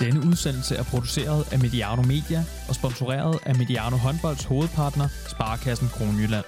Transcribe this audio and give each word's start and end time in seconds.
Denne 0.00 0.20
udsendelse 0.30 0.74
er 0.76 0.84
produceret 0.84 1.52
af 1.52 1.58
Mediano 1.58 2.02
Media 2.02 2.40
og 2.68 2.74
sponsoreret 2.74 3.38
af 3.46 3.54
Mediano 3.56 3.96
Håndbolds 3.96 4.44
hovedpartner, 4.44 5.08
Sparkassen 5.28 5.88
Kronjylland. 5.88 6.44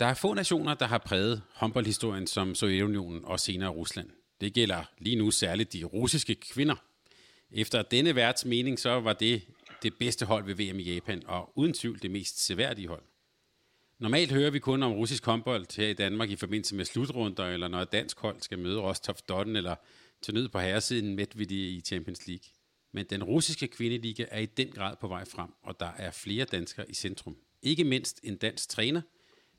Der 0.00 0.06
er 0.06 0.14
få 0.14 0.34
nationer, 0.34 0.74
der 0.74 0.86
har 0.86 0.98
præget 0.98 1.42
håndboldhistorien 1.54 2.26
som 2.26 2.54
Sovjetunionen 2.54 3.24
og 3.24 3.40
senere 3.40 3.68
Rusland. 3.68 4.10
Det 4.40 4.54
gælder 4.54 4.82
lige 4.98 5.16
nu 5.16 5.30
særligt 5.30 5.72
de 5.72 5.84
russiske 5.84 6.34
kvinder. 6.34 6.74
Efter 7.50 7.82
denne 7.82 8.14
værts 8.14 8.44
mening, 8.44 8.78
så 8.78 9.00
var 9.00 9.12
det 9.12 9.42
det 9.82 9.94
bedste 9.94 10.26
hold 10.26 10.44
ved 10.44 10.54
VM 10.54 10.78
i 10.78 10.94
Japan, 10.94 11.22
og 11.26 11.52
uden 11.54 11.72
tvivl 11.72 12.02
det 12.02 12.10
mest 12.10 12.46
seværdige 12.46 12.88
hold. 12.88 13.02
Normalt 13.98 14.32
hører 14.32 14.50
vi 14.50 14.58
kun 14.58 14.82
om 14.82 14.92
russisk 14.92 15.26
håndbold 15.26 15.76
her 15.76 15.88
i 15.88 15.92
Danmark 15.92 16.30
i 16.30 16.36
forbindelse 16.36 16.74
med 16.74 16.84
slutrunder, 16.84 17.46
eller 17.46 17.68
når 17.68 17.80
et 17.80 17.92
dansk 17.92 18.20
hold 18.20 18.36
skal 18.40 18.58
møde 18.58 18.80
Rostov 18.80 19.16
Don, 19.28 19.56
eller 19.56 19.74
til 20.22 20.34
nød 20.34 20.48
på 20.48 20.58
herresiden 20.58 21.14
Medvedi 21.14 21.76
i 21.76 21.80
Champions 21.80 22.26
League. 22.26 22.44
Men 22.92 23.06
den 23.10 23.24
russiske 23.24 23.68
kvindeliga 23.68 24.24
er 24.30 24.40
i 24.40 24.46
den 24.46 24.68
grad 24.68 24.96
på 25.00 25.08
vej 25.08 25.24
frem, 25.24 25.50
og 25.62 25.80
der 25.80 25.90
er 25.96 26.10
flere 26.10 26.44
danskere 26.44 26.90
i 26.90 26.94
centrum. 26.94 27.36
Ikke 27.62 27.84
mindst 27.84 28.20
en 28.22 28.36
dansk 28.36 28.68
træner 28.68 29.00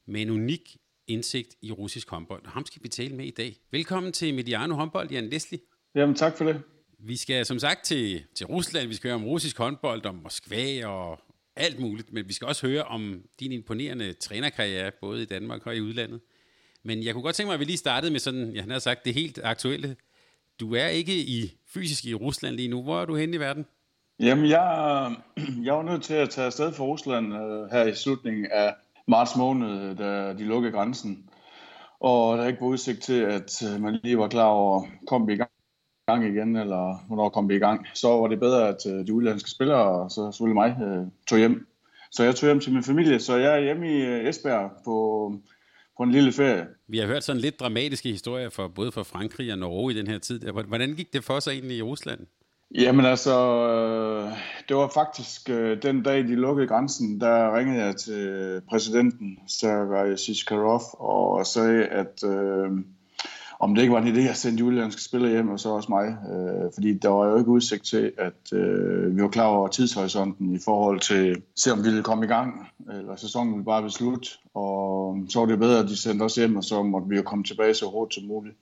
med 0.05 0.21
en 0.21 0.29
unik 0.29 0.77
indsigt 1.07 1.55
i 1.61 1.71
russisk 1.71 2.09
håndbold. 2.09 2.45
Ham 2.45 2.65
skal 2.65 2.83
vi 2.83 2.89
tale 2.89 3.15
med 3.15 3.25
i 3.25 3.31
dag. 3.31 3.57
Velkommen 3.71 4.11
til 4.11 4.33
Mediano 4.33 4.75
Håndbold, 4.75 5.11
Jan 5.11 5.29
Leslie. 5.29 5.59
Jamen 5.95 6.15
tak 6.15 6.37
for 6.37 6.45
det. 6.45 6.61
Vi 6.99 7.15
skal 7.15 7.45
som 7.45 7.59
sagt 7.59 7.85
til, 7.85 8.23
til 8.35 8.45
Rusland, 8.45 8.87
vi 8.87 8.93
skal 8.93 9.07
høre 9.07 9.15
om 9.15 9.25
russisk 9.25 9.57
håndbold, 9.57 10.05
om 10.05 10.15
Moskva 10.15 10.85
og 10.87 11.19
alt 11.55 11.79
muligt, 11.79 12.13
men 12.13 12.27
vi 12.27 12.33
skal 12.33 12.47
også 12.47 12.67
høre 12.67 12.83
om 12.83 13.23
din 13.39 13.51
imponerende 13.51 14.13
trænerkarriere, 14.13 14.91
både 15.01 15.21
i 15.21 15.25
Danmark 15.25 15.67
og 15.67 15.75
i 15.75 15.81
udlandet. 15.81 16.21
Men 16.83 17.03
jeg 17.03 17.13
kunne 17.13 17.23
godt 17.23 17.35
tænke 17.35 17.47
mig, 17.47 17.53
at 17.53 17.59
vi 17.59 17.65
lige 17.65 17.77
startede 17.77 18.11
med 18.11 18.19
sådan, 18.19 18.55
jeg 18.55 18.63
har 18.63 18.79
sagt, 18.79 19.05
det 19.05 19.13
helt 19.13 19.39
aktuelle. 19.43 19.95
Du 20.59 20.75
er 20.75 20.87
ikke 20.87 21.15
i 21.15 21.57
fysisk 21.73 22.05
i 22.05 22.13
Rusland 22.13 22.55
lige 22.55 22.67
nu. 22.67 22.83
Hvor 22.83 23.01
er 23.01 23.05
du 23.05 23.15
henne 23.15 23.35
i 23.35 23.39
verden? 23.39 23.65
Jamen, 24.19 24.49
jeg, 24.49 25.15
jeg 25.65 25.73
var 25.73 25.83
nødt 25.83 26.03
til 26.03 26.13
at 26.13 26.29
tage 26.29 26.45
afsted 26.45 26.73
fra 26.73 26.83
Rusland 26.83 27.33
øh, 27.33 27.71
her 27.71 27.83
i 27.83 27.95
slutningen 27.95 28.45
af 28.51 28.75
marts 29.07 29.35
måned, 29.35 29.95
da 29.95 30.33
de 30.33 30.43
lukkede 30.43 30.73
grænsen. 30.73 31.29
Og 31.99 32.37
der 32.37 32.47
ikke 32.47 32.61
var 32.61 32.67
udsigt 32.67 33.01
til, 33.03 33.21
at 33.21 33.63
øh, 33.63 33.81
man 33.81 33.99
lige 34.03 34.17
var 34.17 34.27
klar 34.27 34.45
over, 34.47 34.85
kom 35.07 35.27
vi 35.27 35.33
i 35.33 35.37
gang 35.37 35.51
gang 36.09 36.25
igen, 36.25 36.55
eller 36.55 37.05
hvornår 37.07 37.29
kom 37.29 37.49
vi 37.49 37.55
i 37.55 37.59
gang, 37.59 37.87
så 37.93 38.07
var 38.07 38.27
det 38.27 38.39
bedre, 38.39 38.67
at 38.67 38.81
øh, 38.91 39.07
de 39.07 39.13
udlandske 39.13 39.49
spillere, 39.49 39.85
og 40.01 40.11
så 40.11 40.31
selvfølgelig 40.31 40.61
mig, 40.63 40.71
øh, 40.87 41.05
tog 41.27 41.37
hjem. 41.39 41.67
Så 42.11 42.23
jeg 42.23 42.35
tog 42.35 42.47
hjem 42.47 42.59
til 42.59 42.73
min 42.73 42.83
familie, 42.83 43.19
så 43.19 43.37
jeg 43.37 43.51
er 43.57 43.63
hjemme 43.63 43.85
i 43.95 44.01
øh, 44.01 44.29
Esbjerg 44.29 44.71
på, 44.85 44.95
på 45.99 46.03
en 46.03 46.11
lille 46.11 46.31
ferie. 46.31 46.65
Vi 46.87 46.97
har 46.97 47.07
hørt 47.07 47.23
sådan 47.23 47.41
lidt 47.41 47.59
dramatiske 47.59 48.09
historier 48.09 48.49
for 48.49 48.67
både 48.67 48.91
for 48.91 49.03
Frankrig 49.03 49.51
og 49.51 49.59
Norge 49.59 49.91
i 49.91 49.95
den 49.95 50.07
her 50.07 50.19
tid. 50.19 50.39
Hvordan 50.67 50.93
gik 50.93 51.13
det 51.13 51.23
for 51.23 51.39
sig 51.39 51.51
egentlig 51.51 51.77
i 51.77 51.81
Rusland? 51.81 52.19
Jamen 52.75 53.05
altså, 53.05 53.35
det 54.69 54.75
var 54.75 54.91
faktisk 54.93 55.47
den 55.83 56.03
dag, 56.03 56.17
de 56.23 56.35
lukkede 56.35 56.67
grænsen, 56.67 57.21
der 57.21 57.57
ringede 57.57 57.85
jeg 57.85 57.95
til 57.95 58.61
præsidenten, 58.69 59.37
Sergej 59.47 60.15
Siskarov, 60.15 60.81
og 60.93 61.45
sagde, 61.45 61.85
at 61.85 62.23
øh, 62.23 62.71
om 63.59 63.75
det 63.75 63.81
ikke 63.81 63.93
var 63.93 64.01
en 64.01 64.15
idé 64.15 64.19
at 64.19 64.37
sende 64.37 64.63
udenlandske 64.63 65.01
spillere 65.01 65.31
hjem, 65.31 65.49
og 65.49 65.59
så 65.59 65.69
også 65.69 65.89
mig. 65.89 66.07
Øh, 66.07 66.71
fordi 66.73 66.93
der 66.93 67.09
var 67.09 67.27
jo 67.27 67.37
ikke 67.37 67.49
udsigt 67.49 67.85
til, 67.85 68.11
at 68.17 68.53
øh, 68.53 69.15
vi 69.15 69.21
var 69.21 69.27
klar 69.27 69.45
over 69.45 69.67
tidshorisonten 69.67 70.55
i 70.55 70.59
forhold 70.65 70.99
til, 70.99 71.41
se 71.55 71.71
om 71.71 71.77
vi 71.77 71.83
ville 71.83 72.03
komme 72.03 72.25
i 72.25 72.27
gang, 72.27 72.67
eller 72.93 73.15
sæsonen 73.15 73.53
ville 73.53 73.65
bare 73.65 73.81
blive 73.81 73.91
slut. 73.91 74.39
Og 74.53 75.17
så 75.29 75.39
var 75.39 75.45
det 75.45 75.59
bedre, 75.59 75.79
at 75.79 75.89
de 75.89 75.97
sendte 75.97 76.23
os 76.23 76.35
hjem, 76.35 76.55
og 76.55 76.63
så 76.63 76.83
måtte 76.83 77.09
vi 77.09 77.15
jo 77.15 77.21
komme 77.21 77.43
tilbage 77.43 77.73
så 77.73 77.85
hurtigt 77.85 78.21
som 78.21 78.27
muligt. 78.27 78.55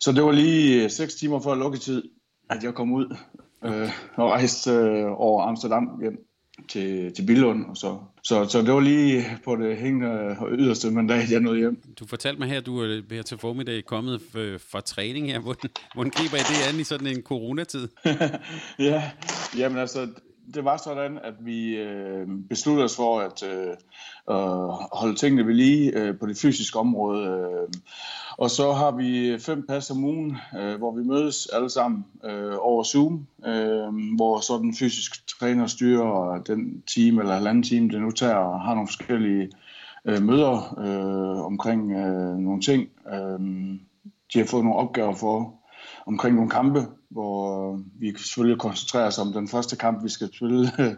Så 0.00 0.12
det 0.12 0.24
var 0.24 0.32
lige 0.32 0.84
øh, 0.84 0.90
seks 0.90 1.14
timer 1.14 1.40
før 1.40 1.54
lukketid, 1.54 2.02
at 2.50 2.64
jeg 2.64 2.74
kom 2.74 2.92
ud 2.92 3.16
øh, 3.64 3.90
og 4.16 4.30
rejste 4.30 4.70
øh, 4.70 5.20
over 5.20 5.42
Amsterdam 5.42 5.98
hjem 6.00 6.27
til, 6.68 7.12
til 7.14 7.26
Billund, 7.26 7.64
og 7.64 7.76
så, 7.76 7.98
så, 8.24 8.46
så 8.48 8.62
det 8.62 8.74
var 8.74 8.80
lige 8.80 9.24
på 9.44 9.56
det 9.56 9.76
hængende 9.76 10.36
yderste 10.50 10.90
mandat, 10.90 11.30
jeg 11.30 11.40
nåede 11.40 11.58
hjem. 11.58 11.82
Du 11.98 12.06
fortalte 12.06 12.40
mig 12.40 12.48
her, 12.48 12.58
at 12.58 12.66
du 12.66 12.80
er 12.80 13.02
her 13.10 13.22
til 13.22 13.38
formiddag 13.38 13.84
kommet 13.84 14.20
fra 14.70 14.80
træning 14.80 15.26
her. 15.26 15.38
Hvordan, 15.38 15.70
hvordan 15.94 16.10
griber 16.10 16.36
I 16.36 16.40
det 16.40 16.74
an 16.74 16.80
i 16.80 16.84
sådan 16.84 17.06
en 17.06 17.22
coronatid? 17.22 17.88
ja, 18.88 19.10
jamen 19.58 19.78
altså, 19.78 20.08
det 20.54 20.64
var 20.64 20.76
sådan, 20.76 21.18
at 21.24 21.34
vi 21.40 21.76
øh, 21.76 22.28
besluttede 22.48 22.84
os 22.84 22.96
for 22.96 23.20
at 23.20 23.42
øh, 23.42 23.76
holde 24.92 25.14
tingene 25.14 25.46
ved 25.46 25.54
lige 25.54 25.98
øh, 25.98 26.18
på 26.18 26.26
det 26.26 26.38
fysiske 26.38 26.78
område. 26.78 27.28
Øh. 27.28 27.68
Og 28.38 28.50
så 28.50 28.72
har 28.72 28.90
vi 28.90 29.38
fem 29.38 29.66
pas 29.66 29.90
om 29.90 30.04
ugen, 30.04 30.36
øh, 30.58 30.78
hvor 30.78 30.96
vi 30.96 31.02
mødes 31.02 31.46
alle 31.46 31.70
sammen 31.70 32.04
øh, 32.24 32.54
over 32.58 32.82
Zoom, 32.82 33.26
øh, 33.46 34.16
hvor 34.16 34.40
så 34.40 34.58
den 34.58 34.74
fysiske 34.74 35.18
træner 35.38 35.66
styrer 35.66 36.42
den 36.42 36.82
time 36.82 37.20
eller 37.20 37.34
halvanden 37.34 37.62
time, 37.62 37.88
det 37.88 38.00
nu 38.00 38.10
tager, 38.10 38.34
og 38.34 38.60
har 38.60 38.74
nogle 38.74 38.88
forskellige 38.88 39.50
øh, 40.04 40.22
møder 40.22 40.78
øh, 40.78 41.44
omkring 41.44 41.92
øh, 41.92 42.38
nogle 42.38 42.60
ting. 42.60 42.88
Øh, 43.12 43.40
de 44.32 44.38
har 44.38 44.46
fået 44.46 44.64
nogle 44.64 44.78
opgaver 44.78 45.14
for 45.14 45.57
omkring 46.08 46.34
nogle 46.34 46.50
kampe, 46.50 46.80
hvor 47.08 47.80
vi 48.00 48.12
selvfølgelig 48.16 48.60
koncentrerer 48.60 49.06
os 49.06 49.18
om 49.18 49.32
den 49.32 49.48
første 49.48 49.76
kamp, 49.76 50.04
vi 50.04 50.08
skal 50.08 50.28
spille, 50.34 50.70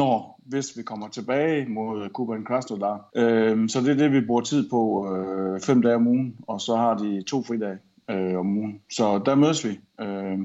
når, 0.00 0.40
hvis 0.46 0.76
vi 0.76 0.82
kommer 0.82 1.08
tilbage 1.08 1.68
mod 1.68 2.08
Kuban 2.08 2.44
Krasnodar. 2.44 3.08
Øh, 3.16 3.68
så 3.68 3.80
det 3.80 3.88
er 3.88 3.94
det, 3.94 4.12
vi 4.12 4.26
bruger 4.26 4.40
tid 4.40 4.70
på 4.70 5.12
øh, 5.14 5.60
fem 5.60 5.82
dage 5.82 5.96
om 5.96 6.06
ugen, 6.06 6.36
og 6.48 6.60
så 6.60 6.76
har 6.76 6.96
de 6.96 7.22
to 7.22 7.42
fridage 7.42 7.78
øh, 8.10 8.38
om 8.38 8.56
ugen. 8.58 8.80
Så 8.90 9.22
der 9.26 9.34
mødes 9.34 9.64
vi. 9.64 9.80
Øh, 10.00 10.38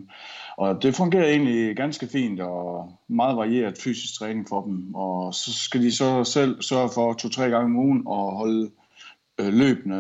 og 0.58 0.84
det 0.84 0.96
fungerer 0.96 1.30
egentlig 1.30 1.76
ganske 1.76 2.08
fint, 2.08 2.40
og 2.40 2.92
meget 3.08 3.38
varieret 3.38 3.78
fysisk 3.84 4.20
træning 4.20 4.46
for 4.50 4.62
dem. 4.62 4.96
Og 4.96 5.34
så 5.34 5.54
skal 5.54 5.82
de 5.82 5.92
så 5.92 6.24
selv 6.24 6.62
sørge 6.62 6.90
for 6.94 7.14
to-tre 7.14 7.50
gange 7.50 7.66
om 7.66 7.76
ugen 7.76 8.04
og 8.06 8.38
holde 8.38 8.72
øh, 9.40 9.54
løbende 9.54 9.98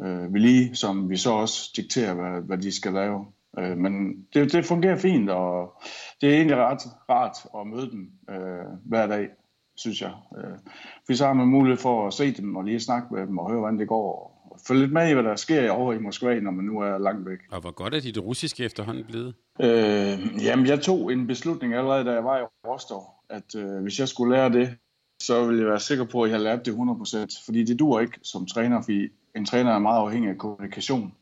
øh, 0.00 0.34
ved 0.34 0.40
lige, 0.40 0.74
som 0.74 1.10
vi 1.10 1.16
så 1.16 1.30
også 1.30 1.70
dikterer, 1.76 2.14
hvad, 2.14 2.42
hvad 2.42 2.58
de 2.58 2.72
skal 2.72 2.92
lave. 2.92 3.26
Øh, 3.58 3.76
men 3.76 4.26
det, 4.34 4.52
det 4.52 4.64
fungerer 4.64 4.96
fint, 4.96 5.30
og 5.30 5.82
det 6.20 6.28
er 6.28 6.34
egentlig 6.34 6.56
ret 6.56 6.80
rart 7.10 7.36
at 7.60 7.66
møde 7.66 7.90
dem 7.90 8.10
øh, 8.30 8.66
hver 8.84 9.06
dag, 9.06 9.28
synes 9.76 10.02
jeg. 10.02 10.12
Øh, 10.38 10.58
for 11.06 11.14
så 11.14 11.26
har 11.26 11.32
man 11.32 11.46
mulighed 11.46 11.78
for 11.78 12.06
at 12.06 12.14
se 12.14 12.32
dem 12.32 12.56
og 12.56 12.64
lige 12.64 12.80
snakke 12.80 13.14
med 13.14 13.26
dem 13.26 13.38
og 13.38 13.50
høre, 13.50 13.60
hvordan 13.60 13.78
det 13.78 13.88
går. 13.88 14.34
Og 14.50 14.60
følge 14.68 14.80
lidt 14.80 14.92
med 14.92 15.10
i, 15.10 15.12
hvad 15.12 15.22
der 15.22 15.36
sker 15.36 15.70
over 15.70 15.92
i 15.92 15.98
Moskva, 15.98 16.40
når 16.40 16.50
man 16.50 16.64
nu 16.64 16.80
er 16.80 16.98
langt 16.98 17.28
væk. 17.28 17.38
Og 17.50 17.60
hvor 17.60 17.70
godt 17.70 17.94
er 17.94 18.00
dit 18.00 18.18
russiske 18.18 18.64
efterhånden 18.64 19.04
blevet? 19.04 19.34
Øh, 19.60 20.44
jamen, 20.44 20.66
jeg 20.66 20.80
tog 20.80 21.12
en 21.12 21.26
beslutning 21.26 21.74
allerede, 21.74 22.04
da 22.04 22.12
jeg 22.12 22.24
var 22.24 22.38
i 22.38 22.42
Rostov, 22.66 23.02
at 23.30 23.54
øh, 23.56 23.82
hvis 23.82 23.98
jeg 23.98 24.08
skulle 24.08 24.36
lære 24.36 24.52
det, 24.52 24.76
så 25.22 25.46
ville 25.46 25.60
jeg 25.60 25.68
være 25.70 25.80
sikker 25.80 26.04
på, 26.04 26.22
at 26.22 26.30
jeg 26.30 26.38
har 26.38 26.44
lært 26.44 26.66
det 26.66 26.72
100%. 26.72 27.44
Fordi 27.44 27.64
det 27.64 27.78
dur 27.78 28.00
ikke 28.00 28.18
som 28.22 28.46
træner, 28.46 28.82
fordi 28.82 29.08
en 29.36 29.46
træner 29.46 29.70
er 29.72 29.78
meget 29.78 30.00
afhængig 30.00 30.30
af 30.30 30.38
kommunikation. 30.38 31.14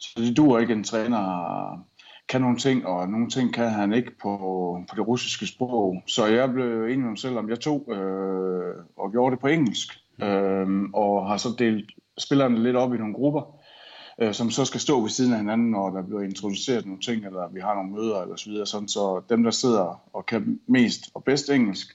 Så 0.00 0.12
det 0.16 0.36
duer 0.36 0.58
ikke, 0.58 0.72
en 0.72 0.84
træner 0.84 1.24
kan 2.28 2.40
nogle 2.40 2.56
ting, 2.58 2.86
og 2.86 3.08
nogle 3.08 3.30
ting 3.30 3.54
kan 3.54 3.70
han 3.70 3.92
ikke 3.92 4.18
på, 4.22 4.36
på 4.90 4.96
det 4.96 5.08
russiske 5.08 5.46
sprog. 5.46 6.02
Så 6.06 6.26
jeg 6.26 6.52
blev 6.52 6.84
enig 6.84 6.98
med 6.98 7.08
mig 7.08 7.18
selv 7.18 7.38
om, 7.38 7.50
jeg 7.50 7.60
tog 7.60 7.88
øh, 7.92 8.74
og 8.96 9.12
gjorde 9.12 9.32
det 9.32 9.40
på 9.40 9.46
engelsk, 9.46 9.88
øh, 10.22 10.82
og 10.94 11.28
har 11.28 11.36
så 11.36 11.48
delt 11.58 11.90
spillerne 12.18 12.62
lidt 12.62 12.76
op 12.76 12.94
i 12.94 12.98
nogle 12.98 13.14
grupper, 13.14 13.56
øh, 14.20 14.32
som 14.32 14.50
så 14.50 14.64
skal 14.64 14.80
stå 14.80 15.00
ved 15.00 15.10
siden 15.10 15.32
af 15.32 15.38
hinanden, 15.38 15.70
når 15.70 15.90
der 15.90 16.02
bliver 16.02 16.22
introduceret 16.22 16.86
nogle 16.86 17.00
ting, 17.00 17.26
eller 17.26 17.52
vi 17.52 17.60
har 17.60 17.74
nogle 17.74 17.92
møder, 17.92 18.22
eller 18.22 18.36
så 18.36 18.50
videre, 18.50 18.66
sådan, 18.66 18.88
så 18.88 19.22
dem, 19.28 19.42
der 19.42 19.50
sidder 19.50 20.02
og 20.12 20.26
kan 20.26 20.60
mest 20.68 21.00
og 21.14 21.24
bedst 21.24 21.50
engelsk, 21.50 21.86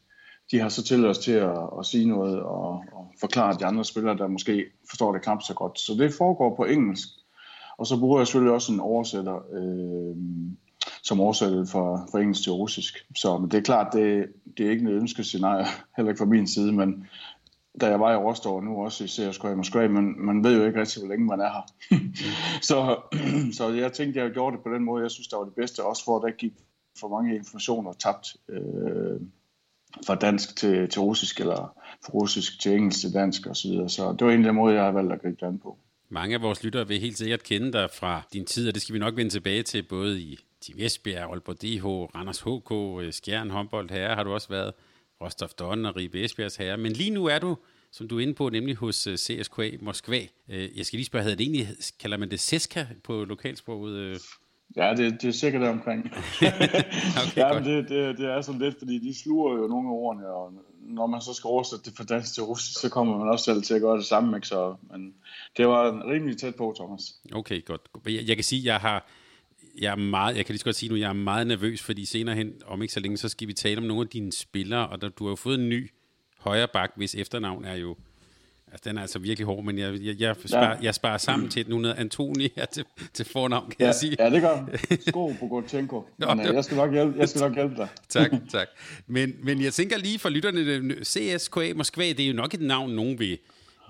de 0.51 0.59
har 0.59 0.69
så 0.69 0.83
til 0.83 1.05
os 1.05 1.17
til 1.17 1.31
at, 1.31 1.57
at 1.79 1.85
sige 1.85 2.07
noget 2.07 2.39
og, 2.39 2.83
og 2.91 3.13
forklare 3.19 3.57
de 3.59 3.65
andre 3.65 3.85
spillere, 3.85 4.17
der 4.17 4.27
måske 4.27 4.65
forstår 4.89 5.13
det 5.13 5.21
knap 5.21 5.41
så 5.41 5.53
godt. 5.53 5.79
Så 5.79 5.93
det 5.93 6.13
foregår 6.13 6.55
på 6.55 6.63
engelsk, 6.63 7.07
og 7.79 7.87
så 7.87 7.99
bruger 7.99 8.19
jeg 8.19 8.27
selvfølgelig 8.27 8.53
også 8.53 8.73
en 8.73 8.79
oversætter, 8.79 9.35
øh, 9.53 10.15
som 11.03 11.21
oversætter 11.21 11.65
fra, 11.65 12.05
fra 12.11 12.19
engelsk 12.19 12.43
til 12.43 12.51
russisk. 12.51 13.05
Så 13.15 13.37
men 13.37 13.51
det 13.51 13.57
er 13.57 13.61
klart, 13.61 13.93
det, 13.93 14.25
det 14.57 14.65
er 14.65 14.71
ikke 14.71 14.83
noget 14.83 15.01
ønskescenarie, 15.01 15.65
heller 15.97 16.09
ikke 16.09 16.19
fra 16.19 16.25
min 16.25 16.47
side, 16.47 16.71
men 16.71 17.07
da 17.81 17.87
jeg 17.87 17.99
var 17.99 18.13
i 18.13 18.15
Rostov, 18.15 18.63
nu 18.63 18.83
også 18.83 19.03
i 19.03 19.07
CSKA 19.07 19.47
i 19.47 19.55
Moskva, 19.55 19.87
men 19.87 20.25
man 20.25 20.43
ved 20.43 20.57
jo 20.57 20.65
ikke 20.65 20.79
rigtig, 20.79 21.01
hvor 21.01 21.09
længe 21.09 21.25
man 21.25 21.39
er 21.39 21.51
her. 21.51 21.65
så, 22.69 22.97
så 23.57 23.69
jeg 23.69 23.93
tænkte, 23.93 24.19
jeg 24.19 24.31
gjorde 24.31 24.55
det 24.55 24.63
på 24.63 24.73
den 24.73 24.83
måde, 24.83 25.03
jeg 25.03 25.11
synes, 25.11 25.27
det 25.27 25.37
var 25.37 25.45
det 25.45 25.55
bedste, 25.55 25.85
også 25.85 26.05
for 26.05 26.17
at 26.17 26.23
der 26.23 26.37
gik 26.37 26.53
for 26.99 27.07
mange 27.07 27.35
informationer 27.35 27.93
tabt 27.93 28.27
øh, 28.49 29.19
fra 30.05 30.15
dansk 30.15 30.55
til, 30.57 30.89
til 30.89 31.01
russisk, 31.01 31.39
eller 31.39 31.75
fra 32.05 32.13
russisk 32.13 32.61
til 32.61 32.75
engelsk 32.75 32.99
til 32.99 33.13
dansk 33.13 33.47
osv. 33.47 33.71
Så, 33.71 33.85
så 33.87 34.11
det 34.11 34.25
var 34.25 34.31
egentlig 34.31 34.47
den 34.47 34.55
måder, 34.55 34.75
jeg 34.75 34.83
har 34.83 34.91
valgt 34.91 35.13
at 35.13 35.21
gribe 35.21 35.37
det 35.39 35.47
an 35.47 35.59
på. 35.59 35.77
Mange 36.11 36.35
af 36.35 36.41
vores 36.41 36.63
lyttere 36.63 36.87
vil 36.87 36.99
helt 36.99 37.17
sikkert 37.17 37.43
kende 37.43 37.73
dig 37.73 37.89
fra 37.93 38.21
din 38.33 38.45
tid, 38.45 38.67
og 38.67 38.73
det 38.73 38.81
skal 38.81 38.93
vi 38.93 38.99
nok 38.99 39.15
vende 39.15 39.31
tilbage 39.31 39.63
til, 39.63 39.83
både 39.83 40.21
i 40.21 40.39
Team 40.61 40.79
Esbjerg, 40.79 41.29
Aalborg 41.29 41.61
DH, 41.61 41.85
Randers 42.15 42.39
HK, 42.39 43.01
øh, 43.05 43.13
Skjern, 43.13 43.49
Håndbold 43.49 43.89
Herre 43.89 44.15
har 44.15 44.23
du 44.23 44.33
også 44.33 44.49
været, 44.49 44.73
Rostov 45.21 45.49
Don 45.59 45.85
og 45.85 45.95
Ribe 45.95 46.23
Esbjergs 46.23 46.55
Herre. 46.55 46.77
Men 46.77 46.93
lige 46.93 47.09
nu 47.09 47.25
er 47.25 47.39
du, 47.39 47.57
som 47.91 48.07
du 48.07 48.17
er 48.17 48.21
inde 48.21 48.33
på, 48.33 48.49
nemlig 48.49 48.75
hos 48.75 49.07
øh, 49.07 49.17
CSKA 49.17 49.71
Moskva. 49.81 50.27
Øh, 50.49 50.77
jeg 50.77 50.85
skal 50.85 50.97
lige 50.97 51.05
spørge, 51.05 51.23
havde 51.23 51.35
det 51.35 51.43
egentlig, 51.43 51.67
kalder 51.99 52.17
man 52.17 52.31
det 52.31 52.39
CSKA 52.39 52.85
på 53.03 53.25
lokalsproget? 53.25 54.21
Ja, 54.75 54.93
det, 54.95 55.21
det 55.21 55.27
er 55.27 55.31
sikkert 55.31 55.63
omkring. 55.63 56.05
okay, 57.21 57.37
ja, 57.37 57.53
men 57.53 57.63
det, 57.63 57.89
det, 57.89 58.17
det 58.17 58.25
er 58.25 58.41
sådan 58.41 58.61
lidt, 58.61 58.75
fordi 58.79 58.99
de 58.99 59.21
sluger 59.21 59.57
jo 59.57 59.67
nogle 59.67 59.89
af 59.89 59.93
ordene, 59.93 60.27
og 60.27 60.53
når 60.81 61.07
man 61.07 61.21
så 61.21 61.33
skal 61.33 61.47
oversætte 61.47 61.85
det 61.89 61.97
fra 61.97 62.03
dansk 62.03 62.33
til 62.33 62.43
russisk, 62.43 62.79
så 62.81 62.89
kommer 62.89 63.17
man 63.17 63.27
også 63.27 63.45
selv 63.45 63.63
til 63.63 63.73
at 63.73 63.81
gøre 63.81 63.97
det 63.97 64.05
samme. 64.05 64.37
Ikke? 64.37 64.47
Så, 64.47 64.75
men 64.91 65.13
det 65.57 65.67
var 65.67 66.09
rimelig 66.11 66.37
tæt 66.37 66.55
på, 66.55 66.73
Thomas. 66.77 67.01
Okay, 67.33 67.65
godt. 67.65 67.81
Jeg, 68.05 68.27
jeg 68.27 68.37
kan 68.37 68.43
sige, 68.43 68.65
jeg 68.65 68.79
har 68.79 69.07
jeg 69.81 69.91
er 69.91 69.95
meget, 69.95 70.37
jeg 70.37 70.45
kan 70.45 70.53
lige 70.53 70.59
så 70.59 70.65
godt 70.65 70.75
sige 70.75 70.89
nu, 70.89 70.95
jeg 70.95 71.09
er 71.09 71.13
meget 71.13 71.47
nervøs, 71.47 71.81
fordi 71.81 72.05
senere 72.05 72.35
hen, 72.35 72.53
om 72.65 72.81
ikke 72.81 72.93
så 72.93 72.99
længe, 72.99 73.17
så 73.17 73.29
skal 73.29 73.47
vi 73.47 73.53
tale 73.53 73.77
om 73.77 73.83
nogle 73.83 74.01
af 74.01 74.07
dine 74.07 74.31
spillere, 74.31 74.87
og 74.87 75.01
der, 75.01 75.09
du 75.09 75.23
har 75.23 75.31
jo 75.31 75.35
fået 75.35 75.59
en 75.59 75.69
ny 75.69 75.91
højre 76.37 76.67
bak, 76.73 76.91
hvis 76.95 77.15
efternavn 77.15 77.65
er 77.65 77.75
jo 77.75 77.95
Altså, 78.71 78.89
den 78.89 78.97
er 78.97 79.01
altså 79.01 79.19
virkelig 79.19 79.45
hård, 79.45 79.63
men 79.63 79.77
jeg, 79.77 79.93
jeg, 80.01 80.21
jeg, 80.21 80.35
sparer, 80.45 80.69
ja. 80.69 80.77
jeg 80.81 80.95
sparer 80.95 81.17
sammen 81.17 81.49
til, 81.49 81.59
at 81.59 81.67
nu 81.67 81.77
hedder 81.77 81.95
Antoni 81.95 82.51
her 82.55 82.65
til, 82.65 82.85
til 83.13 83.25
fornavn, 83.25 83.65
kan 83.65 83.75
ja, 83.79 83.85
jeg 83.85 83.95
sige. 83.95 84.15
Ja, 84.19 84.29
det 84.29 84.41
gør 84.41 84.69
Sko 85.09 85.33
på 85.39 85.47
Gotchenko. 85.47 86.05
Men, 86.17 86.39
øh, 86.39 86.53
jeg, 86.53 86.63
skal 86.63 86.77
nok 86.77 86.91
hjælpe, 86.91 87.19
jeg 87.19 87.29
skal 87.29 87.41
nok 87.41 87.55
hjælpe 87.55 87.75
dig. 87.75 87.87
tak, 88.09 88.31
tak. 88.51 88.67
Men, 89.07 89.33
men 89.43 89.61
jeg 89.61 89.73
tænker 89.73 89.97
lige 89.97 90.19
for 90.19 90.29
lytterne, 90.29 90.95
CSKA 91.03 91.73
Moskva, 91.75 92.03
det 92.03 92.19
er 92.19 92.27
jo 92.27 92.33
nok 92.33 92.53
et 92.53 92.61
navn, 92.61 92.91
nogen 92.91 93.19
vil, 93.19 93.37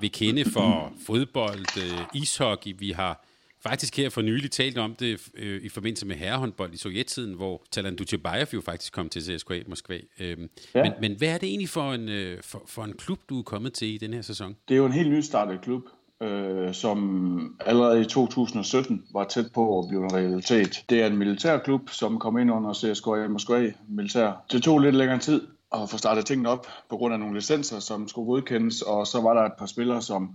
vil 0.01 0.11
kende 0.11 0.45
for 0.45 0.93
fodbold, 1.05 1.77
øh, 1.77 2.21
ishockey. 2.21 2.75
Vi 2.77 2.91
har 2.91 3.25
faktisk 3.63 3.97
her 3.97 4.09
for 4.09 4.21
nylig 4.21 4.51
talt 4.51 4.77
om 4.77 4.95
det 4.95 5.29
øh, 5.33 5.61
i 5.63 5.69
forbindelse 5.69 6.05
med 6.05 6.15
herrehåndbold 6.15 6.73
i 6.73 6.77
sovjettiden, 6.77 7.33
hvor 7.33 7.63
Talan 7.71 7.95
Dutjebaev 7.95 8.47
jo 8.53 8.61
faktisk 8.61 8.93
kom 8.93 9.09
til 9.09 9.21
CSKA 9.21 9.59
Moskva. 9.67 9.99
Øhm, 10.19 10.49
ja. 10.75 10.83
men, 10.83 10.93
men 11.01 11.17
hvad 11.17 11.27
er 11.27 11.37
det 11.37 11.49
egentlig 11.49 11.69
for 11.69 11.93
en, 11.93 12.09
øh, 12.09 12.43
for, 12.43 12.63
for 12.67 12.83
en 12.83 12.93
klub, 12.93 13.19
du 13.29 13.39
er 13.39 13.43
kommet 13.43 13.73
til 13.73 13.87
i 13.87 13.97
den 13.97 14.13
her 14.13 14.21
sæson? 14.21 14.55
Det 14.67 14.73
er 14.73 14.77
jo 14.77 14.85
en 14.85 14.93
helt 14.93 15.11
nystartet 15.11 15.61
klub, 15.61 15.81
øh, 16.21 16.73
som 16.73 17.59
allerede 17.65 18.01
i 18.01 18.05
2017 18.05 19.03
var 19.13 19.23
tæt 19.23 19.51
på 19.53 19.79
at 19.79 19.85
blive 19.89 20.03
en 20.03 20.13
realitet. 20.13 20.83
Det 20.89 21.01
er 21.01 21.07
en 21.07 21.17
militærklub, 21.17 21.89
som 21.89 22.19
kom 22.19 22.37
ind 22.37 22.51
under 22.51 22.73
CSKA 22.73 23.27
Moskva 23.27 23.71
militær. 23.87 24.45
Det 24.51 24.63
tog 24.63 24.79
lidt 24.79 24.95
længere 24.95 25.19
tid 25.19 25.47
at 25.73 25.89
få 25.89 25.97
startet 25.97 26.25
tingene 26.25 26.49
op 26.49 26.67
på 26.89 26.97
grund 26.97 27.13
af 27.13 27.19
nogle 27.19 27.35
licenser, 27.35 27.79
som 27.79 28.07
skulle 28.07 28.25
godkendes, 28.25 28.81
og 28.81 29.07
så 29.07 29.21
var 29.21 29.33
der 29.33 29.41
et 29.41 29.53
par 29.59 29.65
spillere, 29.65 30.01
som 30.01 30.33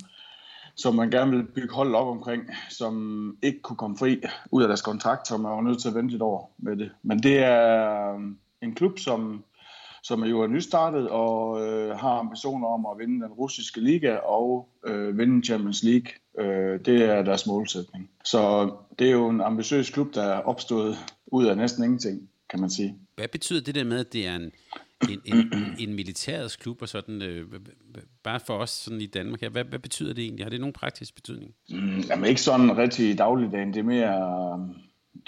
som 0.76 0.94
man 0.94 1.11
gerne 1.11 1.31
vil 1.31 1.44
bygge 1.44 1.75
hold 1.75 1.94
op 1.94 2.06
omkring, 2.06 2.43
som 2.71 3.37
ikke 3.43 3.61
kunne 3.61 3.76
komme 3.76 3.99
fri 3.99 4.23
ud 4.50 4.62
af 4.62 4.69
deres 4.69 4.82
kontrakt, 4.82 5.29
som 5.29 5.41
man 5.41 5.53
var 5.53 5.61
nødt 5.61 5.81
til 5.81 5.88
at 5.88 5.94
vente 5.94 6.11
lidt 6.11 6.23
over 6.23 6.47
med 6.59 6.76
det. 6.76 6.91
Men 7.03 7.19
det 7.19 7.38
er 7.38 8.15
øhm, 8.15 8.38
en 8.62 8.75
klub, 8.75 8.99
som, 8.99 9.44
som 10.03 10.25
jo 10.25 10.41
er 10.41 10.47
nystartet 10.47 11.09
og 11.09 11.67
øh, 11.67 11.97
har 11.99 12.19
ambitioner 12.19 12.69
om 12.69 12.87
at 12.87 12.99
vinde 12.99 13.25
den 13.25 13.32
russiske 13.32 13.81
liga 13.81 14.17
og 14.17 14.69
øh, 14.87 15.19
vinde 15.19 15.47
Champions 15.47 15.82
League. 15.82 16.12
Øh, 16.38 16.81
det 16.85 17.03
er 17.03 17.23
deres 17.23 17.47
målsætning. 17.47 18.11
Så 18.25 18.70
det 18.99 19.06
er 19.06 19.12
jo 19.12 19.29
en 19.29 19.41
ambitiøs 19.41 19.91
klub, 19.91 20.15
der 20.15 20.23
er 20.23 20.41
opstået 20.41 20.97
ud 21.27 21.47
af 21.47 21.56
næsten 21.56 21.85
ingenting, 21.85 22.29
kan 22.50 22.61
man 22.61 22.70
sige. 22.70 22.99
Hvad 23.17 23.29
betyder 23.29 23.61
det 23.61 23.75
der 23.75 23.85
med, 23.85 23.99
at 24.00 24.12
det 24.12 24.27
er 24.27 24.35
en, 24.35 24.53
en, 25.11 25.20
en, 25.25 25.52
en 25.79 25.94
militærets 25.94 26.56
klub 26.56 26.82
og 26.82 26.88
sådan, 26.88 27.23
øh, 27.23 27.46
bare 28.23 28.41
for 28.41 28.55
os 28.55 28.70
sådan 28.70 29.00
i 29.00 29.06
Danmark 29.06 29.41
her, 29.41 29.49
hvad, 29.49 29.64
hvad 29.64 29.79
betyder 29.79 30.14
det 30.14 30.25
egentlig? 30.25 30.44
Har 30.44 30.50
det 30.50 30.61
nogen 30.61 30.73
praktisk 30.73 31.14
betydning? 31.14 31.55
Mm, 31.70 32.00
jamen 32.00 32.25
ikke 32.25 32.41
sådan 32.41 32.79
rigtig 32.79 33.11
i 33.11 33.14
dagligdagen, 33.14 33.75
det 33.75 33.81
er 33.81 33.82
mere 33.82 34.08
øh, 34.08 34.76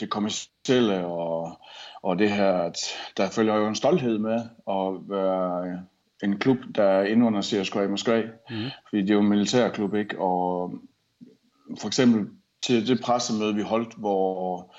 det 0.00 0.10
kommercielle 0.10 1.06
og, 1.06 1.60
og 2.02 2.18
det 2.18 2.30
her, 2.30 2.52
at 2.52 2.78
der 3.16 3.30
følger 3.30 3.54
jo 3.54 3.68
en 3.68 3.74
stolthed 3.74 4.18
med 4.18 4.40
at 4.68 5.08
være 5.08 5.78
en 6.22 6.38
klub, 6.38 6.58
der 6.74 6.82
er 6.84 7.04
inde 7.04 7.26
under 7.26 7.42
CSKA 7.42 7.88
Moskva, 7.88 8.22
mm. 8.50 8.56
fordi 8.88 9.02
det 9.02 9.10
er 9.10 9.14
jo 9.14 9.20
en 9.20 9.28
militærklub, 9.28 9.94
ikke? 9.94 10.18
Og 10.18 10.74
for 11.80 11.86
eksempel 11.86 12.30
til 12.62 12.88
det 12.88 13.00
pressemøde, 13.00 13.54
vi 13.54 13.62
holdt, 13.62 13.94
hvor 13.94 14.74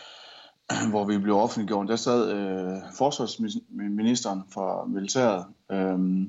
hvor 0.91 1.05
vi 1.05 1.17
blev 1.17 1.35
offentliggjort, 1.35 1.87
der 1.87 1.95
sad 1.95 2.31
øh, 2.31 2.81
forsvarsministeren 2.97 4.43
fra 4.53 4.85
militæret, 4.85 5.45
øh, 5.71 6.27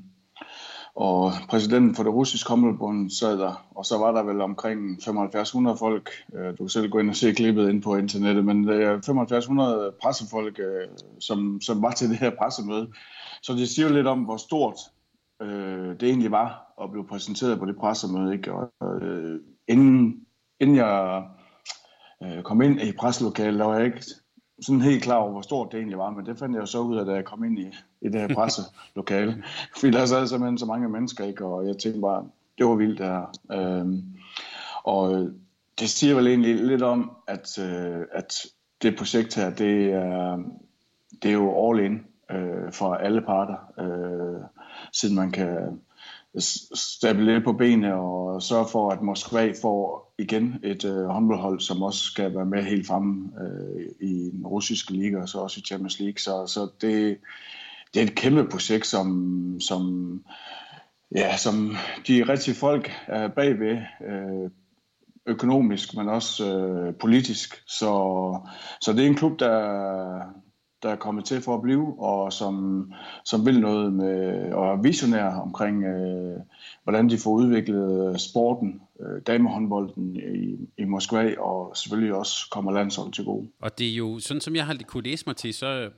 og 0.95 1.31
præsidenten 1.49 1.95
for 1.95 2.03
det 2.03 2.13
russiske 2.13 2.49
håndboldbund 2.49 3.09
sad 3.09 3.37
der, 3.37 3.67
og 3.75 3.85
så 3.85 3.97
var 3.97 4.11
der 4.11 4.23
vel 4.23 4.41
omkring 4.41 5.01
7500 5.01 5.77
folk. 5.77 6.09
Øh, 6.33 6.51
du 6.51 6.55
kan 6.55 6.69
selv 6.69 6.89
gå 6.89 6.99
ind 6.99 7.09
og 7.09 7.15
se 7.15 7.33
klippet 7.33 7.69
ind 7.69 7.81
på 7.81 7.95
internettet, 7.95 8.45
men 8.45 8.67
det 8.67 8.83
er 8.83 9.01
7500 9.01 9.91
pressefolk, 10.01 10.59
øh, 10.59 10.87
som, 11.19 11.61
som 11.61 11.81
var 11.81 11.91
til 11.91 12.09
det 12.09 12.17
her 12.17 12.31
pressemøde. 12.39 12.87
Så 13.41 13.53
det 13.53 13.69
siger 13.69 13.87
jo 13.87 13.93
lidt 13.93 14.07
om, 14.07 14.19
hvor 14.19 14.37
stort 14.37 14.75
øh, 15.41 15.99
det 15.99 16.03
egentlig 16.03 16.31
var 16.31 16.73
at 16.83 16.91
blive 16.91 17.07
præsenteret 17.07 17.59
på 17.59 17.65
det 17.65 17.77
pressemøde. 17.77 18.33
Ikke? 18.33 18.53
Og, 18.53 18.71
øh, 19.01 19.39
inden, 19.67 20.25
inden 20.59 20.75
jeg 20.75 21.23
øh, 22.23 22.43
kom 22.43 22.61
ind 22.61 22.81
i 22.81 22.91
presselokalet, 22.91 23.59
der 23.59 23.65
var 23.65 23.75
jeg 23.75 23.85
ikke 23.85 24.05
sådan 24.61 24.81
helt 24.81 25.03
klar 25.03 25.15
over, 25.15 25.31
hvor 25.31 25.41
stort 25.41 25.71
det 25.71 25.77
egentlig 25.77 25.97
var, 25.97 26.09
men 26.09 26.25
det 26.25 26.39
fandt 26.39 26.55
jeg 26.55 26.61
jo 26.61 26.65
så 26.65 26.79
ud 26.79 26.97
af, 26.97 27.05
da 27.05 27.11
jeg 27.11 27.25
kom 27.25 27.43
ind 27.43 27.59
i, 27.59 27.67
i 28.01 28.09
det 28.09 28.21
her 28.21 28.35
presselokale. 28.35 29.43
Fordi 29.79 29.91
der 29.91 30.05
sad 30.05 30.27
simpelthen 30.27 30.57
så 30.57 30.65
mange 30.65 30.89
mennesker, 30.89 31.25
ikke? 31.25 31.45
og 31.45 31.67
jeg 31.67 31.77
tænkte 31.77 32.01
bare, 32.01 32.25
det 32.57 32.65
var 32.65 32.75
vildt 32.75 32.99
det 32.99 33.05
her. 33.05 33.31
Øhm, 33.51 34.03
og 34.83 35.29
det 35.79 35.89
siger 35.89 36.15
vel 36.15 36.27
egentlig 36.27 36.55
lidt 36.55 36.81
om, 36.81 37.11
at, 37.27 37.59
øh, 37.59 38.05
at 38.11 38.33
det 38.81 38.97
projekt 38.97 39.35
her, 39.35 39.49
det 39.49 39.93
er, 39.93 40.43
det 41.23 41.29
er 41.29 41.33
jo 41.33 41.69
all 41.69 41.85
in 41.85 42.05
øh, 42.31 42.71
for 42.71 42.93
alle 42.93 43.21
parter, 43.21 43.73
øh, 43.79 44.41
siden 44.93 45.15
man 45.15 45.31
kan 45.31 45.79
stable 46.73 47.25
lidt 47.25 47.43
på 47.43 47.53
benene 47.53 47.95
og 47.95 48.41
sørge 48.41 48.67
for, 48.71 48.89
at 48.89 49.01
Moskva 49.01 49.53
får 49.61 50.13
igen 50.19 50.55
et 50.63 50.85
øh, 50.85 51.05
håndboldhold, 51.05 51.59
som 51.59 51.83
også 51.83 52.03
skal 52.03 52.35
være 52.35 52.45
med 52.45 52.63
helt 52.63 52.87
fremme 52.87 53.31
øh, 53.41 53.85
i 54.09 54.29
den 54.29 54.47
russiske 54.47 54.93
liga 54.93 55.21
og 55.21 55.29
så 55.29 55.37
også 55.37 55.59
i 55.59 55.63
Champions 55.63 55.99
League. 55.99 56.17
Så, 56.17 56.47
så 56.47 56.67
det, 56.81 57.17
det 57.93 57.99
er 57.99 58.03
et 58.03 58.15
kæmpe 58.15 58.47
projekt, 58.51 58.87
som, 58.87 59.57
som, 59.59 60.13
ja, 61.15 61.37
som 61.37 61.75
de 62.07 62.23
rigtige 62.23 62.55
folk 62.55 62.91
er 63.07 63.27
bagved, 63.27 63.77
øh, 64.07 64.51
økonomisk, 65.25 65.95
men 65.95 66.09
også 66.09 66.57
øh, 66.57 66.93
politisk. 66.95 67.63
Så, 67.67 67.91
så 68.81 68.93
det 68.93 69.03
er 69.03 69.07
en 69.07 69.15
klub, 69.15 69.39
der, 69.39 70.19
der 70.83 70.89
er 70.89 70.95
kommet 70.95 71.25
til 71.25 71.41
for 71.41 71.55
at 71.55 71.61
blive, 71.61 71.99
og 71.99 72.33
som, 72.33 72.85
som 73.25 73.45
vil 73.45 73.59
noget 73.59 73.93
med, 73.93 74.51
og 74.53 74.71
er 74.73 74.81
visionær 74.81 75.25
omkring, 75.25 75.83
øh, 75.83 76.39
hvordan 76.83 77.09
de 77.09 77.17
får 77.17 77.31
udviklet 77.31 78.21
sporten, 78.21 78.81
øh, 78.99 79.21
damehåndbolden 79.27 80.15
i, 80.15 80.67
i 80.81 80.85
Moskva, 80.85 81.39
og 81.39 81.77
selvfølgelig 81.77 82.13
også 82.13 82.49
kommer 82.51 82.71
landsholdet 82.71 83.13
til 83.13 83.25
gode. 83.25 83.47
Og 83.61 83.79
det 83.79 83.89
er 83.89 83.95
jo, 83.95 84.19
sådan 84.19 84.41
som 84.41 84.55
jeg 84.55 84.65
har 84.65 84.77
kunne 84.87 85.03
læse 85.03 85.23
mig 85.27 85.35
til, 85.35 85.53
så 85.53 85.89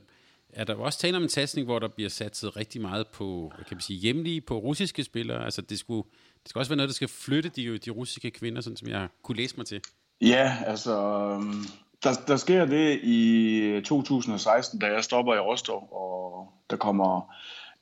er 0.52 0.64
der 0.64 0.74
også 0.74 0.98
tale 0.98 1.16
om 1.16 1.22
en 1.22 1.28
satsning, 1.28 1.66
hvor 1.66 1.78
der 1.78 1.88
bliver 1.88 2.10
satset 2.10 2.56
rigtig 2.56 2.80
meget 2.80 3.06
på, 3.06 3.52
kan 3.56 3.76
man 3.76 3.80
sige, 3.80 3.98
hjemlige, 3.98 4.40
på 4.40 4.58
russiske 4.58 5.04
spillere. 5.04 5.44
Altså 5.44 5.62
det, 5.62 5.78
skulle, 5.78 6.02
det 6.42 6.48
skal 6.48 6.58
også 6.58 6.70
være 6.70 6.76
noget, 6.76 6.88
der 6.88 6.94
skal 6.94 7.08
flytte 7.08 7.48
de, 7.48 7.78
de 7.78 7.90
russiske 7.90 8.30
kvinder, 8.30 8.60
sådan 8.60 8.76
som 8.76 8.88
jeg 8.88 9.08
kunne 9.22 9.36
læse 9.36 9.56
mig 9.56 9.66
til. 9.66 9.80
Ja, 10.20 10.56
altså 10.66 10.98
øhm, 10.98 11.64
der, 12.04 12.10
der 12.26 12.36
sker 12.36 12.64
det 12.64 13.00
i 13.02 13.80
2016, 13.84 14.78
da 14.78 14.86
jeg 14.86 15.04
stopper 15.04 15.34
i 15.34 15.38
Rostov, 15.38 15.88
og 15.92 16.52
der 16.70 16.76
kommer 16.76 17.34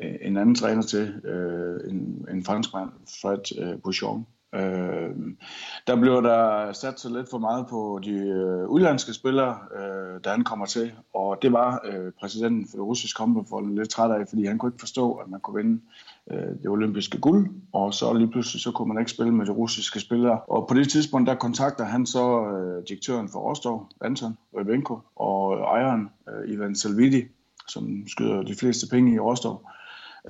øh, 0.02 0.14
en 0.22 0.36
anden 0.36 0.54
træner 0.54 0.82
til, 0.82 1.20
øh, 1.24 1.90
en, 1.90 2.26
en 2.30 2.44
franskmand, 2.44 2.90
Fred 3.22 3.58
øh, 3.62 3.82
Bouchon. 3.82 4.26
Øh, 4.54 5.10
der 5.86 6.00
blev 6.00 6.22
der 6.22 6.72
sat 6.72 7.00
så 7.00 7.08
lidt 7.08 7.30
for 7.30 7.38
meget 7.38 7.66
på 7.66 8.00
de 8.04 8.10
øh, 8.10 8.68
udlandske 8.68 9.12
spillere, 9.12 9.58
øh, 9.76 10.20
da 10.24 10.30
han 10.30 10.44
kommer 10.44 10.66
til, 10.66 10.92
og 11.14 11.38
det 11.42 11.52
var 11.52 11.80
øh, 11.84 12.12
præsidenten 12.20 12.68
for 12.70 12.76
det 12.76 12.86
russiske 12.86 13.18
håndboldforbund 13.18 13.78
lidt 13.78 13.90
træt 13.90 14.10
af, 14.10 14.28
fordi 14.28 14.44
han 14.44 14.58
kunne 14.58 14.68
ikke 14.68 14.80
forstå, 14.80 15.12
at 15.12 15.28
man 15.28 15.40
kunne 15.40 15.56
vinde 15.62 15.74
øh, 15.74 15.80
Øh, 16.30 16.58
det 16.62 16.68
olympiske 16.68 17.18
guld, 17.18 17.50
og 17.72 17.94
så 17.94 18.12
lige 18.12 18.30
pludselig 18.30 18.62
så 18.62 18.70
kunne 18.70 18.88
man 18.88 19.02
ikke 19.02 19.10
spille 19.10 19.34
med 19.34 19.46
de 19.46 19.50
russiske 19.50 20.00
spillere. 20.00 20.40
Og 20.40 20.68
på 20.68 20.75
det 20.75 20.88
tidspunkt, 20.88 21.28
der 21.28 21.34
kontakter 21.34 21.84
han 21.84 22.06
så 22.06 22.46
øh, 22.46 22.82
direktøren 22.88 23.28
for 23.28 23.40
Rostov, 23.40 23.88
Anton 24.00 24.37
Rybenko, 24.56 24.99
og 25.16 25.56
øh, 25.56 25.60
ejeren 25.62 26.08
øh, 26.28 26.54
Ivan 26.54 26.75
Salvidi, 26.75 27.22
som 27.68 28.08
skyder 28.08 28.42
de 28.42 28.54
fleste 28.54 28.87
penge 28.90 29.14
i 29.14 29.18
Rostov, 29.18 29.68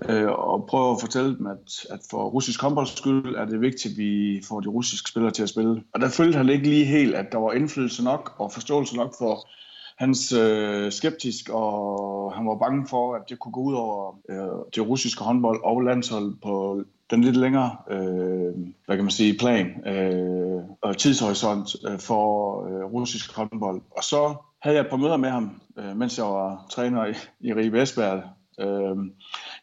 øh, 0.09 0.30
og 0.30 0.66
prøver 0.66 0.95
at 0.95 1.00
fortælle 1.00 1.38
dem, 1.38 1.47
at, 1.47 1.87
at 1.90 2.00
for 2.11 2.28
russisk 2.28 2.62
håndbolds 2.62 2.99
skyld 2.99 3.35
er 3.35 3.45
det 3.45 3.61
vigtigt, 3.61 3.92
at 3.92 3.99
vi 3.99 4.42
får 4.49 4.61
de 4.61 4.69
russiske 4.69 5.09
spillere 5.09 5.33
til 5.33 5.42
at 5.42 5.49
spille. 5.49 5.83
Og 5.95 6.00
der 6.00 6.09
følte 6.09 6.37
han 6.37 6.49
ikke 6.49 6.69
lige 6.69 6.85
helt, 6.85 7.14
at 7.14 7.33
der 7.33 7.38
var 7.38 7.52
indflydelse 7.52 8.04
nok 8.04 8.35
og 8.38 8.52
forståelse 8.52 8.97
nok 8.97 9.14
for 9.19 9.49
hans 10.00 10.33
øh, 10.33 10.92
skeptisk, 10.92 11.49
og 11.49 12.33
han 12.35 12.47
var 12.47 12.54
bange 12.54 12.87
for, 12.87 13.14
at 13.14 13.23
det 13.28 13.38
kunne 13.38 13.52
gå 13.52 13.61
ud 13.61 13.75
over 13.75 14.19
øh, 14.28 14.64
det 14.75 14.88
russiske 14.88 15.25
håndbold 15.25 15.61
og 15.64 15.80
landshold 15.80 16.37
på 16.42 16.83
den 17.11 17.25
lidt 17.25 17.37
længere, 17.37 17.76
øh, 17.90 18.54
hvad 18.87 18.97
kan 18.97 19.04
man 19.04 19.11
sige, 19.11 19.38
plan 19.38 19.88
øh, 19.88 20.62
og 20.83 20.97
tidshorisont 20.97 21.76
øh, 21.88 21.99
for 21.99 22.25
øh, 22.66 22.85
russisk 22.85 23.37
håndbold. 23.37 23.80
Og 23.90 24.04
så 24.04 24.35
havde 24.62 24.76
jeg 24.76 24.85
et 24.85 24.90
par 24.90 24.97
møder 24.97 25.16
med 25.16 25.28
ham, 25.28 25.61
øh, 25.78 25.97
mens 25.97 26.19
jeg 26.19 26.26
var 26.26 26.66
træner 26.71 27.07
i, 27.07 27.14
i 27.40 27.52
Ribe 27.54 27.83
Esbjerg, 27.83 28.23
øh, 28.61 28.97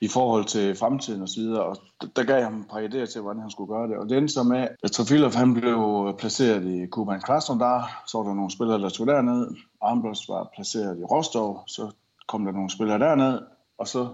i 0.01 0.08
forhold 0.08 0.46
til 0.46 0.75
fremtiden 0.75 1.22
osv., 1.22 1.42
og, 1.42 1.77
og 2.00 2.08
der 2.16 2.24
gav 2.24 2.36
jeg 2.36 2.46
ham 2.46 2.60
et 2.60 2.68
par 2.70 2.80
idéer 2.80 3.12
til, 3.12 3.22
hvordan 3.22 3.42
han 3.42 3.51
skulle 3.51 3.74
gøre 3.74 3.88
det. 3.88 3.98
Og 3.98 4.10
det 4.10 4.18
endte 4.18 4.34
så 4.34 4.44
med, 4.44 4.68
at 4.84 4.92
Trofilov 4.92 5.34
han 5.34 5.54
blev 5.54 6.06
øh, 6.08 6.20
placeret 6.20 6.66
i 6.66 6.86
Kuban 6.86 7.22
Krasnodar, 7.22 8.04
så 8.08 8.18
var 8.18 8.25
der 8.25 8.34
nogle 8.34 8.51
spillere, 8.51 8.82
der 8.82 8.89
tog 8.89 9.08
derned. 9.08 9.56
Armbros 9.82 10.30
var 10.30 10.50
placeret 10.56 11.00
i 11.00 11.04
Rostov, 11.04 11.63
så 11.68 11.92
kom 12.27 12.46
der 12.46 12.51
nogle 12.51 12.70
spillere 12.70 13.00
derned, 13.00 13.42
og 13.77 13.88
så 13.88 14.08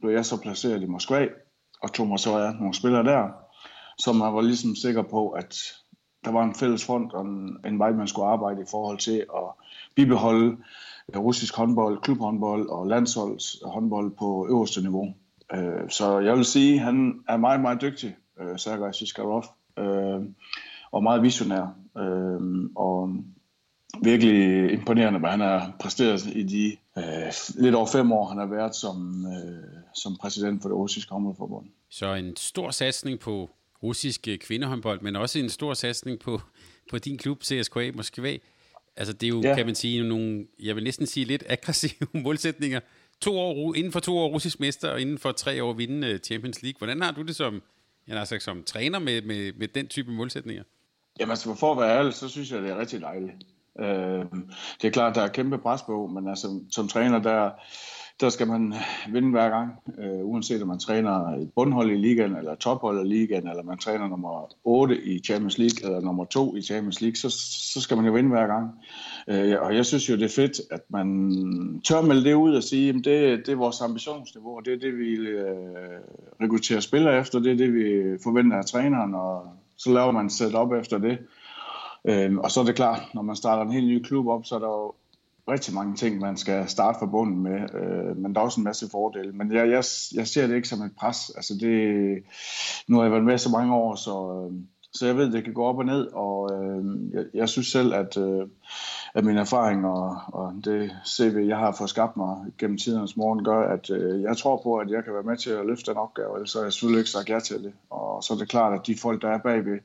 blev 0.00 0.12
jeg 0.12 0.26
så 0.26 0.40
placeret 0.40 0.82
i 0.82 0.86
Moskva, 0.86 1.28
og 1.82 1.92
tog 1.92 2.06
mig 2.06 2.18
så 2.18 2.38
af 2.38 2.54
nogle 2.54 2.74
spillere 2.74 3.04
der, 3.04 3.28
som 3.98 4.20
jeg 4.20 4.34
var 4.34 4.40
ligesom 4.40 4.74
sikker 4.74 5.02
på, 5.02 5.30
at 5.30 5.54
der 6.24 6.30
var 6.30 6.42
en 6.42 6.54
fælles 6.54 6.84
front 6.84 7.12
og 7.12 7.24
en, 7.24 7.56
en 7.66 7.78
vej, 7.78 7.92
man 7.92 8.08
skulle 8.08 8.28
arbejde 8.28 8.62
i 8.62 8.70
forhold 8.70 8.98
til 8.98 9.18
at 9.36 9.66
bibeholde 9.96 10.56
Øh, 11.14 11.20
russisk 11.20 11.56
håndbold, 11.56 11.98
klubhåndbold 12.00 12.68
og 12.68 12.86
landsholdshåndbold 12.86 14.10
på 14.18 14.46
øverste 14.50 14.80
niveau. 14.82 15.14
Øh, 15.54 15.90
så 15.90 16.18
jeg 16.18 16.36
vil 16.36 16.44
sige, 16.44 16.74
at 16.74 16.80
han 16.80 17.24
er 17.28 17.36
meget, 17.36 17.60
meget 17.60 17.80
dygtig, 17.80 18.16
øh, 18.40 18.58
Sergej 18.58 18.92
Siskarov, 18.92 19.44
øh, 19.78 20.20
og 20.92 21.02
meget 21.02 21.22
visionær. 21.22 21.76
Øh, 21.98 22.70
og 22.76 23.14
virkelig 24.02 24.72
imponerende, 24.72 25.18
hvad 25.18 25.30
han 25.30 25.40
har 25.40 25.72
præsteret 25.80 26.26
i 26.26 26.42
de 26.42 26.76
øh, 26.98 27.32
lidt 27.54 27.74
over 27.74 27.86
fem 27.86 28.12
år, 28.12 28.26
han 28.28 28.38
har 28.38 28.46
været 28.46 28.74
som, 28.74 29.26
som 29.94 30.16
præsident 30.20 30.62
for 30.62 30.68
det 30.68 30.78
russiske 30.78 31.12
håndboldforbund. 31.12 31.66
Så 31.90 32.14
en 32.14 32.36
stor 32.36 32.70
satsning 32.70 33.18
på 33.20 33.50
russisk 33.82 34.28
kvindehåndbold, 34.40 35.00
men 35.00 35.16
også 35.16 35.38
en 35.38 35.48
stor 35.48 35.74
satsning 35.74 36.18
på, 36.18 36.40
på 36.90 36.98
din 36.98 37.18
klub, 37.18 37.42
CSKA 37.42 37.90
Moskva. 37.94 38.36
Altså 38.96 39.12
det 39.12 39.26
er 39.26 39.28
jo, 39.28 39.40
ja. 39.40 39.54
kan 39.54 39.66
man 39.66 39.74
sige, 39.74 40.08
nogle, 40.08 40.46
jeg 40.62 40.76
vil 40.76 40.84
næsten 40.84 41.06
sige 41.06 41.26
lidt 41.26 41.44
aggressive 41.48 42.08
målsætninger. 42.24 42.80
To 43.20 43.38
år, 43.38 43.74
inden 43.74 43.92
for 43.92 44.00
to 44.00 44.18
år 44.18 44.28
russisk 44.28 44.60
mester, 44.60 44.90
og 44.90 45.00
inden 45.00 45.18
for 45.18 45.32
tre 45.32 45.62
år 45.62 45.72
vinde 45.72 46.18
Champions 46.18 46.62
League. 46.62 46.78
Hvordan 46.78 47.02
har 47.02 47.12
du 47.12 47.22
det 47.22 47.36
som, 47.36 47.62
jeg 48.08 48.18
har 48.18 48.24
sagt, 48.24 48.42
som 48.42 48.62
træner 48.62 48.98
med, 48.98 49.22
med, 49.22 49.52
med 49.52 49.68
den 49.68 49.88
type 49.88 50.10
målsætninger? 50.10 50.62
Jamen 51.20 51.30
altså, 51.30 51.54
for 51.54 51.72
at 51.72 51.78
være 51.78 51.98
ærlig, 51.98 52.14
så 52.14 52.28
synes 52.28 52.52
jeg, 52.52 52.62
det 52.62 52.70
er 52.70 52.78
rigtig 52.78 53.00
dejligt. 53.00 53.32
Øh, 53.80 54.24
det 54.82 54.88
er 54.88 54.90
klart, 54.90 55.14
der 55.14 55.22
er 55.22 55.28
kæmpe 55.28 55.58
pres 55.58 55.82
på, 55.82 56.06
men 56.06 56.28
altså, 56.28 56.60
som 56.70 56.88
træner, 56.88 57.18
der, 57.18 57.50
der 58.22 58.28
skal 58.28 58.46
man 58.46 58.74
vinde 59.08 59.30
hver 59.30 59.50
gang, 59.50 59.72
øh, 59.98 60.24
uanset 60.24 60.62
om 60.62 60.68
man 60.68 60.78
træner 60.78 61.36
et 61.36 61.50
bundhold 61.54 61.90
i 61.90 61.96
ligaen, 61.96 62.36
eller 62.36 62.54
tophold 62.54 63.06
i 63.06 63.08
ligaen, 63.08 63.48
eller 63.48 63.62
man 63.62 63.78
træner 63.78 64.08
nummer 64.08 64.54
8 64.64 65.04
i 65.04 65.18
Champions 65.18 65.58
League, 65.58 65.86
eller 65.86 66.00
nummer 66.00 66.24
2 66.24 66.56
i 66.56 66.62
Champions 66.62 67.00
League, 67.00 67.16
så, 67.16 67.30
så 67.72 67.80
skal 67.80 67.96
man 67.96 68.06
jo 68.06 68.12
vinde 68.12 68.30
hver 68.30 68.46
gang. 68.46 68.70
Øh, 69.28 69.62
og 69.62 69.76
jeg 69.76 69.86
synes 69.86 70.10
jo, 70.10 70.14
det 70.14 70.24
er 70.24 70.28
fedt, 70.36 70.60
at 70.70 70.80
man 70.88 71.80
tør 71.84 72.02
melde 72.02 72.24
det 72.24 72.34
ud 72.34 72.54
og 72.54 72.62
sige, 72.62 72.88
at 72.88 72.94
det, 72.94 73.46
det 73.46 73.48
er 73.48 73.56
vores 73.56 73.80
ambitionsniveau, 73.80 74.56
og 74.56 74.64
det 74.64 74.72
er 74.72 74.78
det, 74.78 74.98
vi 74.98 75.10
øh, 75.14 75.46
rekrutterer 76.42 76.80
spillere 76.80 77.18
efter, 77.18 77.38
det 77.38 77.52
er 77.52 77.56
det, 77.56 77.74
vi 77.74 78.18
forventer 78.22 78.56
af 78.56 78.64
træneren, 78.64 79.14
og 79.14 79.46
så 79.76 79.92
laver 79.92 80.10
man 80.10 80.30
set 80.30 80.54
op 80.54 80.72
efter 80.72 80.98
det. 80.98 81.18
Øh, 82.04 82.36
og 82.36 82.50
så 82.50 82.60
er 82.60 82.64
det 82.64 82.74
klart, 82.74 83.02
når 83.14 83.22
man 83.22 83.36
starter 83.36 83.62
en 83.62 83.72
helt 83.72 83.86
ny 83.86 84.02
klub 84.02 84.26
op, 84.26 84.46
så 84.46 84.54
er 84.54 84.58
der 84.58 84.68
jo 84.68 84.94
rigtig 85.48 85.74
mange 85.74 85.96
ting, 85.96 86.18
man 86.18 86.36
skal 86.36 86.68
starte 86.68 86.98
fra 86.98 87.06
bunden 87.06 87.42
med, 87.42 87.74
øh, 87.74 88.16
men 88.16 88.34
der 88.34 88.40
er 88.40 88.44
også 88.44 88.60
en 88.60 88.64
masse 88.64 88.90
fordele. 88.90 89.32
Men 89.32 89.52
jeg, 89.52 89.68
jeg, 89.68 89.84
jeg 90.14 90.26
ser 90.28 90.46
det 90.46 90.56
ikke 90.56 90.68
som 90.68 90.82
et 90.82 90.96
pres. 90.98 91.30
Altså 91.36 91.54
det, 91.60 92.22
nu 92.88 92.96
har 92.96 93.02
jeg 93.02 93.12
været 93.12 93.24
med 93.24 93.38
så 93.38 93.50
mange 93.50 93.74
år, 93.74 93.94
så, 93.94 94.48
øh, 94.50 94.58
så 94.94 95.06
jeg 95.06 95.16
ved, 95.16 95.32
det 95.32 95.44
kan 95.44 95.54
gå 95.54 95.64
op 95.64 95.78
og 95.78 95.84
ned, 95.84 96.06
og 96.12 96.50
øh, 96.52 96.84
jeg, 97.12 97.24
jeg 97.34 97.48
synes 97.48 97.66
selv, 97.66 97.94
at, 97.94 98.16
øh, 98.16 98.46
at 99.14 99.24
min 99.24 99.36
erfaring 99.36 99.86
og, 99.86 100.16
og 100.26 100.54
det 100.64 100.90
CV, 101.06 101.44
jeg 101.48 101.56
har 101.56 101.72
fået 101.72 101.90
skabt 101.90 102.16
mig 102.16 102.36
gennem 102.58 102.78
tidernes 102.78 103.16
morgen, 103.16 103.44
gør, 103.44 103.60
at 103.60 103.90
øh, 103.90 104.22
jeg 104.22 104.36
tror 104.36 104.60
på, 104.62 104.76
at 104.76 104.90
jeg 104.90 105.04
kan 105.04 105.14
være 105.14 105.22
med 105.22 105.36
til 105.36 105.50
at 105.50 105.66
løfte 105.66 105.90
den 105.90 105.98
opgave, 105.98 106.34
ellers 106.34 106.52
har 106.52 106.62
jeg 106.62 106.72
selvfølgelig 106.72 107.00
ikke 107.00 107.10
sagt 107.10 107.30
ja 107.30 107.40
til 107.40 107.64
det. 107.64 107.72
Og 107.90 108.22
så 108.22 108.34
er 108.34 108.38
det 108.38 108.48
klart, 108.48 108.72
at 108.72 108.86
de 108.86 108.96
folk, 108.96 109.22
der 109.22 109.28
er 109.28 109.38
bagved 109.38 109.78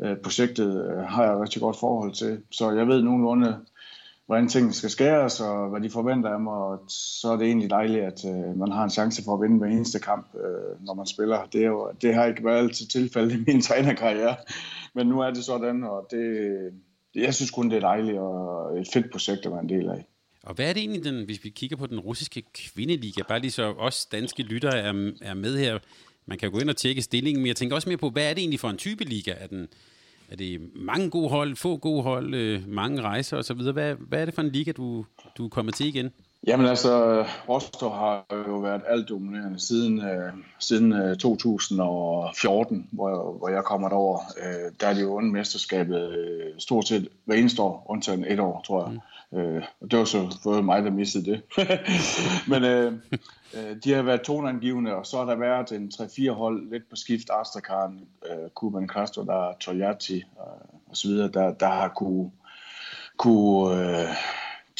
øh, 0.00 0.16
projektet, 0.16 0.90
øh, 0.90 0.98
har 0.98 1.24
jeg 1.24 1.32
et 1.32 1.40
rigtig 1.40 1.62
godt 1.62 1.76
forhold 1.76 2.12
til. 2.12 2.42
Så 2.50 2.70
jeg 2.70 2.86
ved 2.88 3.02
nogenlunde, 3.02 3.56
hvordan 4.30 4.48
tingene 4.48 4.74
skal 4.74 4.90
skæres, 4.90 5.40
og 5.40 5.68
hvad 5.70 5.80
de 5.80 5.90
forventer 5.90 6.30
af 6.30 6.40
mig, 6.40 6.52
og 6.52 6.78
så 6.88 7.28
er 7.32 7.36
det 7.36 7.46
egentlig 7.46 7.70
dejligt, 7.70 8.04
at 8.04 8.24
øh, 8.24 8.58
man 8.58 8.72
har 8.72 8.84
en 8.84 8.90
chance 8.90 9.24
for 9.24 9.34
at 9.34 9.40
vinde 9.42 9.58
hver 9.58 9.66
eneste 9.66 9.98
kamp, 9.98 10.26
øh, 10.34 10.86
når 10.86 10.94
man 10.94 11.06
spiller. 11.06 11.48
Det, 11.52 11.62
er 11.62 11.66
jo, 11.66 11.92
det 12.02 12.14
har 12.14 12.26
ikke 12.26 12.44
været 12.44 12.58
altid 12.58 12.86
tilfældet 12.86 13.32
i 13.32 13.44
min 13.46 13.62
trænerkarriere, 13.68 14.36
men 14.94 15.06
nu 15.06 15.20
er 15.20 15.30
det 15.30 15.44
sådan, 15.44 15.84
og 15.84 16.06
det, 16.10 16.22
jeg 17.14 17.34
synes 17.34 17.50
kun, 17.50 17.70
det 17.70 17.76
er 17.76 17.80
dejligt 17.80 18.18
og 18.18 18.80
et 18.80 18.88
fedt 18.92 19.10
projekt 19.12 19.46
at 19.46 19.52
være 19.52 19.62
en 19.62 19.68
del 19.68 19.88
af. 19.88 20.06
Og 20.42 20.54
hvad 20.54 20.68
er 20.68 20.72
det 20.72 20.80
egentlig, 20.80 21.04
den, 21.04 21.24
hvis 21.24 21.44
vi 21.44 21.48
kigger 21.48 21.76
på 21.76 21.86
den 21.86 22.00
russiske 22.00 22.42
kvindeliga, 22.54 23.22
bare 23.28 23.40
lige 23.40 23.50
så 23.50 23.64
os 23.64 24.06
danske 24.06 24.42
lyttere 24.42 24.78
er, 24.78 25.12
er 25.22 25.34
med 25.34 25.58
her, 25.58 25.78
man 26.26 26.38
kan 26.38 26.50
gå 26.50 26.58
ind 26.58 26.70
og 26.70 26.76
tjekke 26.76 27.02
stillingen, 27.02 27.42
men 27.42 27.46
jeg 27.48 27.56
tænker 27.56 27.76
også 27.76 27.88
mere 27.88 27.98
på, 27.98 28.10
hvad 28.10 28.30
er 28.30 28.34
det 28.34 28.38
egentlig 28.38 28.60
for 28.60 28.70
en 28.70 28.76
type 28.76 29.04
liga? 29.04 29.34
Er 29.38 29.46
den, 29.46 29.68
er 30.30 30.36
det 30.36 30.60
mange 30.74 31.10
gode 31.10 31.28
hold, 31.28 31.56
få 31.56 31.76
gode 31.76 32.02
hold, 32.02 32.34
øh, 32.34 32.62
mange 32.68 33.02
rejser 33.02 33.36
osv.? 33.36 33.62
Hvad, 33.72 33.94
hvad 34.08 34.20
er 34.20 34.24
det 34.24 34.34
for 34.34 34.42
en 34.42 34.50
liga, 34.50 34.72
du, 34.72 35.04
du 35.38 35.44
er 35.44 35.48
kommet 35.48 35.74
til 35.74 35.86
igen? 35.86 36.10
Jamen 36.46 36.66
altså, 36.66 37.24
Rostov 37.48 37.92
har 37.94 38.24
jo 38.48 38.58
været 38.58 38.82
alt 38.88 39.08
dominerende 39.08 39.60
siden, 39.60 40.00
øh, 40.00 40.32
siden 40.58 40.92
øh, 40.92 41.16
2014, 41.16 42.88
hvor 42.92 43.38
hvor 43.38 43.48
jeg 43.48 43.64
kommer 43.64 43.88
derover. 43.88 44.18
Øh, 44.18 44.72
der 44.80 44.86
er 44.86 44.94
de 44.94 45.00
jo 45.00 45.08
vundet 45.08 45.32
mesterskabet 45.32 46.18
øh, 46.18 46.46
stort 46.58 46.88
set 46.88 47.08
hver 47.24 47.36
eneste 47.36 47.62
år, 47.62 47.86
undtagen 47.88 48.24
et 48.28 48.40
år, 48.40 48.62
tror 48.66 48.82
jeg. 48.84 48.92
Mm. 48.92 49.00
Øh, 49.34 49.62
og 49.80 49.90
det 49.90 49.98
var 49.98 50.04
så 50.04 50.38
for 50.42 50.62
mig, 50.62 50.82
der 50.82 50.90
mistede 50.90 51.24
det. 51.24 51.42
Men 52.50 52.64
øh, 52.64 52.92
øh, 53.54 53.76
de 53.84 53.92
har 53.92 54.02
været 54.02 54.22
tonangivende, 54.22 54.94
og 54.94 55.06
så 55.06 55.18
har 55.18 55.24
der 55.24 55.36
været 55.36 55.72
en 55.72 55.92
3-4 55.94 56.30
hold 56.30 56.70
lidt 56.70 56.90
på 56.90 56.96
skift, 56.96 57.30
Astrakhan, 57.40 58.00
øh, 58.30 58.50
Kuban 58.54 58.88
Castro, 58.88 59.24
der 59.24 59.50
er 59.50 59.54
Toyati 59.60 60.16
øh, 60.16 60.80
og 60.90 60.96
så 60.96 61.08
videre, 61.08 61.28
der, 61.28 61.54
der 61.54 61.68
har 61.68 61.88
kunne, 61.88 62.30
kunne 63.16 64.00
øh, 64.00 64.08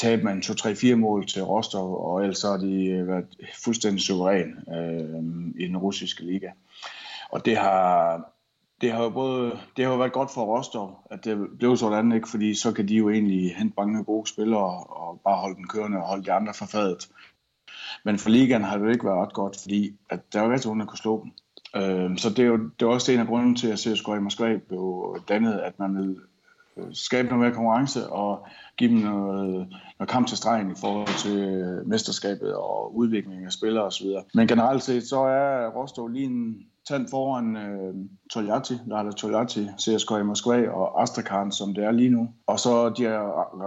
tabe 0.01 0.23
man 0.23 0.39
2-3-4 0.39 0.95
mål 0.95 1.27
til 1.27 1.43
Rostov, 1.43 2.05
og 2.05 2.23
ellers 2.23 2.43
har 2.43 2.57
de 2.57 2.87
øh, 2.87 3.09
været 3.09 3.27
fuldstændig 3.65 4.03
suveræn 4.03 4.59
øh, 4.75 5.63
i 5.63 5.67
den 5.67 5.77
russiske 5.77 6.25
liga. 6.25 6.51
Og 7.31 7.45
det 7.45 7.57
har, 7.57 8.25
det 8.81 8.93
har 8.93 9.03
jo 9.03 9.11
både, 9.11 9.59
det 9.77 9.85
har 9.85 9.93
jo 9.93 9.99
været 9.99 10.13
godt 10.13 10.31
for 10.31 10.45
Rostov, 10.45 11.07
at 11.11 11.25
det 11.25 11.59
blev 11.59 11.77
sådan, 11.77 12.13
ikke? 12.13 12.29
fordi 12.29 12.55
så 12.55 12.73
kan 12.73 12.89
de 12.89 12.95
jo 12.95 13.11
egentlig 13.11 13.57
hente 13.57 13.75
mange 13.79 14.05
gode 14.05 14.27
spillere 14.27 14.85
og 14.85 15.21
bare 15.25 15.37
holde 15.37 15.57
den 15.57 15.69
kørende 15.69 15.99
og 15.99 16.09
holde 16.09 16.25
de 16.25 16.33
andre 16.33 16.55
fra 16.55 16.67
fadet. 16.67 17.09
Men 18.05 18.19
for 18.19 18.31
ligaen 18.31 18.65
har 18.65 18.77
det 18.79 18.85
jo 18.85 18.91
ikke 18.91 19.05
været 19.05 19.19
ret 19.19 19.33
godt, 19.33 19.57
fordi 19.61 19.97
at 20.11 20.33
der 20.33 20.41
var 20.41 20.53
rigtig 20.53 20.69
nogen, 20.69 20.81
der 20.81 20.87
kunne 20.87 20.99
slå 20.99 21.23
dem. 21.23 21.33
Øh, 21.83 22.19
så 22.19 22.31
det 22.31 22.39
er 22.39 22.47
jo 22.47 22.57
det 22.57 22.87
er 22.87 22.91
også 22.91 23.13
en 23.13 23.21
af 23.21 23.27
grunden 23.27 23.57
til, 23.57 23.69
at 23.69 23.79
CSKA 23.79 24.13
i 24.13 24.21
Moskva 24.21 24.57
blev 24.69 25.17
dannet, 25.29 25.59
at 25.59 25.79
man 25.79 25.97
vil 25.97 26.17
øh, 26.77 26.85
skabe 26.93 27.29
noget 27.29 27.41
mere 27.41 27.55
konkurrence 27.55 28.09
og 28.09 28.47
give 28.77 28.91
dem 28.91 28.99
noget, 28.99 29.69
noget 29.99 30.11
kamp 30.11 30.27
til 30.27 30.37
stregen 30.37 30.71
i 30.71 30.75
forhold 30.81 31.19
til 31.19 31.39
øh, 31.39 31.87
mesterskabet 31.87 32.55
og 32.55 32.97
udviklingen 32.97 33.47
af 33.47 33.53
spillere 33.53 33.85
osv. 33.85 34.07
Men 34.35 34.49
generelt 34.49 34.83
set, 34.83 35.09
så 35.09 35.21
er 35.21 35.69
Rostov 35.69 36.09
lige 36.09 36.27
en 36.27 36.67
tand 36.91 37.09
foran 37.09 37.57
øh, 37.57 37.95
Toljatti, 38.33 38.75
Lada 38.87 39.11
Toljatti, 39.11 39.67
CSKA 39.79 40.17
i 40.17 40.23
Moskva 40.23 40.69
og 40.71 41.03
Astrakhan, 41.03 41.53
som 41.53 41.75
det 41.75 41.85
er 41.85 41.91
lige 41.91 42.11
nu. 42.11 42.29
Og 42.47 42.61
så 42.61 42.89
de 42.89 43.05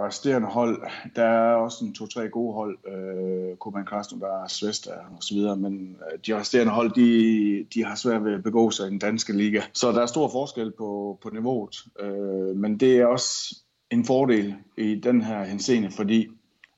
resterende 0.06 0.48
hold, 0.48 0.82
der 1.16 1.24
er 1.24 1.54
også 1.54 1.84
en 1.84 1.94
to-tre 1.94 2.28
gode 2.28 2.54
hold, 2.54 2.78
øh, 2.92 3.56
Kuban 3.56 3.84
Krasnodar, 3.84 4.48
Svesta 4.48 4.90
og 4.90 5.22
så 5.22 5.34
videre, 5.34 5.56
men 5.56 5.96
øh, 6.12 6.18
de 6.26 6.38
resterende 6.38 6.72
hold, 6.72 6.90
de, 6.92 7.66
de 7.74 7.84
har 7.84 7.94
svært 7.94 8.24
ved 8.24 8.34
at 8.34 8.42
begå 8.42 8.70
sig 8.70 8.86
i 8.86 8.90
den 8.90 8.98
danske 8.98 9.32
liga. 9.32 9.62
Så 9.72 9.92
der 9.92 10.02
er 10.02 10.06
stor 10.06 10.28
forskel 10.28 10.72
på, 10.78 11.18
på 11.22 11.30
niveauet, 11.30 11.76
øh, 12.00 12.56
men 12.56 12.80
det 12.80 12.96
er 12.96 13.06
også 13.06 13.56
en 13.90 14.04
fordel 14.04 14.54
i 14.78 14.94
den 14.94 15.22
her 15.22 15.44
henseende, 15.44 15.90
fordi 15.90 16.26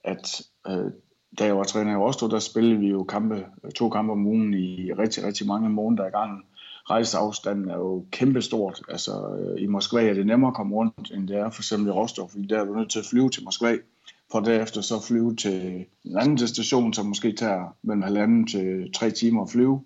at 0.05 0.43
øh, 0.69 0.93
da 1.39 1.45
jeg 1.45 1.57
var 1.57 1.65
træner 1.65 1.93
i 1.93 1.97
Rostov, 1.97 2.31
der 2.31 2.39
spillede 2.39 2.79
vi 2.79 2.89
jo 2.89 3.05
kampe, 3.05 3.47
to 3.75 3.89
kampe 3.89 4.13
om 4.13 4.27
ugen 4.27 4.55
i 4.55 4.93
rigtig, 4.93 5.25
rigtig 5.25 5.47
mange 5.47 5.69
måneder 5.69 6.07
i 6.07 6.11
gang. 6.11 6.45
Rejseafstanden 6.91 7.71
er 7.71 7.77
jo 7.77 8.05
kæmpestort. 8.11 8.83
Altså, 8.89 9.37
øh, 9.39 9.63
I 9.63 9.67
Moskva 9.67 10.09
er 10.09 10.15
det 10.15 10.27
nemmere 10.27 10.49
at 10.49 10.55
komme 10.55 10.77
rundt, 10.77 11.13
end 11.15 11.29
det 11.29 11.37
er 11.37 11.51
for 11.51 11.61
eksempel 11.61 11.89
i 11.89 11.91
Rostov, 11.91 12.31
fordi 12.31 12.47
der 12.47 12.61
er 12.61 12.65
du 12.65 12.75
nødt 12.75 12.91
til 12.91 12.99
at 12.99 13.07
flyve 13.11 13.31
til 13.31 13.45
Moskva, 13.45 13.77
for 14.33 14.41
derefter 14.41 14.81
så 14.81 15.07
flyve 15.09 15.37
til 15.37 15.85
en 16.05 16.19
anden 16.19 16.37
destination, 16.37 16.93
som 16.93 17.07
måske 17.07 17.33
tager 17.33 17.77
mellem 17.83 18.03
halvanden 18.03 18.47
til 18.47 18.93
tre 18.93 19.11
timer 19.11 19.43
at 19.43 19.51
flyve. 19.51 19.83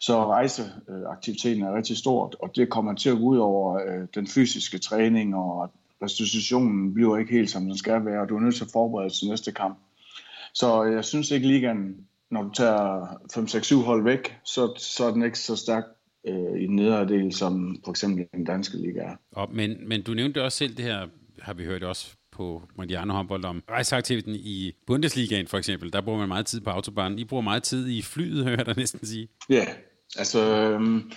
Så 0.00 0.26
rejseaktiviteten 0.26 1.62
er 1.62 1.76
rigtig 1.76 1.96
stort, 1.96 2.36
og 2.40 2.50
det 2.56 2.70
kommer 2.70 2.94
til 2.94 3.10
at 3.10 3.16
gå 3.16 3.22
ud 3.22 3.36
over 3.36 3.74
øh, 3.74 4.06
den 4.14 4.26
fysiske 4.26 4.78
træning, 4.78 5.36
og 5.36 5.70
restitutionen 6.02 6.94
bliver 6.94 7.16
ikke 7.16 7.32
helt, 7.32 7.50
som 7.50 7.64
den 7.64 7.76
skal 7.76 8.04
være, 8.04 8.20
og 8.20 8.28
du 8.28 8.36
er 8.36 8.40
nødt 8.40 8.54
til 8.54 8.64
at 8.64 8.70
forberede 8.72 9.10
til 9.10 9.28
næste 9.28 9.52
kamp. 9.52 9.78
Så 10.54 10.82
jeg 10.82 11.04
synes 11.04 11.30
ikke 11.30 11.48
ligaen, 11.48 12.06
når 12.30 12.42
du 12.42 12.50
tager 12.50 13.06
5-6-7 13.82 13.84
hold 13.84 14.04
væk, 14.04 14.36
så, 14.44 14.74
så 14.78 15.04
er 15.04 15.10
den 15.10 15.24
ikke 15.24 15.38
så 15.38 15.56
stærk 15.56 15.84
øh, 16.28 16.60
i 16.60 16.66
den 16.66 16.76
nedre 16.76 17.08
del, 17.08 17.32
som 17.32 17.76
for 17.84 17.90
eksempel 17.90 18.26
den 18.34 18.44
danske 18.44 18.76
liga 18.76 19.00
er. 19.00 19.16
Og, 19.32 19.48
men, 19.52 19.88
men 19.88 20.02
du 20.02 20.14
nævnte 20.14 20.42
også 20.42 20.58
selv 20.58 20.76
det 20.76 20.84
her, 20.84 21.06
har 21.38 21.54
vi 21.54 21.64
hørt 21.64 21.82
også 21.82 22.16
på 22.30 22.62
Mediano 22.78 23.12
håndbold 23.12 23.44
om 23.44 23.62
rejseaktiviteten 23.70 24.34
i 24.34 24.72
Bundesligaen 24.86 25.46
for 25.46 25.58
eksempel. 25.58 25.92
Der 25.92 26.00
bruger 26.00 26.18
man 26.18 26.28
meget 26.28 26.46
tid 26.46 26.60
på 26.60 26.70
autobahnen. 26.70 27.18
I 27.18 27.24
bruger 27.24 27.42
meget 27.42 27.62
tid 27.62 27.88
i 27.88 28.02
flyet, 28.02 28.44
hører 28.46 28.56
jeg 28.56 28.66
dig 28.66 28.76
næsten 28.76 29.06
sige. 29.06 29.28
Ja, 29.50 29.54
yeah. 29.54 29.68
altså 30.18 30.40
øhm, 30.40 31.12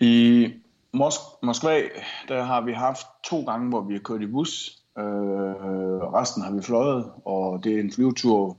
i 0.00 0.48
Mosk- 0.96 1.38
Moskva, 1.42 1.80
der 2.28 2.42
har 2.42 2.60
vi 2.60 2.72
haft 2.72 3.06
to 3.24 3.44
gange, 3.44 3.68
hvor 3.68 3.80
vi 3.80 3.92
har 3.92 4.00
kørt 4.00 4.22
i 4.22 4.26
bus. 4.26 4.81
Øh, 4.98 6.12
resten 6.12 6.42
har 6.42 6.52
vi 6.52 6.62
fløjet, 6.62 7.10
og 7.24 7.64
det 7.64 7.76
er 7.76 7.80
en 7.80 7.92
flyvetur, 7.92 8.56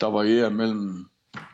der 0.00 0.06
varierer 0.06 0.50
mellem 0.50 1.06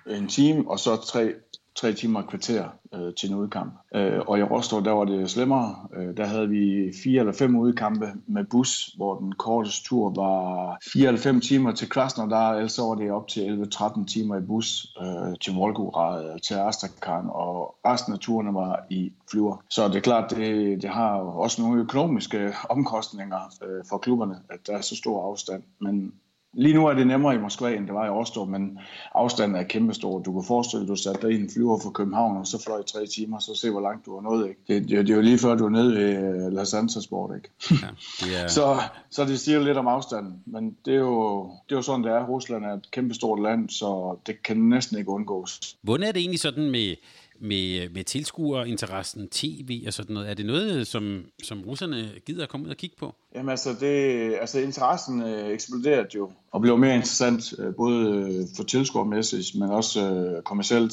en 0.07 0.29
time 0.29 0.71
og 0.71 0.79
så 0.79 0.97
tre 0.97 1.35
tre 1.77 1.93
timer 1.93 2.23
og 2.23 2.29
kvarter 2.29 2.65
øh, 2.95 3.15
til 3.15 3.31
en 3.31 3.37
udkamp. 3.37 3.75
Øh, 3.95 4.21
og 4.27 4.39
i 4.39 4.43
Rostov, 4.43 4.85
der 4.85 4.91
var 4.91 5.05
det 5.05 5.31
slemmere. 5.31 5.77
Øh, 5.97 6.17
der 6.17 6.27
havde 6.27 6.49
vi 6.49 6.93
fire 7.05 7.21
eller 7.21 7.33
fem 7.33 7.57
udkampe 7.57 8.07
med 8.27 8.45
bus, 8.45 8.95
hvor 8.97 9.19
den 9.19 9.33
korteste 9.33 9.89
tur 9.89 10.13
var 10.17 10.79
fire 10.93 11.09
eller 11.09 11.21
fem 11.21 11.41
timer 11.41 11.73
til 11.73 11.89
Krasnodar, 11.89 12.55
ellers 12.55 12.79
var 12.79 12.95
det 12.95 13.13
op 13.13 13.29
til 13.29 13.69
11-13 13.75 14.07
timer 14.07 14.37
i 14.37 14.41
bus 14.41 14.97
øh, 15.01 15.39
til 15.41 15.55
Volgograd, 15.55 16.33
øh, 16.33 16.41
til 16.41 16.55
Astrakhan, 16.55 17.25
og 17.29 17.77
resten 17.87 18.13
af 18.13 18.19
turene 18.19 18.55
var 18.55 18.87
i 18.91 19.13
flyver. 19.31 19.63
Så 19.71 19.89
det 19.89 19.97
er 19.97 20.01
klart, 20.01 20.31
det, 20.31 20.83
det 20.83 20.91
har 20.91 21.11
også 21.17 21.63
nogle 21.63 21.81
økonomiske 21.81 22.53
omkostninger 22.69 23.53
øh, 23.63 23.85
for 23.89 23.99
klubberne, 23.99 24.37
at 24.51 24.67
der 24.67 24.77
er 24.77 24.81
så 24.81 24.97
stor 24.97 25.31
afstand. 25.31 25.63
Men 25.81 26.13
Lige 26.57 26.75
nu 26.75 26.87
er 26.87 26.95
det 26.95 27.07
nemmere 27.07 27.35
i 27.35 27.39
Moskva, 27.39 27.77
end 27.77 27.87
det 27.87 27.95
var 27.95 28.07
i 28.07 28.09
Oslo, 28.09 28.45
men 28.45 28.79
afstanden 29.15 29.57
er 29.57 29.63
kæmpestor. 29.63 30.23
Du 30.23 30.33
kan 30.33 30.45
forestille 30.47 30.87
dig, 30.87 30.93
at 30.93 30.97
du 30.97 31.03
satte 31.03 31.27
dig 31.27 31.37
i 31.37 31.41
en 31.41 31.51
flyver 31.51 31.79
fra 31.79 31.91
København, 31.91 32.37
og 32.37 32.47
så 32.47 32.63
fløj 32.65 32.81
i 32.81 32.83
tre 32.87 33.07
timer, 33.07 33.39
så 33.39 33.55
se, 33.55 33.71
hvor 33.71 33.81
langt 33.81 34.07
du 34.07 34.15
har 34.15 34.23
nået. 34.23 34.49
Ikke? 34.49 34.61
Det, 34.69 34.89
det, 34.89 35.07
det 35.07 35.11
er 35.11 35.17
jo 35.17 35.23
lige 35.23 35.39
før, 35.39 35.55
du 35.55 35.65
er 35.65 35.71
nede 35.71 35.95
ved 35.95 36.47
øh, 36.47 36.53
Las 36.53 36.75
Sport. 37.05 37.31
Ikke? 37.37 37.49
Ja, 37.71 37.89
det 38.21 38.43
er... 38.43 38.49
så, 38.49 38.81
så 39.11 39.25
det 39.25 39.41
siger 39.41 39.61
lidt 39.61 39.79
om 39.79 39.87
afstanden, 39.87 40.43
men 40.47 40.77
det 40.85 40.95
er, 40.95 40.99
jo, 40.99 41.43
det 41.43 41.73
er 41.73 41.77
jo 41.77 41.83
sådan, 41.83 42.05
det 42.05 42.13
er. 42.13 42.27
Rusland 42.27 42.65
er 42.65 42.73
et 42.73 42.91
kæmpestort 42.91 43.43
land, 43.43 43.69
så 43.69 44.17
det 44.27 44.43
kan 44.43 44.57
næsten 44.57 44.99
ikke 44.99 45.11
undgås. 45.11 45.77
Hvordan 45.83 46.09
er 46.09 46.13
det 46.13 46.21
egentlig 46.21 46.41
sådan 46.41 46.71
med 46.71 46.95
med, 47.41 47.89
med 47.89 48.05
tilskuerinteressen, 48.05 49.29
tv 49.29 49.85
og 49.87 49.93
sådan 49.93 50.15
noget. 50.15 50.31
Er 50.31 50.35
det 50.35 50.47
noget, 50.47 50.87
som, 50.87 51.25
som 51.43 51.63
russerne 51.63 52.11
gider 52.27 52.43
at 52.43 52.49
komme 52.49 52.67
ud 52.67 52.71
og 52.71 52.77
kigge 52.77 52.97
på? 52.99 53.15
Jamen 53.35 53.49
altså, 53.49 53.77
det, 53.81 54.37
altså 54.41 54.61
interessen 54.61 55.23
øh, 55.23 55.49
eksploderede 55.49 56.09
jo, 56.15 56.31
og 56.53 56.61
blev 56.61 56.79
mere 56.79 56.95
interessant, 56.95 57.55
øh, 57.59 57.75
både 57.75 58.09
øh, 58.09 58.47
for 58.57 58.63
tilskuermæssigt, 58.63 59.55
men 59.55 59.71
også 59.71 60.11
øh, 60.11 60.43
kommercielt, 60.43 60.93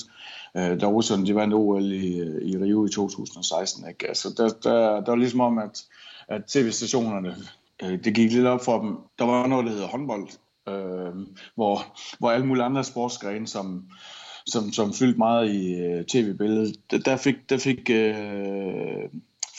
øh, 0.58 0.82
da 0.82 0.86
russerne 0.86 1.26
de 1.26 1.36
vandt 1.36 1.54
OL 1.54 1.92
i, 1.92 2.20
øh, 2.20 2.42
i 2.42 2.58
Rio 2.58 2.86
i 2.86 2.90
2016. 2.90 3.90
Ikke? 3.90 4.08
Altså, 4.08 4.34
der, 4.38 4.48
der, 4.48 5.02
der 5.02 5.12
var 5.12 5.16
ligesom 5.16 5.40
om, 5.40 5.58
at, 5.58 5.84
at 6.28 6.42
tv-stationerne, 6.46 7.36
øh, 7.84 8.04
det 8.04 8.16
gik 8.16 8.32
lidt 8.32 8.48
op 8.48 8.66
for 8.66 8.82
dem. 8.82 8.98
Der 9.20 9.26
var 9.26 9.48
noget, 9.48 9.66
der 9.66 9.72
hedder 9.72 9.88
håndbold, 9.88 10.28
øh, 10.70 11.28
hvor, 11.56 11.86
hvor 12.20 12.32
alle 12.32 12.46
mulige 12.46 12.64
andre 12.64 12.84
sportsgrene, 12.84 13.48
som 13.48 13.86
som, 14.46 14.72
som 14.72 14.94
fyldte 14.94 15.18
meget 15.18 15.52
i 15.52 15.74
øh, 15.76 16.06
tv-billedet. 16.06 16.76
Der, 17.06 17.18
fik, 17.18 17.50
der 17.50 17.58
fik 17.58 17.90
øh, 17.90 19.10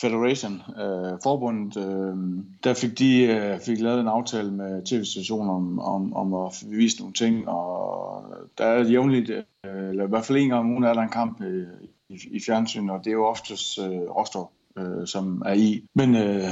Federation, 0.02 0.52
øh, 0.52 1.18
forbundet, 1.22 1.76
øh, 1.76 2.16
der 2.64 2.74
fik 2.74 2.98
de 2.98 3.22
øh, 3.22 3.60
fik 3.60 3.80
lavet 3.80 4.00
en 4.00 4.08
aftale 4.08 4.50
med 4.50 4.82
tv-stationer 4.86 5.52
om, 5.52 5.78
om, 5.78 6.14
om 6.14 6.34
at 6.34 6.64
vise 6.70 6.98
nogle 6.98 7.14
ting, 7.14 7.48
og 7.48 8.24
der 8.58 8.64
er 8.64 8.84
jævnligt, 8.84 9.30
øh, 9.30 9.88
eller 9.88 10.04
i 10.04 10.08
hvert 10.08 10.24
fald 10.24 10.38
en 10.38 10.48
gang 10.48 10.60
om 10.60 10.70
ugen 10.70 10.84
er 10.84 10.94
der 10.94 11.02
en 11.02 11.08
kamp 11.08 11.40
øh, 11.40 11.66
i, 12.08 12.18
i 12.30 12.40
fjernsyn, 12.46 12.90
og 12.90 12.98
det 12.98 13.06
er 13.06 13.14
jo 13.14 13.26
oftest 13.26 13.78
øh, 13.78 14.00
Rostov, 14.10 14.52
øh, 14.78 15.06
som 15.06 15.42
er 15.46 15.54
i. 15.54 15.84
Men 15.94 16.16
øh, 16.16 16.44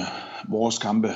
vores 0.49 0.79
kampe 0.79 1.09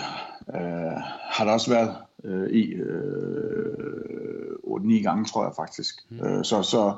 øh, 0.55 0.97
har 1.21 1.45
der 1.45 1.53
også 1.53 1.71
været 1.71 1.97
øh, 2.25 2.51
i 2.51 2.73
øh, 2.73 4.54
8-9 4.67 5.03
gange, 5.03 5.25
tror 5.25 5.45
jeg 5.45 5.53
faktisk. 5.57 5.95
Mm. 6.11 6.27
Øh, 6.27 6.45
så, 6.45 6.63
så, 6.63 6.93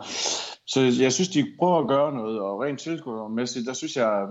så 0.66 0.80
jeg 0.80 1.12
synes, 1.12 1.28
de 1.28 1.46
prøver 1.58 1.78
at 1.78 1.88
gøre 1.88 2.14
noget, 2.14 2.40
og 2.40 2.60
rent 2.60 2.80
tilskuermæssigt, 2.80 3.66
der 3.66 3.72
synes 3.72 3.96
jeg, 3.96 4.26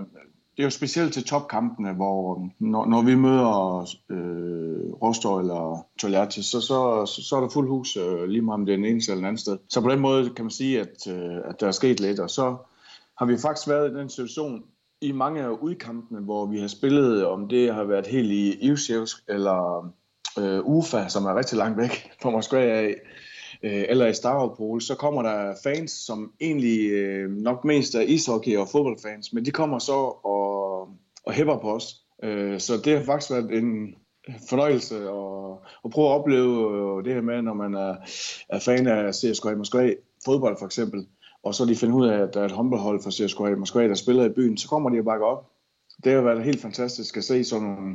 det 0.56 0.62
er 0.62 0.66
jo 0.66 0.70
specielt 0.70 1.12
til 1.12 1.24
topkampene, 1.24 1.92
hvor 1.92 2.48
når, 2.58 2.86
når 2.86 3.02
vi 3.02 3.14
møder 3.14 3.80
øh, 4.10 4.92
Rostov 5.02 5.38
eller 5.38 5.86
Tolerti, 5.98 6.42
så, 6.42 6.60
så, 6.60 7.06
så, 7.06 7.22
så 7.28 7.36
er 7.36 7.40
der 7.40 7.48
fuld 7.48 7.68
hus 7.68 7.96
øh, 7.96 8.24
lige 8.28 8.42
meget 8.42 8.60
om 8.60 8.66
det 8.66 8.72
er 8.72 8.76
den 8.76 8.84
ene 8.84 9.00
eller 9.00 9.14
den 9.14 9.24
anden 9.24 9.38
sted. 9.38 9.58
Så 9.68 9.80
på 9.80 9.90
den 9.90 10.00
måde 10.00 10.30
kan 10.30 10.44
man 10.44 10.50
sige, 10.50 10.80
at, 10.80 11.06
øh, 11.08 11.36
at 11.48 11.60
der 11.60 11.66
er 11.66 11.70
sket 11.70 12.00
lidt, 12.00 12.20
og 12.20 12.30
så 12.30 12.56
har 13.18 13.26
vi 13.26 13.38
faktisk 13.38 13.68
været 13.68 13.90
i 13.90 13.94
den 13.94 14.08
situation 14.08 14.62
i 15.00 15.12
mange 15.12 15.42
af 15.42 15.48
udkampene, 15.48 16.20
hvor 16.20 16.46
vi 16.46 16.60
har 16.60 16.68
spillet, 16.68 17.26
om 17.26 17.48
det 17.48 17.74
har 17.74 17.84
været 17.84 18.06
helt 18.06 18.30
i 18.30 18.58
Ivsjevsk 18.60 19.16
eller 19.28 19.92
øh, 20.38 20.60
UFA, 20.64 21.08
som 21.08 21.24
er 21.24 21.38
rigtig 21.38 21.58
langt 21.58 21.78
væk 21.78 22.10
fra 22.22 22.30
Moskva 22.30 22.60
af, 22.60 22.94
øh, 23.62 23.84
eller 23.88 24.06
i 24.06 24.14
Stavropol, 24.14 24.80
så 24.80 24.94
kommer 24.94 25.22
der 25.22 25.54
fans, 25.62 25.90
som 25.90 26.32
egentlig 26.40 26.90
øh, 26.90 27.30
nok 27.30 27.64
mest 27.64 27.94
er 27.94 28.00
ishockey- 28.00 28.58
og 28.58 28.68
fodboldfans, 28.68 29.32
men 29.32 29.44
de 29.44 29.50
kommer 29.50 29.78
så 29.78 29.92
og, 30.24 30.88
og 31.24 31.32
hæpper 31.32 31.58
på 31.58 31.74
os. 31.74 31.94
Øh, 32.22 32.60
så 32.60 32.76
det 32.84 32.98
har 32.98 33.04
faktisk 33.04 33.30
været 33.30 33.58
en 33.58 33.94
fornøjelse 34.48 34.96
at, 34.96 35.70
at 35.84 35.90
prøve 35.90 36.08
at 36.08 36.20
opleve 36.20 37.02
det 37.02 37.14
her 37.14 37.20
med, 37.20 37.42
når 37.42 37.54
man 37.54 37.74
er, 37.74 37.94
er 38.48 38.58
fan 38.58 38.86
af 38.86 39.14
CSKA 39.14 39.54
Moskva, 39.54 39.94
fodbold 40.24 40.56
for 40.58 40.66
eksempel, 40.66 41.06
og 41.42 41.54
så 41.54 41.64
de 41.64 41.76
finder 41.76 41.96
ud 41.96 42.06
af, 42.06 42.18
at 42.18 42.34
der 42.34 42.40
er 42.40 42.44
et 42.44 42.52
håndboldhold 42.52 43.02
fra 43.02 43.10
CSKA 43.10 43.54
Moskva, 43.56 43.88
der 43.88 43.94
spiller 43.94 44.24
i 44.24 44.32
byen, 44.32 44.56
så 44.56 44.68
kommer 44.68 44.90
de 44.90 44.98
og 44.98 45.04
bakker 45.04 45.26
op. 45.26 45.50
Det 46.04 46.12
har 46.12 46.20
været 46.20 46.44
helt 46.44 46.62
fantastisk 46.62 47.16
at 47.16 47.24
se 47.24 47.44
sådan 47.44 47.66
nogle 47.66 47.94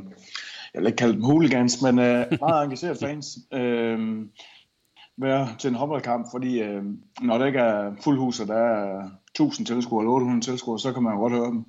jeg 0.74 0.80
vil 0.80 0.86
ikke 0.86 0.96
kalde 0.96 1.14
dem 1.14 1.22
hooligans, 1.22 1.82
men 1.82 1.98
øh, 1.98 2.26
meget 2.40 2.64
engagerede 2.64 2.98
fans 2.98 3.38
øh, 3.52 3.98
være 5.16 5.48
til 5.58 5.68
en 5.68 5.74
håndboldkamp, 5.74 6.26
fordi 6.30 6.60
øh, 6.60 6.82
når 7.22 7.38
der 7.38 7.46
ikke 7.46 7.58
er 7.58 7.92
fuld 8.00 8.18
hus, 8.18 8.40
og 8.40 8.46
der 8.46 8.54
er 8.54 9.10
1000 9.30 9.66
tilskuere 9.66 10.02
eller 10.02 10.12
800 10.12 10.44
tilskuere, 10.44 10.78
så 10.78 10.92
kan 10.92 11.02
man 11.02 11.16
godt 11.16 11.32
høre 11.32 11.46
dem. 11.46 11.64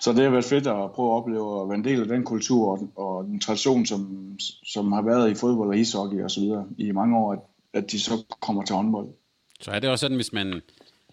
Så 0.00 0.12
det 0.12 0.22
har 0.22 0.30
været 0.30 0.44
fedt 0.44 0.66
at 0.66 0.92
prøve 0.94 1.12
at 1.12 1.16
opleve 1.16 1.62
at 1.62 1.68
være 1.68 1.78
en 1.78 1.84
del 1.84 2.00
af 2.00 2.08
den 2.08 2.24
kultur 2.24 2.70
og, 2.70 2.92
og 2.96 3.24
den 3.24 3.40
tradition, 3.40 3.86
som, 3.86 4.30
som 4.64 4.92
har 4.92 5.02
været 5.02 5.30
i 5.30 5.34
fodbold 5.34 5.68
og 5.68 5.78
ishockey 5.78 6.22
og 6.24 6.30
så 6.30 6.40
videre 6.40 6.66
i 6.78 6.92
mange 6.92 7.18
år, 7.18 7.32
at, 7.32 7.38
at 7.72 7.90
de 7.90 8.00
så 8.00 8.24
kommer 8.40 8.64
til 8.64 8.76
håndbold. 8.76 9.08
Så 9.60 9.70
er 9.70 9.78
det 9.78 9.90
også 9.90 10.00
sådan, 10.00 10.16
hvis 10.16 10.32
man 10.32 10.62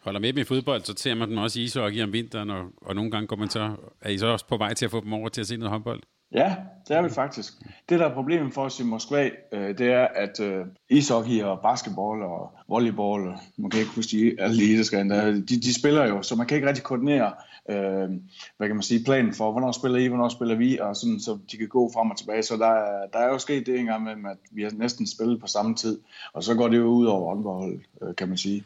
holder 0.01 0.19
med 0.19 0.33
dem 0.33 0.41
i 0.41 0.43
fodbold, 0.43 0.81
så 0.83 0.93
ser 0.97 1.15
man 1.15 1.29
dem 1.29 1.37
også 1.37 1.59
i 1.59 1.63
ishockey 1.63 2.03
om 2.03 2.13
vinteren, 2.13 2.49
og, 2.49 2.65
og 2.81 2.95
nogle 2.95 3.11
gange 3.11 3.27
går 3.27 3.35
man 3.35 3.49
så, 3.49 3.75
er 4.01 4.09
I 4.09 4.17
så 4.17 4.27
også 4.27 4.47
på 4.47 4.57
vej 4.57 4.73
til 4.73 4.85
at 4.85 4.91
få 4.91 5.01
dem 5.01 5.13
over 5.13 5.29
til 5.29 5.41
at 5.41 5.47
se 5.47 5.57
noget 5.57 5.71
håndbold? 5.71 6.03
Ja, 6.33 6.55
det 6.87 6.97
er 6.97 7.01
vi 7.01 7.09
faktisk. 7.09 7.53
Det, 7.89 7.99
der 7.99 8.09
er 8.09 8.13
problemet 8.13 8.53
for 8.53 8.61
os 8.61 8.79
i 8.79 8.83
Moskva, 8.83 9.29
øh, 9.51 9.77
det 9.77 9.87
er, 9.91 10.07
at 10.15 10.39
øh, 10.39 10.65
ishockey 10.89 11.41
og 11.43 11.59
basketball 11.59 12.21
og 12.21 12.51
volleyball, 12.69 13.37
man 13.57 13.71
kan 13.71 13.79
ikke 13.79 13.95
huske 13.95 14.17
de, 14.17 14.35
alle 14.39 14.57
de 14.57 14.71
idrætsgrene, 14.71 15.41
de, 15.41 15.61
de 15.61 15.79
spiller 15.79 16.07
jo, 16.07 16.21
så 16.21 16.35
man 16.35 16.47
kan 16.47 16.55
ikke 16.55 16.67
rigtig 16.67 16.83
koordinere, 16.83 17.33
øh, 17.69 18.09
hvad 18.57 18.67
kan 18.67 18.75
man 18.75 18.83
sige, 18.83 19.03
planen 19.03 19.33
for, 19.33 19.51
hvornår 19.51 19.71
spiller 19.71 19.97
I, 19.97 20.07
hvornår 20.07 20.29
spiller 20.29 20.55
vi, 20.55 20.77
og 20.77 20.95
sådan, 20.95 21.19
så 21.19 21.37
de 21.51 21.57
kan 21.57 21.67
gå 21.67 21.91
frem 21.93 22.11
og 22.11 22.17
tilbage. 22.17 22.43
Så 22.43 22.57
der, 22.57 22.73
der 23.13 23.19
er 23.19 23.27
jo 23.27 23.37
sket 23.37 23.65
det 23.65 23.79
engang 23.79 24.03
med, 24.03 24.31
at 24.31 24.37
vi 24.51 24.63
har 24.63 24.71
næsten 24.71 25.07
spillet 25.07 25.41
på 25.41 25.47
samme 25.47 25.75
tid, 25.75 25.99
og 26.33 26.43
så 26.43 26.55
går 26.55 26.67
det 26.67 26.77
jo 26.77 26.85
ud 26.85 27.05
over 27.05 27.29
håndbold, 27.29 27.79
øh, 28.01 28.15
kan 28.15 28.27
man 28.27 28.37
sige. 28.37 28.63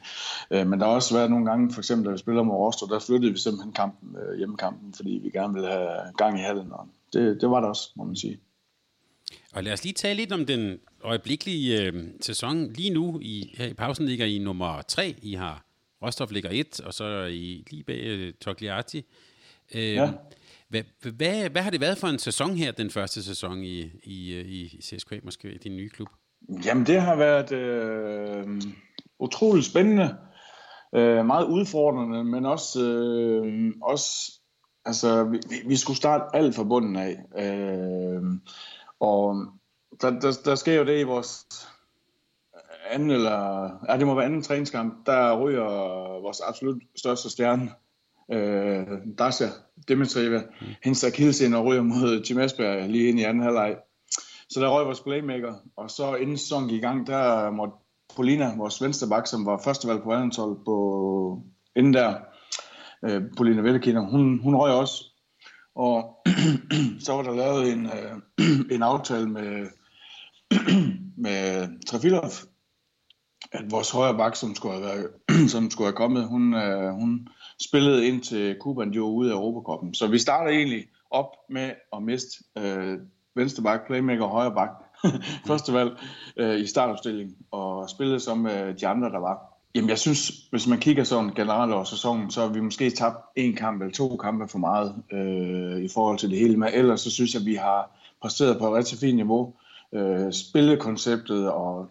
Øh, 0.52 0.68
men 0.68 0.80
der 0.80 0.86
har 0.86 0.94
også 0.94 1.16
været 1.16 1.30
nogle 1.30 1.46
gange, 1.46 1.72
for 1.72 1.82
eksempel 1.82 2.06
da 2.06 2.12
vi 2.12 2.18
spiller 2.18 2.44
mod 2.44 2.56
Rostov, 2.56 2.90
der 2.90 3.00
flyttede 3.00 3.32
vi 3.32 3.40
simpelthen 3.40 3.74
kampen, 3.74 4.18
øh, 4.18 4.38
hjemmekampen, 4.38 4.94
fordi 4.94 5.20
vi 5.24 5.30
gerne 5.30 5.54
ville 5.54 5.70
have 5.70 5.90
gang 6.18 6.40
i 6.40 6.42
hallen, 6.42 6.72
og 6.72 6.88
det, 7.14 7.42
det 7.42 7.50
var 7.50 7.60
det 7.60 7.70
også, 7.70 7.92
må 7.96 8.04
man 8.04 8.16
sige. 8.16 8.40
Og 9.54 9.64
lad 9.64 9.74
os 9.74 9.84
lige 9.84 9.94
tale 9.94 10.18
lidt 10.18 10.32
om 10.32 10.46
den 10.46 10.80
øjeblikkelige 11.04 11.82
øh, 11.82 12.04
sæson. 12.22 12.74
Lige 12.74 12.90
nu 12.90 13.20
i, 13.22 13.56
her 13.58 13.66
i 13.66 13.74
pausen 13.74 14.06
ligger 14.06 14.26
I 14.26 14.38
nummer 14.38 14.82
3. 14.82 15.16
I 15.22 15.34
har 15.34 15.66
Rostov 16.02 16.28
ligger 16.32 16.50
1, 16.54 16.80
og 16.80 16.94
så 16.94 17.04
er 17.04 17.28
I 17.28 17.66
lige 17.72 17.84
bag 17.84 18.00
øh, 18.04 18.34
Togliatti. 18.34 19.06
Øh, 19.76 19.94
ja. 19.94 20.12
Hvad, 20.70 20.84
hvad, 21.12 21.50
hvad 21.50 21.62
har 21.62 21.72
det 21.72 21.82
været 21.82 21.98
for 21.98 22.08
en 22.08 22.20
sæson 22.20 22.58
her, 22.58 22.72
den 22.72 22.90
første 22.90 23.24
sæson 23.24 23.64
i, 23.64 23.92
i, 24.04 24.34
øh, 24.34 24.46
i 24.46 24.82
CSKA, 24.82 25.20
måske 25.24 25.54
i 25.54 25.58
din 25.58 25.76
nye 25.76 25.90
klub? 25.90 26.08
Jamen, 26.66 26.86
det 26.86 27.02
har 27.02 27.16
været 27.16 27.52
øh, 27.52 28.62
utroligt 29.20 29.66
spændende, 29.66 30.18
øh, 30.96 31.26
meget 31.26 31.46
udfordrende, 31.46 32.24
men 32.24 32.46
også, 32.46 32.84
øh, 32.84 33.74
også 33.82 34.40
Altså, 34.86 35.24
vi, 35.24 35.40
vi 35.68 35.76
skulle 35.76 35.98
starte 35.98 36.24
alt 36.34 36.56
fra 36.56 36.64
bunden 36.64 36.96
af. 36.96 37.18
Øh, 37.38 38.24
og 39.00 39.46
der, 40.02 40.20
der, 40.20 40.32
der 40.46 40.56
sker 40.56 40.74
jo 40.74 40.86
det 40.86 41.00
i 41.00 41.04
vores 41.04 41.48
anden, 42.90 43.12
eller 43.12 43.70
ja, 43.90 43.98
det 43.98 44.08
må 44.08 44.16
være 44.16 44.26
anden 44.26 44.42
træningskamp, 44.42 45.06
der 45.06 45.40
ryger 45.40 45.64
vores 46.22 46.42
absolut 46.42 46.84
største 46.96 47.30
stjerne, 47.30 47.72
øh, 48.32 48.88
Dasha 49.18 49.46
Dimitrieva, 49.88 50.42
mm. 50.62 50.68
hendes 50.84 51.04
akillescene 51.04 51.58
og 51.58 51.66
ryger 51.66 51.82
mod 51.82 52.24
Tim 52.24 52.40
Esberg 52.40 52.90
lige 52.90 53.10
ind 53.10 53.20
i 53.20 53.24
anden 53.24 53.44
halvleg. 53.44 53.76
Så 54.50 54.60
der 54.60 54.70
røg 54.70 54.86
vores 54.86 55.00
playmaker, 55.00 55.54
og 55.76 55.92
så 55.92 56.16
inden 56.16 56.38
sæsonen 56.38 56.70
gik 56.70 56.78
i 56.78 56.82
gang, 56.82 57.08
der 57.08 57.52
måtte 57.52 57.74
Polina, 58.16 58.56
vores 58.58 58.82
venstreback, 58.82 59.28
som 59.28 59.46
var 59.46 59.62
førstevalg 59.64 60.04
på 60.04 60.14
andet 60.14 60.36
på 60.66 61.42
inden 61.76 61.94
der, 61.94 62.16
øh, 63.04 63.22
Polina 63.38 63.62
Vellekinder, 63.62 64.02
hun, 64.02 64.40
hun 64.44 64.56
røg 64.56 64.74
også. 64.74 65.04
Og 65.76 66.22
så 67.06 67.14
var 67.14 67.24
der 67.24 67.36
lavet 67.36 67.74
en, 67.74 67.86
øh, 67.86 68.72
en 68.76 68.84
aftale 68.84 69.30
med, 69.30 69.68
med 71.26 71.68
Trafilov, 71.88 72.32
at 73.52 73.72
vores 73.72 73.92
højre 73.92 74.18
bak, 74.18 74.36
som 74.36 74.56
skulle 74.56 74.76
have, 74.76 74.86
været, 74.86 75.10
som 75.52 75.72
skulle 75.72 75.88
have 75.88 75.98
kommet, 75.98 76.28
hun, 76.28 76.54
øh, 76.54 76.92
hun 76.92 77.28
spillede 77.62 78.08
ind 78.08 78.22
til 78.22 78.58
Kuban 78.60 78.92
jo 78.92 79.06
ude 79.06 79.32
af 79.32 79.36
Europakoppen. 79.36 79.94
Så 79.94 80.08
vi 80.08 80.20
starter 80.20 80.52
egentlig 80.52 80.86
op 81.12 81.30
med 81.50 81.72
at 81.94 82.04
miste 82.04 82.44
øh, 82.58 83.00
venstre 83.36 83.64
bak, 83.64 83.88
playmaker 83.88 84.26
højre 84.26 84.56
bak. 84.56 84.70
Første 85.48 85.74
valg 85.74 86.00
øh, 86.38 86.60
i 86.60 86.68
startopstillingen, 86.68 87.36
og 87.52 87.90
spillede 87.90 88.20
som 88.20 88.48
øh, 88.48 88.80
de 88.80 88.88
andre, 88.88 89.10
der 89.10 89.20
var. 89.20 89.55
Jamen 89.76 89.90
jeg 89.90 90.00
synes, 90.00 90.32
hvis 90.50 90.68
man 90.68 90.80
kigger 90.80 91.04
sådan 91.04 91.34
generelt 91.36 91.74
over 91.74 91.84
sæsonen, 91.84 92.32
så 92.32 92.42
har 92.42 92.48
vi 92.48 92.60
måske 92.60 92.90
tabt 92.90 93.18
en 93.36 93.56
kamp 93.56 93.82
eller 93.82 93.94
to 93.94 94.18
kampe 94.18 94.48
for 94.48 94.58
meget 94.58 94.96
øh, 95.12 95.84
i 95.84 95.88
forhold 95.94 96.18
til 96.18 96.30
det 96.30 96.40
hele. 96.40 96.58
Men 96.58 96.70
ellers 96.74 97.02
så 97.02 97.12
synes 97.12 97.34
jeg, 97.34 97.42
at 97.42 97.46
vi 97.46 97.56
har 97.56 97.92
præsteret 98.22 98.60
på 98.60 98.68
et 98.68 98.78
rigtig 98.78 98.98
fint 98.98 99.16
niveau. 99.16 99.54
Øh, 99.94 100.34
spillekonceptet 100.34 101.52
og 101.52 101.90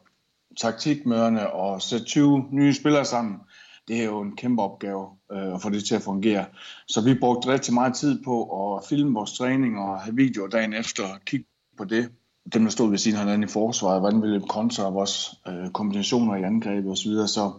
taktikmøderne 0.56 1.52
og 1.52 1.82
sætte 1.82 2.06
20 2.06 2.44
nye 2.50 2.74
spillere 2.74 3.04
sammen, 3.04 3.36
det 3.88 4.00
er 4.00 4.04
jo 4.04 4.20
en 4.20 4.36
kæmpe 4.36 4.62
opgave 4.62 5.08
øh, 5.32 5.54
at 5.54 5.62
få 5.62 5.70
det 5.70 5.84
til 5.84 5.94
at 5.94 6.02
fungere. 6.02 6.44
Så 6.88 7.04
vi 7.04 7.14
brugte 7.14 7.48
rigtig 7.48 7.74
meget 7.74 7.94
tid 7.94 8.24
på 8.24 8.76
at 8.76 8.84
filme 8.88 9.14
vores 9.14 9.38
træning 9.38 9.78
og 9.78 10.00
have 10.00 10.16
videoer 10.16 10.48
dagen 10.48 10.72
efter 10.72 11.02
og 11.02 11.20
kigge 11.26 11.46
på 11.78 11.84
det. 11.84 12.08
Dem, 12.54 12.62
der 12.62 12.70
stod 12.70 12.90
ved 12.90 12.98
siden 12.98 13.16
af 13.16 13.24
hinanden 13.24 13.48
i 13.48 13.52
forsvaret, 13.52 14.00
hvordan 14.00 14.22
ville 14.22 14.40
kontra 14.40 14.90
vores 14.90 15.34
øh, 15.48 15.70
kombinationer 15.70 16.36
i 16.36 16.42
angrebet 16.42 16.92
osv. 16.92 17.12
Så, 17.12 17.52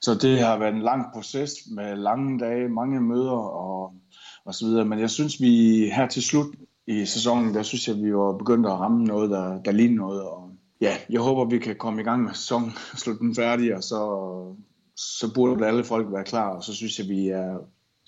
så, 0.00 0.14
det 0.14 0.40
har 0.40 0.58
været 0.58 0.74
en 0.74 0.82
lang 0.82 1.12
proces 1.12 1.52
med 1.70 1.96
lange 1.96 2.38
dage, 2.38 2.68
mange 2.68 3.00
møder 3.00 3.30
og, 3.30 3.94
og 4.44 4.54
så 4.54 4.66
videre. 4.66 4.84
Men 4.84 4.98
jeg 4.98 5.10
synes, 5.10 5.40
vi 5.40 5.84
her 5.94 6.08
til 6.08 6.22
slut 6.22 6.46
i 6.86 7.04
sæsonen, 7.06 7.54
der 7.54 7.62
synes 7.62 7.88
jeg, 7.88 7.96
vi 7.96 8.14
var 8.14 8.32
begyndt 8.38 8.66
at 8.66 8.72
ramme 8.72 9.04
noget, 9.04 9.30
der, 9.30 9.62
der 9.62 9.72
ligner 9.72 9.96
noget. 9.96 10.22
Og 10.22 10.50
ja, 10.80 10.96
jeg 11.10 11.20
håber, 11.20 11.44
vi 11.44 11.58
kan 11.58 11.76
komme 11.76 12.00
i 12.00 12.04
gang 12.04 12.22
med 12.22 12.34
sæsonen, 12.34 12.70
slutte 13.02 13.20
den 13.20 13.34
færdig, 13.34 13.76
og 13.76 13.82
så, 13.82 14.00
så 14.96 15.34
burde 15.34 15.66
alle 15.66 15.84
folk 15.84 16.12
være 16.12 16.24
klar, 16.24 16.48
og 16.48 16.64
så 16.64 16.74
synes 16.74 16.98
jeg, 16.98 17.08
vi 17.08 17.28
er, 17.28 17.58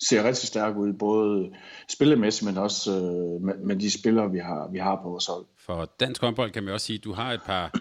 ser 0.09 0.23
rigtig 0.23 0.47
stærke 0.47 0.79
ud, 0.79 0.93
både 0.93 1.51
spillemæssigt, 1.89 2.45
men 2.45 2.57
også 2.57 2.91
øh, 2.91 3.41
med, 3.41 3.53
med 3.57 3.75
de 3.75 3.91
spillere, 3.91 4.31
vi 4.31 4.39
har, 4.39 4.69
vi 4.71 4.79
har 4.79 4.99
på 5.03 5.09
vores 5.09 5.25
hold. 5.25 5.45
For 5.57 5.89
dansk 5.99 6.21
håndbold 6.21 6.51
kan 6.51 6.63
man 6.63 6.73
også 6.73 6.85
sige, 6.85 6.97
at 6.97 7.03
du 7.03 7.13
har 7.13 7.31
et 7.33 7.41
par, 7.45 7.71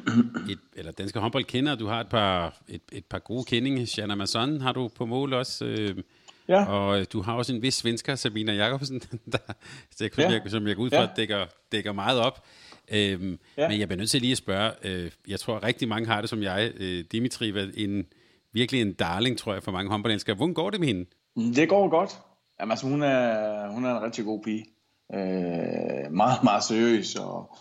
et, 0.51 0.59
eller 0.77 0.93
danske 0.93 1.19
håndbold 1.19 1.45
kender, 1.45 1.75
du 1.75 1.87
har 1.87 2.01
et 2.01 2.09
par, 2.09 2.61
et, 2.69 2.83
et 2.93 3.05
par 3.05 3.19
gode 3.19 3.45
kendinge. 3.45 3.87
Shanna 3.87 4.15
Masson 4.15 4.61
har 4.61 4.73
du 4.73 4.89
på 4.89 5.07
mål 5.07 5.33
også. 5.33 5.65
Øh, 5.65 5.97
Ja. 6.49 6.65
Og 6.65 7.13
du 7.13 7.23
har 7.23 7.35
også 7.35 7.55
en 7.55 7.63
vis 7.63 7.75
svensker, 7.75 8.15
Sabina 8.15 8.53
Jakobsen, 8.53 8.99
der, 9.33 9.39
der, 9.99 10.09
ja. 10.19 10.31
jeg, 10.31 10.43
som 10.47 10.67
jeg 10.67 10.77
går 10.77 10.83
ud 10.83 10.91
fra, 10.91 11.01
ja. 11.01 11.09
dækker, 11.17 11.47
dækker 11.73 11.93
meget 11.93 12.21
op. 12.21 12.47
Øhm, 12.93 13.39
ja. 13.57 13.69
Men 13.69 13.81
jeg 13.81 13.89
bliver 13.89 13.99
nødt 13.99 14.11
til 14.11 14.21
lige 14.21 14.33
at 14.33 14.39
spørge, 14.39 14.73
øh, 14.85 15.11
jeg 15.29 15.41
tror 15.41 15.57
at 15.57 15.63
rigtig 15.63 15.89
mange 15.89 16.07
har 16.07 16.21
det 16.21 16.31
som 16.31 16.43
jeg, 16.43 16.73
øh, 16.77 17.05
Dimitri 17.13 17.53
en, 17.77 18.07
virkelig 18.53 18.81
en 18.81 18.93
darling, 18.93 19.39
tror 19.39 19.53
jeg, 19.53 19.63
for 19.63 19.73
mange 19.73 19.91
håndboldelskere. 19.91 20.37
Hvordan 20.37 20.55
går 20.55 20.71
det 20.71 20.81
med 20.81 20.89
hende? 20.89 21.07
Det 21.37 21.69
går 21.69 21.89
godt. 21.89 22.21
Jamen, 22.61 22.71
altså, 22.71 22.87
hun, 22.87 23.03
er, 23.03 23.69
hun 23.69 23.85
er 23.85 23.97
en 23.97 24.03
rigtig 24.03 24.25
god 24.25 24.43
pige. 24.43 24.65
Øh, 25.15 26.13
meget, 26.13 26.45
meget 26.45 26.65
seriøs 26.65 27.15
og, 27.15 27.57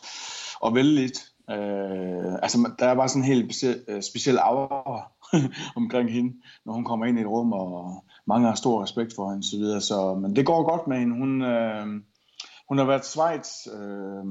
og 0.61 0.75
vældigt. 0.75 1.31
Øh, 1.49 2.33
altså, 2.41 2.71
der 2.79 2.85
er 2.85 2.95
bare 2.95 3.09
sådan 3.09 3.21
en 3.21 3.27
helt 3.27 3.45
speciel, 3.45 3.83
øh, 3.87 4.01
speciel 4.01 4.37
aura 4.37 5.11
omkring 5.81 6.11
hende, 6.11 6.33
når 6.65 6.73
hun 6.73 6.85
kommer 6.85 7.05
ind 7.05 7.17
i 7.17 7.21
et 7.21 7.27
rum, 7.27 7.53
og 7.53 8.05
mange 8.27 8.47
har 8.47 8.55
stor 8.55 8.83
respekt 8.83 9.13
for 9.15 9.29
hende, 9.29 9.49
så 9.49 9.57
videre. 9.57 9.81
Så, 9.81 10.13
men 10.15 10.35
det 10.35 10.45
går 10.45 10.69
godt 10.69 10.87
med 10.87 10.97
hende. 10.97 11.17
Hun, 11.17 11.41
øh, 11.41 11.85
hun 12.67 12.77
har 12.77 12.85
været 12.85 13.05
Schweiz, 13.05 13.67
øh, 13.67 14.23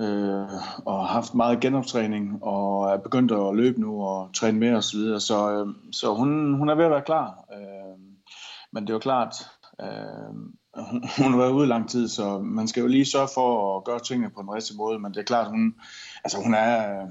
øh, 0.00 0.48
og 0.86 1.00
har 1.00 1.12
haft 1.12 1.34
meget 1.34 1.60
genoptræning, 1.60 2.42
og 2.42 2.90
er 2.90 2.96
begyndt 2.96 3.32
at 3.32 3.56
løbe 3.56 3.80
nu 3.80 4.02
og 4.02 4.30
træne 4.34 4.58
mere 4.58 4.76
osv. 4.76 4.82
Så, 4.82 4.96
videre. 4.96 5.20
så, 5.20 5.50
øh, 5.52 5.66
så 5.92 6.14
hun, 6.14 6.54
hun 6.54 6.68
er 6.68 6.74
ved 6.74 6.84
at 6.84 6.90
være 6.90 7.02
klar. 7.02 7.44
Øh, 7.52 8.11
men 8.72 8.82
det 8.82 8.90
er 8.90 8.94
jo 8.94 8.98
klart, 8.98 9.34
øh, 9.80 10.34
hun, 11.18 11.32
har 11.32 11.36
været 11.36 11.52
ude 11.52 11.66
lang 11.66 11.88
tid, 11.88 12.08
så 12.08 12.38
man 12.38 12.68
skal 12.68 12.80
jo 12.80 12.86
lige 12.86 13.06
sørge 13.06 13.28
for 13.34 13.76
at 13.76 13.84
gøre 13.84 14.00
tingene 14.00 14.30
på 14.30 14.42
den 14.42 14.50
rigtige 14.50 14.76
måde, 14.76 14.98
men 14.98 15.12
det 15.12 15.20
er 15.20 15.24
klart, 15.24 15.48
hun, 15.48 15.74
altså 16.24 16.38
hun 16.42 16.54
er, 16.54 17.02
øh, 17.02 17.08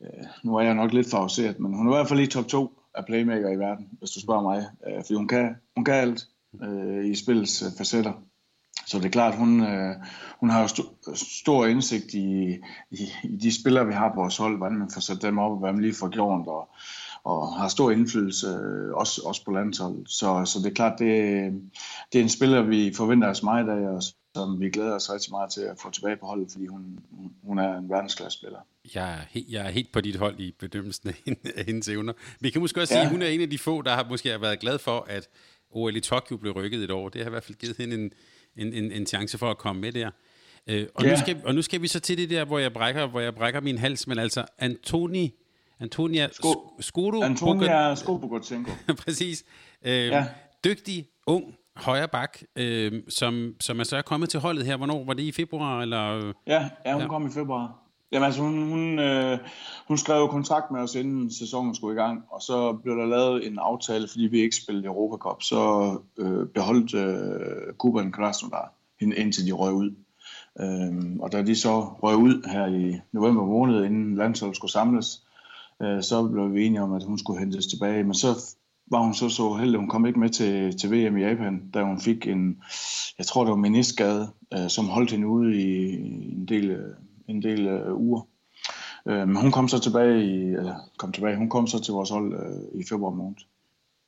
øh 0.00 0.24
nu 0.44 0.56
er 0.56 0.60
jeg 0.60 0.74
nok 0.74 0.92
lidt 0.92 1.10
favoriseret, 1.10 1.60
men 1.60 1.74
hun 1.74 1.86
er 1.86 1.92
i 1.92 1.96
hvert 1.96 2.08
fald 2.08 2.20
i 2.20 2.26
top 2.26 2.46
2 2.46 2.80
af 2.94 3.06
playmaker 3.06 3.50
i 3.50 3.58
verden, 3.58 3.88
hvis 3.98 4.10
du 4.10 4.20
spørger 4.20 4.42
mig, 4.42 4.66
øh, 4.86 5.02
fordi 5.02 5.14
hun 5.14 5.28
kan, 5.28 5.56
hun 5.76 5.84
kan 5.84 5.94
alt 5.94 6.26
øh, 6.62 7.06
i 7.06 7.14
spillets 7.14 7.62
øh, 7.62 7.68
facetter. 7.78 8.12
Så 8.86 8.98
det 8.98 9.04
er 9.04 9.10
klart, 9.10 9.36
hun, 9.36 9.62
øh, 9.62 9.94
hun 10.40 10.50
har 10.50 10.60
jo 10.60 10.66
st- 10.66 11.14
stor 11.40 11.66
indsigt 11.66 12.14
i, 12.14 12.58
i, 12.90 13.08
i 13.24 13.36
de 13.36 13.60
spillere, 13.60 13.86
vi 13.86 13.92
har 13.92 14.08
på 14.08 14.20
vores 14.20 14.36
hold, 14.36 14.56
hvordan 14.56 14.78
man 14.78 14.90
får 14.94 15.00
sat 15.00 15.22
dem 15.22 15.38
op, 15.38 15.52
og 15.52 15.58
hvad 15.58 15.72
man 15.72 15.82
lige 15.82 15.94
får 15.94 16.08
gjort, 16.08 16.46
og, 16.46 16.68
og 17.26 17.52
har 17.52 17.68
stor 17.68 17.90
indflydelse 17.90 18.46
øh, 18.46 18.94
også, 18.94 19.22
også 19.24 19.44
på 19.44 19.50
landsholdet. 19.50 20.10
Så, 20.10 20.44
så 20.44 20.58
det 20.58 20.66
er 20.66 20.74
klart, 20.74 20.98
det, 20.98 21.08
det 22.12 22.18
er 22.18 22.22
en 22.22 22.28
spiller, 22.28 22.62
vi 22.62 22.92
forventer 22.96 23.28
os 23.28 23.42
meget 23.42 23.68
af, 23.68 23.88
og 23.88 24.02
som 24.34 24.60
vi 24.60 24.70
glæder 24.70 24.94
os 24.94 25.12
rigtig 25.12 25.30
meget 25.30 25.52
til 25.52 25.60
at 25.60 25.76
få 25.82 25.90
tilbage 25.90 26.16
på 26.16 26.26
holdet, 26.26 26.52
fordi 26.52 26.66
hun, 26.66 26.98
hun 27.42 27.58
er 27.58 27.78
en 27.78 27.90
verdensklasse 27.90 28.38
spiller. 28.38 28.58
Jeg 28.94 29.12
er, 29.12 29.20
helt, 29.30 29.48
jeg 29.48 29.66
er 29.66 29.70
helt 29.70 29.92
på 29.92 30.00
dit 30.00 30.16
hold 30.16 30.40
i 30.40 30.54
bedømmelsen 30.58 31.08
af 31.56 31.64
hendes 31.66 31.88
evner. 31.88 32.12
Vi 32.40 32.50
kan 32.50 32.60
måske 32.60 32.80
også 32.80 32.94
ja. 32.94 33.00
sige, 33.00 33.06
at 33.06 33.12
hun 33.12 33.22
er 33.22 33.26
en 33.26 33.40
af 33.40 33.50
de 33.50 33.58
få, 33.58 33.82
der 33.82 33.94
har 33.94 34.06
måske 34.08 34.40
været 34.40 34.60
glad 34.60 34.78
for, 34.78 35.06
at 35.08 35.28
OL 35.70 35.96
i 35.96 36.00
Tokyo 36.00 36.36
blev 36.36 36.52
rykket 36.52 36.84
et 36.84 36.90
år. 36.90 37.08
Det 37.08 37.20
har 37.20 37.28
i 37.28 37.30
hvert 37.30 37.44
fald 37.44 37.58
givet 37.58 37.76
hende 37.76 37.94
en, 37.94 38.10
en, 38.56 38.72
en, 38.72 38.92
en 38.92 39.06
chance 39.06 39.38
for 39.38 39.50
at 39.50 39.58
komme 39.58 39.80
med 39.80 39.92
der. 39.92 40.10
Øh, 40.66 40.86
og, 40.94 41.04
ja. 41.04 41.10
nu 41.10 41.16
skal, 41.16 41.36
og 41.44 41.54
nu 41.54 41.62
skal 41.62 41.82
vi 41.82 41.88
så 41.88 42.00
til 42.00 42.18
det 42.18 42.30
der, 42.30 42.44
hvor 42.44 42.58
jeg 42.58 42.72
brækker, 42.72 43.06
hvor 43.06 43.20
jeg 43.20 43.34
brækker 43.34 43.60
min 43.60 43.78
hals, 43.78 44.06
men 44.06 44.18
altså 44.18 44.44
Antoni, 44.58 45.34
Antonia 45.80 46.28
Sko, 46.32 46.74
Skodo 46.80 47.22
Antonia 47.22 47.94
Skobogotsenko. 47.94 48.70
Præcis. 49.04 49.44
Øh, 49.84 49.92
ja. 49.92 50.26
Dygtig, 50.64 51.06
ung, 51.26 51.54
højre 51.76 52.08
bak, 52.08 52.38
øh, 52.56 52.92
som, 53.08 53.54
som 53.60 53.80
er 53.80 53.84
så 53.84 53.96
er 53.96 54.02
kommet 54.02 54.28
til 54.28 54.40
holdet 54.40 54.66
her. 54.66 54.76
Hvornår? 54.76 55.04
Var 55.04 55.14
det 55.14 55.22
i 55.22 55.32
februar? 55.32 55.82
Eller? 55.82 56.32
Ja, 56.46 56.68
ja 56.86 56.92
hun 56.92 57.02
ja. 57.02 57.08
kom 57.08 57.26
i 57.26 57.30
februar. 57.30 57.86
Jamen 58.12 58.26
altså, 58.26 58.42
hun, 58.42 58.68
hun, 58.68 58.98
øh, 58.98 59.38
hun 59.88 59.98
skrev 59.98 60.28
kontrakt 60.28 60.70
med 60.70 60.80
os, 60.80 60.94
inden 60.94 61.30
sæsonen 61.30 61.74
skulle 61.74 61.94
i 61.94 62.02
gang, 62.02 62.24
og 62.30 62.42
så 62.42 62.72
blev 62.72 62.96
der 62.96 63.06
lavet 63.06 63.46
en 63.46 63.58
aftale, 63.58 64.08
fordi 64.08 64.22
vi 64.22 64.40
ikke 64.40 64.56
spillede 64.56 64.86
Europa 64.86 65.16
Cup, 65.16 65.42
så 65.42 65.92
øh, 66.18 66.46
beholdt 66.46 66.94
øh, 66.94 67.74
Kuban 67.74 68.12
Krasnodar 68.12 68.72
hende 69.00 69.16
indtil 69.16 69.46
de 69.46 69.52
røg 69.52 69.72
ud. 69.72 69.90
Øh, 70.60 71.16
og 71.20 71.32
da 71.32 71.42
de 71.42 71.56
så 71.56 71.80
røg 71.80 72.16
ud 72.16 72.48
her 72.48 72.66
i 72.66 73.00
november 73.12 73.44
måned, 73.44 73.84
inden 73.84 74.16
landsholdet 74.16 74.56
skulle 74.56 74.72
samles, 74.72 75.25
øh, 75.82 76.02
så 76.02 76.28
blev 76.28 76.54
vi 76.54 76.66
enige 76.66 76.82
om, 76.82 76.92
at 76.92 77.02
hun 77.02 77.18
skulle 77.18 77.40
hentes 77.40 77.66
tilbage. 77.66 78.04
Men 78.04 78.14
så 78.14 78.28
var 78.90 79.02
hun 79.02 79.14
så 79.14 79.28
så 79.28 79.54
heldig, 79.54 79.80
hun 79.80 79.88
kom 79.88 80.06
ikke 80.06 80.20
med 80.20 80.30
til, 80.30 80.78
til 80.78 80.90
VM 80.90 81.16
i 81.16 81.22
Japan, 81.22 81.70
da 81.74 81.82
hun 81.82 82.00
fik 82.00 82.26
en, 82.26 82.62
jeg 83.18 83.26
tror 83.26 83.44
det 83.44 83.50
var 83.50 83.56
meniskade, 83.56 84.28
øh, 84.52 84.68
som 84.68 84.88
holdt 84.88 85.10
hende 85.10 85.26
ude 85.26 85.62
i 85.62 85.94
en 86.32 86.48
del, 86.48 86.70
øh, 86.70 86.94
en 87.28 87.42
del 87.42 87.66
øh, 87.66 87.96
uger. 87.96 88.20
Øh, 89.06 89.28
men 89.28 89.36
hun 89.36 89.52
kom 89.52 89.68
så 89.68 89.78
tilbage 89.78 90.24
i, 90.24 90.42
eller 90.42 90.74
kom 90.98 91.12
tilbage, 91.12 91.36
hun 91.36 91.50
kom 91.50 91.66
så 91.66 91.78
til 91.80 91.92
vores 91.92 92.10
hold 92.10 92.34
øh, 92.34 92.80
i 92.80 92.84
februar 92.88 93.14
måned. 93.14 93.36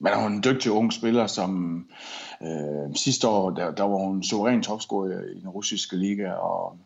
Men 0.01 0.13
hun 0.15 0.33
er 0.33 0.37
en 0.37 0.45
dygtig 0.45 0.73
ung 0.73 0.93
spiller, 0.93 1.27
som 1.27 1.85
øh, 2.43 2.95
sidste 2.95 3.29
år, 3.29 3.51
der, 3.51 3.75
der 3.75 3.83
var 3.83 4.07
hun 4.07 4.23
suveræn 4.23 4.63
topscorer 4.63 5.21
i 5.37 5.41
den 5.41 5.49
russiske 5.49 5.97
liga, 5.97 6.33
og 6.33 6.79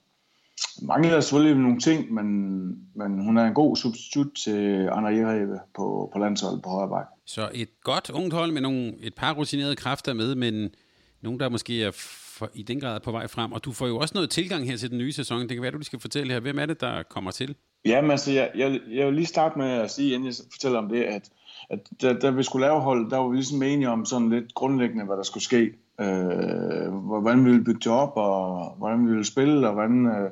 mangler 0.83 1.21
selvfølgelig 1.21 1.62
nogle 1.62 1.81
ting, 1.81 2.15
men, 2.15 2.27
men 2.97 3.25
hun 3.25 3.38
er 3.38 3.45
en 3.45 3.55
god 3.55 3.77
substitut 3.77 4.27
til 4.45 4.88
Anna 4.93 5.09
Jereve 5.09 5.59
på, 5.77 6.11
på 6.12 6.19
landsholdet 6.19 6.62
på 6.62 6.71
højre 6.71 6.88
bak. 6.88 7.07
Så 7.27 7.51
et 7.55 7.69
godt 7.85 8.11
ungt 8.11 8.35
hold 8.35 8.53
med 8.53 8.61
nogle, 8.61 8.95
et 9.01 9.15
par 9.15 9.35
rutinerede 9.35 9.77
kræfter 9.77 10.12
med, 10.12 10.35
men 10.35 10.71
nogen, 11.23 11.41
der 11.41 11.49
måske 11.49 11.85
er 11.85 11.91
for, 12.38 12.51
i 12.55 12.62
den 12.62 12.81
grad 12.81 13.01
på 13.01 13.11
vej 13.11 13.27
frem. 13.29 13.53
Og 13.53 13.65
du 13.65 13.73
får 13.73 13.87
jo 13.87 13.99
også 13.99 14.15
noget 14.15 14.31
tilgang 14.31 14.67
her 14.67 14.77
til 14.77 14.91
den 14.91 14.99
nye 14.99 15.12
sæson. 15.12 15.41
Det 15.41 15.49
kan 15.49 15.62
være, 15.62 15.73
du 15.73 15.83
skal 15.83 16.01
fortælle 16.01 16.33
her. 16.33 16.41
Hvem 16.41 16.59
er 16.59 16.67
det, 16.67 16.81
der 16.81 17.03
kommer 17.03 17.31
til? 17.31 17.55
Jamen 17.85 18.11
altså, 18.11 18.33
jeg, 18.33 18.51
jeg, 18.55 18.81
jeg 18.91 19.07
vil 19.07 19.15
lige 19.15 19.27
starte 19.27 19.59
med 19.59 19.71
at 19.71 19.91
sige, 19.91 20.15
inden 20.15 20.27
jeg 20.27 20.35
fortæller 20.53 20.79
om 20.79 20.88
det, 20.88 21.03
at, 21.03 21.31
at 21.71 21.79
da, 22.03 22.12
da 22.12 22.31
vi 22.31 22.43
skulle 22.43 22.67
lave 22.67 22.81
hold, 22.81 23.11
der 23.11 23.17
var 23.17 23.29
vi 23.29 23.37
ligesom 23.37 23.62
enige 23.62 23.88
om 23.88 24.05
sådan 24.07 24.31
lidt 24.31 24.55
grundlæggende, 24.55 25.05
hvad 25.05 25.17
der 25.17 25.23
skulle 25.23 25.45
ske. 25.45 25.73
Øh, 26.03 26.93
hvordan 26.93 27.45
vi 27.45 27.51
ville 27.51 27.65
bygge 27.65 27.81
det 27.81 27.93
op, 27.93 28.12
og 28.17 28.75
hvordan 28.79 29.07
vi 29.07 29.11
ville 29.11 29.27
spille, 29.27 29.69
og 29.69 29.75
hvordan... 29.75 30.07
Øh, 30.07 30.31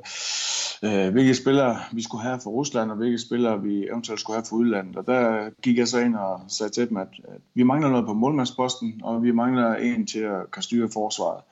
øh, 0.82 1.12
hvilke 1.12 1.34
spillere 1.34 1.76
vi 1.92 2.02
skulle 2.02 2.22
have 2.22 2.40
for 2.42 2.50
Rusland, 2.50 2.90
og 2.90 2.96
hvilke 2.96 3.18
spillere 3.18 3.62
vi 3.62 3.84
eventuelt 3.84 4.20
skulle 4.20 4.36
have 4.36 4.44
for 4.48 4.56
udlandet. 4.56 4.96
Og 4.96 5.06
der 5.06 5.50
gik 5.62 5.78
jeg 5.78 5.88
så 5.88 5.98
ind 5.98 6.16
og 6.16 6.40
sagde 6.48 6.72
til 6.72 6.88
dem, 6.88 6.96
at, 6.96 7.08
at 7.28 7.40
vi 7.54 7.62
mangler 7.62 7.90
noget 7.90 8.06
på 8.06 8.12
målmandsposten, 8.12 9.00
og 9.04 9.22
vi 9.22 9.30
mangler 9.30 9.74
en 9.74 10.06
til 10.06 10.18
at 10.18 10.50
kan 10.52 10.62
styre 10.62 10.88
forsvaret. 10.92 11.42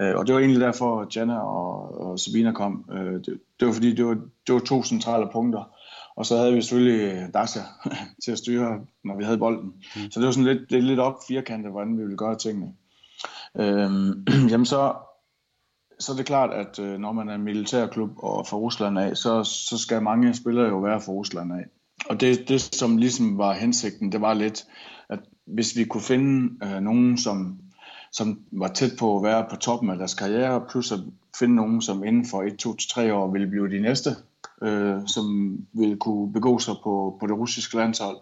Øh, 0.00 0.16
og 0.16 0.26
det 0.26 0.34
var 0.34 0.40
egentlig 0.40 0.60
derfor, 0.60 1.00
at 1.00 1.16
Jana 1.16 1.38
og, 1.38 2.00
og 2.00 2.18
Sabina 2.18 2.52
kom. 2.52 2.84
Øh, 2.92 3.14
det, 3.14 3.40
det 3.60 3.66
var 3.66 3.72
fordi, 3.72 3.94
det 3.94 4.06
var, 4.06 4.18
det 4.46 4.54
var 4.54 4.60
to 4.60 4.82
centrale 4.82 5.28
punkter. 5.32 5.70
Og 6.16 6.26
så 6.26 6.36
havde 6.36 6.52
vi 6.52 6.62
selvfølgelig 6.62 7.34
Dasha 7.34 7.60
til 8.24 8.32
at 8.32 8.38
styre, 8.38 8.80
når 9.04 9.16
vi 9.16 9.24
havde 9.24 9.38
bolden. 9.38 9.72
Mm. 9.96 10.10
Så 10.10 10.20
det 10.20 10.26
var 10.26 10.32
sådan 10.32 10.56
lidt, 10.56 10.70
det 10.70 10.84
lidt 10.84 11.00
op 11.00 11.16
firkantet, 11.28 11.72
hvordan 11.72 11.98
vi 11.98 12.02
ville 12.02 12.16
gøre 12.16 12.38
tingene. 12.38 12.72
Øhm, 13.60 14.24
jamen 14.50 14.66
så 14.66 14.94
så 15.98 16.12
er 16.12 16.16
det 16.16 16.26
klart, 16.26 16.50
at 16.54 16.78
øh, 16.78 16.98
når 16.98 17.12
man 17.12 17.28
er 17.28 17.34
en 17.34 17.42
militærklub 17.42 18.10
og 18.16 18.46
fra 18.46 18.56
Rusland 18.56 18.98
af, 18.98 19.16
så, 19.16 19.44
så 19.44 19.78
skal 19.78 20.02
mange 20.02 20.34
spillere 20.34 20.68
jo 20.68 20.78
være 20.78 21.00
fra 21.00 21.12
Rusland 21.12 21.52
af. 21.52 21.64
Og 22.10 22.20
det, 22.20 22.48
det, 22.48 22.60
som 22.60 22.96
ligesom 22.96 23.38
var 23.38 23.52
hensigten, 23.52 24.12
det 24.12 24.20
var 24.20 24.34
lidt, 24.34 24.64
at 25.08 25.18
hvis 25.46 25.76
vi 25.76 25.84
kunne 25.84 26.02
finde 26.02 26.64
øh, 26.66 26.80
nogen, 26.80 27.18
som, 27.18 27.58
som 28.12 28.40
var 28.52 28.68
tæt 28.68 28.92
på 28.98 29.16
at 29.16 29.22
være 29.22 29.46
på 29.50 29.56
toppen 29.56 29.90
af 29.90 29.98
deres 29.98 30.14
karriere, 30.14 30.64
plus 30.70 30.92
at 30.92 30.98
finde 31.38 31.54
nogen, 31.54 31.82
som 31.82 32.04
inden 32.04 32.26
for 32.26 32.42
1, 32.42 32.56
2 32.56 32.76
3 32.76 33.14
år 33.14 33.32
ville 33.32 33.46
blive 33.46 33.70
de 33.70 33.80
næste, 33.80 34.10
øh, 34.62 34.96
som 35.06 35.58
ville 35.72 35.96
kunne 35.96 36.32
begå 36.32 36.58
sig 36.58 36.74
på, 36.82 37.16
på 37.20 37.26
det 37.26 37.38
russiske 37.38 37.76
landshold, 37.76 38.16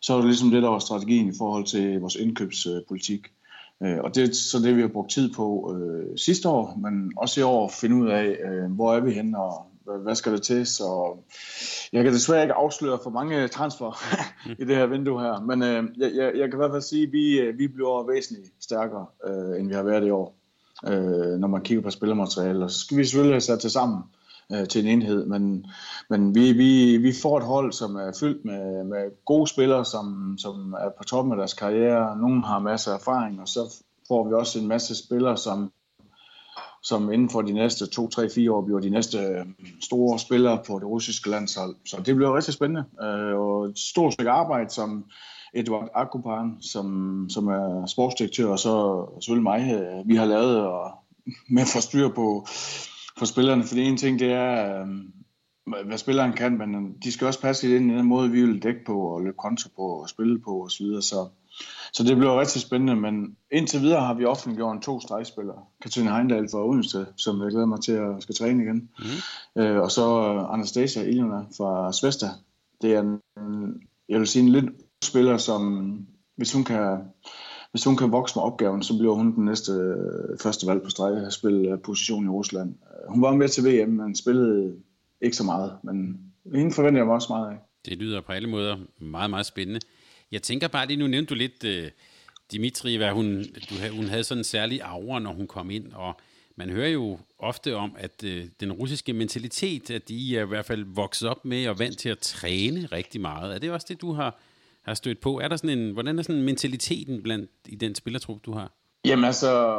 så 0.00 0.12
er 0.12 0.16
det 0.16 0.26
ligesom 0.26 0.50
det, 0.50 0.62
der 0.62 0.68
var 0.68 0.78
strategien 0.78 1.28
i 1.28 1.38
forhold 1.38 1.64
til 1.64 2.00
vores 2.00 2.14
indkøbspolitik. 2.14 3.26
Øh, 3.26 3.37
Øh, 3.82 3.98
og 4.04 4.14
det 4.14 4.28
er 4.28 4.32
så 4.32 4.58
det, 4.58 4.76
vi 4.76 4.80
har 4.80 4.88
brugt 4.88 5.10
tid 5.10 5.32
på 5.34 5.76
øh, 5.76 6.18
sidste 6.18 6.48
år, 6.48 6.78
men 6.82 7.12
også 7.16 7.40
i 7.40 7.42
år 7.42 7.68
finde 7.68 7.96
ud 7.96 8.08
af, 8.08 8.24
øh, 8.24 8.72
hvor 8.72 8.94
er 8.94 9.00
vi 9.00 9.12
henne, 9.12 9.38
og 9.38 9.66
hvad 10.02 10.14
skal 10.14 10.32
der 10.32 10.38
til. 10.38 10.66
Så 10.66 11.16
jeg 11.92 12.04
kan 12.04 12.12
desværre 12.12 12.42
ikke 12.42 12.54
afsløre 12.54 12.98
for 13.02 13.10
mange 13.10 13.48
transfer 13.48 14.02
i 14.62 14.64
det 14.64 14.76
her 14.76 14.86
vindue 14.86 15.20
her, 15.20 15.40
men 15.40 15.62
øh, 15.62 15.84
jeg, 15.98 16.12
jeg, 16.14 16.32
jeg 16.36 16.48
kan 16.48 16.56
i 16.56 16.62
hvert 16.62 16.70
fald 16.70 16.82
sige, 16.82 17.06
at 17.06 17.12
vi, 17.12 17.40
øh, 17.40 17.58
vi 17.58 17.68
bliver 17.68 18.12
væsentligt 18.12 18.52
stærkere, 18.60 19.06
øh, 19.26 19.60
end 19.60 19.68
vi 19.68 19.74
har 19.74 19.82
været 19.82 20.06
i 20.06 20.10
år, 20.10 20.34
øh, 20.86 21.38
når 21.38 21.48
man 21.48 21.62
kigger 21.62 21.82
på 21.82 21.90
spillermateriale. 21.90 22.64
Og 22.64 22.70
så 22.70 22.78
skal 22.78 22.96
vi 22.96 23.04
selvfølgelig 23.04 23.34
have 23.34 23.40
sat 23.40 23.62
det 23.62 23.72
sammen 23.72 24.02
øh, 24.52 24.68
til 24.68 24.86
en 24.86 24.90
enhed, 24.90 25.26
men, 25.26 25.66
men 26.10 26.34
vi, 26.34 26.52
vi, 26.52 26.96
vi 26.96 27.12
får 27.22 27.38
et 27.38 27.44
hold, 27.44 27.72
som 27.72 27.96
er 27.96 28.12
fyldt 28.20 28.44
med, 28.44 28.84
med 28.84 29.24
gode 29.24 29.46
spillere, 29.46 29.84
som, 29.84 30.36
som 30.38 30.72
er 30.72 30.90
på 30.98 31.04
toppen 31.04 31.32
af 31.32 31.36
deres 31.36 31.54
karriere. 31.54 32.18
Nogle 32.18 32.46
har 32.46 32.58
masser 32.58 32.92
af 32.92 32.98
erfaring, 32.98 33.40
og 33.40 33.48
så 33.48 33.82
får 34.08 34.28
vi 34.28 34.34
også 34.34 34.58
en 34.58 34.68
masse 34.68 35.06
spillere, 35.06 35.36
som, 35.36 35.72
som 36.82 37.12
inden 37.12 37.30
for 37.30 37.42
de 37.42 37.52
næste 37.52 37.86
2, 37.86 38.08
3, 38.08 38.28
4 38.34 38.52
år 38.52 38.64
bliver 38.64 38.80
de 38.80 38.90
næste 38.90 39.18
øh, 39.18 39.46
store 39.80 40.18
spillere 40.18 40.58
på 40.66 40.78
det 40.78 40.86
russiske 40.86 41.30
landshold. 41.30 41.76
Så 41.86 41.96
det 42.06 42.16
bliver 42.16 42.36
rigtig 42.36 42.54
spændende, 42.54 42.84
øh, 43.02 43.38
og 43.38 43.64
et 43.66 43.78
stort 43.78 44.12
stykke 44.12 44.30
arbejde, 44.30 44.70
som 44.70 45.04
Eduard 45.54 45.88
Akupan, 45.94 46.56
som, 46.60 47.26
som 47.30 47.48
er 47.48 47.86
sportsdirektør, 47.86 48.46
og 48.46 48.58
så 48.58 49.04
selvfølgelig 49.20 49.42
mig, 49.42 49.72
øh, 49.74 50.08
vi 50.08 50.16
har 50.16 50.24
lavet 50.24 50.60
og 50.60 50.90
med 51.56 51.66
for 51.66 51.80
styr 51.80 52.08
på 52.08 52.46
for 53.18 53.26
spillerne, 53.26 53.64
for 53.64 53.76
en 53.76 53.96
ting 53.96 54.18
det 54.18 54.32
er, 54.32 54.80
øh, 54.80 54.88
hvad 55.86 55.98
spilleren 55.98 56.32
kan, 56.32 56.58
men 56.58 56.92
de 57.04 57.12
skal 57.12 57.26
også 57.26 57.40
passe 57.40 57.76
ind 57.76 57.92
i 57.92 57.94
den 57.94 58.06
måde, 58.06 58.30
vi 58.30 58.42
vil 58.44 58.62
dække 58.62 58.84
på 58.86 59.00
og 59.00 59.22
løbe 59.22 59.36
kontra 59.38 59.70
på 59.76 59.82
og 59.82 60.08
spille 60.08 60.38
på 60.38 60.64
osv. 60.64 60.70
Så, 60.70 60.84
videre. 60.84 61.02
så, 61.02 61.28
så 61.92 62.02
det 62.02 62.16
bliver 62.16 62.40
rigtig 62.40 62.60
spændende, 62.60 62.96
men 62.96 63.36
indtil 63.52 63.80
videre 63.80 64.00
har 64.00 64.14
vi 64.14 64.24
offentliggjort 64.24 64.76
en 64.76 64.82
to 64.82 65.00
stregspillere. 65.00 65.58
Katrine 65.82 66.10
Heindal 66.10 66.48
fra 66.50 66.68
Odense, 66.68 67.06
som 67.16 67.42
jeg 67.42 67.50
glæder 67.50 67.66
mig 67.66 67.80
til 67.80 67.92
at 67.92 68.22
skal 68.22 68.34
træne 68.34 68.62
igen. 68.62 68.90
Mm. 69.56 69.62
Øh, 69.62 69.80
og 69.82 69.90
så 69.90 70.28
Anastasia 70.52 71.02
Iljana 71.02 71.40
fra 71.56 71.92
Svesta. 71.92 72.26
Det 72.82 72.94
er 72.94 73.00
en, 73.00 73.20
jeg 74.08 74.18
vil 74.18 74.26
sige 74.26 74.42
en 74.42 74.48
lidt 74.48 74.70
spiller, 75.02 75.36
som 75.36 75.92
hvis 76.36 76.52
hun 76.52 76.64
kan 76.64 76.98
hvis 77.70 77.84
hun 77.84 77.96
kan 77.96 78.12
vokse 78.12 78.36
med 78.36 78.42
opgaven, 78.42 78.82
så 78.82 78.98
bliver 78.98 79.14
hun 79.14 79.34
den 79.34 79.44
næste 79.44 79.72
øh, 79.72 80.38
første 80.40 80.66
valg 80.66 80.82
på 80.82 80.90
streg 80.90 81.26
at 81.26 81.32
spille 81.32 81.78
position 81.78 82.24
i 82.24 82.28
Rusland. 82.28 82.68
Øh, 82.70 83.12
hun 83.12 83.22
var 83.22 83.34
med 83.34 83.48
til 83.48 83.64
VM, 83.64 83.90
men 83.90 84.14
spillede 84.14 84.74
ikke 85.20 85.36
så 85.36 85.44
meget, 85.44 85.72
men 85.84 86.20
hende 86.54 86.74
forventer 86.74 87.00
jeg 87.00 87.06
mig 87.06 87.14
også 87.14 87.32
meget 87.32 87.50
af. 87.50 87.56
Det 87.86 87.98
lyder 87.98 88.20
på 88.20 88.32
alle 88.32 88.48
måder 88.48 88.76
meget, 89.00 89.30
meget 89.30 89.46
spændende. 89.46 89.80
Jeg 90.32 90.42
tænker 90.42 90.68
bare 90.68 90.86
lige, 90.86 90.96
nu 90.96 91.06
nævnte 91.06 91.34
du 91.34 91.38
lidt 91.38 91.64
uh, 91.64 91.90
Dimitri, 92.52 92.96
hvad 92.96 93.12
hun, 93.12 93.44
du, 93.70 93.96
hun 93.96 94.04
havde 94.04 94.24
sådan 94.24 94.40
en 94.40 94.44
særlig 94.44 94.82
aura, 94.82 95.18
når 95.18 95.32
hun 95.32 95.46
kom 95.46 95.70
ind, 95.70 95.92
og 95.92 96.20
man 96.56 96.70
hører 96.70 96.88
jo 96.88 97.18
ofte 97.38 97.76
om, 97.76 97.96
at 97.98 98.22
den 98.60 98.72
russiske 98.72 99.12
mentalitet, 99.12 99.90
at 99.90 100.08
de 100.08 100.36
er 100.36 100.42
i 100.42 100.46
hvert 100.46 100.66
fald 100.66 100.84
vokset 100.84 101.28
op 101.28 101.44
med 101.44 101.68
og 101.68 101.78
vant 101.78 101.98
til 101.98 102.08
at 102.08 102.18
træne 102.18 102.86
rigtig 102.86 103.20
meget. 103.20 103.54
Er 103.54 103.58
det 103.58 103.70
også 103.70 103.86
det, 103.90 104.00
du 104.00 104.12
har 104.12 104.40
har 104.88 104.94
stødt 104.94 105.20
på. 105.20 105.40
Er 105.40 105.48
der 105.48 105.56
sådan 105.56 105.78
en, 105.78 105.92
hvordan 105.92 106.18
er 106.18 106.22
sådan 106.22 106.42
mentaliteten 106.42 107.22
blandt 107.22 107.50
i 107.66 107.74
den 107.74 107.94
spillertrup, 107.94 108.38
du 108.46 108.52
har? 108.52 108.72
Jamen 109.04 109.24
altså, 109.24 109.74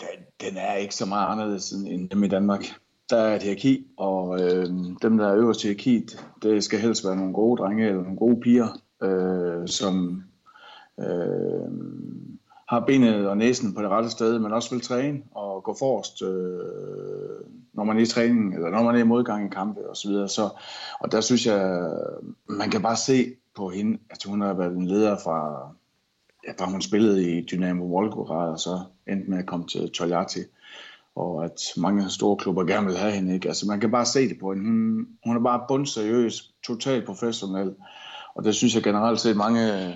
den, 0.00 0.48
den 0.48 0.56
er 0.56 0.74
ikke 0.74 0.94
så 0.94 1.06
meget 1.06 1.32
anderledes 1.32 1.70
end 1.72 2.10
dem 2.10 2.24
i 2.24 2.28
Danmark. 2.28 2.64
Der 3.10 3.16
er 3.16 3.36
et 3.36 3.42
hierarki, 3.42 3.86
og 3.96 4.40
øh, 4.40 4.66
dem, 5.02 5.18
der 5.18 5.28
er 5.28 5.36
øverst 5.36 5.64
i 5.64 5.66
hierarkiet, 5.66 6.24
det 6.42 6.64
skal 6.64 6.78
helst 6.78 7.04
være 7.04 7.16
nogle 7.16 7.32
gode 7.32 7.62
drenge 7.62 7.88
eller 7.88 8.02
nogle 8.02 8.18
gode 8.18 8.40
piger, 8.40 8.80
øh, 9.02 9.68
som 9.68 10.22
øh, 11.00 11.70
har 12.68 12.80
benet 12.86 13.28
og 13.28 13.36
næsen 13.36 13.74
på 13.74 13.82
det 13.82 13.90
rette 13.90 14.10
sted, 14.10 14.38
men 14.38 14.52
også 14.52 14.70
vil 14.70 14.84
træne 14.84 15.18
og 15.30 15.62
gå 15.64 15.76
forrest, 15.78 16.22
øh, 16.22 16.30
når 17.72 17.84
man 17.84 17.96
er 17.96 18.02
i 18.02 18.06
træning, 18.06 18.54
eller 18.54 18.70
når 18.70 18.82
man 18.82 18.94
er 18.94 19.00
i 19.00 19.04
modgang 19.04 19.46
i 19.46 19.54
kampe 19.54 19.80
osv. 19.80 19.94
Så, 19.94 20.08
videre. 20.08 20.28
så, 20.28 20.48
og 21.00 21.12
der 21.12 21.20
synes 21.20 21.46
jeg, 21.46 21.90
man 22.48 22.70
kan 22.70 22.82
bare 22.82 22.96
se, 22.96 23.34
på 23.56 23.68
hende, 23.68 23.98
at 24.10 24.24
hun 24.24 24.40
har 24.40 24.54
været 24.54 24.76
en 24.76 24.86
leder 24.86 25.16
fra, 25.24 25.68
ja, 26.46 26.52
da 26.58 26.64
hun 26.64 26.82
spillede 26.82 27.38
i 27.38 27.44
Dynamo 27.44 27.84
Volgograd, 27.84 28.48
og 28.52 28.60
så 28.60 28.80
endte 29.08 29.30
med 29.30 29.38
at 29.38 29.46
komme 29.46 29.66
til 29.66 29.90
Toljati, 29.90 30.40
og 31.14 31.44
at 31.44 31.60
mange 31.76 32.10
store 32.10 32.36
klubber 32.36 32.64
gerne 32.64 32.86
vil 32.86 32.96
have 32.96 33.12
hende. 33.12 33.34
Ikke? 33.34 33.48
Altså, 33.48 33.66
man 33.66 33.80
kan 33.80 33.90
bare 33.90 34.06
se 34.06 34.28
det 34.28 34.38
på 34.38 34.52
hende. 34.52 34.64
Hun, 34.64 35.06
hun 35.26 35.36
er 35.36 35.40
bare 35.40 35.64
bundseriøs, 35.68 36.54
totalt 36.66 37.06
professionel, 37.06 37.74
og 38.34 38.44
det 38.44 38.54
synes 38.54 38.74
jeg 38.74 38.82
generelt 38.82 39.20
set 39.20 39.36
mange, 39.36 39.94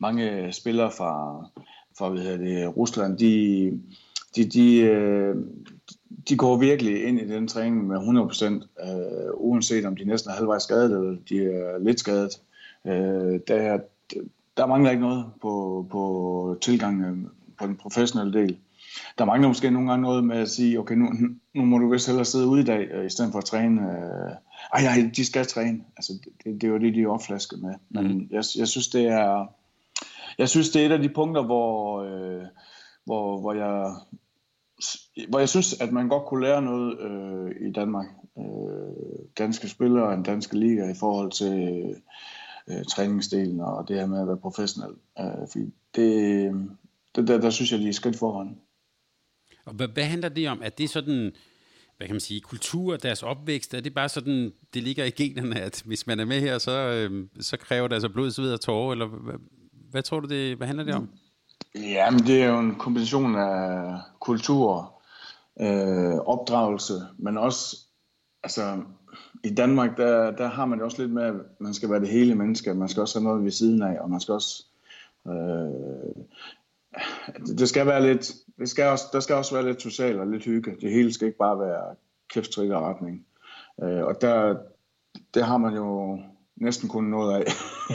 mange 0.00 0.52
spillere 0.52 0.90
fra, 0.90 1.44
fra 1.98 2.08
hvad 2.08 2.22
hedder 2.22 2.36
det, 2.36 2.76
Rusland, 2.76 3.18
de, 3.18 3.70
de, 4.36 4.44
de, 4.44 4.78
øh, 4.78 5.36
de 6.28 6.36
går 6.36 6.56
virkelig 6.56 7.04
ind 7.04 7.20
i 7.20 7.28
den 7.28 7.48
træning 7.48 7.86
med 7.86 7.96
100%, 7.96 8.88
øh, 8.88 9.30
uanset 9.34 9.84
om 9.84 9.96
de 9.96 10.04
næsten 10.04 10.30
er 10.30 10.34
halvvejs 10.34 10.62
skadet, 10.62 10.92
eller 10.92 11.16
de 11.28 11.44
er 11.44 11.78
lidt 11.78 12.00
skadet. 12.00 12.40
Øh, 12.86 13.40
der, 13.48 13.78
der 14.56 14.66
mangler 14.66 14.90
ikke 14.90 15.02
noget 15.02 15.24
på, 15.42 15.86
på 15.90 16.56
tilgangen 16.60 17.28
på 17.58 17.66
den 17.66 17.76
professionelle 17.76 18.40
del. 18.40 18.58
Der 19.18 19.24
mangler 19.24 19.48
måske 19.48 19.70
nogle 19.70 19.90
gange 19.90 20.02
noget 20.02 20.24
med 20.24 20.36
at 20.36 20.50
sige, 20.50 20.78
okay, 20.78 20.94
nu, 20.94 21.06
nu 21.54 21.64
må 21.64 21.78
du 21.78 21.92
vist 21.92 22.06
hellere 22.06 22.24
sidde 22.24 22.46
ude 22.46 22.60
i 22.60 22.64
dag, 22.64 22.88
øh, 22.90 23.06
i 23.06 23.10
stedet 23.10 23.32
for 23.32 23.38
at 23.38 23.44
træne. 23.44 23.80
Øh, 23.82 24.32
ej, 24.74 24.82
nej, 24.82 25.10
de 25.16 25.24
skal 25.24 25.46
træne. 25.46 25.80
Altså, 25.96 26.12
det, 26.44 26.60
det 26.60 26.64
er 26.64 26.68
jo 26.68 26.78
det, 26.78 26.94
de 26.94 27.02
er 27.02 27.08
opflasket 27.08 27.62
med. 27.62 27.74
Men 27.88 28.06
mm. 28.06 28.28
jeg, 28.30 28.44
jeg 28.58 28.68
synes, 28.68 28.88
det 28.88 29.06
er... 29.06 29.46
Jeg 30.38 30.48
synes, 30.48 30.70
det 30.70 30.82
er 30.82 30.86
et 30.86 30.92
af 30.92 30.98
de 30.98 31.08
punkter, 31.08 31.42
hvor, 31.42 32.02
øh, 32.02 32.42
hvor, 33.04 33.40
hvor 33.40 33.52
jeg 33.52 33.94
hvor 35.28 35.38
jeg 35.38 35.48
synes, 35.48 35.80
at 35.80 35.92
man 35.92 36.08
godt 36.08 36.26
kunne 36.26 36.44
lære 36.44 36.62
noget 36.62 37.00
øh, 37.00 37.68
i 37.68 37.72
Danmark. 37.72 38.06
Øh, 38.38 38.44
danske 39.38 39.68
spillere 39.68 40.06
og 40.06 40.14
en 40.14 40.22
danske 40.22 40.58
liga 40.58 40.90
i 40.90 40.94
forhold 41.00 41.30
til 41.30 41.94
øh, 42.70 42.84
træningsdelen 42.84 43.60
og 43.60 43.88
det 43.88 43.96
her 43.96 44.06
med 44.06 44.20
at 44.20 44.26
være 44.26 44.36
professionel. 44.36 44.94
Øh, 45.18 45.48
fordi 45.52 45.64
det, 45.94 46.52
det 47.16 47.28
der, 47.28 47.38
der 47.38 47.50
synes 47.50 47.72
jeg, 47.72 47.80
de 47.80 47.88
er 47.88 47.92
skridt 47.92 48.18
foran. 48.18 48.60
Og 49.64 49.74
hvad, 49.74 49.88
hvad 49.88 50.04
handler 50.04 50.28
det 50.28 50.48
om? 50.48 50.60
Er 50.64 50.68
det 50.68 50.90
sådan, 50.90 51.32
hvad 51.96 52.06
kan 52.06 52.14
man 52.14 52.20
sige, 52.20 52.40
kultur, 52.40 52.96
deres 52.96 53.22
opvækst, 53.22 53.74
er 53.74 53.80
det 53.80 53.94
bare 53.94 54.08
sådan, 54.08 54.52
det 54.74 54.82
ligger 54.82 55.04
i 55.04 55.10
generne, 55.10 55.60
at 55.60 55.82
hvis 55.86 56.06
man 56.06 56.20
er 56.20 56.24
med 56.24 56.40
her, 56.40 56.58
så, 56.58 56.70
øh, 56.70 57.26
så 57.40 57.56
kræver 57.56 57.88
det 57.88 57.94
altså 57.94 58.08
blod, 58.08 58.30
sved 58.30 58.52
og 58.52 58.60
tårer, 58.60 58.92
eller 58.92 59.06
hvad, 59.06 59.34
hvad 59.90 60.02
tror 60.02 60.20
du, 60.20 60.28
det, 60.28 60.56
hvad 60.56 60.66
handler 60.66 60.84
det 60.84 60.94
om? 60.94 61.08
Ja, 61.74 62.10
men 62.10 62.20
det 62.20 62.42
er 62.42 62.48
jo 62.48 62.58
en 62.58 62.74
kombination 62.74 63.36
af 63.36 63.98
kultur, 64.20 64.96
øh, 65.60 66.14
opdragelse, 66.14 66.94
men 67.18 67.38
også, 67.38 67.76
altså, 68.42 68.82
i 69.44 69.54
Danmark, 69.54 69.96
der, 69.96 70.30
der 70.30 70.46
har 70.48 70.64
man 70.64 70.78
jo 70.78 70.84
også 70.84 71.02
lidt 71.02 71.12
med, 71.12 71.22
at 71.22 71.34
man 71.60 71.74
skal 71.74 71.90
være 71.90 72.00
det 72.00 72.08
hele 72.08 72.34
menneske, 72.34 72.74
man 72.74 72.88
skal 72.88 73.00
også 73.00 73.18
have 73.18 73.24
noget 73.24 73.44
ved 73.44 73.50
siden 73.50 73.82
af, 73.82 74.00
og 74.00 74.10
man 74.10 74.20
skal 74.20 74.34
også, 74.34 74.64
øh, 75.28 76.24
det 77.58 77.68
skal 77.68 77.86
være 77.86 78.02
lidt, 78.02 78.32
det 78.58 78.68
skal 78.68 78.84
også, 78.84 79.04
der 79.12 79.20
skal 79.20 79.36
også 79.36 79.54
være 79.54 79.64
lidt 79.66 79.82
socialt 79.82 80.20
og 80.20 80.26
lidt 80.26 80.44
hygge. 80.44 80.76
Det 80.80 80.92
hele 80.92 81.12
skal 81.12 81.26
ikke 81.26 81.38
bare 81.38 81.58
være 81.58 81.94
kæft, 82.30 82.58
og 82.58 82.82
retning. 82.82 83.26
Øh, 83.82 84.04
og 84.04 84.20
der, 84.20 84.56
det 85.34 85.44
har 85.44 85.56
man 85.56 85.74
jo 85.74 86.18
næsten 86.56 86.88
kun 86.88 87.04
noget 87.04 87.34
af 87.34 87.44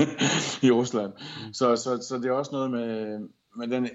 i 0.68 0.72
Rusland. 0.72 1.12
Så, 1.54 1.76
så, 1.76 2.08
så 2.08 2.18
det 2.18 2.26
er 2.26 2.32
også 2.32 2.52
noget 2.52 2.72
med, 2.72 3.20
med 3.56 3.68
den 3.68 3.90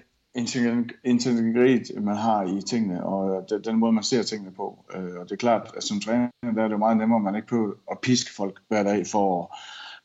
integritet, 1.03 2.03
man 2.03 2.15
har 2.15 2.43
i 2.43 2.61
tingene, 2.61 3.03
og 3.03 3.45
øh, 3.51 3.63
den 3.63 3.75
måde, 3.75 3.93
man 3.93 4.03
ser 4.03 4.23
tingene 4.23 4.51
på. 4.51 4.85
Øh, 4.95 5.19
og 5.19 5.25
det 5.25 5.31
er 5.31 5.35
klart, 5.35 5.71
at 5.77 5.83
som 5.83 5.99
træner, 5.99 6.29
der 6.55 6.63
er 6.63 6.67
det 6.67 6.79
meget 6.79 6.97
nemmere, 6.97 7.17
at 7.17 7.23
man 7.23 7.35
ikke 7.35 7.47
behøver 7.47 7.73
at 7.91 7.97
piske 8.01 8.33
folk 8.35 8.59
hver 8.67 8.83
dag 8.83 9.07
for, 9.07 9.55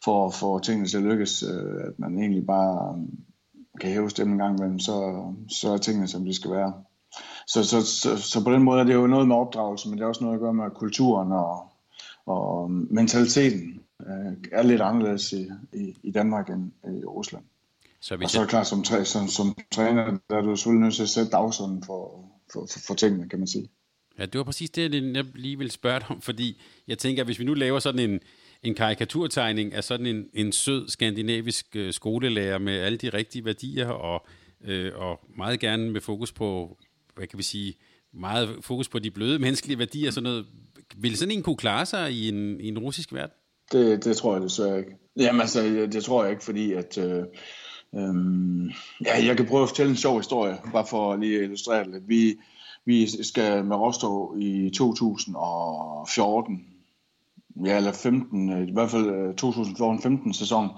for 0.05 0.31
for 0.31 0.59
tingene 0.59 0.89
til 0.89 0.97
at 0.97 1.03
lykkes. 1.03 1.43
Øh, 1.43 1.85
at 1.85 1.99
man 1.99 2.19
egentlig 2.19 2.47
bare 2.47 3.07
kan 3.81 3.91
hæve 3.91 4.11
stemmen 4.11 4.35
en 4.35 4.39
gang 4.39 4.59
imellem, 4.59 4.79
så, 4.79 5.25
så 5.49 5.73
er 5.73 5.77
tingene, 5.77 6.09
som 6.09 6.25
de 6.25 6.35
skal 6.35 6.51
være. 6.51 6.73
Så, 7.47 7.65
så, 7.65 7.87
så, 7.87 8.17
så 8.17 8.45
på 8.45 8.53
den 8.53 8.63
måde 8.63 8.81
er 8.81 8.85
det 8.85 8.95
jo 8.95 9.07
noget 9.07 9.29
med 9.29 9.37
opdragelse, 9.37 9.89
men 9.89 9.99
det 9.99 10.05
er 10.05 10.09
også 10.09 10.25
noget 10.25 10.37
at 10.37 10.41
gøre 10.41 10.55
med 10.55 10.71
kulturen 10.71 11.33
og, 11.33 11.73
og 12.27 12.71
mentaliteten 12.71 13.81
er 14.53 14.63
lidt 14.63 14.81
anderledes 14.81 15.33
i, 15.33 15.51
i, 15.73 15.99
i 16.03 16.11
Danmark 16.11 16.51
end 16.51 16.73
i 16.85 17.05
Rusland. 17.05 17.45
Så 18.03 18.17
hvis 18.17 18.25
og 18.25 18.31
så 18.31 18.39
er 18.39 18.43
det 18.43 18.51
klart, 18.51 18.67
som, 18.67 18.83
træ, 18.83 19.05
som, 19.05 19.29
som 19.29 19.57
træner, 19.73 20.19
der 20.31 20.37
er 20.37 20.41
du 20.41 20.57
selvfølgelig 20.57 20.85
nødt 20.85 20.95
til 20.95 21.03
at 21.03 21.09
sætte 21.09 21.31
dagsordenen 21.31 21.83
for, 21.87 22.25
for, 22.53 22.67
for, 22.71 22.79
for 22.87 22.95
tingene, 22.95 23.29
kan 23.29 23.39
man 23.39 23.49
sige. 23.49 23.71
Ja, 24.19 24.27
det 24.27 24.39
var 24.39 24.45
præcis 24.45 24.71
det, 24.71 25.15
jeg 25.15 25.25
lige 25.35 25.59
ville 25.59 25.71
spørge 25.71 26.01
dig 26.01 26.11
om, 26.11 26.21
fordi 26.21 26.61
jeg 26.89 26.99
tænker, 26.99 27.23
at 27.23 27.27
hvis 27.27 27.39
vi 27.39 27.45
nu 27.45 27.55
laver 27.55 27.79
sådan 27.79 28.11
en, 28.11 28.21
en 28.63 28.75
karikaturtegning 28.75 29.75
af 29.75 29.85
sådan 29.85 30.07
en, 30.07 30.25
en 30.35 30.53
sød 30.53 30.89
skandinavisk 30.89 31.77
øh, 31.77 31.93
skolelærer 31.93 32.59
med 32.59 32.81
alle 32.81 32.99
de 32.99 33.09
rigtige 33.09 33.45
værdier, 33.45 33.89
og, 33.89 34.27
øh, 34.65 34.93
og 34.95 35.21
meget 35.37 35.61
gerne 35.61 35.91
med 35.91 36.01
fokus 36.01 36.33
på, 36.33 36.79
hvad 37.15 37.27
kan 37.27 37.39
vi 37.39 37.43
sige, 37.43 37.75
meget 38.15 38.57
fokus 38.61 38.89
på 38.89 38.99
de 38.99 39.11
bløde 39.11 39.39
menneskelige 39.39 39.79
værdier 39.79 40.09
og 40.09 40.13
sådan 40.13 40.25
noget. 40.25 40.47
Vil 40.97 41.17
sådan 41.17 41.35
en 41.35 41.43
kunne 41.43 41.57
klare 41.57 41.87
sig 41.87 42.13
i 42.13 42.29
en, 42.29 42.61
i 42.61 42.69
en 42.69 42.79
russisk 42.79 43.13
verden? 43.13 43.35
Det, 43.73 44.05
det 44.05 44.17
tror 44.17 44.35
jeg 44.35 44.43
desværre 44.43 44.79
ikke. 44.79 44.91
Jamen 45.17 45.41
altså, 45.41 45.63
det 45.93 46.05
tror 46.05 46.23
jeg 46.23 46.33
ikke, 46.33 46.45
fordi 46.45 46.73
at... 46.73 46.99
Øh, 46.99 47.25
øh, 47.95 48.15
ja, 49.05 49.27
jeg 49.27 49.37
kan 49.37 49.47
prøve 49.47 49.63
at 49.63 49.69
fortælle 49.69 49.91
en 49.91 49.97
sjov 49.97 50.17
historie, 50.17 50.59
bare 50.73 50.87
for 50.87 51.13
at 51.13 51.21
lige 51.21 51.43
illustrere 51.43 51.85
det 51.85 51.93
lidt. 51.93 52.09
Vi, 52.09 52.39
vi 52.85 53.25
skal 53.25 53.65
med 53.65 53.77
Rostov 53.77 54.35
i 54.39 54.71
2014, 54.71 56.67
ja, 57.67 57.77
eller 57.77 57.93
15, 57.93 58.53
øh, 58.53 58.69
i 58.69 58.73
hvert 58.73 58.91
fald 58.91 59.07
øh, 59.07 59.35
2014-15 60.29 60.33
sæson, 60.33 60.69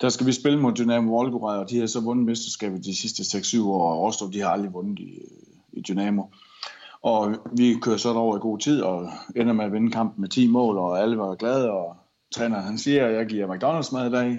der 0.00 0.08
skal 0.08 0.26
vi 0.26 0.32
spille 0.32 0.60
mod 0.60 0.72
Dynamo 0.72 1.12
Volgograd, 1.12 1.58
og 1.58 1.70
de 1.70 1.78
har 1.78 1.86
så 1.86 2.00
vundet 2.00 2.26
mesterskabet 2.26 2.84
de 2.84 2.96
sidste 2.96 3.38
6-7 3.38 3.62
år, 3.62 3.92
og 3.92 4.00
Rostov, 4.00 4.32
de 4.32 4.40
har 4.40 4.48
aldrig 4.48 4.72
vundet 4.72 4.98
i, 4.98 5.12
øh, 5.14 5.78
i 5.78 5.80
Dynamo. 5.80 6.22
Og 7.02 7.36
vi 7.56 7.74
kører 7.82 7.96
så 7.96 8.12
over 8.12 8.36
i 8.36 8.40
god 8.40 8.58
tid, 8.58 8.82
og 8.82 9.08
ender 9.36 9.52
med 9.52 9.64
at 9.64 9.72
vinde 9.72 9.90
kampen 9.90 10.20
med 10.20 10.28
10 10.28 10.46
mål, 10.46 10.78
og 10.78 11.00
alle 11.00 11.18
var 11.18 11.34
glade, 11.34 11.70
og 11.70 11.96
træneren 12.34 12.64
han 12.64 12.78
siger, 12.78 13.06
at 13.06 13.14
jeg 13.14 13.26
giver 13.26 13.46
McDonald's 13.46 13.94
mad 13.94 14.06
i 14.06 14.12
dag. 14.12 14.38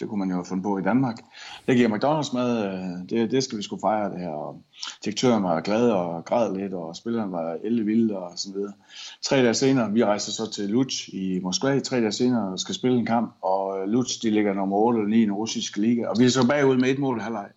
Det 0.00 0.08
kunne 0.08 0.18
man 0.18 0.28
jo 0.28 0.34
have 0.34 0.44
fundet 0.44 0.64
på 0.64 0.78
i 0.78 0.82
Danmark. 0.82 1.16
Jeg 1.66 1.76
giver 1.76 1.88
McDonald's 1.88 2.34
mad, 2.34 3.06
det, 3.08 3.30
det 3.30 3.44
skal 3.44 3.58
vi 3.58 3.62
skulle 3.62 3.80
fejre 3.80 4.10
det 4.10 4.20
her. 4.20 4.28
Og 4.28 4.62
direktøren 5.04 5.42
var 5.42 5.60
glad 5.60 5.90
og 5.90 6.24
græd 6.24 6.56
lidt, 6.56 6.74
og 6.74 6.96
spilleren 6.96 7.32
var 7.32 7.56
ellevild 7.64 8.10
og 8.10 8.32
så 8.36 8.48
videre. 8.52 8.72
Tre 9.22 9.36
dage 9.36 9.54
senere, 9.54 9.92
vi 9.92 10.04
rejser 10.04 10.32
så 10.32 10.50
til 10.50 10.68
Lutsch 10.68 11.08
i 11.14 11.40
Moskva. 11.42 11.80
Tre 11.80 12.00
dage 12.00 12.12
senere 12.12 12.58
skal 12.58 12.74
spille 12.74 12.98
en 12.98 13.06
kamp, 13.06 13.36
og 13.42 13.78
øh, 13.78 13.88
Lutsch, 13.88 14.22
de 14.22 14.30
ligger 14.30 14.54
nummer 14.54 14.76
8 14.76 14.98
eller 14.98 15.10
9 15.10 15.18
i 15.18 15.22
den 15.22 15.32
russiske 15.32 15.80
liga. 15.80 16.06
Og 16.06 16.16
vi 16.18 16.24
er 16.24 16.28
så 16.28 16.48
bagud 16.48 16.76
med 16.76 16.90
et 16.90 16.98
mål 16.98 17.18
i 17.18 17.20
halvleg. 17.20 17.48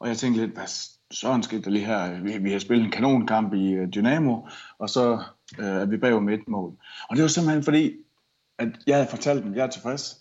Og 0.00 0.08
jeg 0.08 0.16
tænkte 0.16 0.40
lidt, 0.40 0.54
hvad 0.54 0.66
sådan 1.10 1.42
skete 1.42 1.62
der 1.62 1.70
lige 1.70 1.86
her. 1.86 2.20
Vi, 2.22 2.38
vi 2.38 2.52
har 2.52 2.58
spillet 2.58 2.84
en 2.84 2.90
kanonkamp 2.90 3.54
i 3.54 3.72
øh, 3.72 3.88
Dynamo, 3.94 4.40
og 4.78 4.90
så 4.90 5.18
øh, 5.58 5.66
er 5.66 5.86
vi 5.86 5.96
bagud 5.96 6.20
med 6.20 6.34
et 6.34 6.48
mål. 6.48 6.72
Og 7.10 7.16
det 7.16 7.22
var 7.22 7.28
simpelthen 7.28 7.64
fordi, 7.64 7.92
at 8.58 8.68
jeg 8.86 8.96
havde 8.96 9.08
fortalt 9.08 9.42
dem, 9.42 9.50
at 9.50 9.56
jeg 9.56 9.66
er 9.66 9.70
tilfreds. 9.70 10.16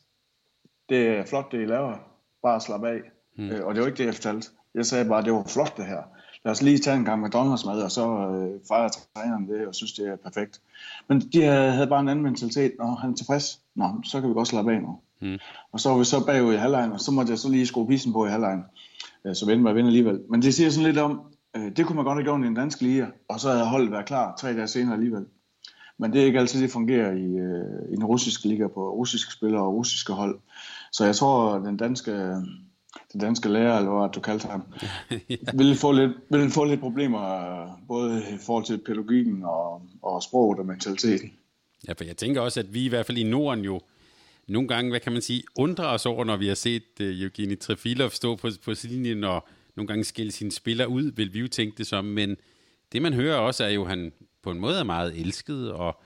Det 0.89 1.07
er 1.07 1.25
flot, 1.25 1.51
det 1.51 1.61
I 1.61 1.65
laver. 1.65 1.95
Bare 2.43 2.61
slap 2.61 2.83
af. 2.83 2.99
Mm. 3.37 3.49
Øh, 3.49 3.65
og 3.65 3.75
det 3.75 3.81
var 3.81 3.87
ikke 3.87 3.97
det, 3.97 4.05
jeg 4.05 4.13
fortalte. 4.13 4.49
Jeg 4.75 4.85
sagde 4.85 5.05
bare, 5.05 5.19
at 5.19 5.25
det 5.25 5.33
var 5.33 5.43
flot 5.47 5.77
det 5.77 5.85
her. 5.85 6.01
Lad 6.45 6.51
os 6.51 6.61
lige 6.61 6.77
tage 6.77 6.97
en 6.97 7.05
gang 7.05 7.25
McDonald's 7.25 7.65
mad, 7.65 7.81
og 7.81 7.91
så 7.91 8.09
øh, 8.09 8.59
fejrer 8.67 8.89
træneren 9.15 9.49
det, 9.49 9.67
og 9.67 9.75
synes, 9.75 9.93
det 9.93 10.07
er 10.07 10.15
perfekt. 10.15 10.61
Men 11.09 11.19
de 11.19 11.41
havde 11.43 11.87
bare 11.87 11.99
en 11.99 12.09
anden 12.09 12.23
mentalitet. 12.23 12.71
Nå, 12.79 12.85
han 12.85 13.11
er 13.11 13.15
tilfreds. 13.15 13.61
Nå, 13.75 14.01
så 14.03 14.21
kan 14.21 14.29
vi 14.29 14.33
godt 14.33 14.47
slappe 14.47 14.73
af 14.73 14.81
nu. 14.81 14.99
Mm. 15.21 15.37
Og 15.71 15.79
så 15.79 15.89
var 15.89 15.97
vi 15.97 16.05
så 16.05 16.25
bagud 16.25 16.53
i 16.53 16.57
halvlejen, 16.57 16.91
og 16.91 16.99
så 16.99 17.11
måtte 17.11 17.31
jeg 17.31 17.39
så 17.39 17.49
lige 17.49 17.67
skrue 17.67 17.87
pissen 17.87 18.13
på 18.13 18.25
i 18.25 18.29
halvlejen. 18.29 18.63
Øh, 19.25 19.35
så 19.35 19.45
vendte 19.45 19.63
mig 19.63 19.69
at 19.69 19.75
vinde 19.75 19.87
alligevel. 19.87 20.21
Men 20.29 20.41
det 20.41 20.53
siger 20.53 20.69
sådan 20.69 20.85
lidt 20.85 20.97
om, 20.97 21.21
øh, 21.55 21.71
det 21.75 21.85
kunne 21.85 21.95
man 21.95 22.05
godt 22.05 22.17
have 22.17 22.23
gjort 22.23 22.43
i 22.43 22.47
en 22.47 22.55
dansk 22.55 22.81
liga, 22.81 23.05
og 23.27 23.39
så 23.39 23.49
havde 23.51 23.65
holdet 23.65 23.91
været 23.91 24.05
klar 24.05 24.35
tre 24.35 24.53
dage 24.53 24.67
senere 24.67 24.93
alligevel. 24.93 25.25
Men 25.99 26.13
det 26.13 26.21
er 26.21 26.25
ikke 26.25 26.39
altid, 26.39 26.61
det 26.61 26.71
fungerer 26.71 27.11
i, 27.11 27.37
øh, 27.37 27.93
i 27.93 27.95
den 27.95 28.05
russiske 28.05 28.47
liga 28.47 28.67
på 28.67 28.89
russiske 28.89 29.33
spillere 29.33 29.61
og 29.61 29.73
russiske 29.73 30.13
hold. 30.13 30.39
Så 30.91 31.05
jeg 31.05 31.15
tror, 31.15 31.53
at 31.53 31.63
den 31.65 31.77
danske, 31.77 32.11
den 33.13 33.19
danske 33.19 33.49
lærer, 33.49 33.77
eller 33.77 33.99
hvad 33.99 34.09
du 34.09 34.19
kaldte 34.19 34.47
ham, 34.47 34.63
ja. 35.29 35.35
vil, 35.53 35.75
få 35.75 35.91
lidt, 35.91 36.11
vil 36.29 36.51
få 36.51 36.63
lidt 36.63 36.79
problemer, 36.79 37.19
både 37.87 38.19
i 38.19 38.37
forhold 38.45 38.65
til 38.65 38.77
pædagogikken 38.77 39.43
og, 39.43 39.81
og 40.01 40.23
sproget 40.23 40.59
og 40.59 40.65
mentaliteten. 40.65 41.31
Ja, 41.87 41.93
for 41.93 42.03
jeg 42.03 42.17
tænker 42.17 42.41
også, 42.41 42.59
at 42.59 42.73
vi 42.73 42.85
i 42.85 42.89
hvert 42.89 43.05
fald 43.05 43.17
i 43.17 43.23
Norden 43.23 43.63
jo 43.63 43.81
nogle 44.47 44.67
gange, 44.67 44.89
hvad 44.89 44.99
kan 44.99 45.11
man 45.11 45.21
sige, 45.21 45.43
undrer 45.55 45.87
os 45.87 46.05
over, 46.05 46.23
når 46.23 46.37
vi 46.37 46.47
har 46.47 46.55
set 46.55 46.83
uh, 46.99 47.05
Evgeni 47.05 47.55
Trefilov 47.55 48.09
stå 48.09 48.35
på, 48.35 48.49
på 48.65 48.71
linjen 48.83 49.23
og 49.23 49.47
nogle 49.75 49.87
gange 49.87 50.03
skille 50.03 50.31
sine 50.31 50.51
spillere 50.51 50.89
ud, 50.89 51.11
vil 51.15 51.33
vi 51.33 51.39
jo 51.39 51.47
tænke 51.47 51.77
det 51.77 51.87
som, 51.87 52.05
men 52.05 52.37
det 52.91 53.01
man 53.01 53.13
hører 53.13 53.37
også 53.37 53.63
er 53.63 53.69
jo, 53.69 53.83
at 53.83 53.89
han 53.89 54.11
på 54.47 54.51
en 54.51 54.59
måde 54.59 54.79
er 54.79 54.83
meget 54.83 55.19
elsket, 55.19 55.71
og 55.71 55.99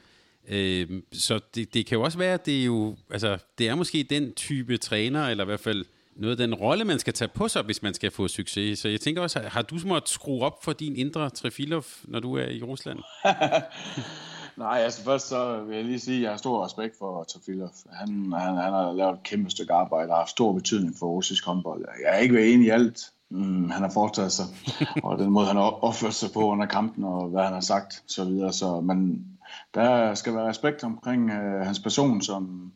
øh, 0.48 1.02
så 1.12 1.40
det, 1.56 1.74
det 1.74 1.86
kan 1.86 1.98
jo 1.98 2.04
også 2.04 2.18
være, 2.18 2.34
at 2.34 2.46
det 2.46 2.62
er 2.62 2.66
jo, 2.66 2.96
altså, 3.12 3.38
det 3.58 3.68
er 3.68 3.76
måske 3.76 4.04
den 4.10 4.34
type 4.34 4.78
træner, 4.78 5.28
eller 5.28 5.44
i 5.44 5.46
hvert 5.46 5.60
fald 5.60 5.86
noget 6.16 6.32
af 6.40 6.48
den 6.48 6.56
rolle, 6.56 6.86
man 6.86 7.00
skal 7.00 7.14
tage 7.14 7.28
på 7.28 7.48
sig, 7.48 7.62
hvis 7.62 7.84
man 7.84 7.94
skal 7.94 8.12
få 8.12 8.28
succes. 8.28 8.80
Så 8.80 8.90
jeg 8.90 9.02
tænker 9.02 9.22
også, 9.22 9.40
har 9.40 9.62
du 9.62 9.80
måttet 9.86 10.10
skrue 10.10 10.44
op 10.44 10.64
for 10.64 10.74
din 10.74 10.96
indre 10.96 11.30
Trefilov, 11.30 11.84
når 12.04 12.20
du 12.20 12.38
er 12.38 12.48
i 12.48 12.64
Rusland? 12.64 13.00
Nej, 14.58 14.80
altså 14.80 15.04
først 15.04 15.28
så 15.28 15.64
vil 15.64 15.76
jeg 15.76 15.86
lige 15.86 16.00
sige, 16.00 16.18
at 16.18 16.22
jeg 16.22 16.30
har 16.30 16.38
stor 16.38 16.66
respekt 16.66 16.98
for 17.00 17.24
Trefilov. 17.24 17.74
Han, 17.92 18.10
han, 18.38 18.56
han 18.56 18.74
har 18.74 18.94
lavet 18.94 19.14
et 19.14 19.24
kæmpe 19.24 19.50
stykke 19.50 19.74
arbejde 19.74 20.10
og 20.10 20.14
har 20.14 20.22
haft 20.22 20.30
stor 20.30 20.54
betydning 20.54 20.96
for 21.00 21.08
russisk 21.08 21.46
håndbold. 21.46 21.86
Jeg 22.04 22.16
er 22.16 22.18
ikke 22.18 22.36
ved 22.36 22.54
enig 22.54 22.68
i 22.68 22.70
alt, 22.70 23.12
mm, 23.32 23.70
han 23.70 23.82
har 23.82 23.90
foretaget 23.90 24.32
sig, 24.32 24.46
og 25.04 25.18
den 25.18 25.30
måde, 25.30 25.48
han 25.48 25.56
har 25.56 25.84
opført 25.84 26.14
sig 26.14 26.30
på 26.34 26.40
under 26.40 26.66
kampen, 26.66 27.04
og 27.04 27.28
hvad 27.28 27.44
han 27.44 27.54
har 27.54 27.62
sagt, 27.62 28.04
så 28.08 28.24
videre. 28.26 28.54
Så, 28.54 28.82
men 28.82 29.28
der 29.74 30.14
skal 30.14 30.36
være 30.36 30.50
respekt 30.50 30.84
omkring 30.84 31.32
øh, 31.32 31.66
hans 31.66 31.80
person, 31.80 32.22
som, 32.22 32.72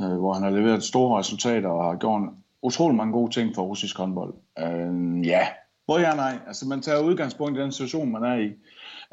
øh, 0.00 0.16
hvor 0.18 0.32
han 0.32 0.42
har 0.42 0.50
leveret 0.50 0.82
store 0.82 1.18
resultater 1.18 1.68
og 1.68 1.84
har 1.84 1.96
gjort 1.96 2.22
utrolig 2.62 2.96
mange 2.96 3.12
gode 3.12 3.32
ting 3.32 3.54
for 3.54 3.62
russisk 3.62 3.98
håndbold. 3.98 4.34
Øh, 4.58 5.26
ja, 5.26 5.46
både 5.86 6.00
ja 6.00 6.10
og 6.10 6.16
nej. 6.16 6.38
Altså, 6.46 6.66
man 6.66 6.82
tager 6.82 7.02
udgangspunkt 7.02 7.58
i 7.58 7.62
den 7.62 7.72
situation, 7.72 8.12
man 8.12 8.24
er 8.24 8.34
i. 8.34 8.52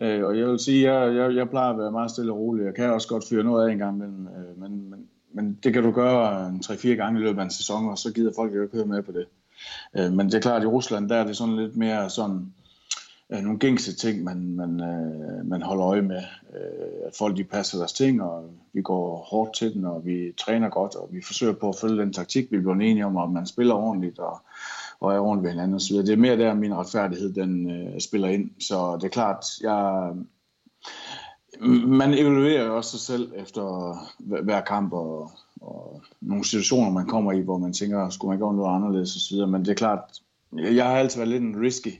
Øh, 0.02 0.26
og 0.26 0.40
jeg 0.40 0.48
vil 0.48 0.60
sige, 0.60 0.94
jeg, 0.94 1.16
jeg, 1.16 1.36
jeg 1.36 1.50
plejer 1.50 1.70
at 1.70 1.80
være 1.80 1.92
meget 1.92 2.12
stille 2.12 2.32
og 2.32 2.38
rolig. 2.38 2.66
Jeg 2.66 2.76
kan 2.76 2.94
også 2.94 3.08
godt 3.08 3.24
fyre 3.30 3.44
noget 3.44 3.68
af 3.68 3.72
en 3.72 3.78
gang, 3.78 3.98
men, 3.98 4.28
øh, 4.38 4.62
men, 4.62 4.90
men, 4.90 5.00
men 5.34 5.60
det 5.64 5.74
kan 5.74 5.84
du 5.84 5.92
gøre 5.92 6.48
en 6.48 6.62
3-4 6.66 6.88
gange 6.88 7.20
i 7.20 7.24
løbet 7.24 7.40
af 7.40 7.44
en 7.44 7.52
sæson, 7.52 7.90
og 7.90 7.98
så 7.98 8.14
gider 8.14 8.32
folk 8.36 8.56
jo 8.56 8.64
ikke 8.64 8.76
høre 8.76 8.86
med 8.86 9.04
på 9.04 9.12
det. 9.12 9.26
Øh, 9.98 10.14
men 10.14 10.26
det 10.28 10.34
er 10.34 10.40
klart, 10.40 10.58
at 10.58 10.64
i 10.64 10.68
Rusland, 10.68 11.10
der 11.10 11.16
er 11.16 11.24
det 11.28 11.38
sådan 11.38 11.56
lidt 11.56 11.78
mere 11.78 12.10
sådan, 12.10 12.54
øh, 13.30 13.40
nogle 13.40 13.60
gængse 13.60 13.96
ting, 13.96 14.24
man, 14.24 14.56
man, 14.56 14.82
øh, 14.82 15.46
man 15.46 15.62
holder 15.62 15.86
øje 15.86 16.02
med. 16.02 16.24
Øh, 16.56 17.08
at 17.08 17.16
folk 17.18 17.38
de 17.38 17.44
passer 17.44 17.78
deres 17.78 17.94
ting, 17.94 18.22
og 18.22 18.50
vi 18.74 18.82
går 18.82 19.28
hårdt 19.30 19.56
til 19.56 19.74
den, 19.74 19.86
og 19.86 20.06
vi 20.06 20.34
træner 20.38 20.70
godt, 20.70 20.96
og 20.96 21.10
vi 21.12 21.22
forsøger 21.22 21.54
på 21.54 21.70
at 21.70 21.76
følge 21.82 22.02
den 22.02 22.14
taktik, 22.14 22.52
vi 22.52 22.60
bliver 22.60 22.74
enige 22.74 23.06
om, 23.06 23.18
at 23.18 23.30
man 23.30 23.46
spiller 23.46 23.76
ordentligt, 23.76 24.20
og, 24.20 24.42
og 25.00 25.14
er 25.14 25.20
ordentligt 25.20 25.44
ved 25.44 25.52
hinanden 25.52 25.76
osv. 25.76 25.96
Det 25.96 26.10
er 26.10 26.18
mere 26.18 26.38
der, 26.38 26.54
min 26.54 26.76
retfærdighed 26.76 27.34
den 27.34 27.72
øh, 27.72 28.00
spiller 28.00 28.28
ind. 28.28 28.52
Så 28.60 28.96
det 28.96 29.04
er 29.04 29.10
klart, 29.10 29.46
jeg, 29.62 30.14
man 31.88 32.14
evaluerer 32.14 32.70
også 32.70 32.92
sig 32.92 33.00
selv 33.00 33.34
efter 33.36 33.96
hver 34.44 34.62
kamp 34.62 34.94
og, 34.94 35.32
og 35.62 36.02
nogle 36.22 36.46
situationer, 36.46 36.92
man 36.92 37.08
kommer 37.08 37.32
i, 37.32 37.40
hvor 37.42 37.58
man 37.58 37.74
tænker, 37.74 38.10
skulle 38.10 38.30
man 38.30 38.40
gøre 38.40 38.56
noget 38.56 38.76
anderledes 38.76 39.16
osv. 39.16 39.48
Men 39.48 39.66
det 39.66 39.72
er 39.72 39.76
klart, 39.76 40.00
jeg 40.54 40.86
har 40.86 40.98
altid 40.98 41.20
været 41.20 41.30
lidt 41.30 41.44
en 41.44 41.62
risky 41.62 41.94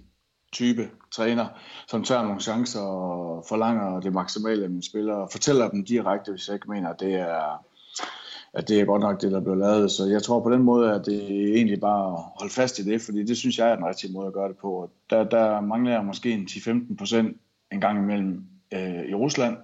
type 0.52 0.90
træner, 1.12 1.46
som 1.88 2.04
tager 2.04 2.24
nogle 2.24 2.42
chancer 2.42 2.80
og 2.80 3.46
forlanger 3.50 4.00
det 4.00 4.14
maksimale 4.14 4.64
af 4.64 4.70
mine 4.70 4.84
spillere, 4.84 5.18
og 5.18 5.30
fortæller 5.32 5.70
dem 5.70 5.86
direkte, 5.86 6.32
hvis 6.32 6.48
jeg 6.48 6.54
ikke 6.54 6.72
mener, 6.72 6.90
at 6.90 7.00
det 7.00 7.14
er, 7.14 7.66
at 8.54 8.68
det 8.68 8.80
er 8.80 8.86
godt 8.86 9.02
nok 9.02 9.22
det, 9.22 9.32
der 9.32 9.40
blev 9.40 9.56
lavet. 9.56 9.92
Så 9.92 10.06
jeg 10.06 10.24
tror 10.24 10.40
på 10.40 10.50
den 10.50 10.64
måde, 10.64 10.94
at 10.94 11.06
det 11.06 11.24
er 11.24 11.56
egentlig 11.56 11.80
bare 11.80 12.14
at 12.14 12.24
holde 12.40 12.54
fast 12.54 12.80
i 12.80 12.84
det, 12.84 13.02
fordi 13.02 13.24
det 13.24 13.38
synes 13.38 13.58
jeg 13.58 13.72
er 13.72 13.76
den 13.76 13.86
rigtige 13.86 14.14
måde 14.14 14.28
at 14.28 14.34
gøre 14.34 14.50
det 14.50 14.58
på. 14.58 14.90
Der, 15.10 15.24
der 15.24 15.62
mangler 15.62 15.92
jeg 15.92 16.06
måske 16.06 16.32
en 16.32 16.48
10-15 16.50 16.98
procent 16.98 17.38
en 17.72 17.82
gang 17.82 18.00
imellem 18.00 18.44
øh, 18.74 19.10
i 19.10 19.14
Rusland, 19.14 19.58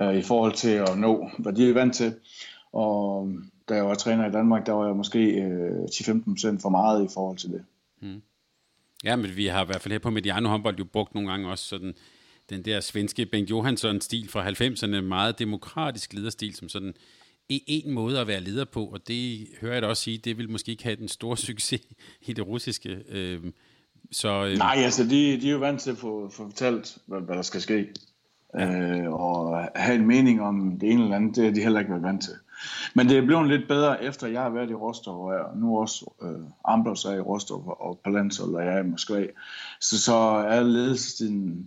øh, 0.00 0.14
i 0.14 0.22
forhold 0.22 0.52
til 0.52 0.68
at 0.70 0.98
nå, 0.98 1.30
hvad 1.38 1.52
de 1.52 1.70
er 1.70 1.74
vant 1.74 1.94
til. 1.94 2.14
Og 2.74 3.30
da 3.68 3.74
jeg 3.74 3.84
var 3.84 3.94
træner 3.94 4.28
i 4.28 4.32
Danmark, 4.32 4.66
der 4.66 4.72
var 4.72 4.86
jeg 4.86 4.96
måske 4.96 5.18
øh, 5.18 5.84
10-15% 5.84 6.62
for 6.62 6.68
meget 6.68 7.04
i 7.04 7.08
forhold 7.14 7.36
til 7.36 7.50
det. 7.50 7.64
Hmm. 8.00 8.22
Ja, 9.04 9.16
men 9.16 9.36
vi 9.36 9.46
har 9.46 9.62
i 9.62 9.66
hvert 9.66 9.80
fald 9.80 9.92
her 9.92 9.98
på 9.98 10.10
Mediano 10.10 10.48
håndbold 10.48 10.76
jo 10.78 10.84
brugt 10.84 11.14
nogle 11.14 11.30
gange 11.30 11.50
også 11.50 11.64
sådan 11.64 11.94
den 12.50 12.64
der 12.64 12.80
svenske 12.80 13.26
Bengt 13.26 13.50
Johansson-stil 13.50 14.28
fra 14.28 14.48
90'erne, 14.48 15.00
meget 15.00 15.38
demokratisk 15.38 16.12
lederstil, 16.12 16.54
som 16.54 16.68
sådan 16.68 16.94
en 17.48 17.90
måde 17.90 18.20
at 18.20 18.26
være 18.26 18.40
leder 18.40 18.64
på, 18.64 18.84
og 18.84 19.08
det 19.08 19.48
hører 19.60 19.72
jeg 19.72 19.82
da 19.82 19.86
også 19.86 20.02
sige, 20.02 20.18
det 20.18 20.38
vil 20.38 20.50
måske 20.50 20.70
ikke 20.70 20.84
have 20.84 20.96
den 20.96 21.08
store 21.08 21.36
succes 21.48 21.80
i 22.22 22.32
det 22.32 22.46
russiske. 22.46 22.98
Øh, 23.08 23.40
så, 24.12 24.44
øh... 24.44 24.56
Nej, 24.56 24.76
altså 24.76 25.04
de, 25.04 25.40
de 25.40 25.48
er 25.48 25.52
jo 25.52 25.58
vant 25.58 25.80
til 25.80 25.90
at 25.90 25.96
få, 25.96 26.28
få 26.28 26.44
fortalt, 26.44 26.98
hvad, 27.06 27.20
hvad 27.20 27.36
der 27.36 27.42
skal 27.42 27.60
ske. 27.60 27.88
Øh, 28.60 29.12
og 29.12 29.68
have 29.74 29.94
en 29.94 30.06
mening 30.06 30.40
om 30.40 30.78
det 30.80 30.90
ene 30.90 31.02
eller 31.02 31.16
andet, 31.16 31.36
det 31.36 31.46
er 31.46 31.50
de 31.50 31.60
heller 31.60 31.80
ikke 31.80 31.90
været 31.90 32.02
vant 32.02 32.22
til. 32.22 32.34
Men 32.94 33.08
det 33.08 33.18
er 33.18 33.26
blevet 33.26 33.48
lidt 33.48 33.68
bedre, 33.68 34.04
efter 34.04 34.26
jeg 34.26 34.42
har 34.42 34.50
været 34.50 34.70
i 34.70 34.74
Rostov, 34.74 35.26
og 35.26 35.56
nu 35.56 35.78
også 35.78 36.12
øh, 36.22 36.44
Ambros 36.64 37.04
er 37.04 37.14
i 37.14 37.20
Rostov, 37.20 37.76
og 37.80 38.00
Palantol, 38.04 38.54
og 38.54 38.64
jeg 38.64 38.74
er 38.74 38.82
i 38.82 38.86
Moskva. 38.86 39.26
Så, 39.80 40.02
så 40.02 40.14
er 40.48 40.62
ledelsen, 40.62 41.66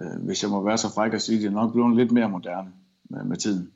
øh, 0.00 0.24
hvis 0.26 0.42
jeg 0.42 0.50
må 0.50 0.64
være 0.64 0.78
så 0.78 0.94
fræk 0.94 1.12
at 1.12 1.22
sige 1.22 1.42
det, 1.42 1.52
nok 1.52 1.72
blevet 1.72 1.96
lidt 1.96 2.12
mere 2.12 2.28
moderne 2.28 2.70
med, 3.10 3.24
med 3.24 3.36
tiden. 3.36 3.72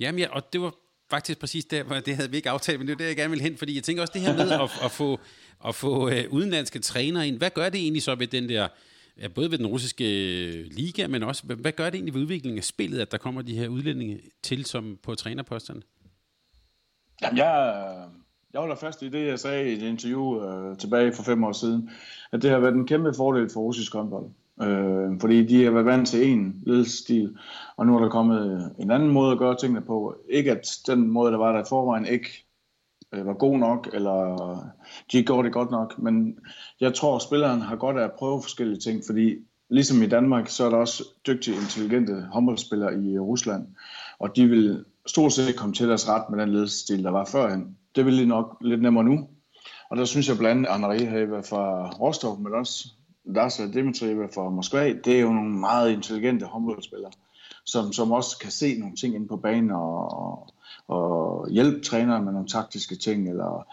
Jamen 0.00 0.18
ja, 0.18 0.28
og 0.30 0.52
det 0.52 0.60
var 0.60 0.74
faktisk 1.10 1.38
præcis 1.38 1.64
der, 1.64 1.82
hvor 1.82 1.96
det 1.96 2.16
havde 2.16 2.30
vi 2.30 2.36
ikke 2.36 2.50
aftalt, 2.50 2.78
men 2.78 2.86
det 2.86 2.92
er 2.92 2.98
det, 2.98 3.04
jeg 3.04 3.16
gerne 3.16 3.30
vil 3.30 3.40
hen, 3.40 3.56
fordi 3.56 3.74
jeg 3.74 3.82
tænker 3.82 4.02
også 4.02 4.12
det 4.12 4.22
her 4.22 4.36
med 4.36 4.50
at, 4.50 4.70
at 4.84 4.90
få, 4.90 5.18
at 5.66 5.74
få 5.74 6.08
øh, 6.08 6.24
udenlandske 6.30 6.78
trænere 6.78 7.28
ind. 7.28 7.38
Hvad 7.38 7.50
gør 7.50 7.68
det 7.68 7.80
egentlig 7.80 8.02
så 8.02 8.14
ved 8.14 8.26
den 8.26 8.48
der 8.48 8.68
ja, 9.22 9.28
både 9.28 9.50
ved 9.50 9.58
den 9.58 9.66
russiske 9.66 10.04
øh, 10.46 10.66
liga, 10.70 11.06
men 11.06 11.22
også, 11.22 11.42
hvad, 11.46 11.56
hvad 11.56 11.72
gør 11.72 11.84
det 11.84 11.94
egentlig 11.94 12.14
ved 12.14 12.20
udviklingen 12.20 12.58
af 12.58 12.64
spillet, 12.64 13.00
at 13.00 13.12
der 13.12 13.18
kommer 13.18 13.42
de 13.42 13.56
her 13.56 13.68
udlændinge 13.68 14.20
til 14.42 14.64
som 14.64 14.98
på 15.02 15.14
trænerposterne? 15.14 15.82
Jamen, 17.22 17.38
jeg, 17.38 17.84
jeg 18.52 18.60
holder 18.60 18.76
fast 18.76 19.02
i 19.02 19.08
det, 19.08 19.26
jeg 19.26 19.38
sagde 19.38 19.70
i 19.70 19.72
et 19.72 19.82
interview 19.82 20.42
øh, 20.42 20.78
tilbage 20.78 21.12
for 21.12 21.22
fem 21.22 21.44
år 21.44 21.52
siden, 21.52 21.90
at 22.32 22.42
det 22.42 22.50
har 22.50 22.58
været 22.58 22.74
en 22.74 22.86
kæmpe 22.86 23.14
fordel 23.16 23.50
for 23.52 23.60
russisk 23.60 23.92
håndbold. 23.92 24.26
Øh, 24.62 25.20
fordi 25.20 25.46
de 25.46 25.64
har 25.64 25.70
været 25.70 25.86
vant 25.86 26.08
til 26.08 26.28
en 26.28 26.62
ledelsesstil, 26.66 27.36
og 27.76 27.86
nu 27.86 27.96
er 27.96 28.02
der 28.02 28.08
kommet 28.08 28.74
en 28.78 28.90
anden 28.90 29.08
måde 29.08 29.32
at 29.32 29.38
gøre 29.38 29.56
tingene 29.56 29.80
på. 29.80 30.16
Ikke 30.28 30.50
at 30.50 30.78
den 30.86 31.08
måde, 31.08 31.32
der 31.32 31.38
var 31.38 31.52
der 31.52 31.60
i 31.60 31.68
forvejen, 31.68 32.06
ikke 32.06 32.46
øh, 33.14 33.26
var 33.26 33.32
god 33.32 33.58
nok, 33.58 33.88
eller 33.92 34.58
de 35.12 35.22
gjorde 35.22 35.44
det 35.44 35.52
godt 35.52 35.70
nok, 35.70 35.98
men 35.98 36.38
jeg 36.80 36.94
tror, 36.94 37.16
at 37.16 37.22
spilleren 37.22 37.60
har 37.60 37.76
godt 37.76 37.98
af 37.98 38.04
at 38.04 38.12
prøve 38.18 38.42
forskellige 38.42 38.80
ting, 38.80 39.02
fordi 39.06 39.36
ligesom 39.70 40.02
i 40.02 40.06
Danmark, 40.06 40.48
så 40.48 40.64
er 40.64 40.70
der 40.70 40.76
også 40.76 41.04
dygtige, 41.26 41.56
intelligente 41.56 42.26
håndboldspillere 42.32 43.02
i 43.02 43.18
Rusland, 43.18 43.66
og 44.18 44.36
de 44.36 44.46
vil 44.46 44.84
stort 45.06 45.32
set 45.32 45.56
komme 45.56 45.74
til 45.74 45.88
deres 45.88 46.08
ret 46.08 46.30
med 46.30 46.38
den 46.38 46.52
ledelsesstil, 46.52 47.04
der 47.04 47.10
var 47.10 47.24
førhen. 47.24 47.76
Det 47.96 48.06
vil 48.06 48.18
de 48.18 48.26
nok 48.26 48.56
lidt 48.60 48.82
nemmere 48.82 49.04
nu. 49.04 49.28
Og 49.90 49.96
der 49.96 50.04
synes 50.04 50.28
jeg 50.28 50.38
blandt 50.38 50.66
andet, 50.66 50.84
Anna 50.84 50.88
Rehave 50.88 51.42
fra 51.42 51.90
Rostov, 51.90 52.40
men 52.40 52.54
også 52.54 52.88
Dasha 53.34 53.66
Dimitrieva 53.66 54.26
fra 54.26 54.50
Moskva, 54.50 54.92
det 54.92 55.16
er 55.16 55.20
jo 55.20 55.32
nogle 55.32 55.58
meget 55.58 55.92
intelligente 55.92 56.46
håndboldspillere, 56.46 57.12
som, 57.66 57.92
som 57.92 58.12
også 58.12 58.38
kan 58.38 58.50
se 58.50 58.78
nogle 58.78 58.96
ting 58.96 59.14
ind 59.14 59.28
på 59.28 59.36
banen 59.36 59.70
og, 59.70 60.48
og 60.88 61.48
hjælpe 61.50 61.80
træneren 61.80 62.24
med 62.24 62.32
nogle 62.32 62.48
taktiske 62.48 62.96
ting, 62.96 63.28
eller 63.28 63.66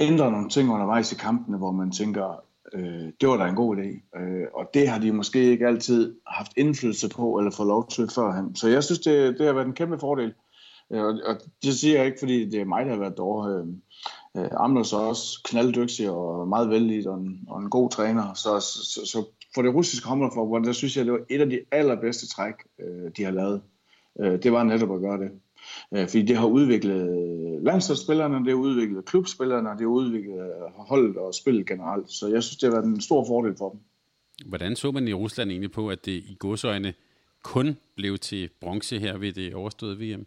ændre 0.00 0.30
nogle 0.30 0.48
ting 0.48 0.72
undervejs 0.72 1.12
i 1.12 1.14
kampene, 1.14 1.58
hvor 1.58 1.70
man 1.70 1.90
tænker, 1.90 2.42
øh, 2.72 3.12
det 3.20 3.28
var 3.28 3.36
da 3.36 3.48
en 3.48 3.54
god 3.54 3.76
idé. 3.76 4.18
Øh, 4.20 4.46
og 4.54 4.70
det 4.74 4.88
har 4.88 4.98
de 4.98 5.12
måske 5.12 5.42
ikke 5.42 5.66
altid 5.66 6.14
haft 6.26 6.52
indflydelse 6.56 7.08
på, 7.08 7.38
eller 7.38 7.50
fået 7.50 7.66
lov 7.66 7.88
til 7.88 8.08
førhen. 8.14 8.56
Så 8.56 8.68
jeg 8.68 8.84
synes, 8.84 9.00
det, 9.00 9.38
det 9.38 9.46
har 9.46 9.52
været 9.52 9.66
en 9.66 9.72
kæmpe 9.72 9.98
fordel. 9.98 10.34
Øh, 10.92 11.04
og, 11.04 11.20
og 11.26 11.36
det 11.62 11.74
siger 11.74 11.96
jeg 11.96 12.06
ikke, 12.06 12.18
fordi 12.18 12.50
det 12.50 12.60
er 12.60 12.64
mig, 12.64 12.86
der 12.86 12.92
har 12.92 13.00
været 13.00 13.18
dårlig. 13.18 13.54
Øh, 13.54 13.66
øh 14.36 14.50
Amnes 14.52 14.52
Amlos 14.56 14.92
er 14.92 14.98
også 14.98 15.40
knalddygtig 15.44 16.10
og 16.10 16.48
meget 16.48 16.70
vældig 16.70 17.08
og 17.08 17.18
en, 17.18 17.44
og 17.48 17.60
en 17.60 17.70
god 17.70 17.90
træner. 17.90 18.34
Så, 18.34 18.60
så, 18.60 19.00
så 19.06 19.24
for 19.54 19.62
det 19.62 19.74
russiske 19.74 20.08
håndboldforbund, 20.08 20.64
der 20.64 20.72
synes 20.72 20.96
jeg, 20.96 21.04
det 21.04 21.12
var 21.12 21.20
et 21.30 21.40
af 21.40 21.50
de 21.50 21.60
allerbedste 21.72 22.28
træk, 22.28 22.54
øh, 22.78 23.10
de 23.16 23.24
har 23.24 23.30
lavet. 23.30 23.62
Øh, 24.20 24.42
det 24.42 24.52
var 24.52 24.62
netop 24.62 24.94
at 24.94 25.00
gøre 25.00 25.18
det. 25.18 25.30
Øh, 25.94 26.08
fordi 26.08 26.22
det 26.22 26.36
har 26.36 26.46
udviklet 26.46 27.08
landsholdsspillerne, 27.62 28.38
det 28.38 28.48
har 28.48 28.54
udviklet 28.54 29.04
klubspillerne, 29.04 29.70
det 29.70 29.80
har 29.80 29.86
udviklet 29.86 30.52
holdet 30.76 31.16
og 31.16 31.34
spillet 31.34 31.66
generelt. 31.66 32.10
Så 32.10 32.28
jeg 32.28 32.42
synes, 32.42 32.56
det 32.56 32.68
har 32.68 32.80
været 32.80 32.86
en 32.94 33.00
stor 33.00 33.24
fordel 33.24 33.56
for 33.58 33.70
dem. 33.70 33.80
Hvordan 34.46 34.76
så 34.76 34.90
man 34.90 35.08
i 35.08 35.12
Rusland 35.12 35.50
egentlig 35.50 35.72
på, 35.72 35.88
at 35.88 36.04
det 36.04 36.12
i 36.12 36.36
godsøjne 36.38 36.94
kun 37.42 37.76
blev 37.96 38.18
til 38.18 38.50
bronze 38.60 38.98
her 38.98 39.18
ved 39.18 39.32
det 39.32 39.54
overståede 39.54 39.98
VM? 39.98 40.26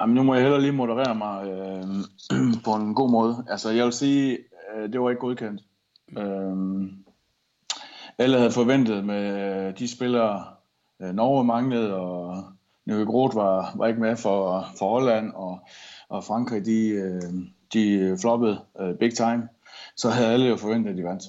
Jamen, 0.00 0.14
nu 0.14 0.22
må 0.22 0.34
jeg 0.34 0.42
heller 0.42 0.58
lige 0.58 0.72
moderere 0.72 1.14
mig 1.14 1.48
øh, 1.48 1.84
på 2.64 2.74
en 2.74 2.94
god 2.94 3.10
måde. 3.10 3.44
Altså, 3.48 3.70
jeg 3.70 3.84
vil 3.84 3.92
sige, 3.92 4.38
øh, 4.76 4.92
det 4.92 5.00
var 5.00 5.10
ikke 5.10 5.20
godkendt. 5.20 5.62
Øh, 6.18 6.56
alle 8.18 8.36
havde 8.36 8.50
forventet 8.50 9.04
med 9.04 9.72
de 9.72 9.88
spillere, 9.88 10.44
øh, 11.02 11.14
Norge 11.14 11.44
manglede, 11.44 11.94
og 11.94 12.44
Nøge 12.86 13.06
Groth 13.06 13.36
var, 13.36 13.72
var 13.76 13.86
ikke 13.86 14.00
med 14.00 14.16
for, 14.16 14.66
for 14.78 14.88
Holland, 14.88 15.32
og, 15.34 15.58
og 16.08 16.24
Frankrig, 16.24 16.66
de, 16.66 16.88
øh, 16.88 17.22
de 17.72 18.16
floppede 18.20 18.60
øh, 18.80 18.94
big 18.94 19.14
time. 19.14 19.48
Så 19.96 20.10
havde 20.10 20.32
alle 20.32 20.46
jo 20.46 20.56
forventet, 20.56 20.90
at 20.90 20.96
de 20.96 21.04
vandt. 21.04 21.24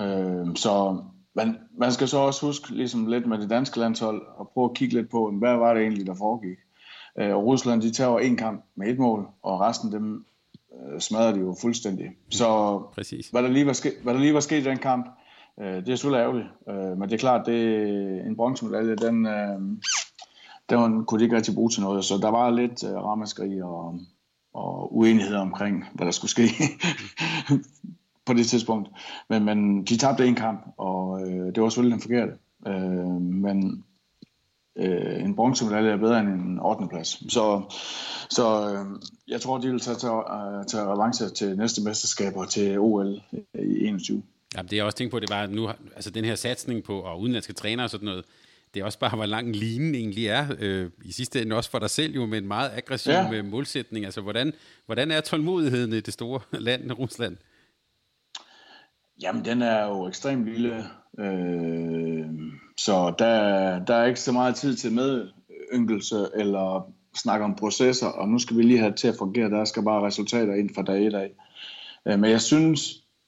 Øh, 0.00 0.56
så 0.56 1.02
man, 1.34 1.56
man 1.78 1.92
skal 1.92 2.08
så 2.08 2.18
også 2.18 2.46
huske, 2.46 2.74
ligesom 2.74 3.06
lidt 3.06 3.26
med 3.26 3.38
det 3.38 3.50
danske 3.50 3.78
landshold, 3.78 4.22
og 4.36 4.50
prøve 4.54 4.64
at 4.64 4.76
kigge 4.76 4.94
lidt 4.94 5.10
på, 5.10 5.30
hvad 5.30 5.56
var 5.56 5.74
det 5.74 5.82
egentlig, 5.82 6.06
der 6.06 6.14
foregik. 6.14 6.58
Øh, 7.18 7.36
og 7.36 7.44
Rusland, 7.44 7.82
de 7.82 7.90
tager 7.90 8.18
en 8.18 8.36
kamp 8.36 8.64
med 8.74 8.88
et 8.88 8.98
mål, 8.98 9.28
og 9.42 9.60
resten 9.60 9.92
dem 9.92 10.24
øh, 10.72 11.00
smadrer 11.00 11.32
de 11.32 11.40
jo 11.40 11.56
fuldstændig. 11.60 12.10
Så 12.30 12.82
Præcis. 12.94 13.28
Hvad, 13.28 13.42
der 13.42 13.48
lige 13.48 13.66
var 13.66 13.72
ske, 13.72 13.92
hvad 14.02 14.14
der 14.14 14.20
lige 14.20 14.34
var 14.34 14.40
sket 14.40 14.60
i 14.60 14.64
den 14.64 14.78
kamp, 14.78 15.06
øh, 15.60 15.66
det 15.66 15.88
er 15.88 15.96
selvfølgelig 15.96 16.22
ærgerligt. 16.22 16.48
Øh, 16.68 16.98
men 16.98 17.02
det 17.02 17.12
er 17.12 17.18
klart, 17.18 17.46
det 17.46 18.26
en 18.26 18.36
bronzemedalje, 18.36 18.96
den, 18.96 19.26
øh, 19.26 19.60
den 20.70 21.04
kunne 21.04 21.18
de 21.18 21.24
ikke 21.24 21.36
rigtig 21.36 21.54
bruge 21.54 21.70
til 21.70 21.82
noget. 21.82 22.04
Så 22.04 22.18
der 22.18 22.28
var 22.28 22.50
lidt 22.50 22.84
øh, 22.84 22.94
ramaskrig 22.94 23.64
og, 23.64 24.00
og 24.54 24.96
uenighed 24.96 25.36
omkring, 25.36 25.84
hvad 25.94 26.06
der 26.06 26.12
skulle 26.12 26.30
ske 26.30 26.48
på 28.26 28.32
det 28.32 28.46
tidspunkt. 28.46 28.88
Men, 29.28 29.44
men 29.44 29.84
de 29.84 29.96
tabte 29.96 30.26
en 30.26 30.34
kamp, 30.34 30.74
og 30.76 31.22
øh, 31.22 31.54
det 31.54 31.62
var 31.62 31.68
selvfølgelig 31.68 31.94
den 31.94 32.02
forkerte. 32.02 32.32
Øh, 32.66 33.20
men 33.20 33.84
øh, 34.78 35.24
en 35.24 35.36
bronzemedalje 35.36 35.90
er 35.90 35.96
bedre 35.96 36.20
end 36.20 36.28
en 36.28 36.58
8. 36.60 36.88
plads. 36.90 37.32
Så, 37.32 37.62
så 38.30 38.72
øh, 38.72 39.00
jeg 39.28 39.40
tror, 39.40 39.58
de 39.58 39.70
vil 39.70 39.80
tage, 39.80 39.96
tage, 39.96 40.58
øh, 40.58 40.64
tage 40.66 40.84
revanche 40.84 41.28
til 41.28 41.56
næste 41.56 41.82
mesterskaber 41.82 42.44
til 42.44 42.78
OL 42.78 43.20
øh, 43.54 43.64
i 43.64 43.86
21. 43.86 44.22
Ja, 44.56 44.62
det 44.62 44.72
jeg 44.72 44.84
også 44.84 44.98
tænkt 44.98 45.10
på, 45.10 45.20
det 45.20 45.30
var, 45.30 45.42
at 45.42 45.50
nu, 45.50 45.68
altså 45.96 46.10
den 46.10 46.24
her 46.24 46.34
satsning 46.34 46.84
på, 46.84 47.00
og 47.00 47.20
udenlandske 47.20 47.52
trænere 47.52 47.86
og 47.86 47.90
sådan 47.90 48.04
noget, 48.04 48.24
det 48.74 48.80
er 48.80 48.84
også 48.84 48.98
bare, 48.98 49.16
hvor 49.16 49.26
lang 49.26 49.56
linjen 49.56 49.94
egentlig 49.94 50.26
er. 50.26 50.46
Øh, 50.58 50.90
I 51.04 51.12
sidste 51.12 51.42
ende 51.42 51.56
også 51.56 51.70
for 51.70 51.78
dig 51.78 51.90
selv 51.90 52.14
jo, 52.14 52.26
med 52.26 52.38
en 52.38 52.48
meget 52.48 52.70
aggressiv 52.76 53.12
ja. 53.12 53.42
målsætning. 53.42 54.04
Altså, 54.04 54.20
hvordan, 54.20 54.52
hvordan 54.86 55.10
er 55.10 55.20
tålmodigheden 55.20 55.92
i 55.92 56.00
det 56.00 56.14
store 56.14 56.40
land, 56.68 56.92
Rusland? 56.92 57.36
Jamen, 59.22 59.44
den 59.44 59.62
er 59.62 59.86
jo 59.86 60.08
ekstremt 60.08 60.44
lille. 60.44 60.84
Øh, 61.18 62.26
så 62.76 63.14
der, 63.18 63.84
der 63.84 63.94
er 63.94 64.06
ikke 64.06 64.20
så 64.20 64.32
meget 64.32 64.54
tid 64.54 64.76
til 64.76 64.92
medyngelse 64.92 66.28
eller 66.34 66.92
snakke 67.14 67.44
om 67.44 67.54
processer, 67.54 68.06
og 68.06 68.28
nu 68.28 68.38
skal 68.38 68.56
vi 68.56 68.62
lige 68.62 68.78
have 68.78 68.90
det 68.90 68.98
til 68.98 69.08
at 69.08 69.16
fungere. 69.18 69.50
Der 69.50 69.64
skal 69.64 69.82
bare 69.82 70.06
resultater 70.06 70.54
ind 70.54 70.74
fra 70.74 70.82
dag 70.82 71.02
i 71.02 71.10
dag. 71.10 71.30
Øh, 72.08 72.18
men 72.18 72.30
jeg 72.30 72.40
synes, 72.40 72.80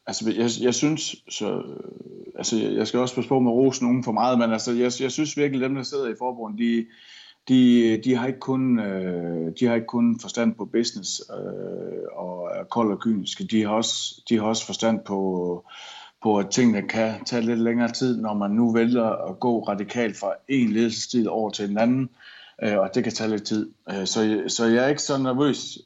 altså 0.06 0.30
jeg, 0.30 0.50
jeg 0.60 0.74
synes, 0.74 1.16
så, 1.28 1.54
øh, 1.54 2.32
altså 2.38 2.56
jeg 2.56 2.86
skal 2.86 3.00
også 3.00 3.14
passe 3.14 3.28
på 3.28 3.40
med 3.40 3.52
rose 3.52 3.84
nogen 3.84 4.04
for 4.04 4.12
meget, 4.12 4.38
men 4.38 4.52
altså 4.52 4.72
jeg, 4.72 4.92
jeg 5.00 5.12
synes 5.12 5.36
virkelig, 5.36 5.60
dem 5.60 5.74
der 5.74 5.82
sidder 5.82 6.08
i 6.08 6.14
forbundet, 6.18 6.58
de, 6.58 6.86
de, 7.48 8.00
de, 8.04 8.16
har 8.16 8.26
ikke 8.26 8.40
kun, 8.40 8.78
øh, 8.78 9.52
de 9.60 9.66
har 9.66 9.74
ikke 9.74 9.86
kun 9.86 10.20
forstand 10.20 10.54
på 10.54 10.64
business 10.64 11.22
øh, 11.30 12.02
og 12.12 12.50
er 12.54 12.64
kold 12.64 12.92
og 12.92 13.00
kyniske. 13.00 13.44
De 13.44 13.62
har 13.62 13.70
også, 13.70 14.22
de 14.28 14.36
har 14.36 14.44
også 14.44 14.66
forstand 14.66 15.00
på, 15.00 15.64
på, 16.22 16.38
at 16.38 16.50
tingene 16.50 16.88
kan 16.88 17.24
tage 17.24 17.42
lidt 17.42 17.60
længere 17.60 17.92
tid, 17.92 18.20
når 18.20 18.34
man 18.34 18.50
nu 18.50 18.72
vælger 18.72 19.30
at 19.30 19.40
gå 19.40 19.62
radikalt 19.62 20.16
fra 20.16 20.32
en 20.48 20.72
ledelsesstil 20.72 21.28
over 21.28 21.50
til 21.50 21.70
en 21.70 21.78
anden, 21.78 22.08
øh, 22.62 22.78
og 22.78 22.90
det 22.94 23.04
kan 23.04 23.12
tage 23.12 23.30
lidt 23.30 23.46
tid. 23.46 23.70
Øh, 23.90 24.06
så, 24.06 24.42
så 24.48 24.64
jeg 24.64 24.84
er 24.84 24.88
ikke 24.88 25.02
så 25.02 25.18
nervøs 25.18 25.78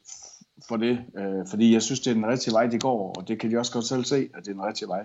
for 0.67 0.77
det, 0.77 0.99
øh, 1.17 1.47
fordi 1.49 1.73
jeg 1.73 1.81
synes, 1.81 1.99
det 1.99 2.11
er 2.11 2.13
den 2.13 2.27
rigtige 2.27 2.53
vej, 2.53 2.67
de 2.67 2.79
går, 2.79 3.13
og 3.17 3.27
det 3.27 3.39
kan 3.39 3.51
de 3.51 3.57
også 3.57 3.73
godt 3.73 3.85
selv 3.85 4.03
se, 4.03 4.15
at 4.15 4.45
det 4.45 4.47
er 4.47 4.53
den 4.53 4.63
rigtige 4.63 4.87
vej. 4.87 5.03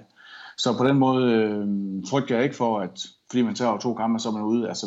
Så 0.57 0.77
på 0.79 0.85
den 0.87 0.99
måde 0.99 1.33
øh, 1.33 1.67
frygter 2.11 2.35
jeg 2.35 2.45
ikke 2.45 2.57
for, 2.57 2.79
at 2.79 3.07
fordi 3.31 3.43
man 3.43 3.55
tager 3.55 3.79
to 3.79 3.95
kampe, 3.95 4.19
så 4.19 4.29
er 4.29 4.33
man 4.33 4.43
ude. 4.43 4.69
Altså, 4.69 4.87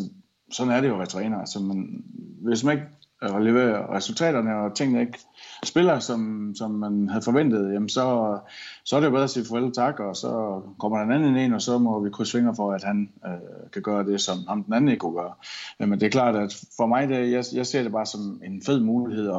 sådan 0.52 0.74
er 0.74 0.82
det 0.82 0.88
jo 0.88 0.94
at 0.94 1.00
være 1.00 1.08
træner. 1.08 1.40
Altså, 1.40 1.60
man, 1.60 2.04
hvis 2.42 2.64
man 2.64 2.78
ikke 2.78 2.88
at 3.26 3.42
levere 3.42 3.96
resultaterne, 3.96 4.56
og 4.56 4.76
tingene 4.76 5.02
ikke 5.02 5.20
spiller, 5.64 6.00
som, 6.00 6.52
som 6.58 6.72
man 6.72 7.10
havde 7.10 7.22
forventet, 7.22 7.74
jamen 7.74 7.90
så, 7.90 8.38
så 8.84 8.96
er 8.96 9.00
det 9.00 9.08
jo 9.08 9.12
bedre 9.12 9.24
at 9.24 9.30
sige 9.30 9.46
farvel 9.46 9.72
tak, 9.72 10.00
og 10.00 10.16
så 10.16 10.62
kommer 10.80 10.98
der 10.98 11.06
en 11.06 11.12
anden 11.12 11.36
ind, 11.36 11.54
og 11.54 11.62
så 11.62 11.78
må 11.78 12.00
vi 12.04 12.10
krydse 12.10 12.38
fingre 12.38 12.56
for, 12.56 12.72
at 12.72 12.84
han 12.84 13.10
øh, 13.26 13.72
kan 13.74 13.82
gøre 13.82 14.04
det, 14.04 14.22
som 14.22 14.38
ham 14.48 14.64
den 14.64 14.74
anden 14.74 14.90
ikke 14.90 15.00
kunne 15.00 15.22
gøre. 15.22 15.34
Men 15.80 15.92
det 15.92 16.04
er 16.04 16.10
klart, 16.10 16.36
at 16.36 16.66
for 16.78 16.86
mig, 16.86 17.10
det, 17.10 17.32
jeg, 17.32 17.44
jeg 17.54 17.66
ser 17.66 17.84
det 17.84 17.92
bare 17.92 18.06
som 18.06 18.42
en 18.46 18.62
fed 18.66 18.80
mulighed 18.80 19.30
at, 19.30 19.36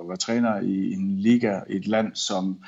at 0.00 0.08
være 0.08 0.16
træner 0.16 0.60
i 0.60 0.92
en 0.92 1.18
liga 1.18 1.60
i 1.68 1.76
et 1.76 1.86
land, 1.86 2.14
som 2.14 2.58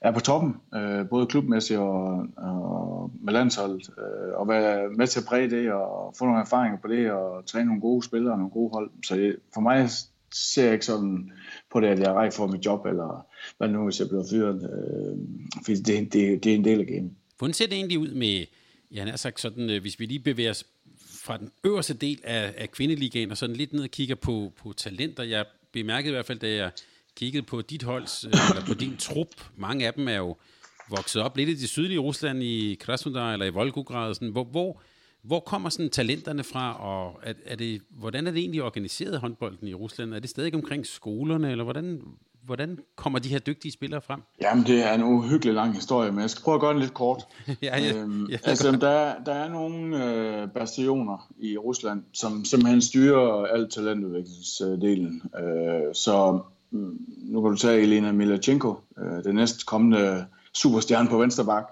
er 0.00 0.12
på 0.12 0.20
toppen, 0.20 0.56
øh, 0.74 1.08
både 1.08 1.26
klubmæssigt 1.26 1.78
og, 1.78 2.26
og 2.36 3.10
med 3.22 3.32
landsholdet, 3.32 3.90
øh, 3.98 4.40
og 4.40 4.48
være 4.48 4.88
med 4.88 5.06
til 5.06 5.20
at 5.20 5.26
præge 5.26 5.50
det, 5.50 5.72
og 5.72 6.14
få 6.18 6.24
nogle 6.24 6.40
erfaringer 6.40 6.78
på 6.78 6.88
det, 6.88 7.10
og 7.10 7.46
træne 7.46 7.66
nogle 7.66 7.80
gode 7.80 8.02
spillere 8.02 8.32
og 8.32 8.38
nogle 8.38 8.52
gode 8.52 8.70
hold. 8.72 8.90
Så 9.04 9.34
for 9.54 9.60
mig 9.60 9.88
ser 10.34 10.64
jeg 10.64 10.72
ikke 10.72 10.86
sådan 10.86 11.32
på 11.72 11.80
det, 11.80 11.86
at 11.86 11.98
jeg 11.98 12.26
er 12.26 12.30
for 12.30 12.46
mit 12.46 12.66
job, 12.66 12.86
eller 12.86 13.26
hvad 13.58 13.68
nu, 13.68 13.84
hvis 13.84 14.00
jeg 14.00 14.08
bliver 14.08 14.24
fyret. 14.30 14.70
Øh, 14.72 15.18
fordi 15.64 15.76
det, 15.76 16.12
det, 16.12 16.44
det 16.44 16.52
er 16.52 16.56
en 16.56 16.64
del 16.64 16.80
af 16.80 16.86
gamet. 16.86 17.12
Hvordan 17.38 17.54
ser 17.54 17.66
det 17.66 17.74
egentlig 17.74 17.98
ud 17.98 18.14
med, 18.14 18.44
jeg 18.90 19.04
har 19.04 19.16
sagt 19.16 19.40
sådan, 19.40 19.70
øh, 19.70 19.80
hvis 19.80 20.00
vi 20.00 20.06
lige 20.06 20.18
bevæger 20.18 20.50
os 20.50 20.64
fra 21.24 21.36
den 21.36 21.50
øverste 21.64 21.94
del 21.94 22.20
af, 22.24 22.54
af 22.56 22.70
kvindeligaen, 22.70 23.30
og 23.30 23.36
sådan 23.36 23.56
lidt 23.56 23.72
ned 23.72 23.82
og 23.82 23.90
kigger 23.90 24.14
på, 24.14 24.52
på 24.56 24.72
talenter. 24.72 25.22
Jeg 25.22 25.44
bemærkede 25.72 26.08
i 26.08 26.14
hvert 26.14 26.26
fald, 26.26 26.38
da 26.38 26.54
jeg 26.54 26.70
kiggede 27.20 27.46
på 27.46 27.60
dit 27.60 27.82
holds, 27.82 28.24
øh, 28.24 28.32
eller 28.50 28.66
på 28.66 28.74
din 28.74 28.96
trup, 28.96 29.28
mange 29.56 29.86
af 29.86 29.94
dem 29.94 30.08
er 30.08 30.16
jo 30.16 30.36
vokset 30.90 31.22
op 31.22 31.36
lidt 31.36 31.48
i 31.48 31.54
det 31.54 31.68
sydlige 31.68 31.98
Rusland, 31.98 32.42
i 32.42 32.76
Krasnodar 32.80 33.32
eller 33.32 33.46
i 33.46 33.50
Volgograd, 33.50 34.14
sådan, 34.14 34.28
hvor, 34.28 34.44
hvor, 34.44 34.80
hvor 35.22 35.40
kommer 35.40 35.68
sådan 35.68 35.90
talenterne 35.90 36.44
fra, 36.44 36.80
og 36.80 37.20
er, 37.22 37.32
er 37.46 37.56
det, 37.56 37.82
hvordan 37.90 38.26
er 38.26 38.30
det 38.30 38.40
egentlig 38.40 38.62
organiseret 38.62 39.20
håndbolden 39.20 39.68
i 39.68 39.74
Rusland? 39.74 40.14
Er 40.14 40.18
det 40.18 40.30
stadig 40.30 40.54
omkring 40.54 40.86
skolerne, 40.86 41.50
eller 41.50 41.64
hvordan, 41.64 42.02
hvordan 42.44 42.78
kommer 42.96 43.18
de 43.18 43.28
her 43.28 43.38
dygtige 43.38 43.72
spillere 43.72 44.00
frem? 44.00 44.22
Jamen, 44.42 44.64
det 44.64 44.86
er 44.86 44.94
en 44.94 45.02
uhyggelig 45.02 45.54
lang 45.54 45.74
historie, 45.74 46.12
men 46.12 46.20
jeg 46.20 46.30
skal 46.30 46.42
prøve 46.42 46.54
at 46.54 46.60
gøre 46.60 46.72
den 46.72 46.80
lidt 46.80 46.94
kort. 46.94 47.22
ja, 47.62 47.78
ja, 47.78 47.94
øhm, 47.94 48.26
ja, 48.26 48.38
altså, 48.44 48.72
der, 48.72 49.14
der 49.26 49.32
er 49.32 49.48
nogle 49.48 50.04
øh, 50.04 50.48
bastioner 50.48 51.32
i 51.38 51.56
Rusland, 51.56 52.04
som 52.12 52.44
simpelthen 52.44 52.82
styrer 52.82 53.46
alt 53.46 53.72
talentudviklingsdelen. 53.72 55.22
Øh, 55.38 55.94
så 55.94 56.42
nu 56.72 57.42
kan 57.42 57.50
du 57.50 57.56
tage 57.56 57.82
Elena 57.82 58.12
Milachenko, 58.12 58.74
øh, 58.98 59.24
den 59.24 59.34
næste 59.34 59.64
kommende 59.66 60.26
superstjerne 60.54 61.08
på 61.08 61.18
venstre 61.18 61.44
bak. 61.44 61.64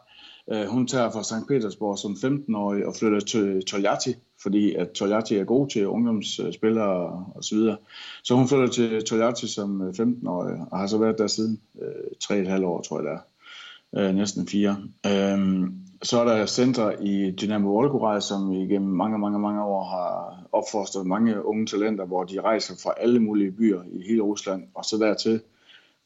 Øh, 0.53 0.67
hun 0.67 0.87
tager 0.87 1.11
fra 1.11 1.23
St. 1.23 1.49
Petersborg 1.49 1.99
som 1.99 2.13
15-årig 2.13 2.87
og 2.87 2.95
flytter 2.97 3.21
til 3.21 3.63
Toljati, 3.65 4.15
fordi 4.43 4.75
at 4.75 4.91
Toljati 4.91 5.37
er 5.37 5.45
god 5.45 5.69
til 5.69 5.87
ungdomsspillere 5.87 7.25
og 7.35 7.45
så 7.45 7.55
videre. 7.55 7.77
Så 8.25 8.35
hun 8.35 8.49
flytter 8.49 8.67
til 8.67 9.05
Toljati 9.05 9.47
som 9.49 9.83
øh, 9.83 9.95
15-årig 9.99 10.57
og 10.71 10.79
har 10.79 10.87
så 10.87 10.99
været 10.99 11.19
der 11.19 11.27
siden 11.27 11.61
øh, 11.83 12.55
3,5 12.57 12.65
år, 12.65 12.83
tror 12.83 13.01
jeg 13.01 13.05
det 13.05 13.13
er. 13.13 14.09
Øh, 14.09 14.15
næsten 14.15 14.49
4. 14.49 14.77
Øh, 15.07 15.69
så 16.03 16.21
er 16.21 16.25
der 16.25 16.47
centre 16.47 17.05
i 17.05 17.31
Dynamo 17.31 17.73
Volgograd, 17.73 18.21
som 18.21 18.53
igennem 18.53 18.91
mange, 18.91 19.19
mange, 19.19 19.39
mange 19.39 19.65
år 19.65 19.85
har 19.85 20.43
opfostret 20.53 21.07
mange 21.07 21.45
unge 21.45 21.67
talenter, 21.67 22.05
hvor 22.05 22.25
de 22.25 22.41
rejser 22.41 22.75
fra 22.83 22.95
alle 22.97 23.21
mulige 23.21 23.51
byer 23.51 23.83
i 23.93 24.03
hele 24.09 24.23
Rusland, 24.23 24.65
og 24.75 24.85
så 24.85 24.97
dertil 24.97 25.41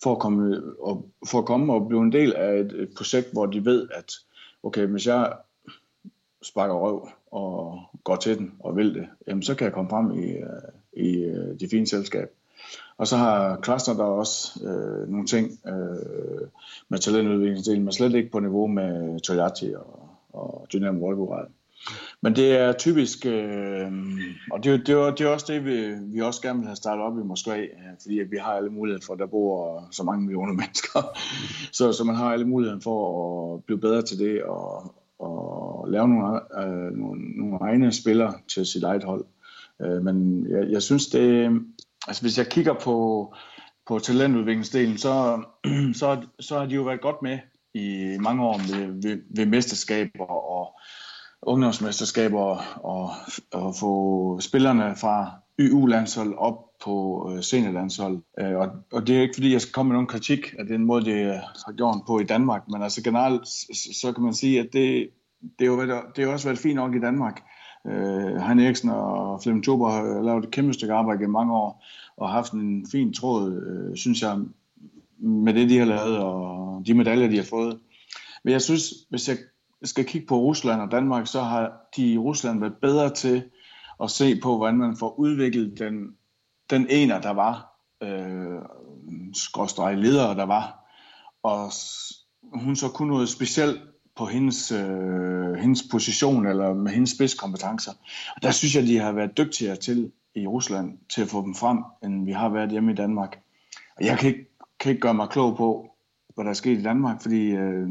for 0.02 0.12
at 0.12 0.18
komme 0.18 0.62
og, 0.80 1.08
for 1.26 1.38
at 1.38 1.44
komme 1.44 1.72
og 1.72 1.88
blive 1.88 2.02
en 2.02 2.12
del 2.12 2.32
af 2.32 2.60
et, 2.60 2.72
et 2.72 2.88
projekt, 2.96 3.32
hvor 3.32 3.46
de 3.46 3.64
ved, 3.64 3.88
at 3.94 4.12
okay, 4.62 4.86
hvis 4.86 5.06
jeg 5.06 5.32
sparker 6.42 6.74
røv 6.74 7.08
og 7.30 7.80
går 8.04 8.16
til 8.16 8.38
den 8.38 8.52
og 8.60 8.76
vil 8.76 8.94
det, 8.94 9.08
jamen 9.26 9.42
så 9.42 9.54
kan 9.54 9.64
jeg 9.64 9.72
komme 9.72 9.90
frem 9.90 10.10
i, 10.10 10.30
øh, 10.30 11.06
i 11.06 11.24
øh, 11.24 11.60
det 11.60 11.70
fine 11.70 11.86
selskab. 11.86 12.28
Og 13.02 13.08
så 13.08 13.16
har 13.16 13.60
Cluster 13.64 13.94
der 13.94 14.04
også 14.04 14.60
øh, 14.64 15.08
nogle 15.10 15.26
ting 15.26 15.58
øh, 15.66 16.48
med 16.88 16.98
talentudviklingsdelen, 16.98 17.84
men 17.84 17.92
slet 17.92 18.14
ikke 18.14 18.30
på 18.30 18.40
niveau 18.40 18.66
med 18.66 19.20
Toyota 19.20 19.76
og, 19.76 20.08
og 20.32 20.66
Dynamo 20.72 21.00
Volgograd. 21.00 21.46
Men 22.20 22.36
det 22.36 22.52
er 22.52 22.72
typisk, 22.72 23.26
øh, 23.26 23.92
og 24.52 24.64
det, 24.64 24.86
det, 24.86 24.94
er, 24.94 25.10
det 25.10 25.20
er 25.26 25.28
også 25.28 25.46
det, 25.48 25.64
vi, 25.64 25.94
vi 26.14 26.20
også 26.20 26.42
gerne 26.42 26.58
vil 26.58 26.66
have 26.66 26.76
startet 26.76 27.04
op 27.04 27.18
i 27.18 27.22
Moskva, 27.22 27.58
øh, 27.58 27.68
fordi 28.02 28.20
at 28.20 28.30
vi 28.30 28.36
har 28.36 28.52
alle 28.52 28.70
muligheder 28.70 29.06
for, 29.06 29.12
at 29.12 29.18
der 29.18 29.26
bor 29.26 29.84
så 29.90 30.02
mange 30.02 30.22
millioner 30.22 30.52
mennesker. 30.62 31.18
så, 31.72 31.92
så 31.92 32.04
man 32.04 32.14
har 32.14 32.32
alle 32.32 32.48
muligheder 32.48 32.80
for 32.80 33.54
at 33.54 33.64
blive 33.64 33.80
bedre 33.80 34.02
til 34.02 34.18
det 34.18 34.42
og, 34.42 34.94
og 35.18 35.86
lave 35.90 36.08
nogle, 36.08 36.40
øh, 36.62 36.98
nogle, 36.98 37.20
nogle 37.20 37.58
egne 37.60 37.92
spillere 37.92 38.34
til 38.48 38.66
sit 38.66 38.82
eget 38.82 39.04
hold. 39.04 39.24
Øh, 39.82 40.02
men 40.02 40.46
jeg, 40.50 40.70
jeg 40.70 40.82
synes, 40.82 41.06
det, 41.06 41.50
altså 42.08 42.22
hvis 42.22 42.38
jeg 42.38 42.48
kigger 42.48 42.74
på, 42.74 43.34
på 43.86 43.98
talentudviklingsdelen, 43.98 44.98
så, 44.98 45.42
så, 46.00 46.22
så 46.40 46.58
har 46.58 46.66
de 46.66 46.74
jo 46.74 46.82
været 46.82 47.00
godt 47.00 47.22
med 47.22 47.38
i 47.74 48.16
mange 48.20 48.44
år 48.44 48.58
ved, 48.58 48.86
ved, 49.02 49.22
ved 49.36 49.46
mesterskaber 49.46 50.24
og 50.26 50.80
ungdomsmesterskaber 51.42 52.56
og, 52.84 53.10
og 53.52 53.74
få 53.80 54.40
spillerne 54.40 54.96
fra 54.96 55.30
YU-landshold 55.58 56.34
op 56.38 56.56
på 56.84 57.26
øh, 57.30 57.42
seniorlandshold. 57.42 58.22
Øh, 58.40 58.56
og, 58.56 58.68
og 58.92 59.06
det 59.06 59.16
er 59.16 59.22
ikke 59.22 59.34
fordi, 59.36 59.52
jeg 59.52 59.60
skal 59.60 59.72
komme 59.72 59.88
med 59.88 59.94
nogen 59.94 60.06
kritik 60.06 60.54
af 60.58 60.66
den 60.66 60.84
måde, 60.84 61.04
det 61.04 61.26
øh, 61.26 61.34
har 61.66 61.76
gjort 61.76 61.96
på 62.06 62.20
i 62.20 62.24
Danmark, 62.24 62.62
men 62.68 62.82
altså 62.82 63.02
generelt, 63.02 63.48
så 64.02 64.12
kan 64.12 64.24
man 64.24 64.34
sige, 64.34 64.60
at 64.60 64.68
det, 64.72 65.08
det, 65.58 65.64
er 65.64 65.66
jo 65.66 65.74
været, 65.74 66.02
det 66.16 66.24
har 66.24 66.32
også 66.32 66.48
været 66.48 66.58
fint 66.58 66.76
nok 66.76 66.94
i 66.94 67.00
Danmark. 67.00 67.42
Øh, 67.86 68.40
Han 68.40 68.60
Eriksen 68.60 68.90
og 68.90 69.42
Flemming 69.42 69.64
Tober 69.64 69.90
har 69.90 70.22
lavet 70.22 70.44
et 70.44 70.50
kæmpe 70.50 70.72
stykke 70.72 70.94
arbejde 70.94 71.18
gennem 71.18 71.32
mange 71.32 71.54
år, 71.54 71.84
og 72.16 72.30
haft 72.30 72.52
en 72.52 72.86
fin 72.90 73.12
tråd, 73.12 73.62
øh, 73.62 73.96
synes 73.96 74.22
jeg, 74.22 74.38
med 75.18 75.54
det, 75.54 75.70
de 75.70 75.78
har 75.78 75.84
lavet, 75.84 76.18
og 76.18 76.82
de 76.86 76.94
medaljer, 76.94 77.28
de 77.28 77.36
har 77.36 77.46
fået. 77.50 77.78
Men 78.44 78.52
jeg 78.52 78.62
synes, 78.62 78.84
hvis 79.10 79.28
jeg 79.28 79.36
skal 79.84 80.04
kigge 80.04 80.26
på 80.26 80.36
Rusland 80.36 80.80
og 80.80 80.90
Danmark, 80.90 81.26
så 81.26 81.40
har 81.40 81.72
de 81.96 82.12
i 82.12 82.18
Rusland 82.18 82.60
været 82.60 82.74
bedre 82.82 83.10
til 83.10 83.42
at 84.02 84.10
se 84.10 84.40
på, 84.40 84.56
hvordan 84.56 84.78
man 84.78 84.96
får 84.96 85.18
udviklet 85.18 85.78
den, 85.78 86.16
den 86.70 86.86
ener, 86.90 87.20
der 87.20 87.30
var, 87.30 87.72
øh, 88.02 88.62
skråstrej 89.34 89.94
leder, 89.94 90.34
der 90.34 90.46
var. 90.46 90.78
Og 91.42 91.70
hun 92.60 92.76
så 92.76 92.88
kun 92.88 93.06
noget 93.06 93.28
specielt 93.28 93.80
på 94.16 94.26
hendes, 94.26 94.72
øh, 94.72 95.54
hendes 95.54 95.82
position 95.90 96.46
eller 96.46 96.74
med 96.74 96.92
hendes 96.92 97.10
spidskompetencer. 97.10 97.92
Og 98.36 98.42
der 98.42 98.50
synes 98.50 98.74
jeg, 98.74 98.82
de 98.82 98.98
har 98.98 99.12
været 99.12 99.36
dygtigere 99.36 99.76
til 99.76 100.12
i 100.34 100.46
Rusland 100.46 100.98
til 101.14 101.22
at 101.22 101.28
få 101.28 101.42
dem 101.42 101.54
frem, 101.54 101.78
end 102.04 102.24
vi 102.24 102.32
har 102.32 102.48
været 102.48 102.70
hjemme 102.70 102.92
i 102.92 102.94
Danmark. 102.94 103.38
Og 103.96 104.04
jeg 104.04 104.18
kan 104.18 104.28
ikke, 104.28 104.46
kan 104.80 104.90
ikke 104.90 105.00
gøre 105.00 105.14
mig 105.14 105.28
klog 105.28 105.56
på, 105.56 105.96
hvad 106.34 106.44
der 106.44 106.50
er 106.50 106.54
sket 106.54 106.78
i 106.78 106.82
Danmark, 106.82 107.22
fordi 107.22 107.50
øh, 107.50 107.88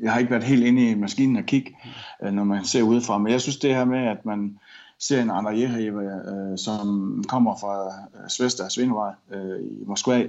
jeg 0.00 0.12
har 0.12 0.18
ikke 0.18 0.30
været 0.30 0.44
helt 0.44 0.64
inde 0.64 0.90
i 0.90 0.94
maskinen 0.94 1.36
og 1.36 1.44
kigge, 1.44 1.76
øh, 2.22 2.32
når 2.32 2.44
man 2.44 2.64
ser 2.64 2.82
udefra. 2.82 3.18
Men 3.18 3.32
jeg 3.32 3.40
synes 3.40 3.56
det 3.56 3.74
her 3.74 3.84
med, 3.84 3.98
at 3.98 4.24
man 4.24 4.58
ser 4.98 5.22
en 5.22 5.30
Anna 5.30 5.50
øh, 5.50 6.58
som 6.58 7.24
kommer 7.28 7.56
fra 7.56 7.86
øh, 7.86 8.28
Svesta 8.28 8.68
Svindvej 8.68 9.12
øh, 9.30 9.60
i 9.60 9.84
Moskva. 9.86 10.26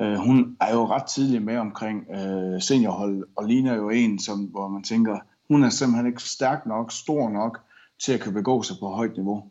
Øh, 0.00 0.14
hun 0.14 0.56
er 0.60 0.74
jo 0.74 0.86
ret 0.86 1.06
tidlig 1.06 1.42
med 1.42 1.56
omkring 1.56 2.06
øh, 2.10 2.62
seniorhold, 2.62 3.24
og 3.36 3.44
ligner 3.44 3.74
jo 3.74 3.90
en, 3.90 4.18
som, 4.18 4.38
hvor 4.38 4.68
man 4.68 4.82
tænker, 4.82 5.18
hun 5.48 5.64
er 5.64 5.68
simpelthen 5.68 6.06
ikke 6.06 6.22
stærk 6.22 6.66
nok, 6.66 6.92
stor 6.92 7.30
nok, 7.30 7.60
til 8.04 8.12
at 8.12 8.20
kunne 8.20 8.34
begå 8.34 8.62
sig 8.62 8.76
på 8.80 8.88
højt 8.88 9.16
niveau. 9.16 9.44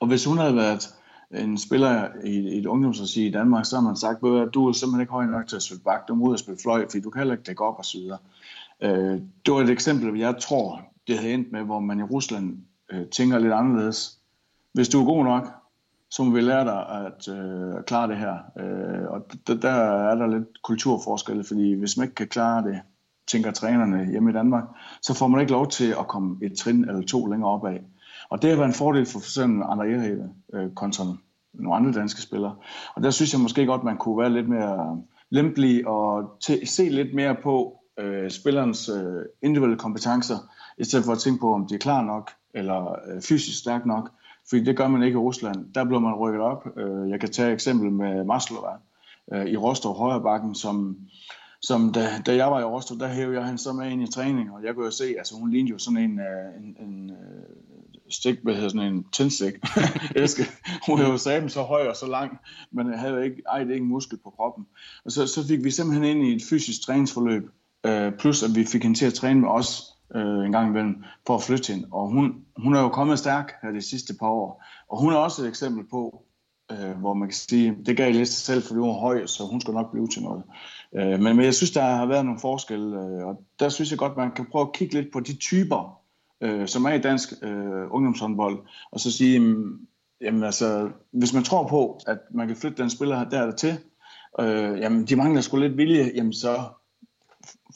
Og 0.00 0.06
hvis 0.06 0.24
hun 0.24 0.38
havde 0.38 0.56
været 0.56 0.94
en 1.30 1.58
spiller 1.58 2.08
i, 2.24 2.58
et 2.58 2.66
ungdomsregi 2.66 3.26
i 3.26 3.30
Danmark, 3.30 3.66
så 3.66 3.76
har 3.76 3.82
man 3.82 3.96
sagt, 3.96 4.16
at 4.16 4.54
du 4.54 4.68
er 4.68 4.72
simpelthen 4.72 5.00
ikke 5.00 5.12
høj 5.12 5.26
nok 5.26 5.46
til 5.46 5.56
at 5.56 5.62
spille 5.62 5.82
bak, 5.84 6.08
du 6.08 6.14
må 6.14 6.26
ud 6.26 6.32
og 6.32 6.38
spille 6.38 6.60
fløj, 6.62 6.86
fordi 6.86 7.00
du 7.00 7.10
kan 7.10 7.20
heller 7.20 7.34
ikke 7.34 7.44
dække 7.44 7.64
op 7.64 7.78
og 7.78 7.84
så 7.84 7.98
videre. 7.98 8.18
Øh, 8.80 9.20
det 9.46 9.54
var 9.54 9.60
et 9.60 9.70
eksempel, 9.70 10.18
jeg 10.18 10.38
tror, 10.40 10.82
det 11.06 11.18
havde 11.18 11.34
endt 11.34 11.52
med, 11.52 11.62
hvor 11.62 11.80
man 11.80 12.00
i 12.00 12.02
Rusland 12.02 12.58
øh, 12.92 13.06
tænker 13.06 13.38
lidt 13.38 13.52
anderledes. 13.52 14.18
Hvis 14.72 14.88
du 14.88 15.00
er 15.00 15.04
god 15.04 15.24
nok, 15.24 15.59
så 16.10 16.22
må 16.22 16.34
vi 16.34 16.40
lære 16.40 16.64
dig 16.64 16.88
at 16.88 17.28
øh, 17.28 17.84
klare 17.86 18.08
det 18.08 18.16
her. 18.16 18.36
Øh, 18.58 19.10
og 19.10 19.20
der 19.62 19.70
er 20.10 20.14
der 20.14 20.26
lidt 20.26 20.62
kulturforskelle, 20.62 21.44
fordi 21.44 21.72
hvis 21.72 21.96
man 21.96 22.04
ikke 22.04 22.14
kan 22.14 22.28
klare 22.28 22.62
det, 22.64 22.80
tænker 23.28 23.50
trænerne 23.50 24.10
hjemme 24.10 24.30
i 24.30 24.32
Danmark, 24.32 24.64
så 25.02 25.14
får 25.14 25.28
man 25.28 25.40
ikke 25.40 25.52
lov 25.52 25.68
til 25.68 25.90
at 25.90 26.08
komme 26.08 26.36
et 26.42 26.52
trin 26.58 26.84
eller 26.84 27.02
to 27.02 27.26
længere 27.26 27.50
opad. 27.50 27.78
Og 28.30 28.42
det 28.42 28.50
har 28.50 28.56
været 28.56 28.68
en 28.68 28.74
fordel 28.74 29.06
for 29.06 29.18
f.eks. 29.18 29.26
eksempel 29.26 29.62
Andre 29.68 29.90
Erhede 29.90 30.30
øh, 30.54 30.70
kontra 30.74 31.04
nogle 31.54 31.76
andre 31.76 31.92
danske 31.92 32.22
spillere. 32.22 32.56
Og 32.94 33.02
der 33.02 33.10
synes 33.10 33.32
jeg 33.32 33.40
måske 33.40 33.66
godt, 33.66 33.84
man 33.84 33.96
kunne 33.96 34.18
være 34.18 34.30
lidt 34.30 34.48
mere 34.48 35.02
lempelig 35.30 35.86
og 35.86 36.36
se 36.64 36.88
lidt 36.88 37.14
mere 37.14 37.36
på, 37.42 37.80
øh, 37.98 38.30
spillerens 38.30 38.88
øh, 38.88 39.22
individuelle 39.42 39.78
kompetencer, 39.78 40.36
i 40.78 40.84
stedet 40.84 41.04
for 41.04 41.12
at 41.12 41.18
tænke 41.18 41.40
på, 41.40 41.54
om 41.54 41.66
de 41.66 41.74
er 41.74 41.78
klar 41.78 42.02
nok, 42.02 42.30
eller 42.54 42.92
øh, 42.92 43.22
fysisk 43.22 43.58
stærk 43.58 43.86
nok. 43.86 44.10
Fordi 44.50 44.64
det 44.64 44.76
gør 44.76 44.88
man 44.88 45.02
ikke 45.02 45.14
i 45.14 45.18
Rusland. 45.18 45.74
Der 45.74 45.84
bliver 45.84 46.00
man 46.00 46.14
rykket 46.14 46.40
op. 46.40 46.66
Øh, 46.76 47.10
jeg 47.10 47.20
kan 47.20 47.32
tage 47.32 47.52
eksempel 47.52 47.90
med 47.92 48.24
Maslova 48.24 48.70
øh, 49.32 49.46
i 49.46 49.56
Rostov 49.56 49.96
Højrebakken, 49.96 50.54
som, 50.54 50.96
som 51.62 51.92
da, 51.92 52.08
da 52.26 52.36
jeg 52.36 52.50
var 52.50 52.60
i 52.60 52.64
Rostov, 52.64 52.98
der 52.98 53.08
hævde 53.08 53.38
jeg 53.38 53.46
han 53.46 53.58
så 53.58 53.72
med 53.72 53.90
ind 53.90 54.02
i 54.02 54.12
træning, 54.12 54.52
og 54.52 54.64
jeg 54.64 54.74
kunne 54.74 54.84
jo 54.84 54.90
se, 54.90 55.14
altså 55.18 55.34
hun 55.36 55.50
lignede 55.50 55.72
jo 55.72 55.78
sådan 55.78 55.96
en, 55.96 56.18
øh, 56.18 56.64
en, 56.64 56.88
en 56.88 57.10
stik, 58.10 58.38
hvad 58.42 58.54
hedder 58.54 58.68
sådan 58.68 58.92
en 58.92 59.04
tændstik. 59.12 59.54
hun 60.88 60.98
var 60.98 61.08
jo 61.08 61.16
sammen 61.16 61.50
så 61.50 61.62
høj 61.62 61.88
og 61.88 61.96
så 61.96 62.06
lang, 62.06 62.38
men 62.72 62.92
havde 62.92 63.24
ikke, 63.24 63.42
ejede 63.48 63.74
ikke 63.74 63.86
muskel 63.86 64.18
på 64.24 64.30
kroppen. 64.30 64.66
Og 65.04 65.12
så, 65.12 65.26
så 65.26 65.46
fik 65.48 65.64
vi 65.64 65.70
simpelthen 65.70 66.04
ind 66.04 66.26
i 66.26 66.34
et 66.34 66.42
fysisk 66.50 66.82
træningsforløb, 66.86 67.42
Øh, 67.86 68.12
plus 68.18 68.42
at 68.42 68.50
vi 68.54 68.64
fik 68.64 68.82
hende 68.82 68.98
til 68.98 69.06
at 69.06 69.14
træne 69.14 69.40
med 69.40 69.48
os 69.48 69.82
øh, 70.14 70.44
en 70.46 70.52
gang 70.52 70.68
imellem 70.68 71.04
for 71.26 71.34
at 71.34 71.42
flytte 71.42 71.72
hende. 71.72 71.88
Og 71.92 72.08
hun, 72.08 72.44
hun 72.56 72.74
er 72.74 72.80
jo 72.80 72.88
kommet 72.88 73.18
stærk 73.18 73.52
her 73.62 73.70
de 73.70 73.82
sidste 73.82 74.14
par 74.20 74.28
år. 74.28 74.64
Og 74.88 75.00
hun 75.00 75.12
er 75.12 75.16
også 75.16 75.42
et 75.42 75.48
eksempel 75.48 75.84
på, 75.90 76.24
øh, 76.72 76.98
hvor 77.00 77.14
man 77.14 77.28
kan 77.28 77.34
sige, 77.34 77.76
det 77.86 77.96
gav 77.96 78.12
lidt 78.12 78.28
sig 78.28 78.42
selv, 78.42 78.62
fordi 78.62 78.80
hun 78.80 78.88
er 78.88 79.00
høj, 79.00 79.26
så 79.26 79.46
hun 79.46 79.60
skal 79.60 79.74
nok 79.74 79.92
blive 79.92 80.08
til 80.08 80.22
noget. 80.22 80.42
Øh, 80.96 81.20
men, 81.20 81.36
men 81.36 81.44
jeg 81.44 81.54
synes, 81.54 81.70
der 81.70 81.82
har 81.82 82.06
været 82.06 82.24
nogle 82.24 82.40
forskelle, 82.40 82.96
øh, 82.96 83.26
og 83.26 83.42
der 83.60 83.68
synes 83.68 83.90
jeg 83.90 83.98
godt, 83.98 84.16
man 84.16 84.30
kan 84.30 84.46
prøve 84.50 84.62
at 84.62 84.72
kigge 84.72 84.94
lidt 84.94 85.12
på 85.12 85.20
de 85.20 85.36
typer, 85.36 86.00
øh, 86.40 86.68
som 86.68 86.84
er 86.84 86.92
i 86.92 87.00
dansk 87.00 87.32
øh, 87.42 87.84
ungdomshåndbold, 87.90 88.58
og 88.92 89.00
så 89.00 89.12
sige, 89.12 89.38
mm, 89.38 89.86
jamen, 90.20 90.44
altså, 90.44 90.90
hvis 91.12 91.34
man 91.34 91.42
tror 91.42 91.68
på, 91.68 92.00
at 92.06 92.18
man 92.34 92.46
kan 92.46 92.56
flytte 92.56 92.82
den 92.82 92.90
spiller 92.90 93.28
der, 93.28 93.44
der 93.46 93.52
til, 93.52 93.78
øh, 94.40 94.80
jamen 94.80 95.04
de 95.06 95.16
mangler 95.16 95.40
sgu 95.40 95.56
lidt 95.56 95.76
vilje, 95.76 96.10
jamen 96.14 96.32
så 96.32 96.64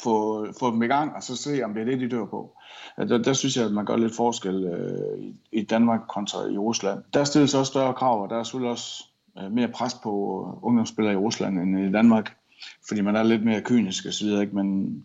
få, 0.02 0.46
få 0.60 0.70
dem 0.70 0.82
i 0.82 0.86
gang, 0.86 1.14
og 1.14 1.22
så 1.22 1.36
se, 1.36 1.62
om 1.62 1.74
det 1.74 1.80
er 1.80 1.84
det, 1.84 2.00
de 2.00 2.08
dør 2.08 2.24
på. 2.24 2.56
Der, 2.96 3.18
der 3.18 3.32
synes 3.32 3.56
jeg, 3.56 3.66
at 3.66 3.72
man 3.72 3.86
gør 3.86 3.96
lidt 3.96 4.16
forskel 4.16 4.64
øh, 4.64 5.18
i, 5.18 5.34
i 5.52 5.62
Danmark 5.62 6.00
kontra 6.08 6.46
i 6.46 6.58
Rusland. 6.58 7.02
Der 7.14 7.24
stilles 7.24 7.54
også 7.54 7.70
større 7.70 7.94
krav, 7.94 8.22
og 8.22 8.30
der 8.30 8.36
er 8.36 8.42
selvfølgelig 8.42 8.70
også 8.70 9.04
øh, 9.38 9.52
mere 9.52 9.68
pres 9.68 9.94
på 9.94 10.10
øh, 10.10 10.64
ungdomsspillere 10.64 11.14
i 11.14 11.16
Rusland 11.16 11.58
end 11.58 11.80
i 11.88 11.92
Danmark, 11.92 12.36
fordi 12.88 13.00
man 13.00 13.16
er 13.16 13.22
lidt 13.22 13.44
mere 13.44 13.60
kynisk 13.60 14.06
osv., 14.06 14.26
ikke? 14.26 14.56
Men, 14.56 14.98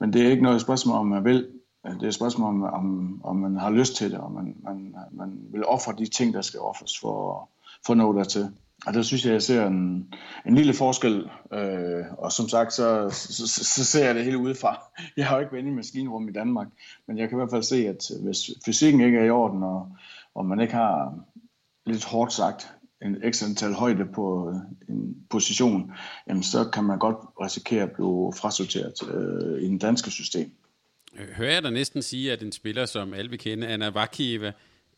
men 0.00 0.12
det 0.12 0.26
er 0.26 0.30
ikke 0.30 0.42
noget 0.42 0.60
spørgsmål 0.60 0.96
om, 0.96 1.06
man 1.06 1.24
vil. 1.24 1.48
Det 1.84 2.02
er 2.02 2.08
et 2.08 2.14
spørgsmål 2.14 2.48
om, 2.48 2.62
om, 2.62 3.20
om 3.24 3.36
man 3.36 3.56
har 3.56 3.70
lyst 3.70 3.96
til 3.96 4.10
det, 4.10 4.18
og 4.18 4.32
man, 4.32 4.56
man, 4.64 4.94
man 5.12 5.38
vil 5.52 5.66
ofre 5.66 5.94
de 5.98 6.06
ting, 6.06 6.34
der 6.34 6.42
skal 6.42 6.60
offres 6.60 6.98
for, 6.98 7.48
for 7.86 7.92
at 7.92 7.96
nå 7.96 8.12
dertil. 8.18 8.48
Og 8.86 8.94
der 8.94 9.02
synes 9.02 9.24
jeg, 9.24 9.32
jeg 9.32 9.42
ser 9.42 9.66
en, 9.66 10.14
en 10.46 10.54
lille 10.54 10.74
forskel, 10.74 11.30
øh, 11.52 12.04
og 12.18 12.32
som 12.32 12.48
sagt, 12.48 12.72
så, 12.72 13.10
så, 13.10 13.46
så 13.64 13.84
ser 13.84 14.06
jeg 14.06 14.14
det 14.14 14.24
hele 14.24 14.38
udefra. 14.38 14.82
Jeg 15.16 15.26
har 15.26 15.36
jo 15.36 15.40
ikke 15.40 15.52
været 15.52 15.62
inde 15.62 15.72
i 15.72 15.76
maskinrum 15.76 16.28
i 16.28 16.32
Danmark, 16.32 16.66
men 17.06 17.18
jeg 17.18 17.28
kan 17.28 17.38
i 17.38 17.40
hvert 17.40 17.50
fald 17.50 17.62
se, 17.62 17.88
at 17.88 18.10
hvis 18.22 18.50
fysikken 18.64 19.00
ikke 19.00 19.18
er 19.18 19.24
i 19.24 19.30
orden, 19.30 19.62
og, 19.62 19.96
og 20.34 20.46
man 20.46 20.60
ikke 20.60 20.74
har 20.74 21.18
lidt 21.86 22.04
hårdt 22.04 22.32
sagt 22.32 22.72
en 23.02 23.24
ekstra 23.24 23.46
antal 23.46 23.72
højde 23.72 24.04
på 24.14 24.50
øh, 24.50 24.94
en 24.94 25.16
position, 25.30 25.92
jamen 26.28 26.42
så 26.42 26.70
kan 26.70 26.84
man 26.84 26.98
godt 26.98 27.16
risikere 27.40 27.82
at 27.82 27.92
blive 27.92 28.32
frasorteret 28.36 28.94
øh, 29.14 29.62
i 29.62 29.66
den 29.66 29.78
danske 29.78 30.10
system. 30.10 30.50
Hører 31.36 31.52
jeg 31.52 31.62
dig 31.62 31.70
næsten 31.70 32.02
sige, 32.02 32.32
at 32.32 32.42
en 32.42 32.52
spiller, 32.52 32.86
som 32.86 33.14
alle 33.14 33.30
vil 33.30 33.38
kende, 33.38 33.66
Anna 33.66 33.88
Vakieva, 33.88 34.52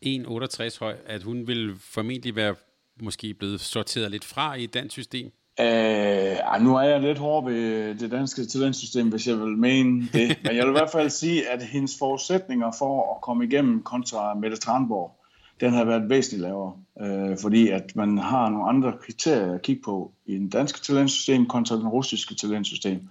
1,68 0.05 0.79
høj, 0.79 0.95
at 1.05 1.23
hun 1.23 1.47
vil 1.47 1.75
formentlig 1.79 2.35
være 2.35 2.55
måske 3.01 3.33
blevet 3.33 3.61
sorteret 3.61 4.11
lidt 4.11 4.25
fra 4.25 4.55
i 4.55 4.63
et 4.63 4.73
dansk 4.73 4.93
system? 4.93 5.31
Uh, 5.59 6.63
nu 6.63 6.75
er 6.75 6.81
jeg 6.81 7.01
lidt 7.01 7.17
hård 7.17 7.45
ved 7.45 7.95
det 7.95 8.11
danske 8.11 8.45
talentsystem, 8.45 9.09
hvis 9.09 9.27
jeg 9.27 9.39
vil 9.39 9.57
mene 9.57 10.09
det. 10.13 10.39
Men 10.43 10.55
jeg 10.55 10.65
vil 10.65 10.71
i 10.71 10.77
hvert 10.77 10.91
fald 10.91 11.09
sige, 11.09 11.49
at 11.49 11.63
hendes 11.63 11.97
forudsætninger 11.99 12.71
for 12.79 13.15
at 13.15 13.21
komme 13.21 13.45
igennem 13.45 13.83
kontra 13.83 14.33
Mette 14.33 14.57
Tranborg, 14.57 15.19
den 15.59 15.73
har 15.73 15.85
været 15.85 16.09
væsentligt 16.09 16.41
lavere. 16.41 16.73
Uh, 16.95 17.37
fordi 17.41 17.69
at 17.69 17.95
man 17.95 18.17
har 18.17 18.49
nogle 18.49 18.69
andre 18.69 18.93
kriterier 19.01 19.53
at 19.53 19.61
kigge 19.61 19.81
på 19.85 20.11
i 20.25 20.33
den 20.33 20.49
danske 20.49 20.79
talentsystem 20.81 21.45
kontra 21.45 21.75
den 21.75 21.87
russiske 21.87 22.35
talentsystem. 22.35 23.09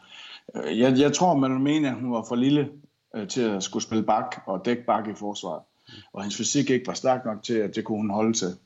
Uh, 0.55 0.61
øh, 0.65 0.79
jeg, 0.79 0.99
jeg 0.99 1.13
tror, 1.13 1.35
man 1.35 1.53
vil 1.53 1.61
mene, 1.61 1.89
at 1.89 1.95
hun 1.95 2.13
var 2.13 2.25
for 2.29 2.35
lille 2.35 2.69
øh, 3.17 3.29
til 3.29 3.43
at 3.43 3.63
skulle 3.63 3.83
spille 3.83 4.05
bak 4.05 4.43
og 4.47 4.65
dække 4.65 4.83
bak 4.87 5.09
i 5.09 5.15
forsvaret. 5.15 5.63
Og 6.13 6.23
hendes 6.23 6.37
fysik 6.37 6.71
ikke 6.71 6.87
var 6.87 6.95
stærk 6.95 7.25
nok 7.25 7.43
til, 7.43 7.55
at 7.55 7.77
det 7.77 7.85
kunne 7.85 7.99
hun 7.99 8.11
holde 8.11 8.33
til. 8.33 8.57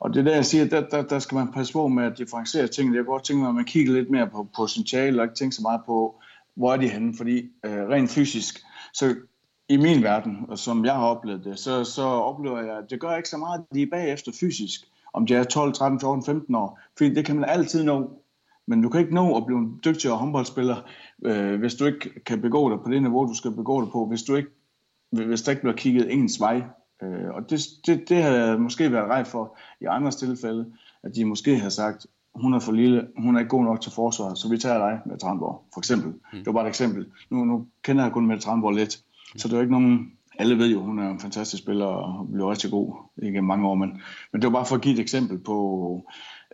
Og 0.00 0.14
det 0.14 0.24
der, 0.24 0.34
jeg 0.34 0.44
siger, 0.44 0.64
der, 0.64 0.88
der, 0.88 1.02
der 1.02 1.18
skal 1.18 1.34
man 1.34 1.52
passe 1.52 1.72
på 1.72 1.88
med 1.88 2.04
at 2.04 2.18
differentiere 2.18 2.68
tingene. 2.68 2.96
Jeg 2.96 3.04
kunne 3.04 3.12
godt 3.12 3.24
tænke 3.24 3.40
mig, 3.40 3.48
at 3.48 3.54
man 3.54 3.64
kigger 3.64 3.92
lidt 3.92 4.10
mere 4.10 4.26
på 4.26 4.48
potentiale, 4.56 5.20
og 5.20 5.24
ikke 5.24 5.34
tænke 5.34 5.56
så 5.56 5.62
meget 5.62 5.80
på, 5.86 6.20
hvor 6.54 6.72
er 6.72 6.76
de 6.76 6.88
henne. 6.88 7.14
Fordi 7.16 7.50
øh, 7.64 7.88
rent 7.88 8.10
fysisk, 8.10 8.58
så 8.94 9.14
i 9.68 9.76
min 9.76 10.02
verden, 10.02 10.38
og 10.48 10.58
som 10.58 10.84
jeg 10.84 10.94
har 10.94 11.06
oplevet 11.06 11.44
det, 11.44 11.58
så, 11.58 11.84
så 11.84 12.02
oplever 12.02 12.60
jeg, 12.60 12.78
at 12.78 12.90
det 12.90 13.00
gør 13.00 13.16
ikke 13.16 13.28
så 13.28 13.36
meget, 13.36 13.58
at 13.58 13.74
de 13.74 13.82
er 13.82 13.86
bagefter 13.90 14.32
fysisk. 14.40 14.80
Om 15.12 15.26
de 15.26 15.34
er 15.34 15.44
12, 15.44 15.72
13, 15.72 16.00
14, 16.00 16.24
15 16.24 16.54
år. 16.54 16.80
Fordi 16.96 17.14
det 17.14 17.24
kan 17.24 17.36
man 17.36 17.50
altid 17.50 17.84
nå. 17.84 18.22
Men 18.66 18.82
du 18.82 18.88
kan 18.88 19.00
ikke 19.00 19.14
nå 19.14 19.36
at 19.36 19.46
blive 19.46 19.58
en 19.58 19.80
dygtigere 19.84 20.16
håndboldspiller, 20.16 20.76
øh, 21.24 21.58
hvis 21.58 21.74
du 21.74 21.84
ikke 21.84 22.24
kan 22.24 22.40
begå 22.40 22.70
dig 22.70 22.78
på 22.84 22.90
det 22.90 23.02
niveau, 23.02 23.26
du 23.26 23.34
skal 23.34 23.50
begå 23.50 23.80
dig 23.80 23.90
på. 23.92 24.06
Hvis, 24.06 24.22
du 24.22 24.34
ikke, 24.34 24.50
hvis 25.10 25.42
der 25.42 25.50
ikke 25.50 25.62
bliver 25.62 25.76
kigget 25.76 26.12
ens 26.12 26.40
vej 26.40 26.62
Øh, 27.02 27.34
og 27.34 27.50
det, 27.50 27.60
det, 27.86 28.08
det 28.08 28.22
har 28.22 28.56
måske 28.56 28.92
været 28.92 29.10
rej 29.10 29.24
for 29.24 29.58
i 29.80 29.84
andre 29.84 30.10
tilfælde, 30.10 30.72
at 31.02 31.14
de 31.14 31.24
måske 31.24 31.58
har 31.58 31.68
sagt, 31.68 32.06
hun 32.34 32.54
er 32.54 32.60
for 32.60 32.72
lille, 32.72 33.08
hun 33.18 33.34
er 33.34 33.38
ikke 33.38 33.48
god 33.48 33.64
nok 33.64 33.80
til 33.80 33.92
forsvar, 33.92 34.34
så 34.34 34.48
vi 34.48 34.58
tager 34.58 34.78
dig 34.78 35.00
med 35.06 35.18
Tranborg, 35.18 35.64
for 35.74 35.80
eksempel. 35.80 36.10
Mm. 36.10 36.38
Det 36.38 36.46
var 36.46 36.52
bare 36.52 36.64
et 36.64 36.68
eksempel. 36.68 37.06
Nu, 37.30 37.44
nu 37.44 37.66
kender 37.82 38.02
jeg 38.02 38.12
kun 38.12 38.26
med 38.26 38.38
Tranborg 38.38 38.74
lidt, 38.74 39.00
så 39.36 39.48
det 39.48 39.56
er 39.56 39.60
ikke 39.60 39.72
nogen, 39.72 40.12
alle 40.38 40.58
ved 40.58 40.70
jo, 40.70 40.80
hun 40.82 40.98
er 40.98 41.10
en 41.10 41.20
fantastisk 41.20 41.62
spiller 41.62 41.86
og 41.86 42.28
bliver 42.32 42.50
rigtig 42.50 42.70
god 42.70 42.94
i 43.22 43.40
mange 43.40 43.68
år, 43.68 43.74
men, 43.74 44.02
men 44.32 44.42
det 44.42 44.52
var 44.52 44.58
bare 44.58 44.66
for 44.66 44.76
at 44.76 44.82
give 44.82 44.94
et 44.94 45.00
eksempel 45.00 45.38
på 45.38 46.00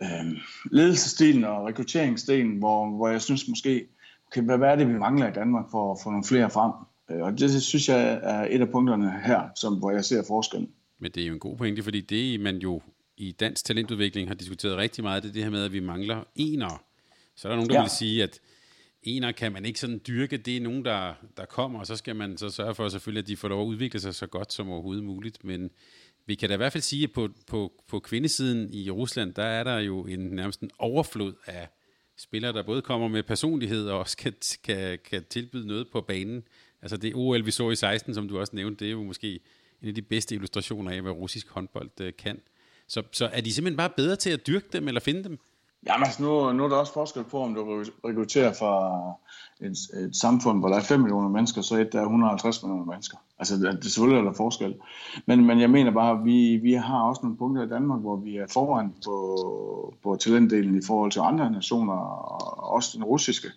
øh, 0.01 0.37
ledelsesstilen 0.71 1.43
og 1.43 1.65
rekrutteringsstilen, 1.67 2.57
hvor, 2.57 2.89
hvor 2.89 3.07
jeg 3.07 3.21
synes 3.21 3.47
måske, 3.47 3.87
okay, 4.27 4.41
hvad, 4.41 4.57
hvad 4.57 4.69
er 4.69 4.75
det, 4.75 4.87
vi 4.87 4.99
mangler 4.99 5.27
i 5.27 5.33
Danmark 5.33 5.65
for 5.71 5.91
at 5.91 5.97
få 6.03 6.09
nogle 6.09 6.25
flere 6.25 6.49
frem? 6.49 6.71
Øh, 7.11 7.21
og 7.21 7.39
det 7.39 7.63
synes 7.63 7.89
jeg 7.89 8.19
er 8.23 8.47
et 8.49 8.61
af 8.61 8.69
punkterne 8.69 9.21
her, 9.25 9.49
som, 9.55 9.73
hvor 9.73 9.91
jeg 9.91 10.05
ser 10.05 10.23
forskellen. 10.27 10.69
Men 10.99 11.11
det 11.11 11.23
er 11.23 11.27
jo 11.27 11.33
en 11.33 11.39
god 11.39 11.57
pointe, 11.57 11.83
fordi 11.83 12.01
det 12.01 12.39
man 12.39 12.57
jo 12.57 12.81
i 13.17 13.31
dansk 13.31 13.65
talentudvikling 13.65 14.27
har 14.27 14.35
diskuteret 14.35 14.77
rigtig 14.77 15.03
meget, 15.03 15.23
det 15.23 15.29
er 15.29 15.33
det 15.33 15.43
her 15.43 15.49
med, 15.49 15.63
at 15.63 15.73
vi 15.73 15.79
mangler 15.79 16.23
ener. 16.35 16.83
Så 17.35 17.47
er 17.47 17.49
der 17.49 17.55
nogen, 17.55 17.69
der 17.69 17.75
ja. 17.75 17.81
vil 17.81 17.89
sige, 17.89 18.23
at 18.23 18.39
ener 19.03 19.31
kan 19.31 19.51
man 19.51 19.65
ikke 19.65 19.79
sådan 19.79 20.01
dyrke, 20.07 20.37
det 20.37 20.57
er 20.57 20.61
nogen, 20.61 20.85
der, 20.85 21.13
der 21.37 21.45
kommer, 21.45 21.79
og 21.79 21.87
så 21.87 21.95
skal 21.95 22.15
man 22.15 22.37
så 22.37 22.49
sørge 22.49 22.75
for 22.75 22.89
selvfølgelig, 22.89 23.21
at 23.21 23.27
de 23.27 23.37
får 23.37 23.47
lov 23.47 23.61
at 23.61 23.67
udvikle 23.67 23.99
sig 23.99 24.15
så 24.15 24.27
godt 24.27 24.53
som 24.53 24.69
overhovedet 24.69 25.03
muligt. 25.03 25.43
Men 25.43 25.69
vi 26.25 26.35
kan 26.35 26.49
da 26.49 26.53
i 26.53 26.57
hvert 26.57 26.71
fald 26.71 26.81
sige, 26.81 27.03
at 27.03 27.11
på, 27.11 27.29
på, 27.47 27.83
på 27.87 27.99
kvindesiden 27.99 28.73
i 28.73 28.89
Rusland, 28.89 29.33
der 29.33 29.43
er 29.43 29.63
der 29.63 29.79
jo 29.79 30.05
en 30.05 30.19
nærmest 30.19 30.61
en 30.61 30.71
overflod 30.79 31.33
af 31.45 31.67
spillere, 32.17 32.53
der 32.53 32.63
både 32.63 32.81
kommer 32.81 33.07
med 33.07 33.23
personlighed 33.23 33.89
og 33.89 33.99
også 33.99 34.17
kan, 34.17 34.33
kan, 34.63 34.99
kan 35.09 35.23
tilbyde 35.29 35.67
noget 35.67 35.87
på 35.91 36.01
banen, 36.01 36.43
Altså 36.81 36.97
det 36.97 37.15
OL, 37.15 37.45
vi 37.45 37.51
så 37.51 37.69
i 37.69 37.75
16, 37.75 38.13
som 38.13 38.27
du 38.27 38.39
også 38.39 38.55
nævnte, 38.55 38.79
det 38.79 38.87
er 38.87 38.91
jo 38.91 39.03
måske 39.03 39.39
en 39.81 39.87
af 39.87 39.95
de 39.95 40.01
bedste 40.01 40.35
illustrationer 40.35 40.91
af, 40.91 41.01
hvad 41.01 41.11
russisk 41.11 41.49
håndbold 41.49 41.89
øh, 42.01 42.13
kan. 42.17 42.41
Så, 42.87 43.03
så 43.11 43.25
er 43.25 43.41
de 43.41 43.53
simpelthen 43.53 43.77
bare 43.77 43.89
bedre 43.89 44.15
til 44.15 44.29
at 44.29 44.47
dyrke 44.47 44.67
dem, 44.73 44.87
eller 44.87 45.01
finde 45.01 45.23
dem? 45.23 45.39
Jamen 45.87 46.05
altså, 46.05 46.23
nu, 46.23 46.51
nu 46.51 46.63
er 46.63 46.69
der 46.69 46.75
også 46.75 46.93
forskel 46.93 47.23
på, 47.23 47.41
om 47.41 47.53
du 47.53 47.83
rekrutterer 48.05 48.53
fra 48.53 49.13
et, 49.61 50.05
et 50.05 50.15
samfund, 50.15 50.59
hvor 50.59 50.69
der 50.69 50.75
er 50.75 50.81
5 50.81 50.99
millioner 50.99 51.29
mennesker, 51.29 51.61
så 51.61 51.75
et 51.75 51.93
der 51.93 51.99
er 51.99 52.03
150 52.03 52.63
millioner 52.63 52.85
mennesker. 52.85 53.17
Altså, 53.39 53.55
det, 53.55 53.83
det 53.83 53.91
selvfølgelig 53.91 54.19
er 54.19 54.25
der 54.25 54.37
forskel. 54.37 54.75
Men, 55.25 55.45
men 55.45 55.59
jeg 55.59 55.69
mener 55.69 55.91
bare, 55.91 56.19
at 56.19 56.25
vi, 56.25 56.55
vi 56.55 56.73
har 56.73 57.01
også 57.01 57.19
nogle 57.23 57.37
punkter 57.37 57.63
i 57.63 57.69
Danmark, 57.69 58.01
hvor 58.01 58.15
vi 58.15 58.37
er 58.37 58.47
foran 58.49 58.93
på, 59.05 59.93
på 60.03 60.15
talentdelen 60.15 60.77
i 60.77 60.85
forhold 60.87 61.11
til 61.11 61.19
andre 61.19 61.51
nationer, 61.51 61.93
og 61.93 62.73
også 62.73 62.91
den 62.93 63.03
russiske. 63.03 63.47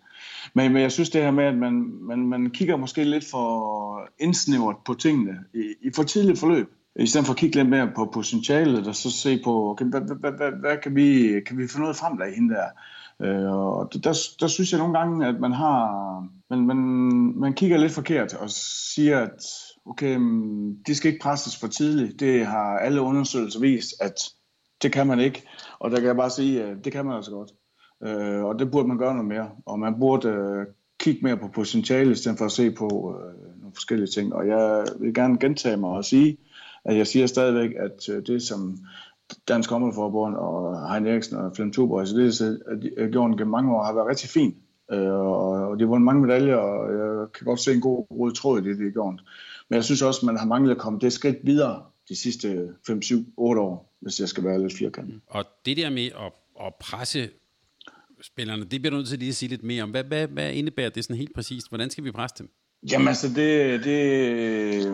Men, 0.54 0.72
men 0.72 0.82
jeg 0.82 0.92
synes 0.92 1.10
det 1.10 1.22
her 1.22 1.30
med, 1.30 1.44
at 1.44 1.56
man, 1.56 1.72
man, 2.00 2.18
man 2.18 2.50
kigger 2.50 2.76
måske 2.76 3.04
lidt 3.04 3.24
for 3.30 4.08
indsnævret 4.18 4.76
på 4.84 4.94
tingene 4.94 5.38
i, 5.54 5.74
i 5.82 5.90
for 5.96 6.02
tidligt 6.02 6.38
forløb. 6.38 6.72
I 6.96 7.06
stedet 7.06 7.26
for 7.26 7.32
at 7.32 7.38
kigge 7.38 7.56
lidt 7.56 7.68
mere 7.68 7.90
på 7.96 8.10
potentialet, 8.12 8.86
og 8.86 8.94
så 8.94 9.10
se 9.10 9.40
på, 9.44 9.70
okay, 9.70 9.84
hvad, 9.84 10.00
hvad, 10.00 10.32
hvad, 10.32 10.52
hvad 10.60 10.76
kan, 10.82 10.94
vi, 10.94 11.40
kan 11.46 11.58
vi 11.58 11.68
få 11.68 11.78
noget 11.78 11.96
frem 11.96 12.18
der 12.18 12.26
i 12.26 12.34
hende 12.34 12.54
der? 12.54 12.68
Øh, 13.22 13.52
og 13.52 13.94
der, 14.04 14.18
der 14.40 14.46
synes 14.46 14.72
jeg 14.72 14.78
nogle 14.78 14.98
gange, 14.98 15.26
at 15.26 15.40
man 15.40 15.52
har, 15.52 16.20
man, 16.50 16.66
man, 16.66 16.76
man 17.40 17.54
kigger 17.54 17.78
lidt 17.78 17.92
forkert 17.92 18.34
og 18.34 18.50
siger, 18.50 19.20
at 19.20 19.44
okay, 19.86 20.16
mm, 20.16 20.76
de 20.86 20.94
skal 20.94 21.12
ikke 21.12 21.22
presses 21.22 21.56
for 21.56 21.66
tidligt. 21.66 22.20
Det 22.20 22.46
har 22.46 22.78
alle 22.78 23.00
undersøgelser 23.00 23.60
vist, 23.60 24.02
at 24.02 24.14
det 24.82 24.92
kan 24.92 25.06
man 25.06 25.20
ikke. 25.20 25.42
Og 25.78 25.90
der 25.90 25.96
kan 25.96 26.06
jeg 26.06 26.16
bare 26.16 26.30
sige, 26.30 26.62
at 26.64 26.84
det 26.84 26.92
kan 26.92 27.06
man 27.06 27.16
altså 27.16 27.30
godt. 27.30 27.50
Øh, 28.04 28.44
og 28.44 28.58
det 28.58 28.70
burde 28.70 28.88
man 28.88 28.98
gøre 28.98 29.14
noget 29.14 29.28
mere. 29.28 29.50
Og 29.66 29.78
man 29.78 30.00
burde 30.00 30.28
øh, 30.28 30.66
kigge 31.00 31.20
mere 31.22 31.36
på 31.36 31.48
potentiale, 31.48 32.12
i 32.12 32.14
stedet 32.14 32.38
for 32.38 32.44
at 32.44 32.52
se 32.52 32.70
på 32.70 33.16
øh, 33.18 33.60
nogle 33.60 33.74
forskellige 33.74 34.08
ting. 34.08 34.34
Og 34.34 34.48
jeg 34.48 34.84
vil 35.00 35.14
gerne 35.14 35.38
gentage 35.38 35.76
mig 35.76 35.90
og 35.90 36.04
sige, 36.04 36.38
at 36.84 36.96
jeg 36.96 37.06
siger 37.06 37.26
stadigvæk, 37.26 37.70
at 37.76 38.08
øh, 38.08 38.26
det 38.26 38.42
som 38.42 38.78
Dansk 39.48 39.70
Håndboldforbund 39.70 40.34
og 40.36 40.92
Hein 40.92 41.06
Eriksen 41.06 41.36
og 41.36 41.56
Flem 41.56 41.72
Tuber, 41.72 42.00
altså 42.00 42.16
det, 42.16 42.62
at 42.66 42.82
de 42.82 43.12
gjort 43.12 43.30
gennem 43.30 43.50
mange 43.50 43.76
år, 43.76 43.84
har 43.84 43.94
været 43.94 44.08
rigtig 44.08 44.28
fint. 44.30 44.54
Øh, 44.92 45.12
og 45.12 45.78
de 45.78 45.84
har 45.84 45.88
vundet 45.88 46.04
mange 46.04 46.22
medaljer, 46.26 46.56
og 46.56 46.92
jeg 46.92 47.32
kan 47.32 47.44
godt 47.44 47.60
se 47.60 47.72
en 47.72 47.80
god 47.80 48.06
rød 48.10 48.32
tråd 48.32 48.60
i 48.60 48.68
det, 48.68 48.78
de 48.78 48.84
har 48.84 48.90
gjort. 48.90 49.22
Men 49.68 49.76
jeg 49.76 49.84
synes 49.84 50.02
også, 50.02 50.20
at 50.20 50.26
man 50.26 50.38
har 50.38 50.46
manglet 50.46 50.70
at 50.70 50.78
komme 50.78 50.98
det 50.98 51.12
skridt 51.12 51.36
videre 51.42 51.82
de 52.08 52.16
sidste 52.16 52.68
5, 52.86 53.02
7, 53.02 53.24
8 53.36 53.60
år, 53.60 53.96
hvis 54.00 54.20
jeg 54.20 54.28
skal 54.28 54.44
være 54.44 54.60
lidt 54.60 54.76
firkantet. 54.78 55.20
Og 55.26 55.44
det 55.66 55.76
der 55.76 55.90
med 55.90 56.06
at, 56.06 56.32
at 56.66 56.74
presse 56.80 57.30
spillerne, 58.22 58.64
det 58.64 58.80
bliver 58.80 58.90
du 58.90 58.96
nødt 58.96 59.08
til 59.08 59.18
lige 59.18 59.28
at 59.28 59.34
sige 59.34 59.48
lidt 59.48 59.62
mere 59.62 59.82
om. 59.82 59.90
Hvad, 59.90 60.04
hvad, 60.04 60.28
hvad 60.28 60.52
indebærer 60.52 60.88
det 60.88 61.04
sådan 61.04 61.16
helt 61.16 61.34
præcist? 61.34 61.68
Hvordan 61.68 61.90
skal 61.90 62.04
vi 62.04 62.10
presse 62.10 62.36
dem? 62.38 62.50
Jamen 62.92 63.08
altså, 63.08 63.28
det, 63.28 63.84
det, 63.84 64.86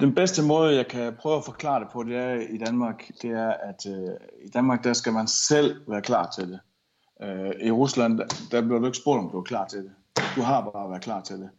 den 0.00 0.14
bedste 0.14 0.42
måde, 0.42 0.76
jeg 0.76 0.86
kan 0.86 1.14
prøve 1.20 1.36
at 1.36 1.44
forklare 1.44 1.80
det 1.80 1.88
på, 1.92 2.02
det 2.02 2.16
er 2.16 2.34
i 2.34 2.58
Danmark, 2.58 3.10
det 3.22 3.30
er, 3.30 3.48
at 3.48 3.86
øh, 3.86 4.14
i 4.44 4.48
Danmark, 4.48 4.84
der 4.84 4.92
skal 4.92 5.12
man 5.12 5.26
selv 5.26 5.80
være 5.88 6.02
klar 6.02 6.30
til 6.30 6.48
det. 6.48 6.60
Øh, 7.22 7.66
I 7.66 7.70
Rusland, 7.70 8.18
der, 8.18 8.26
der 8.50 8.60
bliver 8.60 8.78
du 8.78 8.86
ikke 8.86 8.98
spurgt, 8.98 9.18
om 9.18 9.30
du 9.30 9.38
er 9.38 9.42
klar 9.42 9.66
til 9.66 9.78
det. 9.78 9.90
Du 10.36 10.42
har 10.42 10.70
bare 10.70 10.84
at 10.84 10.90
være 10.90 11.00
klar 11.00 11.20
til 11.20 11.36
det. 11.36 11.50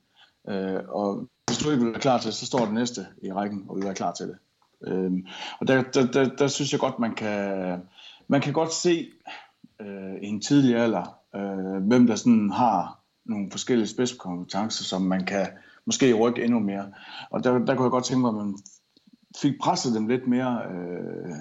Øh, 0.50 0.84
og 0.90 1.28
hvis 1.48 1.58
du 1.58 1.72
ikke 1.72 1.84
vil 1.84 1.92
være 1.92 2.02
klar 2.02 2.18
til 2.18 2.28
det, 2.28 2.36
så 2.36 2.46
står 2.46 2.66
det 2.66 2.74
næste 2.74 3.08
i 3.22 3.32
rækken, 3.32 3.66
og 3.70 3.76
vil 3.76 3.86
være 3.86 3.96
klar 3.96 4.12
til 4.14 4.28
det. 4.28 4.38
Øh, 4.88 5.12
og 5.60 5.68
der, 5.68 5.84
der, 5.84 6.12
der, 6.12 6.36
der 6.36 6.48
synes 6.48 6.72
jeg 6.72 6.80
godt, 6.80 7.00
man 7.00 7.16
kan, 7.16 7.82
man 8.28 8.42
kan 8.42 8.54
godt 8.54 8.74
se 8.74 9.08
øh, 9.82 10.16
i 10.22 10.28
en 10.28 10.42
tidlig 10.42 10.76
alder, 10.76 11.16
øh, 11.36 11.88
hvem 11.88 12.08
der 12.08 12.16
sådan 12.16 12.52
har 12.52 13.00
nogle 13.26 13.52
forskellige 13.52 13.88
spidskompetencer, 13.88 14.84
som 14.84 15.02
man 15.02 15.26
kan 15.26 15.48
måske 15.90 16.14
rykke 16.14 16.44
endnu 16.44 16.60
mere. 16.60 16.86
Og 17.30 17.44
der, 17.44 17.52
der 17.52 17.76
kunne 17.76 17.84
jeg 17.84 17.92
godt 17.92 18.06
tænke 18.06 18.22
mig, 18.22 18.30
at 18.30 18.36
man 18.36 18.56
fik 19.42 19.54
presset 19.62 19.96
dem 19.96 20.08
lidt 20.08 20.28
mere. 20.28 20.62
Øh, 20.72 21.36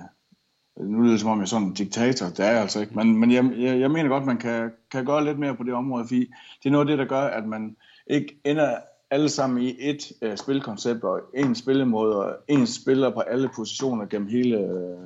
nu 0.91 1.01
lyder 1.01 1.13
det 1.13 1.21
som 1.21 1.31
om 1.31 1.39
jeg 1.39 1.43
er 1.43 1.47
sådan 1.47 1.67
en 1.67 1.75
diktator, 1.75 2.27
det 2.27 2.41
er 2.41 2.51
jeg 2.51 2.61
altså 2.61 2.81
ikke, 2.81 2.95
men, 2.95 3.17
men 3.17 3.31
jeg, 3.33 3.53
jeg, 3.59 3.81
jeg 3.81 3.91
mener 3.91 4.09
godt, 4.09 4.27
man 4.27 4.39
kan, 4.39 4.71
kan 4.91 5.05
gøre 5.05 5.25
lidt 5.25 5.39
mere 5.39 5.57
på 5.57 5.63
det 5.63 5.75
område, 5.75 6.05
fordi 6.05 6.21
det 6.63 6.69
er 6.69 6.71
noget 6.71 6.85
af 6.85 6.91
det, 6.91 6.99
der 6.99 7.05
gør, 7.05 7.21
at 7.21 7.47
man 7.47 7.77
ikke 8.07 8.41
ender 8.45 8.77
alle 9.11 9.29
sammen 9.29 9.63
i 9.63 9.77
et 9.79 10.13
øh, 10.23 10.37
spilkoncept 10.37 11.05
og 11.05 11.21
en 11.35 11.55
spillemåde 11.55 12.17
og 12.17 12.37
en 12.49 12.67
spiller 12.67 13.11
på 13.11 13.21
alle 13.21 13.51
positioner 13.57 14.07
gennem 14.07 14.29
hele 14.29 14.59
øh, 14.59 14.99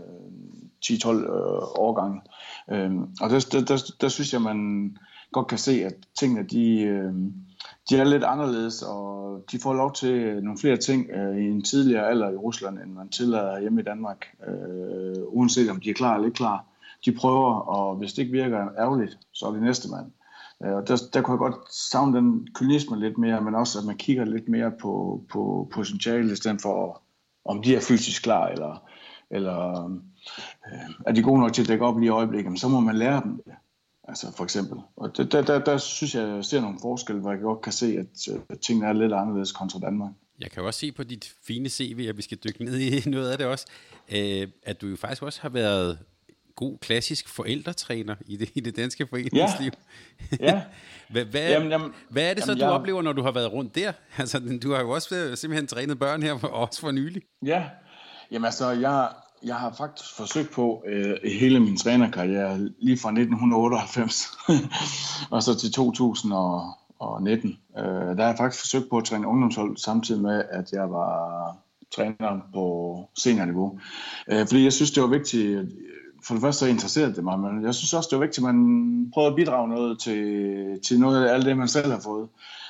10-12 0.84 1.08
øh, 1.08 1.22
årgange. 1.78 2.20
Øh, 2.70 2.90
og 3.20 3.30
der, 3.30 3.46
der, 3.52 3.64
der, 3.64 3.92
der 4.00 4.08
synes 4.08 4.32
jeg, 4.32 4.42
man 4.42 4.96
godt 5.32 5.46
kan 5.46 5.58
se, 5.58 5.84
at 5.84 5.94
tingene 6.18 6.42
de, 6.42 6.80
øh, 6.80 7.12
de 7.90 7.96
er 7.96 8.04
lidt 8.04 8.24
anderledes, 8.24 8.82
og 8.82 9.44
de 9.52 9.58
får 9.58 9.74
lov 9.74 9.92
til 9.92 10.44
nogle 10.44 10.58
flere 10.58 10.76
ting 10.76 11.10
øh, 11.10 11.36
i 11.36 11.44
en 11.44 11.62
tidligere 11.62 12.08
alder 12.08 12.30
i 12.30 12.36
Rusland, 12.36 12.78
end 12.78 12.92
man 12.92 13.08
tillader 13.08 13.60
hjemme 13.60 13.80
i 13.80 13.84
Danmark, 13.84 14.26
øh, 14.48 15.22
uanset 15.26 15.70
om 15.70 15.80
de 15.80 15.90
er 15.90 15.94
klar 15.94 16.14
eller 16.14 16.26
ikke 16.26 16.36
klar. 16.36 16.64
De 17.04 17.12
prøver, 17.12 17.54
og 17.54 17.96
hvis 17.96 18.12
det 18.12 18.22
ikke 18.22 18.32
virker 18.32 18.68
ærgerligt, 18.78 19.18
så 19.32 19.46
er 19.46 19.52
det 19.52 19.62
næste 19.62 19.90
mand. 19.90 20.06
Øh, 20.64 20.76
og 20.76 20.88
der, 20.88 20.96
der 21.12 21.20
kunne 21.20 21.32
jeg 21.32 21.52
godt 21.52 21.74
savne 21.74 22.16
den 22.16 22.48
kynisme 22.54 23.00
lidt 23.00 23.18
mere, 23.18 23.40
men 23.40 23.54
også 23.54 23.78
at 23.78 23.84
man 23.84 23.96
kigger 23.96 24.24
lidt 24.24 24.48
mere 24.48 24.72
på, 24.80 25.22
på 25.32 25.68
potentiale, 25.72 26.32
i 26.32 26.36
stedet 26.36 26.62
for 26.62 27.02
om 27.44 27.62
de 27.62 27.76
er 27.76 27.80
fysisk 27.80 28.22
klar, 28.22 28.46
eller, 28.48 28.82
eller 29.30 29.84
øh, 30.66 30.90
er 31.06 31.12
de 31.12 31.22
gode 31.22 31.40
nok 31.40 31.52
til 31.52 31.62
at 31.62 31.68
dække 31.68 31.84
op 31.84 31.98
lige 31.98 32.06
i 32.06 32.10
øjeblikket, 32.10 32.60
så 32.60 32.68
må 32.68 32.80
man 32.80 32.96
lære 32.96 33.22
dem 33.24 33.42
det. 33.44 33.54
Altså 34.08 34.32
for 34.36 34.44
eksempel. 34.44 34.78
Og 34.96 35.16
der, 35.16 35.24
der, 35.24 35.42
der, 35.42 35.58
der 35.58 35.78
synes 35.78 36.14
jeg, 36.14 36.28
jeg 36.28 36.44
ser 36.44 36.60
nogle 36.60 36.78
forskelle, 36.82 37.20
hvor 37.20 37.32
jeg 37.32 37.40
godt 37.40 37.60
kan 37.60 37.72
se, 37.72 37.98
at, 37.98 38.36
at 38.48 38.60
tingene 38.60 38.88
er 38.88 38.92
lidt 38.92 39.12
anderledes 39.12 39.52
kontra 39.52 39.78
Danmark. 39.78 40.12
Jeg 40.40 40.50
kan 40.50 40.62
også 40.62 40.80
se 40.80 40.92
på 40.92 41.02
dit 41.02 41.32
fine 41.42 41.68
CV, 41.68 42.06
at 42.08 42.16
vi 42.16 42.22
skal 42.22 42.38
dykke 42.38 42.64
ned 42.64 42.78
i 42.78 43.02
noget 43.10 43.30
af 43.30 43.38
det 43.38 43.46
også, 43.46 43.66
øh, 44.12 44.48
at 44.62 44.80
du 44.80 44.86
jo 44.86 44.96
faktisk 44.96 45.22
også 45.22 45.42
har 45.42 45.48
været 45.48 45.98
god 46.56 46.78
klassisk 46.78 47.28
forældretræner 47.28 48.14
i 48.26 48.36
det, 48.36 48.50
i 48.54 48.60
det 48.60 48.76
danske 48.76 49.06
foreningsliv. 49.06 49.72
Ja. 50.40 50.46
ja. 50.46 50.62
hvad, 51.12 51.24
hvad, 51.24 51.50
jamen, 51.50 51.70
jamen, 51.70 51.92
hvad 52.10 52.30
er 52.30 52.34
det 52.34 52.44
så, 52.44 52.50
jamen, 52.50 52.60
du 52.60 52.64
jeg... 52.64 52.72
oplever, 52.74 53.02
når 53.02 53.12
du 53.12 53.22
har 53.22 53.32
været 53.32 53.52
rundt 53.52 53.74
der? 53.74 53.92
Altså, 54.18 54.58
du 54.62 54.72
har 54.72 54.80
jo 54.80 54.90
også 54.90 55.36
simpelthen 55.36 55.66
trænet 55.66 55.98
børn 55.98 56.22
her, 56.22 56.32
også 56.44 56.80
for 56.80 56.90
nylig. 56.90 57.22
Ja, 57.44 57.64
jamen 58.30 58.44
altså, 58.44 58.70
jeg, 58.70 59.08
jeg 59.44 59.54
har 59.54 59.72
faktisk 59.72 60.16
forsøgt 60.16 60.50
på 60.50 60.84
øh, 60.86 61.16
hele 61.24 61.60
min 61.60 61.76
trænerkarriere, 61.76 62.58
lige 62.58 62.98
fra 62.98 63.08
1998 63.08 64.28
og 65.30 65.42
så 65.42 65.58
til 65.58 65.72
2019. 65.72 67.58
Øh, 67.78 67.84
der 67.84 68.20
har 68.22 68.26
jeg 68.26 68.36
faktisk 68.38 68.62
forsøgt 68.62 68.90
på 68.90 68.98
at 68.98 69.04
træne 69.04 69.26
ungdomshold, 69.26 69.76
samtidig 69.76 70.22
med, 70.22 70.42
at 70.50 70.72
jeg 70.72 70.90
var 70.90 71.56
træner 71.94 72.40
på 72.54 72.96
seniorniveau. 73.18 73.78
Øh, 74.30 74.46
fordi 74.46 74.64
jeg 74.64 74.72
synes, 74.72 74.90
det 74.90 75.02
var 75.02 75.08
vigtigt, 75.08 75.58
øh, 75.58 75.68
for 76.26 76.34
det 76.34 76.40
første 76.40 76.60
så 76.60 76.66
interesserede 76.66 77.14
det 77.14 77.24
mig, 77.24 77.38
men 77.40 77.64
jeg 77.64 77.74
synes 77.74 77.94
også, 77.94 78.08
det 78.10 78.18
var 78.18 78.24
vigtigt, 78.24 78.48
at 78.48 78.54
man 78.54 79.10
prøver 79.14 79.30
at 79.30 79.36
bidrage 79.36 79.68
noget 79.68 79.98
til, 79.98 80.80
til 80.82 81.00
noget 81.00 81.24
af 81.24 81.34
alt 81.34 81.46
det, 81.46 81.56
man 81.56 81.68
selv 81.68 81.90
har 81.90 82.00
fået. 82.00 82.22
Øh, 82.22 82.61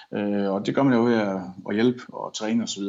og 0.50 0.66
det 0.66 0.74
gør 0.74 0.82
man 0.82 0.94
jo 0.94 1.04
ved 1.04 1.14
at, 1.14 1.40
at 1.68 1.74
hjælpe 1.74 2.02
og 2.08 2.34
træne 2.34 2.62
osv. 2.62 2.82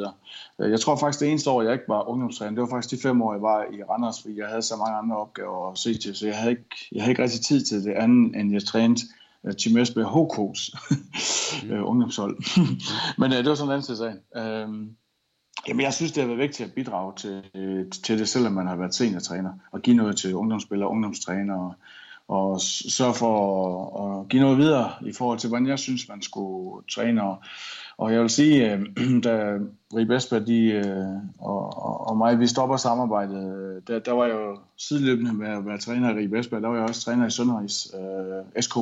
Øh, 0.59 0.71
jeg 0.71 0.79
tror 0.79 0.95
faktisk, 0.95 1.19
det 1.19 1.29
eneste 1.29 1.49
år, 1.49 1.61
jeg 1.61 1.73
ikke 1.73 1.85
var 1.87 2.09
ungdomstræner, 2.09 2.51
det 2.51 2.61
var 2.61 2.69
faktisk 2.69 2.91
de 2.91 3.07
fem 3.07 3.21
år, 3.21 3.33
jeg 3.33 3.41
var 3.41 3.65
i 3.73 3.83
Randers, 3.83 4.21
fordi 4.21 4.39
jeg 4.39 4.47
havde 4.47 4.61
så 4.61 4.75
mange 4.75 4.97
andre 4.97 5.17
opgaver 5.17 5.71
at 5.71 5.77
se 5.77 5.97
til, 5.97 6.15
så 6.15 6.25
jeg 6.25 6.37
havde 6.37 6.51
ikke, 6.51 6.87
jeg 6.91 7.01
havde 7.01 7.11
ikke 7.11 7.23
rigtig 7.23 7.41
tid 7.41 7.65
til 7.65 7.83
det 7.83 7.93
andet, 7.93 8.35
end 8.35 8.53
jeg 8.53 8.63
trænede 8.63 9.01
uh, 9.43 9.51
Team 9.51 9.77
Esbjerg 9.77 10.07
HK's 10.07 10.61
uh, 11.73 11.89
ungdomshold. 11.91 12.37
Men 13.19 13.31
uh, 13.31 13.37
det 13.37 13.49
var 13.49 13.55
sådan 13.55 13.69
en 13.69 13.73
anden 13.73 13.95
sag. 13.95 14.13
Uh, 14.67 14.87
Jamen, 15.67 15.81
jeg 15.81 15.93
synes, 15.93 16.11
det 16.11 16.21
har 16.21 16.27
været 16.27 16.39
vigtigt 16.39 16.69
at 16.69 16.75
bidrage 16.75 17.13
til, 17.17 17.43
til 18.03 18.19
det, 18.19 18.29
selvom 18.29 18.53
man 18.53 18.67
har 18.67 18.75
været 18.75 18.95
seniortræner, 18.95 19.51
og 19.71 19.81
give 19.81 19.95
noget 19.95 20.17
til 20.17 20.35
ungdomsspillere, 20.35 20.89
ungdomstrænere, 20.89 21.73
og, 22.27 22.51
og 22.51 22.61
sørge 22.61 23.13
for 23.13 23.35
at, 24.01 24.21
at 24.21 24.29
give 24.29 24.41
noget 24.41 24.57
videre 24.57 24.91
i 25.05 25.13
forhold 25.13 25.39
til, 25.39 25.49
hvordan 25.49 25.67
jeg 25.67 25.79
synes, 25.79 26.09
man 26.09 26.21
skulle 26.21 26.83
træne. 26.91 27.23
Og, 27.23 27.37
og 27.97 28.13
jeg 28.13 28.21
vil 28.21 28.29
sige, 28.29 28.73
øh, 28.73 28.79
da 29.23 29.57
Rie 29.95 30.15
Esbjerg 30.15 30.47
de, 30.47 30.65
øh, 30.71 31.07
og, 31.39 32.07
og 32.07 32.17
mig, 32.17 32.39
vi 32.39 32.47
stopper 32.47 32.77
samarbejdet, 32.77 33.81
der, 33.87 33.99
der 33.99 34.11
var 34.11 34.25
jeg 34.25 34.35
jo 34.35 34.57
sideløbende 34.77 35.33
med 35.33 35.47
at 35.47 35.65
være 35.65 35.77
træner 35.77 36.09
i 36.09 36.13
Rie 36.13 36.39
Esbjerg, 36.39 36.61
der 36.61 36.67
var 36.67 36.75
jeg 36.75 36.89
også 36.89 37.01
træner 37.01 37.27
i 37.27 37.31
Sønderrigs 37.31 37.93
øh, 37.95 38.61
SK, 38.61 38.77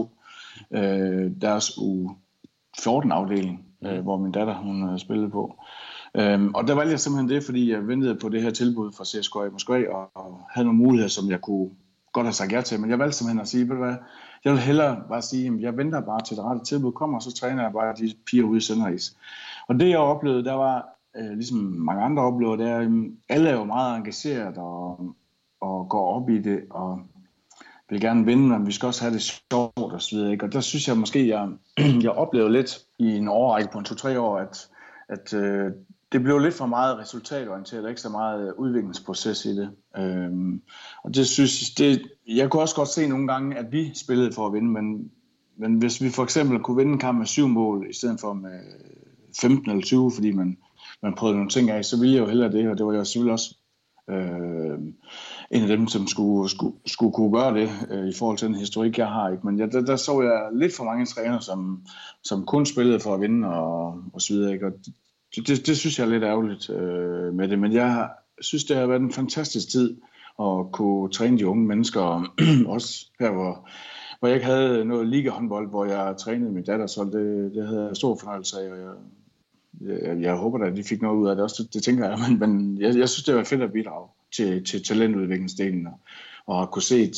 øh, 0.71 1.31
deres 1.41 1.69
U14-afdeling, 1.69 3.65
øh, 3.85 3.99
hvor 3.99 4.17
min 4.17 4.31
datter 4.31 4.55
hun 4.55 4.99
spillede 4.99 5.29
på. 5.29 5.55
Øhm, 6.15 6.53
og 6.55 6.67
der 6.67 6.75
valgte 6.75 6.91
jeg 6.91 6.99
simpelthen 6.99 7.29
det, 7.29 7.43
fordi 7.43 7.71
jeg 7.71 7.87
ventede 7.87 8.15
på 8.15 8.29
det 8.29 8.41
her 8.41 8.51
tilbud 8.51 8.91
fra 8.91 9.05
CSKA 9.05 9.39
i 9.39 9.49
Moskva, 9.49 9.89
og, 9.89 10.09
og 10.15 10.39
havde 10.49 10.65
nogle 10.65 10.77
muligheder, 10.77 11.09
som 11.09 11.29
jeg 11.29 11.41
kunne 11.41 11.69
godt 12.13 12.25
have 12.25 12.33
sagt 12.33 12.51
ja 12.51 12.61
til. 12.61 12.79
Men 12.79 12.89
jeg 12.89 12.99
valgte 12.99 13.17
simpelthen 13.17 13.41
at 13.41 13.47
sige, 13.47 13.69
ved 13.69 13.75
du 13.75 13.83
hvad, 13.83 13.95
jeg 14.43 14.53
vil 14.53 14.61
hellere 14.61 15.03
bare 15.09 15.21
sige, 15.21 15.47
at 15.47 15.61
jeg 15.61 15.77
venter 15.77 16.01
bare 16.01 16.21
til 16.21 16.37
det 16.37 16.45
rette 16.45 16.65
tilbud 16.65 16.91
kommer, 16.91 17.17
og 17.17 17.23
så 17.23 17.33
træner 17.33 17.63
jeg 17.63 17.71
bare 17.73 17.95
de 17.95 18.13
piger 18.25 18.43
ude 18.43 18.57
i 18.57 18.61
Sønderis. 18.61 19.17
Og 19.67 19.79
det 19.79 19.89
jeg 19.89 19.99
oplevede, 19.99 20.43
der 20.43 20.53
var, 20.53 20.85
øh, 21.17 21.31
ligesom 21.31 21.57
mange 21.57 22.03
andre 22.03 22.23
oplever, 22.23 22.55
det 22.55 22.69
er, 22.69 22.79
at 22.79 22.87
alle 23.29 23.49
er 23.49 23.53
jo 23.53 23.63
meget 23.63 23.97
engageret 23.97 24.57
og, 24.57 25.15
og 25.61 25.89
går 25.89 26.15
op 26.15 26.29
i 26.29 26.41
det, 26.41 26.63
og 26.69 27.01
vil 27.89 28.01
gerne 28.01 28.25
vinde, 28.25 28.49
men 28.49 28.67
vi 28.67 28.71
skal 28.71 28.87
også 28.87 29.03
have 29.03 29.13
det 29.13 29.21
sjovt 29.21 29.93
og 29.93 30.01
så 30.01 30.15
videre. 30.15 30.31
Ikke? 30.31 30.45
Og 30.45 30.53
der 30.53 30.61
synes 30.61 30.87
jeg 30.87 30.97
måske, 30.97 31.27
jeg, 31.27 31.49
jeg 32.05 32.11
oplevede 32.11 32.51
lidt 32.51 32.79
i 32.99 33.17
en 33.17 33.27
årrække 33.27 33.71
på 33.71 33.77
en 33.77 33.85
to-tre 33.85 34.19
år, 34.19 34.37
at, 34.37 34.69
at 35.09 35.33
øh, 35.33 35.71
det 36.11 36.23
blev 36.23 36.39
lidt 36.39 36.53
for 36.53 36.65
meget 36.65 36.97
resultatorienteret, 36.97 37.83
og 37.83 37.89
ikke 37.89 38.01
så 38.01 38.09
meget 38.09 38.47
øh, 38.47 38.53
udviklingsproces 38.59 39.45
i 39.45 39.55
det. 39.55 39.69
Øhm, 39.97 40.61
og 41.03 41.15
det 41.15 41.27
synes 41.27 41.71
det, 41.77 42.01
jeg 42.27 42.49
kunne 42.49 42.61
også 42.61 42.75
godt 42.75 42.89
se 42.89 43.07
nogle 43.07 43.27
gange, 43.27 43.57
at 43.57 43.71
vi 43.71 43.91
spillede 43.95 44.31
for 44.33 44.47
at 44.47 44.53
vinde, 44.53 44.69
men, 44.69 45.11
men 45.57 45.75
hvis 45.75 46.01
vi 46.01 46.09
for 46.09 46.23
eksempel 46.23 46.59
kunne 46.59 46.77
vinde 46.77 46.93
en 46.93 46.99
kamp 46.99 47.17
med 47.17 47.25
syv 47.25 47.47
mål, 47.47 47.87
i 47.89 47.93
stedet 47.93 48.19
for 48.19 48.33
med 48.33 48.51
øh, 48.51 49.01
15 49.41 49.69
eller 49.71 49.83
20, 49.83 50.11
fordi 50.11 50.31
man, 50.31 50.57
man 51.03 51.15
prøvede 51.15 51.37
nogle 51.37 51.49
ting 51.49 51.69
af, 51.69 51.85
så 51.85 51.99
ville 51.99 52.15
jeg 52.15 52.21
jo 52.21 52.27
hellere 52.27 52.51
det, 52.51 52.69
og 52.69 52.77
det 52.77 52.85
var 52.85 52.93
jeg 52.93 53.07
selvfølgelig 53.07 53.33
også 53.33 53.55
øh, 54.09 54.79
en 55.51 55.61
af 55.61 55.67
dem, 55.67 55.87
som 55.87 56.07
skulle, 56.07 56.49
skulle, 56.49 56.75
skulle 56.85 57.13
kunne 57.13 57.33
gøre 57.33 57.53
det 57.53 57.69
øh, 57.89 58.07
i 58.07 58.13
forhold 58.13 58.37
til 58.37 58.47
den 58.47 58.55
historik, 58.55 58.97
jeg 58.97 59.07
har. 59.07 59.29
Ikke? 59.29 59.45
Men 59.45 59.59
ja, 59.59 59.65
der, 59.65 59.81
der 59.81 59.95
så 59.95 60.21
jeg 60.21 60.49
lidt 60.53 60.75
for 60.75 60.83
mange 60.83 61.05
træner, 61.05 61.39
som, 61.39 61.85
som 62.23 62.45
kun 62.45 62.65
spillede 62.65 62.99
for 62.99 63.13
at 63.13 63.21
vinde 63.21 63.47
og, 63.47 64.03
og 64.13 64.21
så 64.21 64.33
videre. 64.33 64.53
Ikke? 64.53 64.65
Og 64.65 64.73
det, 65.35 65.47
det, 65.47 65.67
det 65.67 65.77
synes 65.77 65.99
jeg 65.99 66.05
er 66.05 66.09
lidt 66.09 66.23
ærgerligt 66.23 66.69
øh, 66.69 67.33
med 67.33 67.47
det, 67.47 67.59
men 67.59 67.73
jeg 67.73 68.09
synes, 68.41 68.63
det 68.63 68.77
har 68.77 68.87
været 68.87 69.01
en 69.01 69.11
fantastisk 69.11 69.69
tid 69.69 69.97
at 70.39 70.71
kunne 70.71 71.09
træne 71.09 71.37
de 71.37 71.47
unge 71.47 71.67
mennesker, 71.67 72.33
også 72.75 73.05
her, 73.19 73.31
hvor, 73.31 73.69
hvor 74.19 74.27
jeg 74.27 74.35
ikke 74.35 74.45
havde 74.45 74.85
noget 74.85 75.07
ligahåndbold, 75.07 75.69
hvor 75.69 75.85
jeg 75.85 76.15
trænede 76.19 76.51
min 76.51 76.63
datter, 76.63 76.87
så 76.87 77.03
det, 77.03 77.51
det 77.55 77.67
havde 77.67 77.87
jeg 77.87 77.95
stor 77.95 78.15
fornøjelse 78.15 78.57
af, 78.61 78.71
og 78.71 78.77
jeg, 78.77 78.93
jeg, 80.01 80.21
jeg 80.21 80.35
håber 80.35 80.65
at 80.65 80.77
de 80.77 80.83
fik 80.83 81.01
noget 81.01 81.17
ud 81.17 81.27
af 81.27 81.35
det 81.35 81.43
også, 81.43 81.63
det, 81.63 81.73
det 81.73 81.83
tænker 81.83 82.09
jeg, 82.09 82.19
men, 82.29 82.39
men 82.39 82.81
jeg, 82.81 82.97
jeg 82.97 83.09
synes, 83.09 83.23
det 83.23 83.35
var 83.35 83.43
fedt 83.43 83.61
at 83.61 83.73
bidrage 83.73 84.07
til, 84.35 84.65
til 84.65 84.83
talentudviklingsdelen, 84.83 85.87
og, 85.87 85.99
og 86.45 86.61
at 86.61 86.71
kunne 86.71 86.83
se 86.83 87.11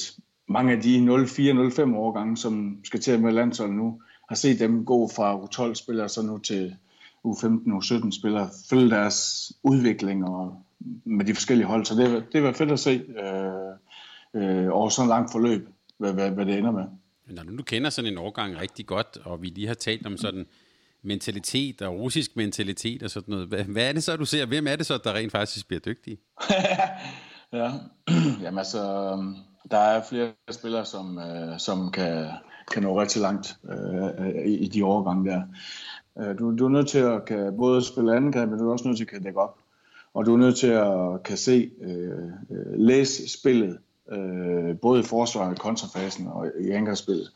mange 0.47 0.73
af 0.73 0.81
de 0.81 0.97
04-05 0.97 1.95
årgange, 1.95 2.37
som 2.37 2.77
skal 2.83 2.99
til 2.99 3.21
med 3.21 3.31
landsholdet 3.31 3.75
nu, 3.75 4.01
har 4.29 4.35
set 4.35 4.59
dem 4.59 4.85
gå 4.85 5.09
fra 5.15 5.37
U12-spillere 5.37 6.09
så 6.09 6.21
nu 6.21 6.37
til, 6.37 6.75
U15 7.25 7.73
og 7.73 7.83
U17 7.83 8.11
spillere 8.11 8.49
følge 8.69 8.89
deres 8.89 9.51
udvikling 9.63 10.25
og 10.25 10.65
med 11.05 11.25
de 11.25 11.33
forskellige 11.33 11.67
hold. 11.67 11.85
Så 11.85 11.95
det, 11.95 12.25
det 12.33 12.43
var 12.43 12.51
fedt 12.51 12.71
at 12.71 12.79
se 12.79 13.03
øh, 13.23 14.41
øh, 14.43 14.67
over 14.71 14.89
sådan 14.89 15.05
en 15.05 15.09
lang 15.09 15.29
forløb, 15.31 15.67
hvad, 15.97 16.13
hvad, 16.13 16.31
hvad 16.31 16.45
det 16.45 16.57
ender 16.57 16.71
med. 16.71 16.83
Når 17.27 17.43
du 17.57 17.63
kender 17.63 17.89
sådan 17.89 18.11
en 18.11 18.17
årgang 18.17 18.61
rigtig 18.61 18.85
godt, 18.85 19.17
og 19.25 19.41
vi 19.41 19.47
lige 19.47 19.67
har 19.67 19.73
talt 19.73 20.07
om 20.07 20.17
sådan 20.17 20.45
mentalitet 21.03 21.81
og 21.81 21.99
russisk 21.99 22.35
mentalitet 22.35 23.03
og 23.03 23.09
sådan 23.09 23.31
noget, 23.31 23.47
hvad, 23.47 23.63
hvad 23.63 23.89
er 23.89 23.93
det 23.93 24.03
så, 24.03 24.15
du 24.15 24.25
ser? 24.25 24.45
Hvem 24.45 24.67
er 24.67 24.75
det 24.75 24.85
så, 24.85 24.99
der 25.03 25.13
rent 25.13 25.31
faktisk 25.31 25.67
bliver 25.67 25.79
dygtige? 25.79 26.17
ja, 27.53 27.71
jamen 28.43 28.57
altså, 28.57 28.79
der 29.71 29.77
er 29.77 30.03
flere 30.09 30.31
spillere, 30.51 30.85
som, 30.85 31.17
øh, 31.17 31.59
som 31.59 31.91
kan, 31.91 32.27
kan 32.71 32.83
nå 32.83 33.01
rigtig 33.01 33.21
langt 33.21 33.57
øh, 33.69 34.27
i, 34.45 34.57
i 34.57 34.67
de 34.67 34.85
årgange 34.85 35.31
der. 35.31 35.41
Øh, 36.19 36.39
du, 36.39 36.55
du 36.57 36.65
er 36.65 36.69
nødt 36.69 36.87
til 36.87 36.99
at 36.99 37.25
kan 37.25 37.57
både 37.57 37.83
spille 37.83 38.15
angreb, 38.15 38.49
men 38.49 38.59
du 38.59 38.67
er 38.67 38.71
også 38.71 38.87
nødt 38.87 38.97
til 38.97 39.03
at 39.03 39.09
kan 39.09 39.23
dække 39.23 39.39
op. 39.39 39.57
Og 40.13 40.25
du 40.25 40.33
er 40.33 40.37
nødt 40.37 40.57
til 40.57 40.67
at 40.67 41.23
kan 41.23 41.37
se, 41.37 41.71
øh, 41.81 42.23
øh 42.51 42.73
læse 42.75 43.39
spillet, 43.39 43.77
øh, 44.11 44.79
både 44.79 44.99
i 44.99 45.03
forsvaret 45.03 45.59
kontrafasen 45.59 46.27
og 46.27 46.51
i 46.59 46.69
angrebsspillet. 46.69 47.31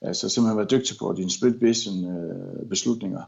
Altså 0.00 0.28
simpelthen 0.28 0.58
være 0.58 0.66
dygtig 0.66 0.96
på 0.98 1.14
dine 1.16 1.30
split 1.30 1.62
vision 1.62 2.04
øh, 2.04 2.68
beslutninger. 2.68 3.22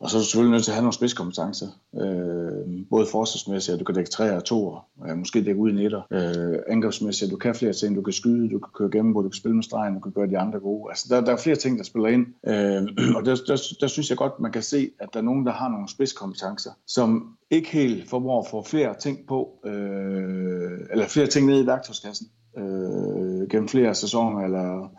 Og 0.00 0.10
så 0.10 0.16
er 0.16 0.20
du 0.20 0.24
selvfølgelig 0.24 0.52
nødt 0.52 0.64
til 0.64 0.70
at 0.70 0.74
have 0.74 0.82
nogle 0.82 0.92
spidskompetencer. 0.92 1.66
Øh, 2.00 2.86
både 2.90 3.06
forsvarsmæssigt, 3.06 3.74
at 3.74 3.80
du 3.80 3.84
kan 3.84 3.94
dække 3.94 4.10
tre 4.10 4.36
og 4.36 4.44
to, 4.44 4.76
øh, 5.08 5.16
måske 5.16 5.44
dække 5.44 5.60
ud 5.60 5.70
i 5.70 5.74
netter. 5.74 6.02
Øh, 6.10 6.58
angrebsmæssigt, 6.68 7.28
at 7.28 7.32
du 7.32 7.36
kan 7.36 7.54
flere 7.54 7.72
ting. 7.72 7.96
Du 7.96 8.02
kan 8.02 8.12
skyde, 8.12 8.50
du 8.50 8.58
kan 8.58 8.70
køre 8.74 8.90
gennem, 8.90 9.14
du 9.14 9.22
kan 9.22 9.32
spille 9.32 9.54
med 9.54 9.62
stregen, 9.62 9.94
du 9.94 10.00
kan 10.00 10.12
gøre 10.12 10.26
de 10.26 10.38
andre 10.38 10.60
gode. 10.60 10.90
Altså, 10.90 11.06
der, 11.10 11.20
der 11.20 11.32
er 11.32 11.36
flere 11.36 11.56
ting, 11.56 11.78
der 11.78 11.84
spiller 11.84 12.08
ind. 12.08 12.26
Øh, 12.46 12.82
og 13.16 13.24
der, 13.24 13.34
der, 13.46 13.62
der, 13.80 13.86
synes 13.86 14.10
jeg 14.10 14.18
godt, 14.18 14.40
man 14.40 14.52
kan 14.52 14.62
se, 14.62 14.90
at 15.00 15.08
der 15.12 15.18
er 15.18 15.24
nogen, 15.24 15.46
der 15.46 15.52
har 15.52 15.68
nogle 15.68 15.88
spidskompetencer, 15.88 16.70
som 16.86 17.36
ikke 17.50 17.70
helt 17.70 18.10
formår 18.10 18.42
at 18.42 18.48
få 18.50 18.62
flere 18.62 18.94
ting 18.94 19.18
på, 19.28 19.60
øh, 19.64 20.78
eller 20.90 21.08
flere 21.08 21.26
ting 21.26 21.46
ned 21.46 21.62
i 21.62 21.66
værktøjskassen 21.66 22.26
øh, 22.58 23.48
gennem 23.50 23.68
flere 23.68 23.94
sæsoner, 23.94 24.40
eller 24.40 24.90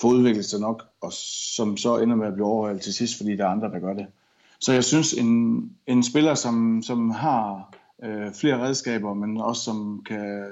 få 0.00 0.08
udviklet 0.08 0.44
sig 0.44 0.60
nok, 0.60 0.82
og 1.00 1.12
som 1.56 1.76
så 1.76 1.98
ender 1.98 2.16
med 2.16 2.26
at 2.26 2.34
blive 2.34 2.46
overhældt 2.46 2.82
til 2.82 2.94
sidst, 2.94 3.16
fordi 3.16 3.36
der 3.36 3.44
er 3.44 3.48
andre, 3.48 3.68
der 3.68 3.78
gør 3.78 3.94
det. 3.94 4.06
Så 4.60 4.72
jeg 4.72 4.84
synes, 4.84 5.12
en, 5.12 5.62
en 5.86 6.02
spiller, 6.02 6.34
som, 6.34 6.82
som 6.82 7.10
har 7.10 7.74
øh, 8.04 8.34
flere 8.40 8.60
redskaber, 8.60 9.14
men 9.14 9.40
også 9.40 9.62
som 9.62 10.02
kan, 10.06 10.46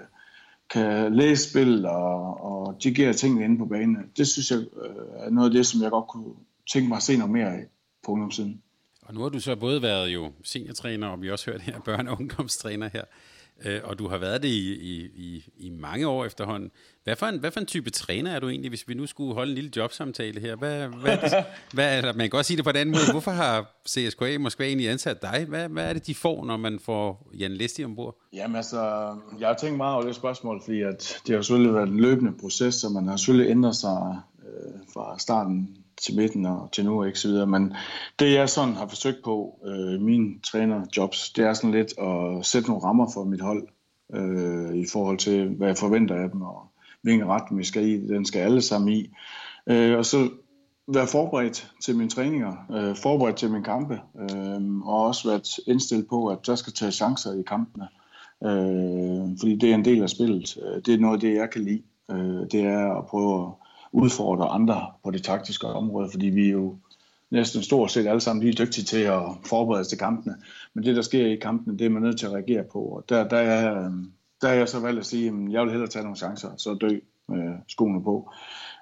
kan 0.70 1.16
læse 1.16 1.50
spil 1.50 1.86
og, 1.86 2.44
og 2.44 2.76
dirigere 2.82 3.12
tingene 3.12 3.44
inde 3.44 3.58
på 3.58 3.66
banen, 3.66 3.96
det 4.16 4.28
synes 4.28 4.50
jeg 4.50 4.58
øh, 4.58 5.26
er 5.26 5.30
noget 5.30 5.48
af 5.48 5.52
det, 5.54 5.66
som 5.66 5.82
jeg 5.82 5.90
godt 5.90 6.08
kunne 6.08 6.34
tænke 6.72 6.88
mig 6.88 6.96
at 6.96 7.02
se 7.02 7.16
noget 7.16 7.32
mere 7.32 7.46
af 7.46 7.64
på 8.04 8.12
ungdomssiden. 8.12 8.62
Og 9.02 9.14
nu 9.14 9.20
har 9.20 9.28
du 9.28 9.40
så 9.40 9.56
både 9.56 9.82
været 9.82 10.08
jo 10.08 10.32
seniortræner, 10.44 11.06
og 11.06 11.22
vi 11.22 11.26
har 11.26 11.32
også 11.32 11.50
hørt 11.50 11.60
her 11.60 11.78
børne- 11.78 12.10
og 12.10 12.16
ungdomstræner 12.20 12.88
her, 12.92 13.04
øh, 13.64 13.80
og 13.84 13.98
du 13.98 14.08
har 14.08 14.18
været 14.18 14.42
det 14.42 14.48
i, 14.48 14.72
i, 14.74 15.10
i, 15.16 15.44
i 15.56 15.70
mange 15.70 16.08
år 16.08 16.24
efterhånden. 16.24 16.70
Hvad 17.04 17.16
for, 17.16 17.26
en, 17.26 17.40
hvad 17.40 17.50
for 17.50 17.60
en 17.60 17.66
type 17.66 17.90
træner 17.90 18.32
er 18.32 18.40
du 18.40 18.48
egentlig, 18.48 18.68
hvis 18.68 18.88
vi 18.88 18.94
nu 18.94 19.06
skulle 19.06 19.34
holde 19.34 19.50
en 19.50 19.54
lille 19.54 19.70
jobsamtale 19.76 20.40
her? 20.40 20.56
Hvad, 20.56 20.88
hvad 20.88 21.12
er 21.12 21.20
det, 21.20 21.44
hvad, 21.74 22.02
man 22.02 22.18
kan 22.18 22.30
godt 22.30 22.46
sige 22.46 22.56
det 22.56 22.64
på 22.64 22.72
den 22.72 22.88
måde. 22.88 23.02
Hvorfor 23.10 23.30
har 23.30 23.80
CSKA 23.88 24.38
Moskva 24.38 24.64
egentlig 24.64 24.88
ansat 24.88 25.22
dig? 25.22 25.46
Hvad, 25.48 25.68
hvad 25.68 25.88
er 25.88 25.92
det, 25.92 26.06
de 26.06 26.14
får, 26.14 26.44
når 26.44 26.56
man 26.56 26.78
får 26.78 27.30
Jan 27.34 27.52
Lesti 27.52 27.84
ombord? 27.84 28.16
Jamen 28.32 28.56
altså, 28.56 29.14
jeg 29.40 29.48
har 29.48 29.54
tænkt 29.54 29.76
meget 29.76 29.94
over 29.94 30.04
det 30.04 30.14
spørgsmål, 30.14 30.60
fordi 30.64 30.82
at 30.82 31.20
det 31.26 31.34
har 31.34 31.42
selvfølgelig 31.42 31.74
været 31.74 31.88
en 31.88 32.00
løbende 32.00 32.32
proces, 32.40 32.74
så 32.74 32.88
man 32.88 33.08
har 33.08 33.16
selvfølgelig 33.16 33.50
ændret 33.50 33.76
sig 33.76 34.20
øh, 34.48 34.72
fra 34.94 35.18
starten 35.18 35.76
til 36.02 36.16
midten 36.16 36.46
og 36.46 36.68
til 36.72 36.84
nu, 36.84 37.04
ikke 37.04 37.18
så 37.18 37.28
videre. 37.28 37.46
Men 37.46 37.74
det 38.18 38.32
jeg 38.32 38.48
sådan 38.48 38.74
har 38.74 38.86
forsøgt 38.88 39.24
på, 39.24 39.58
øh, 39.66 40.00
mine 40.00 40.40
trænerjobs, 40.40 41.30
det 41.30 41.44
er 41.44 41.52
sådan 41.52 41.70
lidt 41.70 41.98
at 41.98 42.46
sætte 42.46 42.68
nogle 42.68 42.84
rammer 42.84 43.10
for 43.14 43.24
mit 43.24 43.40
hold, 43.40 43.68
øh, 44.14 44.76
i 44.76 44.84
forhold 44.92 45.18
til, 45.18 45.48
hvad 45.48 45.68
jeg 45.68 45.76
forventer 45.76 46.14
af 46.14 46.30
dem, 46.30 46.42
og 46.42 46.72
hvilken 47.02 47.28
retning 47.28 47.58
vi 47.58 47.64
skal 47.64 47.88
i. 47.88 48.06
Den 48.06 48.24
skal 48.24 48.40
alle 48.40 48.62
sammen 48.62 48.92
i. 48.92 49.10
Øh, 49.66 49.98
og 49.98 50.04
så 50.06 50.28
være 50.94 51.06
forberedt 51.06 51.72
til 51.84 51.96
mine 51.96 52.10
træninger, 52.10 52.54
øh, 52.70 52.96
forberedt 52.96 53.36
til 53.36 53.50
mine 53.50 53.64
kampe, 53.64 54.00
øh, 54.20 54.78
og 54.78 55.04
også 55.04 55.28
været 55.28 55.58
indstillet 55.66 56.08
på, 56.08 56.26
at 56.28 56.38
der 56.46 56.54
skal 56.54 56.72
tage 56.72 56.92
chancer 56.92 57.32
i 57.32 57.42
kampene. 57.42 57.88
Øh, 58.44 59.38
fordi 59.40 59.56
det 59.56 59.70
er 59.70 59.74
en 59.74 59.84
del 59.84 60.02
af 60.02 60.10
spillet. 60.10 60.58
Øh, 60.62 60.82
det 60.86 60.94
er 60.94 60.98
noget 60.98 61.14
af 61.14 61.20
det, 61.20 61.34
jeg 61.34 61.50
kan 61.50 61.64
lide. 61.64 61.82
Øh, 62.10 62.50
det 62.52 62.60
er 62.60 62.98
at 62.98 63.06
prøve 63.06 63.46
at 63.46 63.52
udfordre 63.92 64.48
andre 64.48 64.86
på 65.04 65.10
det 65.10 65.22
taktiske 65.22 65.66
område, 65.66 66.08
fordi 66.10 66.26
vi 66.26 66.48
er 66.48 66.52
jo 66.52 66.76
næsten 67.30 67.62
stort 67.62 67.90
set 67.90 68.06
alle 68.06 68.20
sammen 68.20 68.44
lige 68.44 68.64
dygtige 68.64 68.84
til 68.84 69.00
at 69.00 69.22
forberede 69.44 69.80
os 69.80 69.88
til 69.88 69.98
kampene. 69.98 70.36
Men 70.74 70.84
det, 70.84 70.96
der 70.96 71.02
sker 71.02 71.26
i 71.26 71.36
kampene, 71.36 71.78
det 71.78 71.84
er 71.84 71.90
man 71.90 72.02
nødt 72.02 72.18
til 72.18 72.26
at 72.26 72.32
reagere 72.32 72.64
på. 72.72 72.78
Og 72.78 73.04
der, 73.08 73.28
der, 73.28 73.36
er, 73.36 73.92
der 74.42 74.48
er 74.48 74.54
jeg 74.54 74.68
så 74.68 74.80
valgt 74.80 75.00
at 75.00 75.06
sige, 75.06 75.28
at 75.28 75.52
jeg 75.52 75.62
vil 75.62 75.70
hellere 75.70 75.90
tage 75.90 76.02
nogle 76.02 76.16
chancer, 76.16 76.50
så 76.56 76.74
dø 76.74 76.98
med 77.28 77.54
skoene 77.68 78.02
på. 78.02 78.32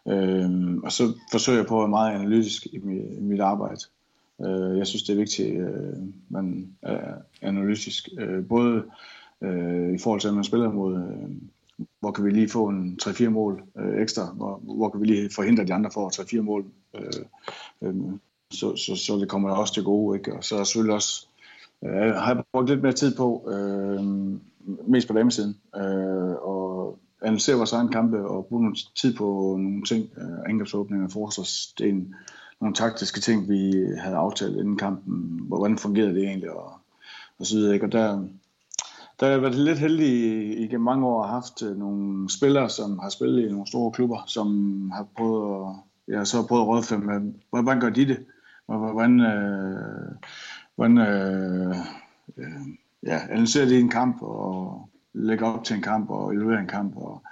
Øhm, 0.08 0.82
og 0.84 0.92
så 0.92 1.12
forsøger 1.30 1.58
jeg 1.58 1.66
på 1.66 1.76
at 1.76 1.82
være 1.82 1.88
meget 1.88 2.14
analytisk 2.14 2.66
i 2.72 2.78
mit, 2.78 3.18
i 3.18 3.22
mit 3.22 3.40
arbejde. 3.40 3.80
Øh, 4.40 4.78
jeg 4.78 4.86
synes, 4.86 5.02
det 5.02 5.12
er 5.12 5.16
vigtigt, 5.16 5.60
at 5.60 5.68
øh, 5.68 5.96
man 6.28 6.68
er 6.82 7.14
analytisk. 7.42 8.08
Øh, 8.18 8.46
både 8.48 8.84
øh, 9.42 9.94
i 9.94 9.98
forhold 9.98 10.20
til, 10.20 10.28
at 10.28 10.34
man 10.34 10.44
spiller 10.44 10.72
mod, 10.72 10.96
øh, 10.96 11.30
hvor 12.00 12.10
kan 12.10 12.24
vi 12.24 12.30
lige 12.30 12.48
få 12.48 12.68
en 12.68 12.98
3-4 13.02 13.28
mål 13.28 13.62
øh, 13.78 14.02
ekstra, 14.02 14.32
hvor, 14.34 14.60
hvor 14.62 14.88
kan 14.88 15.00
vi 15.00 15.06
lige 15.06 15.30
forhindre 15.34 15.64
de 15.64 15.74
andre 15.74 15.90
for 15.94 16.38
3-4 16.38 16.40
mål. 16.40 16.64
Øh, 16.94 17.24
øh, 17.82 17.94
så, 18.50 18.76
så, 18.76 18.96
så 18.96 19.16
det 19.16 19.28
kommer 19.28 19.50
også 19.50 19.74
til 19.74 19.84
gode. 19.84 20.18
Ikke? 20.18 20.34
Og 20.34 20.44
så 20.44 20.56
er 20.56 20.64
selvfølgelig 20.64 20.94
også, 20.94 21.26
øh, 21.84 22.14
har 22.14 22.34
jeg 22.34 22.44
brugt 22.52 22.68
lidt 22.68 22.82
mere 22.82 22.92
tid 22.92 23.16
på, 23.16 23.50
øh, 23.50 24.02
mest 24.88 25.08
på 25.08 25.14
damesiden, 25.14 25.56
øh, 25.76 26.34
og 26.42 26.98
analysere 27.22 27.56
vores 27.56 27.72
egen 27.72 27.88
kampe 27.88 28.28
og 28.28 28.46
bruge 28.46 28.62
noget 28.62 28.78
tid 28.96 29.14
på 29.14 29.56
nogle 29.60 29.82
ting, 29.82 30.08
øh, 30.16 30.50
angrebsåbninger, 30.50 31.08
forsvarsdelen, 31.08 32.14
nogle 32.60 32.74
taktiske 32.74 33.20
ting, 33.20 33.48
vi 33.48 33.72
havde 33.98 34.16
aftalt 34.16 34.56
inden 34.56 34.76
kampen, 34.76 35.40
hvordan 35.46 35.78
fungerede 35.78 36.14
det 36.14 36.22
egentlig, 36.22 36.50
og, 36.50 36.72
og 37.38 37.46
så 37.46 37.56
videre. 37.56 37.74
Ikke? 37.74 37.86
Og 37.86 37.92
der, 37.92 38.24
der 39.20 39.26
har 39.26 39.32
jeg 39.32 39.42
været 39.42 39.54
lidt 39.54 39.78
heldig 39.78 40.12
igennem 40.58 40.84
mange 40.84 41.06
år 41.06 41.22
og 41.22 41.28
haft 41.28 41.62
øh, 41.62 41.76
nogle 41.76 42.30
spillere, 42.30 42.70
som 42.70 42.98
har 42.98 43.08
spillet 43.08 43.46
i 43.46 43.50
nogle 43.50 43.66
store 43.66 43.92
klubber, 43.92 44.22
som 44.26 44.90
har 44.94 45.06
prøvet 45.16 45.68
at, 45.68 45.74
ja, 46.14 46.24
så 46.24 46.36
har 46.36 46.46
prøvet 46.46 46.62
at 46.62 46.68
rådføre 46.68 46.98
med, 46.98 47.32
hvordan 47.50 47.80
gør 47.80 47.90
de 47.90 48.06
det? 48.06 48.24
Hvordan, 48.66 49.20
øh, 49.20 50.14
hvordan 50.74 50.98
øh, 50.98 51.76
øh, 52.36 52.66
ja, 53.06 53.20
analyserer 53.30 53.66
de 53.66 53.78
en 53.78 53.88
kamp 53.88 54.22
og 54.22 54.88
lægger 55.12 55.46
op 55.46 55.64
til 55.64 55.76
en 55.76 55.82
kamp 55.82 56.10
og 56.10 56.34
evaluerer 56.34 56.60
en 56.60 56.66
kamp. 56.66 56.96
Og, 56.96 57.22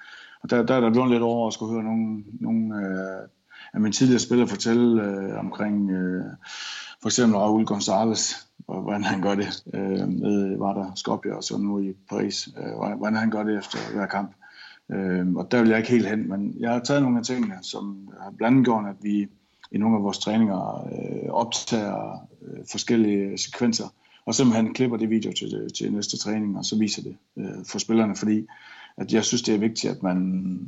og 0.43 0.51
der, 0.51 0.63
der 0.63 0.75
er 0.75 0.81
der 0.81 0.91
blevet 0.91 1.11
lidt 1.11 1.23
over 1.23 1.47
at 1.47 1.53
skulle 1.53 1.73
høre 1.73 1.85
nogle, 1.85 2.25
nogle 2.41 2.77
øh, 2.77 3.29
af 3.75 3.81
mine 3.81 3.93
tidligere 3.93 4.21
spillere 4.21 4.49
fortælle 4.49 5.03
øh, 5.03 5.39
omkring 5.39 5.91
øh, 5.91 6.25
for 7.05 7.09
eksempel 7.09 7.39
Raul 7.39 7.65
Gonzalez, 7.65 8.33
hvordan 8.67 9.05
han 9.05 9.23
gør 9.23 9.35
det 9.35 9.65
øh, 9.75 10.09
med 10.09 10.59
var 10.59 10.75
der 10.75 10.93
Skopje 10.95 11.37
og 11.37 11.45
så 11.45 11.59
nu 11.59 11.79
i 11.79 11.93
Paris, 12.09 12.49
øh, 12.59 12.97
hvordan 12.97 13.17
han 13.17 13.31
gør 13.31 13.43
det 13.43 13.59
efter 13.59 13.79
hver 13.95 14.07
kamp. 14.07 14.31
Øh, 14.93 15.35
og 15.35 15.51
der 15.51 15.61
vil 15.61 15.69
jeg 15.69 15.79
ikke 15.79 15.91
helt 15.91 16.09
hen, 16.09 16.29
men 16.29 16.57
jeg 16.61 16.71
har 16.73 16.79
taget 16.79 17.03
nogle 17.03 17.19
af 17.19 17.25
tingene, 17.25 17.55
som 17.63 18.09
har 18.21 18.31
blandt 18.31 18.55
andet 18.55 18.65
gjort, 18.65 18.85
at 18.87 18.97
vi 19.03 19.29
i 19.73 19.79
nogle 19.79 19.97
af 19.97 20.03
vores 20.03 20.19
træninger 20.19 20.85
øh, 20.85 21.31
optager 21.31 22.29
øh, 22.43 22.65
forskellige 22.71 23.39
sekvenser, 23.39 23.89
og 24.27 24.35
simpelthen 24.35 24.75
klipper 24.75 24.97
det 24.97 25.11
video 25.11 25.33
til, 25.33 25.55
øh, 25.55 25.71
til 25.71 25.93
næste 25.93 26.19
træning, 26.19 26.59
og 26.59 26.65
så 26.65 26.79
viser 26.79 27.03
det 27.03 27.17
øh, 27.37 27.65
for 27.67 27.79
spillerne, 27.79 28.17
fordi 28.17 28.47
at 28.97 29.13
jeg 29.13 29.25
synes, 29.25 29.43
det 29.43 29.55
er 29.55 29.59
vigtigt, 29.59 29.93
at 29.93 30.03
man, 30.03 30.59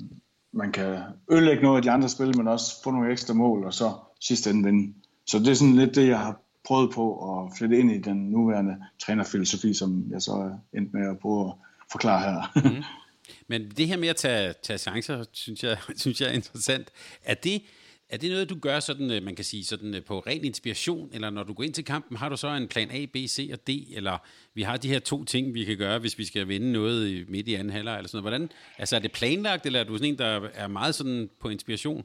man 0.53 0.73
kan 0.73 0.99
ødelægge 1.31 1.63
noget 1.63 1.77
af 1.77 1.83
de 1.83 1.91
andre 1.91 2.09
spil, 2.09 2.37
men 2.37 2.49
også 2.49 2.83
få 2.83 2.91
nogle 2.91 3.13
ekstra 3.13 3.35
mål, 3.35 3.65
og 3.65 3.75
så 3.75 3.93
sidst 4.21 4.47
ende 4.47 4.65
vinde. 4.65 4.95
Så 5.27 5.39
det 5.39 5.49
er 5.49 5.55
sådan 5.55 5.77
lidt 5.77 5.95
det, 5.95 6.09
jeg 6.09 6.19
har 6.19 6.41
prøvet 6.65 6.91
på 6.95 7.35
at 7.35 7.53
flytte 7.59 7.79
ind 7.79 7.93
i 7.93 7.99
den 7.99 8.17
nuværende 8.17 8.77
trænerfilosofi, 8.99 9.75
som 9.75 10.05
jeg 10.11 10.23
så 10.23 10.33
er 10.33 10.79
endt 10.79 10.95
med 10.95 11.11
at 11.11 11.19
prøve 11.19 11.49
at 11.49 11.55
forklare 11.93 12.21
her. 12.21 12.61
mm. 12.71 12.83
Men 13.49 13.71
det 13.71 13.87
her 13.87 13.97
med 13.97 14.09
at 14.09 14.17
tage, 14.17 14.55
tage 14.63 14.79
chancer, 14.79 15.25
synes 15.33 15.65
jeg, 15.65 15.79
synes 15.97 16.21
jeg 16.21 16.29
er 16.29 16.33
interessant. 16.33 16.89
Er 17.23 17.35
det, 17.35 17.63
er 18.09 18.17
det 18.17 18.31
noget, 18.31 18.51
du 18.51 18.59
gør 18.59 18.81
sådan, 18.81 19.11
øh, 19.11 19.23
man 19.23 19.37
kan 19.37 19.45
sige, 19.45 19.65
sådan 19.65 19.95
øh, 19.95 20.05
på 20.05 20.19
ren 20.19 20.45
inspiration, 20.45 21.11
eller 21.13 21.31
når 21.31 21.43
du 21.43 21.53
går 21.53 21.65
ind 21.65 21.75
til 21.75 21.85
kampen, 21.85 22.17
har 22.17 22.29
du 22.29 22.37
så 22.37 22.49
en 22.49 22.69
plan 22.69 22.91
A, 22.91 23.07
B, 23.13 23.17
C 23.17 23.51
og 23.53 23.67
D, 23.67 23.71
eller 23.97 24.19
vi 24.55 24.63
har 24.63 24.77
de 24.77 24.89
her 24.89 24.99
to 24.99 25.25
ting, 25.25 25.55
vi 25.55 25.65
kan 25.65 25.77
gøre, 25.77 25.99
hvis 25.99 26.19
vi 26.19 26.25
skal 26.25 26.49
vinde 26.49 26.73
noget 26.73 27.29
midt 27.29 27.49
i 27.49 27.55
anden 27.55 27.73
halvleg, 27.73 27.97
eller 27.97 28.09
sådan 28.09 28.23
noget. 28.23 28.33
Hvordan, 28.33 28.51
altså 28.79 28.97
er 28.97 29.01
det 29.01 29.13
planlagt, 29.13 29.67
eller 29.67 29.81
er 29.81 29.85
du 29.85 29.97
sådan 29.97 30.13
en, 30.13 30.19
der 30.19 30.49
er 30.55 30.69
meget 30.69 30.95
sådan 30.95 31.31
på 31.41 31.49
inspiration? 31.49 32.05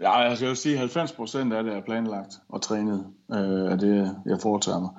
Ja, 0.00 0.18
jeg 0.18 0.36
skal 0.36 0.48
jo 0.48 0.54
sige, 0.54 0.72
at 0.72 0.78
90 0.78 1.12
procent 1.12 1.52
af 1.52 1.64
det 1.64 1.72
er 1.72 1.80
planlagt 1.80 2.32
og 2.48 2.62
trænet 2.62 3.06
øh, 3.32 3.72
af 3.72 3.78
det, 3.78 4.16
jeg 4.26 4.38
foretager 4.42 4.80
mig. 4.80 4.90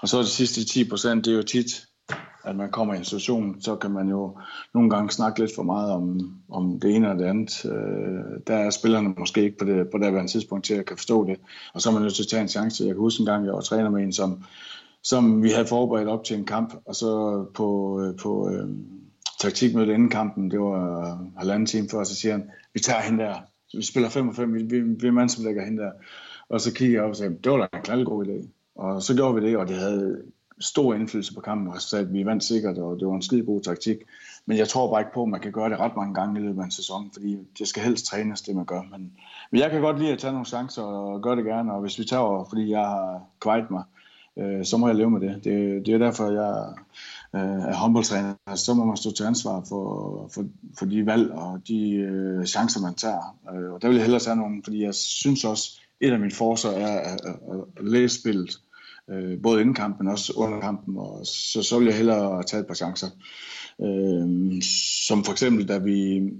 Og 0.00 0.08
så 0.08 0.18
de 0.18 0.26
sidste 0.26 0.64
10 0.64 0.88
procent, 0.88 1.24
det 1.24 1.32
er 1.32 1.36
jo 1.36 1.42
tit, 1.42 1.86
at 2.44 2.56
man 2.56 2.70
kommer 2.70 2.94
i 2.94 2.98
en 2.98 3.04
situation, 3.04 3.60
så 3.60 3.76
kan 3.76 3.90
man 3.90 4.08
jo 4.08 4.38
nogle 4.74 4.90
gange 4.90 5.10
snakke 5.10 5.40
lidt 5.40 5.54
for 5.54 5.62
meget 5.62 5.90
om, 5.92 6.20
om 6.48 6.80
det 6.80 6.94
ene 6.94 7.10
og 7.10 7.18
det 7.18 7.24
andet. 7.24 7.64
Øh, 7.64 8.40
der 8.46 8.54
er 8.54 8.70
spillerne 8.70 9.14
måske 9.18 9.42
ikke 9.42 9.58
på 9.58 9.64
det, 9.64 9.88
på 9.92 9.98
det 9.98 10.12
her 10.12 10.26
tidspunkt 10.26 10.64
til 10.64 10.74
at 10.74 10.86
kan 10.86 10.96
forstå 10.96 11.24
det, 11.26 11.40
og 11.74 11.80
så 11.80 11.88
er 11.88 11.92
man 11.92 12.02
nødt 12.02 12.14
til 12.14 12.22
at 12.22 12.28
tage 12.28 12.42
en 12.42 12.48
chance. 12.48 12.84
Jeg 12.84 12.94
kan 12.94 13.00
huske 13.00 13.20
en 13.20 13.26
gang, 13.26 13.44
jeg 13.44 13.54
var 13.54 13.60
træner 13.60 13.90
med 13.90 14.02
en, 14.02 14.12
som, 14.12 14.44
som 15.02 15.42
vi 15.42 15.50
havde 15.50 15.66
forberedt 15.66 16.08
op 16.08 16.24
til 16.24 16.36
en 16.36 16.46
kamp, 16.46 16.74
og 16.86 16.94
så 16.94 17.44
på, 17.54 18.00
øh, 18.00 18.16
på 18.16 18.50
øh, 18.50 18.68
taktikmødet 19.40 19.94
inden 19.94 20.10
kampen, 20.10 20.50
det 20.50 20.60
var 20.60 21.18
halvanden 21.38 21.66
time 21.66 21.88
før, 21.90 22.04
så 22.04 22.14
siger 22.14 22.32
han, 22.32 22.50
vi 22.74 22.80
tager 22.80 23.00
hende 23.00 23.24
der, 23.24 23.34
vi 23.72 23.82
spiller 23.82 24.08
5 24.08 24.28
og 24.28 24.34
5, 24.34 24.54
vi, 24.54 24.62
vi, 24.62 24.80
vi 24.80 25.06
er 25.06 25.12
mand, 25.12 25.28
som 25.28 25.44
lægger 25.44 25.64
hende 25.64 25.82
der. 25.82 25.90
Og 26.48 26.60
så 26.60 26.74
kiggede 26.74 26.96
jeg 26.96 27.04
op 27.04 27.10
og 27.10 27.16
sagde, 27.16 27.38
det 27.44 27.52
var 27.52 27.58
da 27.58 27.76
en 27.76 27.82
knaldgod 27.82 28.26
idé. 28.26 28.48
Og 28.74 29.02
så 29.02 29.14
gjorde 29.14 29.34
vi 29.34 29.48
det, 29.48 29.56
og 29.56 29.68
det 29.68 29.76
havde 29.76 30.22
stor 30.60 30.94
indflydelse 30.94 31.34
på 31.34 31.40
kampen, 31.40 31.68
og 31.68 31.80
så 31.80 32.04
vi 32.04 32.26
vandt 32.26 32.44
sikkert, 32.44 32.78
og 32.78 33.00
det 33.00 33.08
var 33.08 33.14
en 33.14 33.22
skide 33.22 33.46
god 33.46 33.60
taktik. 33.60 33.96
Men 34.46 34.58
jeg 34.58 34.68
tror 34.68 34.90
bare 34.90 35.00
ikke 35.00 35.12
på, 35.14 35.22
at 35.22 35.28
man 35.28 35.40
kan 35.40 35.52
gøre 35.52 35.70
det 35.70 35.78
ret 35.78 35.96
mange 35.96 36.14
gange 36.14 36.40
i 36.40 36.42
løbet 36.42 36.60
af 36.60 36.64
en 36.64 36.70
sæson, 36.70 37.10
fordi 37.12 37.38
det 37.58 37.68
skal 37.68 37.82
helst 37.82 38.06
trænes, 38.06 38.42
det 38.42 38.56
man 38.56 38.64
gør. 38.64 38.82
Men, 38.82 39.12
men 39.50 39.60
jeg 39.60 39.70
kan 39.70 39.80
godt 39.80 39.98
lide 39.98 40.12
at 40.12 40.18
tage 40.18 40.32
nogle 40.32 40.46
chancer 40.46 40.82
og 40.82 41.22
gøre 41.22 41.36
det 41.36 41.44
gerne, 41.44 41.72
og 41.72 41.80
hvis 41.80 41.98
vi 41.98 42.04
tager, 42.04 42.46
fordi 42.48 42.70
jeg 42.70 42.80
har 42.80 43.22
kvejet 43.40 43.70
mig, 43.70 43.82
øh, 43.82 44.05
øh, 44.38 44.64
så 44.64 44.76
må 44.76 44.86
jeg 44.86 44.96
leve 44.96 45.10
med 45.10 45.20
det. 45.20 45.44
Det, 45.44 45.86
det 45.86 45.94
er 45.94 45.98
derfor, 45.98 46.30
jeg 46.30 46.72
øh, 47.34 47.68
er 47.70 47.74
håndboldtræner. 47.74 48.34
Så 48.54 48.74
må 48.74 48.84
man 48.84 48.96
stå 48.96 49.10
til 49.10 49.24
ansvar 49.24 49.64
for, 49.68 50.28
for, 50.34 50.44
for 50.78 50.86
de 50.86 51.06
valg 51.06 51.30
og 51.30 51.60
de 51.68 51.90
øh, 51.90 52.44
chancer, 52.44 52.80
man 52.80 52.94
tager. 52.94 53.38
Øh, 53.54 53.72
og 53.72 53.82
der 53.82 53.88
vil 53.88 53.94
jeg 53.94 54.04
hellere 54.04 54.20
tage 54.20 54.36
nogle, 54.36 54.62
fordi 54.64 54.82
jeg 54.82 54.94
synes 54.94 55.44
også, 55.44 55.80
et 56.00 56.12
af 56.12 56.18
mine 56.18 56.34
forsøg 56.34 56.82
er 56.82 56.86
at, 56.86 57.20
at, 57.24 57.34
at 57.76 57.84
læse 57.84 58.20
spillet 58.20 58.60
øh, 59.10 59.42
både 59.42 59.60
inden 59.60 59.74
kampen 59.74 60.08
også 60.08 60.32
under 60.36 60.60
kampen, 60.60 60.98
og 60.98 61.26
så, 61.26 61.62
så 61.62 61.78
vil 61.78 61.86
jeg 61.86 61.96
hellere 61.96 62.42
tage 62.42 62.60
et 62.60 62.66
par 62.66 62.74
chancer. 62.74 63.06
Øh, 63.82 64.62
som 65.06 65.24
for 65.24 65.32
eksempel, 65.32 65.68
da 65.68 65.78
vi 65.78 66.30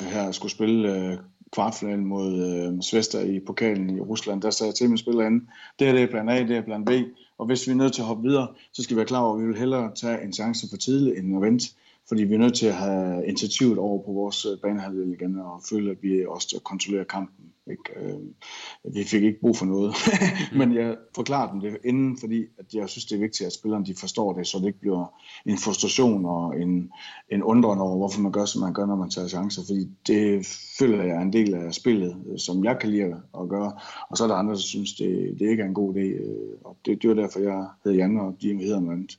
her 0.00 0.32
skulle 0.32 0.52
spille 0.52 0.96
øh, 0.96 1.18
kvartfinalen 1.52 2.04
mod 2.04 2.32
øh, 2.42 2.82
Svester 2.82 3.20
i 3.20 3.40
pokalen 3.46 3.96
i 3.96 4.00
Rusland, 4.00 4.42
der 4.42 4.50
sagde 4.50 4.68
jeg 4.68 4.74
til 4.74 4.88
min 4.88 4.98
spiller 4.98 5.26
inden, 5.26 5.48
det 5.78 5.88
er 5.88 5.92
det 5.92 6.10
plan 6.10 6.28
A, 6.28 6.38
det 6.42 6.56
er 6.56 6.62
plan 6.62 6.84
B, 6.84 6.90
og 7.38 7.46
hvis 7.46 7.66
vi 7.66 7.72
er 7.72 7.76
nødt 7.76 7.92
til 7.92 8.02
at 8.02 8.06
hoppe 8.06 8.28
videre, 8.28 8.48
så 8.72 8.82
skal 8.82 8.94
vi 8.94 8.96
være 8.96 9.06
klar 9.06 9.20
over, 9.20 9.34
at 9.34 9.42
vi 9.42 9.46
vil 9.46 9.58
hellere 9.58 9.94
tage 9.94 10.22
en 10.22 10.32
chance 10.32 10.66
for 10.70 10.76
tidligt 10.76 11.18
end 11.18 11.36
at 11.36 11.42
vente, 11.42 11.66
fordi 12.12 12.24
vi 12.24 12.34
er 12.34 12.38
nødt 12.38 12.54
til 12.54 12.66
at 12.66 12.74
have 12.74 13.26
initiativet 13.26 13.78
over 13.78 14.02
på 14.04 14.12
vores 14.12 14.46
øh, 14.46 14.58
banehalvdel 14.62 15.12
igen, 15.12 15.38
og 15.38 15.62
føle, 15.70 15.90
at 15.90 15.96
vi 16.02 16.24
også 16.26 16.60
kontrollerer 16.64 17.04
kampen. 17.04 17.44
Ikke? 17.70 17.82
Øh, 17.96 18.94
vi 18.94 19.04
fik 19.04 19.22
ikke 19.22 19.40
brug 19.40 19.56
for 19.56 19.66
noget, 19.66 19.94
men 20.58 20.74
jeg 20.74 20.96
forklarer 21.14 21.52
dem 21.52 21.60
det 21.60 21.78
inden, 21.84 22.18
fordi 22.20 22.44
at 22.58 22.74
jeg 22.74 22.88
synes, 22.88 23.04
det 23.04 23.14
er 23.14 23.20
vigtigt, 23.20 23.46
at 23.46 23.52
spillerne 23.52 23.86
de 23.86 23.94
forstår 23.94 24.32
det, 24.32 24.46
så 24.46 24.58
det 24.58 24.66
ikke 24.66 24.80
bliver 24.80 25.06
en 25.46 25.58
frustration 25.58 26.24
og 26.24 26.60
en, 26.60 26.90
en 27.28 27.42
undren 27.42 27.78
over, 27.78 27.96
hvorfor 27.96 28.20
man 28.20 28.32
gør, 28.32 28.44
som 28.44 28.60
man 28.60 28.74
gør, 28.74 28.86
når 28.86 28.96
man 28.96 29.10
tager 29.10 29.28
chancer, 29.28 29.62
fordi 29.66 29.90
det 30.06 30.46
føler 30.78 31.02
jeg 31.02 31.16
er 31.16 31.20
en 31.20 31.32
del 31.32 31.54
af 31.54 31.74
spillet, 31.74 32.16
øh, 32.30 32.38
som 32.38 32.64
jeg 32.64 32.78
kan 32.78 32.90
lide 32.90 33.22
at 33.40 33.48
gøre, 33.48 33.72
og 34.10 34.16
så 34.16 34.24
er 34.24 34.28
der 34.28 34.34
andre, 34.34 34.54
der 34.54 34.58
synes, 34.58 34.94
det, 34.94 35.36
det 35.38 35.50
ikke 35.50 35.62
er 35.62 35.66
en 35.66 35.74
god 35.74 35.94
idé, 35.94 36.00
øh, 36.00 36.54
og 36.64 36.76
det, 36.84 37.02
det 37.02 37.10
var 37.10 37.16
derfor, 37.16 37.40
jeg 37.40 37.66
hedder 37.84 37.98
Jan, 37.98 38.18
og 38.18 38.36
de 38.42 38.54
hedder 38.54 38.80
noget 38.80 38.96
andet. 38.96 39.18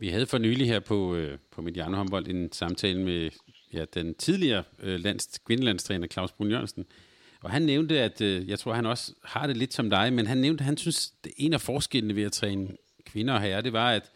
Vi 0.00 0.08
havde 0.08 0.26
for 0.26 0.38
nylig 0.38 0.66
her 0.66 0.80
på, 0.80 1.14
øh, 1.14 1.38
på 1.50 1.62
Mediano 1.62 1.96
håndbold 1.96 2.28
en 2.28 2.52
samtale 2.52 3.00
med 3.00 3.30
ja, 3.72 3.84
den 3.94 4.14
tidligere 4.14 4.64
øh, 4.82 5.00
lands, 5.00 5.38
kvindelandstræner 5.46 6.06
Claus 6.06 6.32
Brun 6.32 6.50
Jørgensen, 6.50 6.84
og 7.42 7.50
han 7.50 7.62
nævnte, 7.62 8.00
at 8.00 8.20
øh, 8.20 8.48
jeg 8.48 8.58
tror, 8.58 8.74
han 8.74 8.86
også 8.86 9.14
har 9.24 9.46
det 9.46 9.56
lidt 9.56 9.74
som 9.74 9.90
dig, 9.90 10.12
men 10.12 10.26
han 10.26 10.38
nævnte, 10.38 10.62
at 10.62 10.66
han 10.66 10.76
synes, 10.76 11.12
at 11.24 11.30
en 11.36 11.52
af 11.52 11.60
forskellene 11.60 12.16
ved 12.16 12.22
at 12.22 12.32
træne 12.32 12.68
kvinder 13.04 13.34
og 13.34 13.40
herrer, 13.40 13.60
det 13.60 13.72
var, 13.72 13.90
at, 13.90 14.10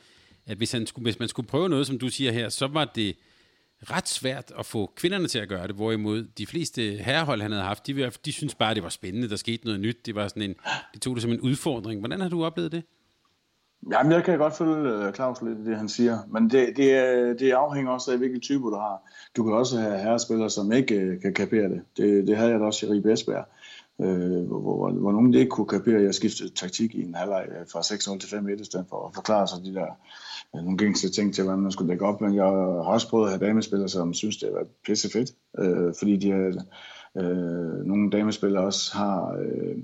at 0.47 0.57
hvis, 0.57 0.72
han 0.72 0.87
skulle, 0.87 1.03
hvis 1.03 1.18
man 1.18 1.28
skulle 1.28 1.49
prøve 1.49 1.68
noget, 1.68 1.87
som 1.87 1.99
du 1.99 2.09
siger 2.09 2.32
her, 2.32 2.49
så 2.49 2.66
var 2.66 2.85
det 2.85 3.16
ret 3.91 4.09
svært 4.09 4.53
at 4.59 4.66
få 4.66 4.93
kvinderne 4.97 5.28
til 5.28 5.39
at 5.39 5.49
gøre 5.49 5.66
det, 5.66 5.74
hvorimod 5.74 6.24
de 6.39 6.47
fleste 6.47 6.82
herrehold, 6.97 7.43
han 7.43 7.53
havde 7.53 7.64
haft, 7.64 7.87
de, 7.87 8.11
de 8.24 8.32
synes 8.32 8.55
bare, 8.55 8.74
det 8.74 8.82
var 8.82 8.89
spændende, 8.89 9.28
der 9.28 9.37
skete 9.37 9.64
noget 9.64 9.80
nyt, 9.80 10.07
det 10.07 10.14
var 10.14 10.28
sådan 10.28 10.43
en, 10.43 10.57
de 10.95 10.99
tog 10.99 11.16
det 11.16 11.22
som 11.22 11.32
en 11.32 11.41
udfordring. 11.41 12.01
Hvordan 12.01 12.20
har 12.20 12.28
du 12.28 12.45
oplevet 12.45 12.72
det? 12.72 12.82
Jamen, 13.91 14.12
jeg 14.12 14.24
kan 14.24 14.39
godt 14.39 14.57
følge 14.57 15.07
øh, 15.07 15.12
Claus 15.12 15.43
lidt 15.43 15.59
i 15.59 15.64
det, 15.64 15.76
han 15.76 15.89
siger. 15.89 16.18
Men 16.28 16.51
det, 16.51 16.76
det, 16.76 17.05
øh, 17.05 17.39
det 17.39 17.51
afhænger 17.51 17.93
også 17.93 18.12
af, 18.12 18.18
hvilken 18.18 18.41
type 18.41 18.64
du 18.64 18.74
har. 18.74 19.11
Du 19.37 19.45
kan 19.45 19.53
også 19.53 19.78
have 19.78 19.99
herrespillere, 19.99 20.51
som 20.51 20.72
ikke 20.72 20.95
øh, 20.95 21.20
kan 21.20 21.35
kapere 21.35 21.68
det. 21.68 21.82
det. 21.97 22.26
Det 22.26 22.37
havde 22.37 22.51
jeg 22.51 22.61
da 22.61 22.64
også 22.64 22.87
i 22.87 22.91
Ribe 22.91 23.12
Esbjerg. 23.12 23.47
øh, 24.01 24.47
hvor, 24.47 24.61
hvor, 24.61 24.91
hvor 24.91 25.12
nogen 25.12 25.35
ikke 25.35 25.51
kunne 25.51 25.66
kapere, 25.66 25.97
at 25.97 26.05
jeg 26.05 26.14
skiftede 26.14 26.55
taktik 26.55 26.95
i 26.95 27.03
en 27.03 27.14
halvleg 27.14 27.47
fra 27.72 27.80
6-0 27.80 28.18
til 28.18 28.37
5-1, 28.37 28.61
i 28.61 28.64
stedet 28.64 28.87
for 28.89 29.07
at 29.07 29.14
forklare 29.14 29.49
sig 29.49 29.59
de 29.64 29.74
der 29.74 29.87
øh, 30.57 30.62
nogle 30.62 30.78
gængse 30.78 31.09
ting 31.09 31.35
til, 31.35 31.45
hvordan 31.45 31.61
man 31.61 31.72
skulle 31.72 31.91
dække 31.91 32.07
op. 32.07 32.20
Men 32.20 32.35
jeg 32.35 32.45
har 32.45 32.93
også 32.95 33.09
prøvet 33.09 33.26
at 33.26 33.39
have 33.39 33.49
damespillere, 33.49 33.89
som 33.89 34.14
synes, 34.14 34.37
det 34.37 34.49
var 34.53 34.66
pisse 34.87 35.11
fedt. 35.11 35.30
Fordi 35.99 36.16
de 36.16 36.30
har, 36.30 36.64
uh, 37.14 37.87
nogle 37.87 38.11
damespillere 38.11 38.64
også 38.64 38.97
har... 38.97 39.37
Øh, 39.39 39.76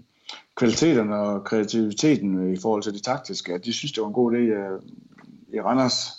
kvaliteterne 0.60 1.16
og 1.16 1.44
kreativiteten 1.44 2.38
øh, 2.38 2.52
i 2.52 2.60
forhold 2.62 2.82
til 2.82 2.94
det 2.94 3.02
taktiske, 3.02 3.54
at 3.54 3.64
de 3.64 3.72
synes, 3.72 3.92
det 3.92 4.00
var 4.00 4.08
en 4.08 4.14
god 4.14 4.32
idé. 4.32 4.36
Øh, 4.36 4.80
I 5.54 5.60
Randers 5.60 6.18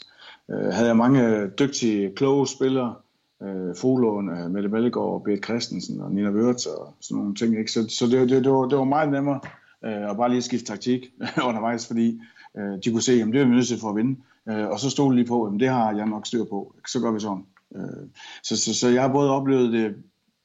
øh, 0.52 0.74
havde 0.74 0.88
jeg 0.88 0.98
mange 0.98 1.48
dygtige, 1.48 2.14
kloge 2.16 2.48
spillere, 2.48 2.96
øh, 3.44 3.76
Folåen, 3.76 4.30
øh, 4.30 4.52
Mette 4.52 4.70
Mellegaard, 4.70 5.24
Bert 5.26 5.44
Christensen 5.44 6.02
og 6.02 6.12
Nina 6.12 6.30
Wörth 6.30 6.70
og 6.70 6.94
sådan 7.02 7.18
nogle 7.18 7.36
ting. 7.36 7.60
Ikke? 7.60 7.72
Så, 7.72 7.88
så 7.90 8.06
det, 8.06 8.30
det, 8.30 8.44
det, 8.44 8.52
var, 8.52 8.68
det 8.68 8.78
var 8.78 8.84
meget 8.84 9.12
nemmere 9.12 9.40
at 9.84 10.18
bare 10.18 10.30
lige 10.30 10.42
skifte 10.42 10.66
taktik 10.66 11.06
undervejs, 11.48 11.88
fordi 11.88 12.22
de 12.56 12.92
kunne 12.92 13.02
se, 13.02 13.12
at 13.12 13.28
det 13.28 13.42
er 13.42 13.46
vi 13.46 13.52
nødt 13.52 13.68
til 13.68 13.80
for 13.80 13.90
at 13.90 13.96
vinde. 13.96 14.20
og 14.46 14.80
så 14.80 14.90
stod 14.90 15.12
de 15.12 15.16
lige 15.16 15.28
på, 15.28 15.44
at 15.44 15.60
det 15.60 15.70
har 15.70 15.96
jeg 15.96 16.06
nok 16.06 16.28
styr 16.28 16.44
på. 16.44 16.76
Så 16.88 17.00
gør 17.00 17.12
vi 17.12 17.20
sådan. 17.20 17.46
så, 18.44 18.58
så, 18.58 18.74
så 18.74 18.90
jeg 18.90 19.02
har 19.02 19.14
både 19.14 19.32
oplevet 19.32 19.74
det 19.74 19.96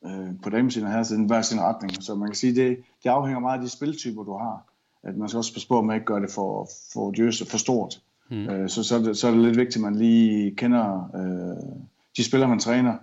øh, 0.04 0.28
på 0.42 0.50
damesiden 0.50 0.86
og 0.86 0.92
herresiden, 0.92 1.24
hver 1.24 1.42
sin 1.42 1.60
retning. 1.60 2.02
Så 2.02 2.14
man 2.14 2.28
kan 2.28 2.36
sige, 2.36 2.54
det, 2.54 2.76
det 3.02 3.08
afhænger 3.08 3.40
meget 3.40 3.58
af 3.58 3.64
de 3.64 3.68
spiltyper, 3.68 4.22
du 4.24 4.36
har. 4.36 4.72
At 5.02 5.16
man 5.16 5.28
skal 5.28 5.38
også 5.38 5.52
passe 5.52 5.68
på, 5.68 5.78
at 5.78 5.84
man 5.84 5.96
ikke 5.96 6.06
gør 6.06 6.18
det 6.18 6.30
for, 6.30 6.68
for 6.92 7.06
og 7.06 7.46
for 7.50 7.58
stort. 7.58 8.00
Mm. 8.30 8.48
Øh, 8.48 8.68
så, 8.68 8.82
så, 8.82 8.94
er 8.96 9.02
det, 9.02 9.16
så 9.16 9.26
er 9.26 9.30
det 9.30 9.40
lidt 9.40 9.56
vigtigt, 9.56 9.76
at 9.76 9.82
man 9.82 9.96
lige 9.96 10.54
kender 10.56 11.10
øh, 11.14 11.80
de 12.16 12.24
spillere, 12.24 12.48
man 12.50 12.58
træner, 12.58 12.94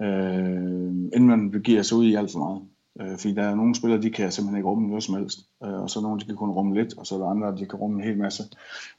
øh, 0.00 0.92
inden 1.14 1.26
man 1.26 1.62
giver 1.64 1.82
sig 1.82 1.98
ud 1.98 2.06
i 2.06 2.14
alt 2.14 2.32
for 2.32 2.38
meget. 2.38 2.62
Øh, 3.00 3.18
fordi 3.18 3.34
der 3.34 3.42
er 3.42 3.54
nogle 3.54 3.74
spillere, 3.74 4.02
de 4.02 4.10
kan 4.10 4.32
simpelthen 4.32 4.56
ikke 4.56 4.68
rumme 4.68 4.88
noget 4.88 5.02
som 5.02 5.14
helst. 5.14 5.38
Øh, 5.64 5.82
og 5.82 5.90
så 5.90 5.98
er 5.98 6.02
nogle, 6.02 6.20
de 6.20 6.24
kan 6.24 6.36
kun 6.36 6.50
rumme 6.50 6.74
lidt, 6.74 6.98
og 6.98 7.06
så 7.06 7.14
er 7.14 7.18
der 7.18 7.26
andre, 7.26 7.56
de 7.56 7.66
kan 7.66 7.78
rumme 7.78 7.98
en 7.98 8.08
hel 8.08 8.18
masse. 8.18 8.42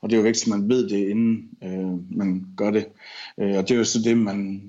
Og 0.01 0.09
det 0.09 0.15
er 0.15 0.19
jo 0.19 0.23
vigtigt, 0.23 0.53
at 0.53 0.59
man 0.59 0.69
ved 0.69 0.89
det, 0.89 1.09
inden 1.09 1.49
øh, 1.63 2.17
man 2.17 2.45
gør 2.57 2.71
det. 2.71 2.85
Øh, 3.37 3.57
og 3.57 3.63
det 3.63 3.71
er 3.71 3.77
jo 3.77 3.83
så 3.83 3.99
det, 4.05 4.17
man 4.17 4.61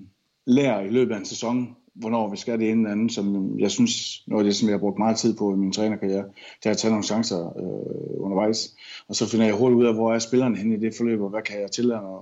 lærer 0.47 0.81
i 0.81 0.91
løbet 0.91 1.14
af 1.14 1.18
en 1.18 1.25
sæson, 1.25 1.77
hvornår 1.95 2.30
vi 2.30 2.36
skal 2.36 2.59
det 2.59 2.70
ene 2.70 2.80
eller 2.80 2.90
andet, 2.90 3.12
som 3.12 3.59
jeg 3.59 3.70
synes, 3.70 4.22
noget 4.26 4.45
af 4.45 4.45
det, 4.45 4.57
som 4.57 4.68
jeg 4.68 4.74
har 4.74 4.78
brugt 4.78 4.99
meget 4.99 5.16
tid 5.16 5.36
på 5.36 5.53
i 5.53 5.57
min 5.57 5.72
trænerkarriere, 5.72 6.24
det 6.62 6.66
er 6.66 6.70
at 6.70 6.76
tage 6.76 6.90
nogle 6.90 7.05
chancer 7.05 7.47
øh, 7.47 8.24
undervejs. 8.24 8.74
Og 9.09 9.16
så 9.16 9.28
finder 9.28 9.47
jeg 9.47 9.55
hurtigt 9.55 9.78
ud 9.78 9.86
af, 9.86 9.95
hvor 9.95 10.14
er 10.14 10.18
spillerne 10.18 10.57
henne 10.57 10.74
i 10.76 10.80
det 10.80 10.95
forløb, 10.97 11.20
og 11.20 11.30
hvad 11.30 11.42
kan 11.42 11.61
jeg 11.61 11.70
tillade, 11.70 12.01
og, 12.01 12.20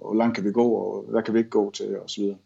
og 0.00 0.06
hvor 0.06 0.14
langt 0.14 0.34
kan 0.34 0.44
vi 0.44 0.52
gå, 0.52 0.68
og 0.68 1.04
hvad 1.10 1.22
kan 1.22 1.34
vi 1.34 1.38
ikke 1.38 1.50
gå 1.50 1.70
til, 1.70 1.98
og 1.98 2.10
så 2.10 2.20
videre. 2.20 2.36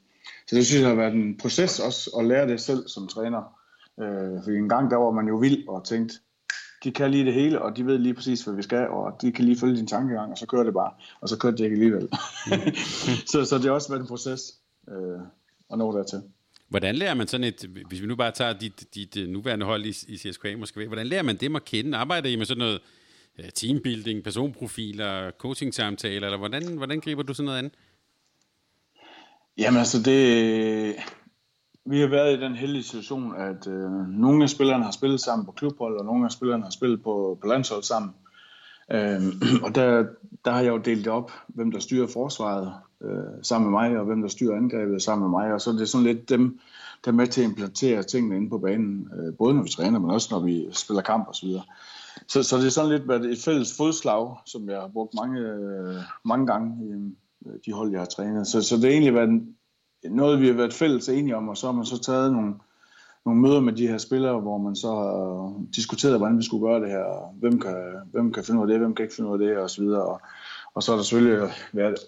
Så 0.46 0.56
det 0.56 0.66
synes 0.66 0.82
jeg 0.82 0.88
har 0.88 0.96
været 0.96 1.14
en 1.14 1.36
proces 1.36 1.80
også, 1.80 2.10
at 2.18 2.26
lære 2.26 2.48
det 2.48 2.60
selv 2.60 2.88
som 2.88 3.08
træner. 3.08 3.42
Øh, 4.00 4.44
for 4.44 4.50
en 4.50 4.68
gang, 4.68 4.90
der 4.90 4.96
var 4.96 5.10
man 5.10 5.28
jo 5.28 5.36
vild 5.36 5.68
og 5.68 5.84
tænkte, 5.84 6.14
de 6.84 6.92
kan 6.92 7.10
lige 7.10 7.24
det 7.24 7.34
hele, 7.34 7.62
og 7.62 7.76
de 7.76 7.86
ved 7.86 7.98
lige 7.98 8.14
præcis, 8.14 8.42
hvad 8.44 8.54
vi 8.54 8.62
skal, 8.62 8.88
og 8.88 9.12
de 9.22 9.32
kan 9.32 9.44
lige 9.44 9.58
følge 9.58 9.76
din 9.76 9.86
tankegang, 9.86 10.32
og 10.32 10.38
så 10.38 10.46
kører 10.46 10.64
det 10.64 10.74
bare, 10.74 10.90
og 11.20 11.28
så 11.28 11.38
kører 11.38 11.52
det 11.52 11.64
ikke 11.64 11.74
alligevel. 11.74 12.08
Mm. 12.46 12.52
så, 13.32 13.44
så 13.44 13.56
det 13.56 13.64
har 13.64 13.70
også 13.70 13.88
været 13.88 14.00
en 14.00 14.08
proces 14.08 14.54
øh, 14.88 15.20
at 15.70 15.78
nå 15.78 15.96
dertil. 15.96 16.22
Hvordan 16.74 16.94
lærer 16.94 17.14
man 17.14 17.26
sådan 17.26 17.44
et, 17.44 17.70
hvis 17.88 18.02
vi 18.02 18.06
nu 18.06 18.16
bare 18.16 18.30
tager 18.30 18.52
dit, 18.52 18.94
dit 18.94 19.16
øh, 19.16 19.28
nuværende 19.28 19.66
hold 19.66 19.84
i, 19.86 19.88
i 20.08 20.16
CSKA 20.16 20.56
måske, 20.56 20.86
hvordan 20.86 21.06
lærer 21.06 21.22
man 21.22 21.36
dem 21.36 21.56
at 21.56 21.64
kende? 21.64 21.98
Arbejder 21.98 22.28
I 22.28 22.36
med 22.36 22.46
sådan 22.46 22.58
noget 22.58 22.80
øh, 23.38 23.50
teambuilding, 23.50 24.24
personprofiler, 24.24 25.30
coaching-samtaler, 25.30 26.26
eller 26.26 26.38
hvordan, 26.38 26.76
hvordan 26.76 27.00
griber 27.00 27.22
du 27.22 27.34
sådan 27.34 27.44
noget 27.44 27.58
an? 27.58 27.70
Jamen 29.58 29.78
altså, 29.78 30.02
det, 30.02 30.94
vi 31.86 32.00
har 32.00 32.06
været 32.06 32.38
i 32.38 32.40
den 32.40 32.56
heldige 32.56 32.82
situation, 32.82 33.36
at 33.36 33.66
øh, 33.66 33.90
nogle 34.08 34.42
af 34.42 34.50
spillerne 34.50 34.84
har 34.84 34.92
spillet 34.92 35.20
sammen 35.20 35.46
på 35.46 35.52
klubhold, 35.52 35.98
og 35.98 36.04
nogle 36.04 36.24
af 36.24 36.32
spillerne 36.32 36.62
har 36.62 36.70
spillet 36.70 37.02
på, 37.02 37.38
på 37.42 37.48
landshold 37.48 37.82
sammen. 37.82 38.10
Øh, 38.90 39.22
og 39.64 39.74
der, 39.74 40.06
der 40.44 40.50
har 40.50 40.60
jeg 40.60 40.70
jo 40.70 40.78
delt 40.78 41.08
op, 41.08 41.30
hvem 41.48 41.72
der 41.72 41.78
styrer 41.78 42.06
forsvaret, 42.06 42.72
øh, 43.04 43.42
sammen 43.42 43.70
med 43.70 43.80
mig, 43.80 43.98
og 43.98 44.04
hvem 44.04 44.22
der 44.22 44.28
styrer 44.28 44.56
angrebet 44.56 45.02
sammen 45.02 45.30
med 45.30 45.40
mig. 45.40 45.52
Og 45.52 45.60
så 45.60 45.70
er 45.70 45.74
det 45.74 45.88
sådan 45.88 46.06
lidt 46.06 46.28
dem, 46.28 46.58
der 47.04 47.10
er 47.10 47.14
med 47.14 47.26
til 47.26 47.40
at 47.40 47.48
implementere 47.48 48.02
tingene 48.02 48.36
inde 48.36 48.50
på 48.50 48.58
banen, 48.58 49.08
øh, 49.18 49.36
både 49.36 49.54
når 49.54 49.62
vi 49.62 49.68
træner, 49.68 49.98
men 49.98 50.10
også 50.10 50.28
når 50.30 50.40
vi 50.40 50.68
spiller 50.72 51.02
kamp 51.02 51.28
osv. 51.28 51.48
Så, 51.48 51.62
så, 52.28 52.42
så 52.42 52.56
det 52.56 52.66
er 52.66 52.70
sådan 52.70 52.90
lidt 52.90 53.08
været 53.08 53.24
et 53.24 53.38
fælles 53.44 53.76
fodslag, 53.76 54.36
som 54.46 54.68
jeg 54.68 54.80
har 54.80 54.88
brugt 54.88 55.14
mange, 55.14 55.40
øh, 55.40 55.96
mange 56.24 56.46
gange 56.46 56.86
i 56.86 56.92
øh, 57.48 57.58
de 57.66 57.72
hold, 57.72 57.90
jeg 57.90 58.00
har 58.00 58.06
trænet. 58.06 58.46
Så, 58.46 58.62
så 58.62 58.76
det 58.76 58.84
er 58.84 58.90
egentlig 58.90 59.14
været 59.14 59.42
noget, 60.04 60.40
vi 60.40 60.46
har 60.46 60.54
været 60.54 60.74
fælles 60.74 61.08
enige 61.08 61.36
om, 61.36 61.48
og 61.48 61.56
så 61.56 61.66
har 61.66 61.72
man 61.72 61.84
så 61.84 62.00
taget 62.00 62.32
nogle, 62.32 62.54
nogle 63.26 63.40
møder 63.40 63.60
med 63.60 63.72
de 63.72 63.88
her 63.88 63.98
spillere, 63.98 64.40
hvor 64.40 64.58
man 64.58 64.76
så 64.76 64.88
har 64.88 65.54
diskuteret, 65.76 66.18
hvordan 66.18 66.38
vi 66.38 66.44
skulle 66.44 66.66
gøre 66.66 66.80
det 66.80 66.90
her, 66.90 67.34
hvem 67.40 67.60
kan, 67.60 67.76
hvem 68.12 68.32
kan 68.32 68.44
finde 68.44 68.60
ud 68.60 68.64
af 68.64 68.68
det, 68.68 68.78
hvem 68.78 68.94
kan 68.94 69.02
ikke 69.02 69.14
finde 69.14 69.30
ud 69.30 69.40
af 69.40 69.48
det, 69.48 69.58
og 69.58 69.70
så 69.70 69.82
videre. 69.82 70.02
Og, 70.02 70.20
og 70.74 70.82
så 70.82 70.92
har 70.92 70.96
der 70.96 71.04
selvfølgelig 71.04 71.50
været 71.72 71.98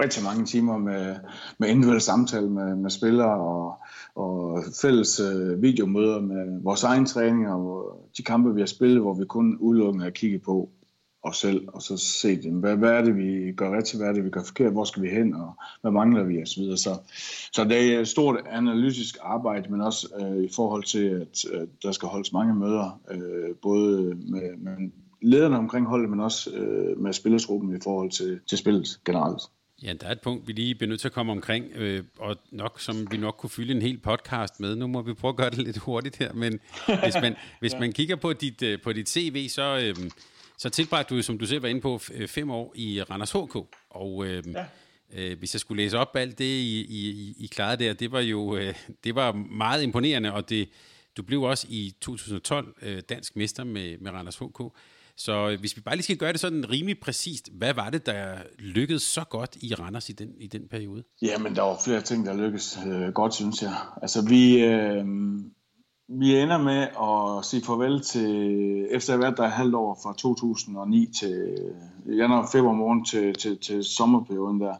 rigtig 0.00 0.24
mange 0.24 0.44
timer 0.44 0.78
med, 0.78 1.16
med 1.58 1.68
individuelle 1.68 2.00
samtaler 2.00 2.48
med, 2.48 2.76
med 2.76 2.90
spillere 2.90 3.40
og, 3.40 3.74
og 4.14 4.64
fælles 4.82 5.20
øh, 5.20 5.62
videomøder 5.62 6.20
med 6.20 6.62
vores 6.62 6.84
egen 6.84 7.06
træning 7.06 7.48
og 7.48 7.96
de 8.16 8.22
kampe, 8.22 8.54
vi 8.54 8.60
har 8.60 8.66
spillet, 8.66 9.00
hvor 9.00 9.14
vi 9.14 9.24
kun 9.24 9.56
udelukkende 9.56 10.04
har 10.04 10.10
kigget 10.10 10.42
på 10.42 10.70
os 11.22 11.36
selv, 11.36 11.68
og 11.68 11.82
så 11.82 11.96
se 11.96 12.42
dem. 12.42 12.54
Hvad, 12.54 12.76
hvad 12.76 12.90
er 12.90 13.02
det, 13.02 13.16
vi 13.16 13.52
gør 13.52 13.76
rigtigt, 13.76 14.02
hvad 14.02 14.08
er 14.08 14.12
det, 14.12 14.24
vi 14.24 14.30
gør 14.30 14.42
forkert, 14.42 14.72
hvor 14.72 14.84
skal 14.84 15.02
vi 15.02 15.08
hen, 15.08 15.34
og 15.34 15.54
hvad 15.80 15.90
mangler 15.90 16.24
vi, 16.24 16.42
osv. 16.42 16.62
så. 16.62 16.76
Så, 16.76 16.98
så 17.52 17.64
det 17.64 17.94
er 17.94 18.00
et 18.00 18.08
stort 18.08 18.36
analytisk 18.50 19.16
arbejde, 19.22 19.70
men 19.70 19.80
også 19.80 20.08
øh, 20.20 20.44
i 20.44 20.48
forhold 20.56 20.84
til, 20.84 21.04
at 21.04 21.44
øh, 21.52 21.68
der 21.82 21.92
skal 21.92 22.08
holdes 22.08 22.32
mange 22.32 22.54
møder, 22.54 23.00
øh, 23.10 23.56
både 23.62 24.02
med, 24.04 24.56
med 24.58 24.90
lederne 25.22 25.58
omkring 25.58 25.86
holdet, 25.86 26.10
men 26.10 26.20
også 26.20 26.50
øh, 26.50 27.00
med 27.00 27.12
spillersgruppen 27.12 27.76
i 27.76 27.80
forhold 27.84 28.10
til, 28.10 28.40
til 28.48 28.58
spillet 28.58 29.00
generelt. 29.04 29.42
Ja, 29.82 29.92
der 29.92 30.06
er 30.06 30.12
et 30.12 30.20
punkt, 30.20 30.48
vi 30.48 30.52
lige 30.52 30.74
bliver 30.74 30.88
nødt 30.88 31.00
til 31.00 31.08
at 31.08 31.12
komme 31.12 31.32
omkring, 31.32 31.72
øh, 31.74 32.04
og 32.18 32.36
nok 32.50 32.80
som 32.80 33.10
vi 33.10 33.16
nok 33.16 33.34
kunne 33.38 33.50
fylde 33.50 33.74
en 33.74 33.82
hel 33.82 33.98
podcast 33.98 34.60
med. 34.60 34.76
Nu 34.76 34.86
må 34.86 35.02
vi 35.02 35.14
prøve 35.14 35.28
at 35.28 35.36
gøre 35.36 35.50
det 35.50 35.58
lidt 35.58 35.78
hurtigt 35.78 36.16
her, 36.16 36.32
men 36.32 36.60
hvis 37.02 37.14
man, 37.14 37.36
hvis 37.60 37.72
ja. 37.72 37.80
man 37.80 37.92
kigger 37.92 38.16
på 38.16 38.32
dit, 38.32 38.62
øh, 38.62 38.80
på 38.80 38.92
dit 38.92 39.08
CV, 39.08 39.48
så, 39.48 39.78
øh, 39.78 40.10
så 40.58 40.70
tilbragte 40.70 41.16
du, 41.16 41.22
som 41.22 41.38
du 41.38 41.46
selv 41.46 41.62
var 41.62 41.68
inde 41.68 41.80
på, 41.80 42.00
øh, 42.14 42.28
fem 42.28 42.50
år 42.50 42.72
i 42.76 43.02
Randers 43.02 43.32
HK. 43.32 43.56
Og 43.90 44.26
øh, 44.26 44.44
ja. 44.52 44.64
øh, 45.12 45.38
hvis 45.38 45.54
jeg 45.54 45.60
skulle 45.60 45.82
læse 45.82 45.98
op 45.98 46.16
alt 46.16 46.38
det, 46.38 46.44
I, 46.44 46.80
I, 46.80 47.34
I 47.38 47.46
klarede 47.46 47.84
der, 47.84 47.92
det 47.92 48.12
var 48.12 48.20
jo 48.20 48.56
øh, 48.56 48.74
det 49.04 49.14
var 49.14 49.32
meget 49.32 49.82
imponerende, 49.82 50.32
og 50.32 50.48
det, 50.48 50.68
du 51.16 51.22
blev 51.22 51.42
også 51.42 51.66
i 51.70 51.94
2012 52.00 52.74
øh, 52.82 53.02
dansk 53.08 53.36
mester 53.36 53.64
med, 53.64 53.98
med 53.98 54.10
Randers 54.10 54.36
HK. 54.36 54.60
Så 55.24 55.48
øh, 55.48 55.60
hvis 55.60 55.76
vi 55.76 55.80
bare 55.80 55.96
lige 55.96 56.02
skal 56.02 56.16
gøre 56.16 56.32
det 56.32 56.40
sådan 56.40 56.70
rimelig 56.70 57.00
præcist, 57.00 57.48
hvad 57.52 57.74
var 57.74 57.90
det, 57.90 58.06
der 58.06 58.38
lykkedes 58.58 59.02
så 59.02 59.24
godt 59.30 59.56
i 59.60 59.74
Randers 59.74 60.08
i 60.08 60.12
den, 60.12 60.28
i 60.38 60.46
den 60.46 60.68
periode? 60.70 61.02
Jamen, 61.22 61.56
der 61.56 61.62
var 61.62 61.76
flere 61.84 62.00
ting, 62.00 62.26
der 62.26 62.36
lykkedes 62.36 62.78
øh, 62.86 63.08
godt, 63.08 63.34
synes 63.34 63.62
jeg. 63.62 63.74
Altså, 64.02 64.28
vi, 64.28 64.64
øh, 64.64 65.04
vi 66.08 66.36
ender 66.36 66.58
med 66.58 66.82
at 66.82 67.44
sige 67.44 67.64
farvel 67.64 68.00
til, 68.00 68.86
efter 68.90 69.12
at 69.12 69.18
have 69.18 69.22
været 69.22 69.36
der 69.38 69.48
halvt 69.48 69.74
år 69.74 70.00
fra 70.02 70.14
2009 70.18 71.12
til 71.20 71.56
øh, 72.06 72.18
januar, 72.18 72.48
februar 72.52 72.72
morgen 72.72 73.04
til, 73.04 73.34
til, 73.34 73.58
til 73.58 73.84
sommerperioden 73.84 74.60
der, 74.60 74.74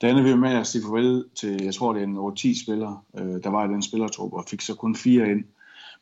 der 0.00 0.08
ender 0.08 0.22
vi 0.22 0.36
med 0.36 0.50
at 0.50 0.66
sige 0.66 0.82
farvel 0.82 1.24
til, 1.34 1.62
jeg 1.62 1.74
tror 1.74 1.92
det 1.92 2.02
er 2.02 2.06
en 2.06 2.16
8-10 2.16 2.64
spillere, 2.64 3.00
øh, 3.18 3.42
der 3.44 3.50
var 3.50 3.64
i 3.64 3.68
den 3.68 3.82
spillertruppe, 3.82 4.36
og 4.36 4.44
fik 4.48 4.60
så 4.60 4.74
kun 4.74 4.96
fire 4.96 5.30
ind. 5.30 5.44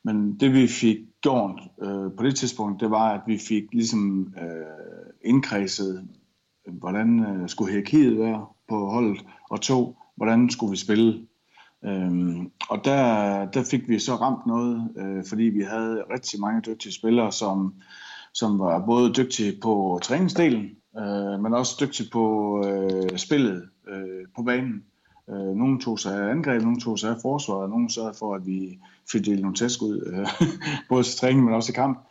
Men 0.04 0.40
det 0.40 0.52
vi 0.52 0.66
fik 0.66 0.96
gjort 1.22 1.60
øh, 1.82 2.10
på 2.16 2.22
det 2.22 2.36
tidspunkt, 2.36 2.80
det 2.80 2.90
var, 2.90 3.14
at 3.14 3.20
vi 3.26 3.38
fik 3.38 3.64
ligesom 3.72 4.34
øh, 4.42 5.30
indkredset, 5.30 6.08
hvordan 6.66 7.20
øh, 7.20 7.48
skulle 7.48 7.72
hierarkiet 7.72 8.18
være 8.18 8.46
på 8.68 8.90
holdet, 8.90 9.24
og 9.50 9.60
to, 9.60 9.96
hvordan 10.16 10.50
skulle 10.50 10.70
vi 10.70 10.76
spille 10.76 11.26
Øhm, 11.84 12.50
og 12.70 12.84
der, 12.84 13.44
der 13.50 13.64
fik 13.70 13.88
vi 13.88 13.98
så 13.98 14.14
ramt 14.14 14.46
noget, 14.46 14.90
øh, 14.96 15.24
fordi 15.28 15.42
vi 15.42 15.62
havde 15.62 16.04
rigtig 16.14 16.40
mange 16.40 16.60
dygtige 16.60 16.92
spillere, 16.92 17.32
som, 17.32 17.74
som 18.34 18.58
var 18.58 18.86
både 18.86 19.12
dygtige 19.12 19.60
på 19.62 20.00
træningsdelen, 20.02 20.70
øh, 20.98 21.40
men 21.42 21.54
også 21.54 21.76
dygtige 21.80 22.10
på 22.12 22.56
øh, 22.66 23.18
spillet 23.18 23.68
øh, 23.88 24.26
på 24.36 24.42
banen. 24.42 24.84
Øh, 25.30 25.56
nogle 25.56 25.80
tog 25.80 25.98
sig 25.98 26.24
af 26.24 26.30
angreb, 26.30 26.62
nogle 26.62 26.80
tog 26.80 26.98
sig 26.98 27.10
af 27.10 27.20
forsvar, 27.22 27.54
og 27.54 27.68
nogle 27.68 27.90
sørgede 27.90 28.14
for, 28.18 28.34
at 28.34 28.46
vi 28.46 28.78
fik 29.12 29.26
delt 29.26 29.40
nogle 29.40 29.56
tæsk 29.56 29.82
ud, 29.82 30.12
øh, 30.12 30.48
både 30.88 31.02
til 31.02 31.18
træning, 31.18 31.44
men 31.44 31.54
også 31.54 31.72
i 31.72 31.74
kamp. 31.74 32.08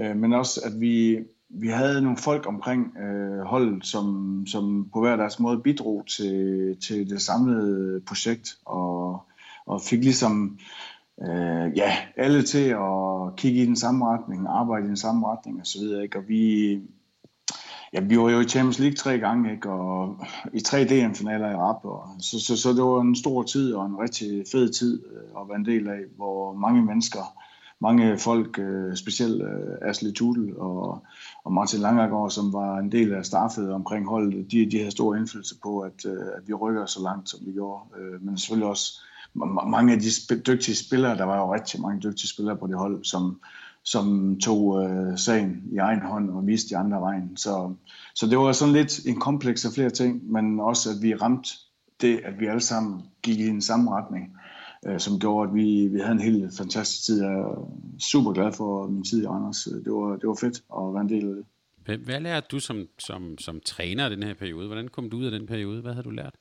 Øh, 0.00 0.16
men 0.16 0.32
også, 0.32 0.60
at 0.64 0.80
vi, 0.80 1.18
vi 1.48 1.68
havde 1.68 2.02
nogle 2.02 2.18
folk 2.18 2.46
omkring 2.46 2.96
øh, 2.98 3.40
holdet, 3.40 3.86
som, 3.86 4.42
som 4.46 4.90
på 4.92 5.00
hver 5.00 5.16
deres 5.16 5.40
måde 5.40 5.60
bidrog 5.60 6.04
til, 6.06 6.76
til 6.86 7.10
det 7.10 7.22
samlede 7.22 8.00
projekt, 8.00 8.56
og, 8.64 9.22
og 9.66 9.80
fik 9.80 10.04
ligesom 10.04 10.58
øh, 11.22 11.76
ja, 11.76 11.96
alle 12.16 12.42
til 12.42 12.68
at 12.68 13.36
kigge 13.36 13.62
i 13.62 13.66
den 13.66 13.76
samme 13.76 14.06
retning, 14.06 14.46
arbejde 14.48 14.84
i 14.84 14.88
den 14.88 14.96
samme 14.96 15.26
retning 15.26 15.60
osv. 15.60 16.02
Ikke? 16.02 16.18
Og 16.18 16.28
vi, 16.28 16.80
ja, 17.94 18.00
vi 18.00 18.18
var 18.18 18.30
jo 18.30 18.40
i 18.40 18.48
Champions 18.48 18.78
League 18.78 18.96
tre 18.96 19.18
gange, 19.18 19.52
ikke? 19.52 19.70
og 19.70 20.18
i 20.52 20.60
tre 20.60 20.84
DM-finaler 20.84 21.50
i 21.50 21.54
rap, 21.54 21.84
og 21.84 22.08
så, 22.20 22.40
så, 22.40 22.56
så 22.56 22.72
det 22.72 22.82
var 22.82 23.00
en 23.00 23.16
stor 23.16 23.42
tid 23.42 23.74
og 23.74 23.86
en 23.86 23.98
rigtig 23.98 24.44
fed 24.52 24.72
tid 24.72 25.02
øh, 25.12 25.40
at 25.40 25.48
være 25.48 25.58
en 25.58 25.64
del 25.64 25.88
af, 25.88 26.00
hvor 26.16 26.52
mange 26.52 26.82
mennesker 26.82 27.36
mange 27.80 28.18
folk, 28.18 28.58
øh, 28.58 28.96
specielt 28.96 29.42
øh, 29.42 29.88
Ashley 29.88 30.12
Tudel 30.12 30.56
og, 30.56 31.04
og 31.44 31.52
Martin 31.52 31.80
Langergaard, 31.80 32.30
som 32.30 32.52
var 32.52 32.78
en 32.78 32.92
del 32.92 33.12
af 33.14 33.24
staffet 33.24 33.72
omkring 33.72 34.08
holdet, 34.08 34.52
de, 34.52 34.70
de 34.70 34.78
havde 34.78 34.90
stor 34.90 35.14
indflydelse 35.14 35.54
på, 35.62 35.80
at, 35.80 36.06
øh, 36.06 36.26
at 36.36 36.42
vi 36.48 36.54
rykker 36.54 36.86
så 36.86 37.02
langt, 37.02 37.28
som 37.28 37.40
vi 37.46 37.52
gjorde. 37.52 37.84
Men 38.20 38.38
selvfølgelig 38.38 38.68
også 38.68 39.00
mange 39.66 39.92
af 39.92 39.98
de 40.00 40.40
dygtige 40.40 40.76
spillere, 40.76 41.16
der 41.16 41.24
var 41.24 41.36
jo 41.36 41.54
rigtig 41.54 41.80
mange 41.80 42.00
dygtige 42.00 42.28
spillere 42.28 42.56
på 42.56 42.66
det 42.66 42.78
hold, 42.78 43.04
som, 43.04 43.40
som 43.84 44.38
tog 44.40 44.84
øh, 44.84 45.18
sagen 45.18 45.62
i 45.72 45.76
egen 45.76 46.00
hånd 46.00 46.30
og 46.30 46.46
viste 46.46 46.70
de 46.70 46.76
andre 46.76 47.00
vejen. 47.00 47.36
Så, 47.36 47.74
så 48.14 48.26
det 48.26 48.38
var 48.38 48.52
sådan 48.52 48.74
lidt 48.74 49.06
en 49.06 49.20
kompleks 49.20 49.64
af 49.64 49.72
flere 49.72 49.90
ting, 49.90 50.32
men 50.32 50.60
også 50.60 50.90
at 50.90 50.96
vi 51.02 51.14
ramte 51.14 51.50
det, 52.00 52.20
at 52.24 52.40
vi 52.40 52.46
alle 52.46 52.60
sammen 52.60 53.02
gik 53.22 53.38
i 53.40 53.46
den 53.46 53.62
samme 53.62 53.90
retning 53.90 54.36
øh, 54.86 55.00
som 55.00 55.20
gjorde, 55.20 55.48
at 55.48 55.54
vi, 55.54 55.88
vi 55.88 55.98
havde 55.98 56.12
en 56.12 56.32
helt 56.32 56.56
fantastisk 56.56 57.04
tid. 57.04 57.22
Jeg 57.22 57.32
er 57.32 57.72
super 58.12 58.32
glad 58.32 58.52
for 58.52 58.86
min 58.86 59.04
tid 59.04 59.22
i 59.22 59.26
Randers. 59.26 59.68
Det 59.84 59.92
var, 59.92 60.16
det 60.16 60.28
var 60.28 60.38
fedt 60.40 60.56
at 60.56 60.94
være 60.94 61.00
en 61.00 61.08
del 61.08 61.28
af 61.28 61.34
det. 61.34 61.44
Hvad, 61.84 61.96
hvad 61.96 62.20
lærte 62.20 62.46
du 62.50 62.58
som, 62.58 62.86
som, 62.98 63.38
som 63.38 63.60
træner 63.60 64.08
i 64.08 64.14
den 64.14 64.22
her 64.22 64.34
periode? 64.34 64.66
Hvordan 64.66 64.88
kom 64.88 65.10
du 65.10 65.16
ud 65.16 65.24
af 65.24 65.30
den 65.30 65.46
periode? 65.46 65.80
Hvad 65.80 65.92
havde 65.92 66.04
du 66.04 66.10
lært? 66.10 66.34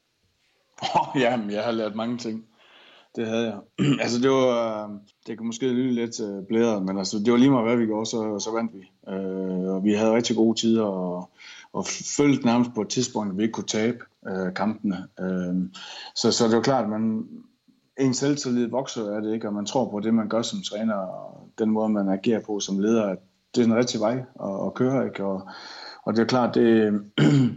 Oh, 0.95 1.21
jamen, 1.21 1.51
jeg 1.51 1.63
har 1.63 1.71
lært 1.71 1.95
mange 1.95 2.17
ting. 2.17 2.45
Det 3.15 3.27
havde 3.27 3.45
jeg. 3.45 3.59
altså, 4.03 4.19
det 4.19 4.29
var, 4.29 4.83
øh, 4.83 4.89
det 5.27 5.37
kan 5.37 5.45
måske 5.45 5.69
lyde 5.69 5.93
lidt 5.93 6.19
øh, 6.19 6.45
blæret, 6.47 6.83
men 6.85 6.97
altså, 6.97 7.19
det 7.19 7.31
var 7.31 7.37
lige 7.37 7.51
meget, 7.51 7.67
hvad 7.67 7.77
vi 7.77 7.85
gjorde, 7.85 8.05
så, 8.05 8.39
så 8.39 8.51
vandt 8.51 8.71
vi. 8.73 9.11
Øh, 9.11 9.75
og 9.75 9.83
vi 9.83 9.93
havde 9.93 10.15
rigtig 10.15 10.35
gode 10.35 10.59
tider, 10.59 10.83
og, 10.83 11.29
og 11.73 11.85
følte 12.17 12.45
nærmest 12.45 12.71
på 12.75 12.81
et 12.81 12.89
tidspunkt, 12.89 13.31
at 13.31 13.37
vi 13.37 13.43
ikke 13.43 13.53
kunne 13.53 13.67
tabe 13.67 13.97
øh, 14.27 14.53
kampene. 14.53 15.07
Øh, 15.19 15.55
så, 16.15 16.31
så 16.31 16.47
det 16.47 16.55
var 16.55 16.61
klart, 16.61 16.83
at 16.83 16.89
man, 16.89 17.27
en 17.99 18.13
selvtillid 18.13 18.67
vokser 18.67 19.15
af 19.15 19.21
det 19.21 19.33
ikke, 19.33 19.47
og 19.47 19.53
man 19.53 19.65
tror 19.65 19.91
på 19.91 19.99
det, 19.99 20.13
man 20.13 20.29
gør 20.29 20.41
som 20.41 20.61
træner, 20.61 20.95
og 20.95 21.49
den 21.59 21.69
måde, 21.69 21.89
man 21.89 22.09
agerer 22.09 22.39
på 22.39 22.59
som 22.59 22.79
leder, 22.79 23.05
at 23.05 23.17
det 23.55 23.61
er 23.61 23.65
den 23.65 23.75
rigtige 23.75 24.01
vej 24.01 24.23
at, 24.43 24.65
at 24.65 24.73
køre, 24.73 25.05
ikke? 25.05 25.25
Og, 25.25 25.47
og 26.03 26.13
det 26.13 26.21
er 26.21 26.25
klart, 26.25 26.55
det, 26.55 27.01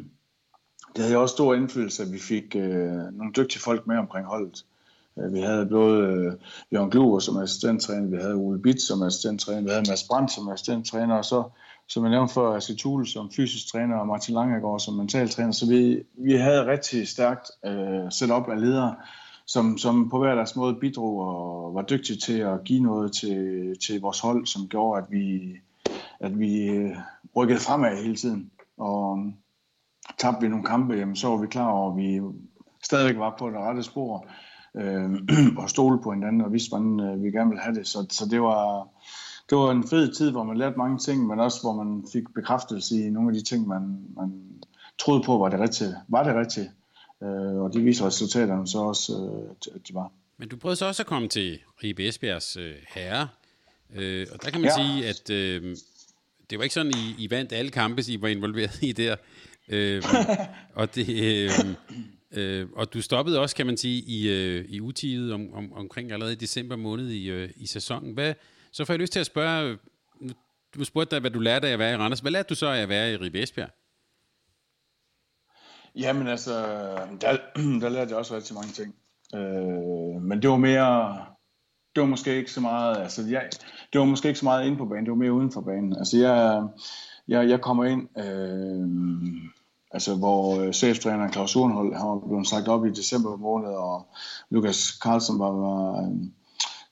det 0.96 1.04
havde 1.04 1.16
også 1.16 1.32
stor 1.32 1.54
indflydelse, 1.54 2.02
at 2.02 2.12
vi 2.12 2.18
fik 2.18 2.56
øh, 2.56 2.88
nogle 3.12 3.32
dygtige 3.36 3.62
folk 3.62 3.86
med 3.86 3.96
omkring 3.96 4.26
holdet. 4.26 4.64
Øh, 5.18 5.34
vi 5.34 5.40
havde 5.40 5.66
både 5.66 6.06
øh, 6.06 6.32
Jørgen 6.72 6.90
Gluer 6.90 7.18
som 7.18 7.36
assistenttræner, 7.36 8.08
vi 8.08 8.16
havde 8.16 8.34
Ole 8.34 8.62
Bitt 8.62 8.82
som 8.82 9.02
assistenttræner, 9.02 9.62
vi 9.62 9.68
havde 9.68 9.90
Mads 9.90 10.04
Brandt 10.08 10.32
som 10.32 10.48
assistenttræner, 10.48 11.14
og 11.14 11.24
så, 11.24 11.44
som 11.88 12.04
jeg 12.04 12.10
nævnte 12.10 12.34
før, 12.34 12.56
Aske 12.56 12.74
Thule 12.78 13.06
som 13.06 13.30
fysisk 13.30 13.72
træner, 13.72 13.96
og 13.96 14.06
Martin 14.06 14.34
Langegaard 14.34 14.80
som 14.80 14.94
mentaltræner. 14.94 15.52
Så 15.52 15.66
vi, 15.68 16.02
vi 16.18 16.32
havde 16.32 16.66
rigtig 16.66 17.08
stærkt 17.08 17.50
øh, 17.66 18.10
setup 18.10 18.48
af 18.48 18.60
ledere, 18.60 18.94
som, 19.46 19.78
som 19.78 20.10
på 20.10 20.18
hver 20.18 20.34
deres 20.34 20.56
måde 20.56 20.74
bidrog 20.80 21.18
og 21.18 21.74
var 21.74 21.82
dygtige 21.82 22.18
til 22.18 22.38
at 22.38 22.64
give 22.64 22.82
noget 22.82 23.12
til, 23.12 23.74
til 23.86 24.00
vores 24.00 24.20
hold, 24.20 24.46
som 24.46 24.68
gjorde, 24.68 25.02
at 25.02 25.06
vi, 25.10 25.52
at 26.20 26.38
vi 26.38 26.64
øh, 26.64 26.96
rykkede 27.36 27.58
fremad 27.58 28.02
hele 28.02 28.16
tiden. 28.16 28.50
Og 28.78 29.10
um, 29.10 29.34
tabte 30.18 30.40
vi 30.40 30.48
nogle 30.48 30.64
kampe, 30.64 30.94
jamen, 30.94 31.16
så 31.16 31.28
var 31.28 31.36
vi 31.36 31.46
klar 31.46 31.68
over, 31.68 31.90
at 31.90 31.96
vi 31.96 32.20
stadigvæk 32.84 33.18
var 33.18 33.36
på 33.38 33.50
det 33.50 33.56
rette 33.56 33.82
spor 33.82 34.26
øh, 34.76 35.10
og 35.62 35.70
stole 35.70 36.02
på 36.02 36.12
hinanden 36.12 36.40
og 36.40 36.52
vidste, 36.52 36.68
hvordan 36.68 37.00
øh, 37.00 37.22
vi 37.22 37.30
gerne 37.30 37.50
ville 37.50 37.62
have 37.62 37.74
det. 37.74 37.86
Så, 37.86 38.06
så 38.10 38.26
det, 38.30 38.42
var, 38.42 38.88
det 39.50 39.58
var 39.58 39.70
en 39.70 39.88
fed 39.88 40.14
tid, 40.14 40.30
hvor 40.30 40.44
man 40.44 40.56
lærte 40.56 40.78
mange 40.78 40.98
ting, 40.98 41.26
men 41.26 41.40
også 41.40 41.60
hvor 41.62 41.84
man 41.84 42.04
fik 42.12 42.22
bekræftelse 42.34 43.06
i 43.06 43.10
nogle 43.10 43.28
af 43.28 43.34
de 43.34 43.42
ting, 43.42 43.68
man, 43.68 43.82
man 44.16 44.32
troede 44.98 45.22
på 45.22 45.38
var 45.38 45.48
det 45.48 45.60
rigtige. 45.60 45.94
Var 46.08 46.22
det 46.22 46.34
rigtige. 46.34 46.70
Øh, 47.22 47.56
og 47.56 47.72
det 47.72 47.84
viser 47.84 48.06
resultaterne 48.06 48.68
så 48.68 48.78
også, 48.78 49.12
øh, 49.12 49.74
at 49.74 49.88
de 49.88 49.94
var. 49.94 50.12
Men 50.38 50.48
du 50.48 50.56
prøvede 50.56 50.76
så 50.76 50.86
også 50.86 51.02
at 51.02 51.06
komme 51.06 51.28
til 51.28 51.58
Ribe 51.82 52.08
Esbjergs 52.08 52.56
øh, 52.56 52.74
herre, 52.88 53.28
øh, 53.94 54.26
og 54.32 54.42
der 54.42 54.50
kan 54.50 54.60
man 54.60 54.70
ja. 54.78 54.84
sige, 54.84 55.08
at 55.08 55.30
øh, 55.30 55.76
det 56.50 56.58
var 56.58 56.62
ikke 56.62 56.74
sådan, 56.74 56.92
I, 56.96 57.24
I 57.24 57.30
vandt 57.30 57.52
alle 57.52 57.70
kampe, 57.70 58.02
I 58.08 58.22
var 58.22 58.28
involveret 58.28 58.82
i 58.82 58.92
der. 58.92 59.16
Øh, 59.68 60.02
og, 60.74 60.94
det, 60.94 61.08
øh, 61.08 61.50
øh, 62.30 62.68
og 62.76 62.94
du 62.94 63.02
stoppede 63.02 63.40
også, 63.40 63.56
kan 63.56 63.66
man 63.66 63.76
sige, 63.76 64.02
i, 64.02 64.28
øh, 64.28 64.64
i 64.68 64.80
utiget 64.80 65.32
om, 65.32 65.54
om, 65.54 65.72
omkring 65.72 66.12
allerede 66.12 66.32
i 66.32 66.36
december 66.36 66.76
måned 66.76 67.08
i, 67.08 67.30
øh, 67.30 67.50
i 67.56 67.66
sæsonen. 67.66 68.14
Hvad, 68.14 68.34
så 68.72 68.84
får 68.84 68.94
jeg 68.94 69.00
lyst 69.00 69.12
til 69.12 69.20
at 69.20 69.26
spørge, 69.26 69.78
du 70.74 70.84
spurgte 70.84 71.10
dig, 71.10 71.20
hvad 71.20 71.30
du 71.30 71.38
lærte 71.38 71.68
af 71.68 71.72
at 71.72 71.78
være 71.78 71.92
i 71.92 71.96
Randers. 71.96 72.20
Hvad 72.20 72.32
lærte 72.32 72.48
du 72.48 72.54
så 72.54 72.66
af 72.66 72.80
at 72.80 72.88
være 72.88 73.12
i 73.12 73.16
Ribe 73.16 73.42
Esbjerg? 73.42 73.70
Jamen 75.94 76.26
altså, 76.26 76.52
der, 77.20 77.36
der 77.82 77.88
lærte 77.88 78.10
jeg 78.10 78.18
også 78.18 78.36
rigtig 78.36 78.54
mange 78.54 78.72
ting. 78.72 78.94
Øh, 79.34 80.22
men 80.22 80.42
det 80.42 80.50
var 80.50 80.56
mere, 80.56 81.24
det 81.94 82.00
var 82.00 82.06
måske 82.06 82.36
ikke 82.36 82.52
så 82.52 82.60
meget, 82.60 82.96
altså 82.96 83.22
jeg, 83.30 83.48
det 83.92 83.98
var 83.98 84.04
måske 84.04 84.28
ikke 84.28 84.40
så 84.40 84.44
meget 84.44 84.66
inde 84.66 84.78
på 84.78 84.86
banen, 84.86 85.04
det 85.04 85.10
var 85.10 85.16
mere 85.16 85.32
uden 85.32 85.52
for 85.52 85.60
banen. 85.60 85.96
Altså 85.96 86.18
jeg, 86.18 86.62
jeg, 87.28 87.48
jeg 87.48 87.60
kommer 87.60 87.84
ind, 87.84 88.18
øh, 88.18 88.88
altså 89.96 90.14
hvor 90.14 90.60
øh, 90.60 90.72
cheftræner 90.72 91.32
Claus 91.32 91.56
Urenhold, 91.56 91.94
han 91.94 92.08
var 92.08 92.18
blevet 92.28 92.46
sagt 92.46 92.68
op 92.68 92.86
i 92.86 92.90
december 92.90 93.36
måned, 93.36 93.68
og 93.68 94.06
Lukas 94.50 94.78
Carlsen 95.02 95.38
var, 95.38 95.50
var 95.50 96.00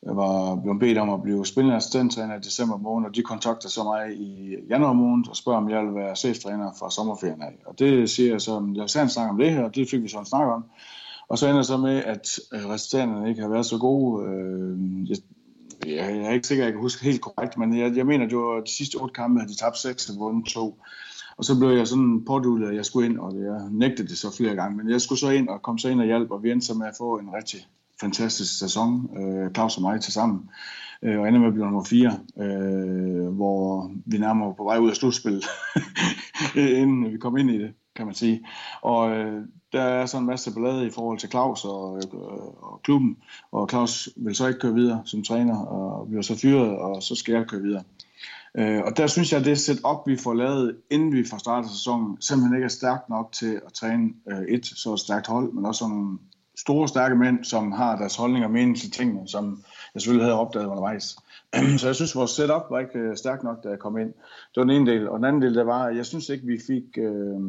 øh, 0.07 0.17
var 0.17 0.57
blevet 0.63 0.81
bedt 0.81 0.99
om 0.99 1.11
at 1.11 1.23
blive 1.23 1.47
spillende 1.47 1.77
assistenttræner 1.77 2.35
i 2.37 2.41
december 2.41 2.77
måned, 2.77 3.09
og 3.09 3.15
de 3.15 3.23
kontakter 3.23 3.69
så 3.69 3.83
mig 3.83 4.17
i 4.17 4.57
januar 4.71 4.93
måned 4.93 5.29
og 5.29 5.37
spørger, 5.37 5.59
om 5.59 5.71
jeg 5.71 5.85
vil 5.87 5.95
være 5.95 6.17
cheftræner 6.17 6.71
fra 6.79 6.91
sommerferien 6.91 7.43
af. 7.43 7.55
Og 7.67 7.79
det 7.79 8.11
siger 8.11 8.31
jeg 8.31 8.41
så, 8.41 8.53
jeg 8.75 9.03
en 9.03 9.09
snak 9.09 9.31
om 9.31 9.39
det 9.39 9.53
her, 9.53 9.65
og 9.65 9.75
det 9.75 9.91
fik 9.91 10.03
vi 10.03 10.09
så 10.09 10.19
en 10.19 10.27
snak 10.27 10.49
om. 10.49 10.65
Og 11.29 11.39
så 11.39 11.47
ender 11.47 11.59
det 11.59 11.67
så 11.67 11.77
med, 11.77 11.97
at 12.05 12.39
øh, 12.53 12.67
resultaterne 12.69 13.29
ikke 13.29 13.43
har 13.43 13.49
været 13.49 13.67
så 13.67 13.79
gode. 13.79 14.27
Øh, 14.29 15.11
jeg, 15.11 15.17
jeg 15.87 16.17
er 16.17 16.31
ikke 16.31 16.47
sikker, 16.47 16.65
at 16.65 16.67
jeg 16.67 16.73
kan 16.73 16.83
huske 16.83 17.05
helt 17.05 17.21
korrekt, 17.21 17.59
men 17.59 17.79
jeg, 17.79 17.97
jeg 17.97 18.07
mener, 18.07 18.25
at 18.25 18.31
det 18.31 18.39
var 18.39 18.61
de 18.61 18.77
sidste 18.77 18.97
otte 18.97 19.13
kampe, 19.13 19.43
at 19.43 19.49
de 19.49 19.57
tabt 19.57 19.79
seks 19.79 20.11
og 20.11 20.17
vundet 20.19 20.47
to. 20.47 20.79
Og 21.37 21.45
så 21.45 21.59
blev 21.59 21.69
jeg 21.69 21.89
sådan 21.89 22.25
pådullet, 22.25 22.69
at 22.69 22.77
jeg 22.77 22.85
skulle 22.85 23.07
ind, 23.07 23.19
og 23.19 23.41
jeg 23.41 23.69
nægtede 23.71 24.09
det 24.09 24.19
så 24.19 24.37
flere 24.37 24.55
gange, 24.55 24.77
men 24.77 24.91
jeg 24.91 25.01
skulle 25.01 25.19
så 25.19 25.31
ind 25.31 25.49
og 25.49 25.63
kom 25.63 25.79
så 25.79 25.89
ind 25.89 26.01
og 26.01 26.07
hjælpe, 26.07 26.35
og 26.35 26.43
vi 26.43 26.51
endte 26.51 26.67
så 26.67 26.75
med 26.75 26.87
at 26.87 26.95
få 26.99 27.19
en 27.19 27.33
rigtig 27.35 27.67
fantastisk 28.01 28.59
sæson, 28.59 29.19
øh, 29.19 29.51
Claus 29.51 29.77
og 29.77 29.83
mig 29.83 30.01
til 30.01 30.13
sammen, 30.13 30.51
øh, 31.03 31.21
og 31.21 31.29
ender 31.29 31.41
med 31.41 31.49
at 31.49 31.55
blive 31.55 31.67
nummer 31.67 31.85
4, 31.85 32.19
øh, 32.39 33.29
hvor 33.29 33.91
vi 34.07 34.19
nærmere 34.19 34.55
på 34.57 34.65
vej 34.65 34.79
ud 34.79 34.91
af 34.91 34.97
slutspillet, 34.97 35.45
øh, 36.57 36.81
inden 36.81 37.13
vi 37.13 37.19
kom 37.19 37.37
ind 37.37 37.51
i 37.51 37.59
det, 37.59 37.73
kan 37.97 38.07
man 38.07 38.15
sige. 38.15 38.47
Og 38.83 39.11
øh, 39.11 39.43
der 39.73 39.83
er 39.83 40.07
så 40.07 40.19
en 40.19 40.27
masse 40.27 40.55
ballade 40.55 40.87
i 40.87 40.91
forhold 40.91 41.19
til 41.19 41.31
Claus 41.31 41.65
og, 41.65 41.97
øh, 41.97 42.21
og 42.63 42.81
klubben, 42.85 43.17
og 43.53 43.69
Claus 43.71 44.09
vil 44.17 44.35
så 44.35 44.47
ikke 44.49 44.61
køre 44.61 44.75
videre 44.75 45.03
som 45.05 45.23
træner, 45.23 45.59
og 45.59 46.09
bliver 46.09 46.23
så 46.23 46.39
fyret, 46.39 46.79
og 46.79 47.03
så 47.03 47.15
skal 47.15 47.35
jeg 47.35 47.47
køre 47.47 47.63
videre. 47.63 47.83
Øh, 48.59 48.83
og 48.85 48.97
der 48.97 49.07
synes 49.07 49.33
jeg, 49.33 49.41
at 49.41 49.47
det 49.47 49.59
setup, 49.59 50.07
vi 50.07 50.17
får 50.17 50.35
lavet, 50.35 50.77
inden 50.91 51.13
vi 51.13 51.25
får 51.31 51.39
startet 51.39 51.71
sæsonen, 51.71 52.21
simpelthen 52.21 52.57
ikke 52.57 52.65
er 52.65 52.69
stærkt 52.69 53.09
nok 53.09 53.33
til 53.33 53.61
at 53.67 53.73
træne 53.73 54.11
øh, 54.31 54.43
et 54.49 54.67
så 54.67 54.97
stærkt 54.97 55.27
hold, 55.27 55.53
men 55.53 55.67
også 55.67 55.89
nogle 55.89 56.19
store, 56.59 56.89
stærke 56.89 57.17
mænd, 57.17 57.45
som 57.45 57.73
har 57.73 57.97
deres 57.97 58.17
holdninger 58.17 58.49
og 58.49 58.53
mening 58.53 58.79
til 58.79 58.91
tingene, 58.91 59.29
som 59.29 59.65
jeg 59.95 60.03
selvfølgelig 60.03 60.25
havde 60.25 60.41
opdaget 60.41 60.67
undervejs. 60.67 61.17
så 61.79 61.87
jeg 61.87 61.95
synes, 61.95 62.17
vores 62.17 62.31
setup 62.31 62.63
var 62.71 62.79
ikke 62.79 62.99
øh, 62.99 63.43
nok, 63.45 63.65
da 63.65 63.69
jeg 63.69 63.79
kom 63.79 63.99
ind. 63.99 64.13
Det 64.49 64.57
var 64.57 64.63
den 64.63 64.71
ene 64.71 64.91
del. 64.91 65.09
Og 65.09 65.19
den 65.19 65.25
anden 65.25 65.43
del, 65.43 65.55
der 65.55 65.65
var, 65.65 65.89
jeg 65.89 66.07
synes 66.07 66.29
ikke, 66.29 66.47
vi 66.47 66.59
fik... 66.67 66.99
Øh, 66.99 67.41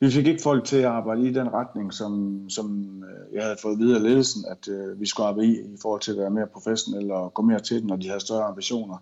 vi 0.00 0.10
fik 0.10 0.26
ikke 0.26 0.42
folk 0.42 0.64
til 0.64 0.76
at 0.76 0.84
arbejde 0.84 1.28
i 1.28 1.32
den 1.32 1.52
retning, 1.52 1.92
som, 1.92 2.42
som 2.50 2.96
øh, 3.04 3.34
jeg 3.34 3.42
havde 3.42 3.56
fået 3.62 3.78
videre 3.78 4.02
ledelsen, 4.02 4.44
at 4.50 4.68
øh, 4.68 5.00
vi 5.00 5.06
skulle 5.06 5.26
arbejde 5.26 5.48
i, 5.48 5.52
i 5.52 5.76
forhold 5.82 6.00
til 6.00 6.12
at 6.12 6.18
være 6.18 6.30
mere 6.30 6.46
professionelle 6.46 7.14
og 7.14 7.34
gå 7.34 7.42
mere 7.42 7.60
til 7.60 7.80
den, 7.80 7.86
når 7.86 7.96
de 7.96 8.08
havde 8.08 8.20
større 8.20 8.44
ambitioner. 8.44 8.96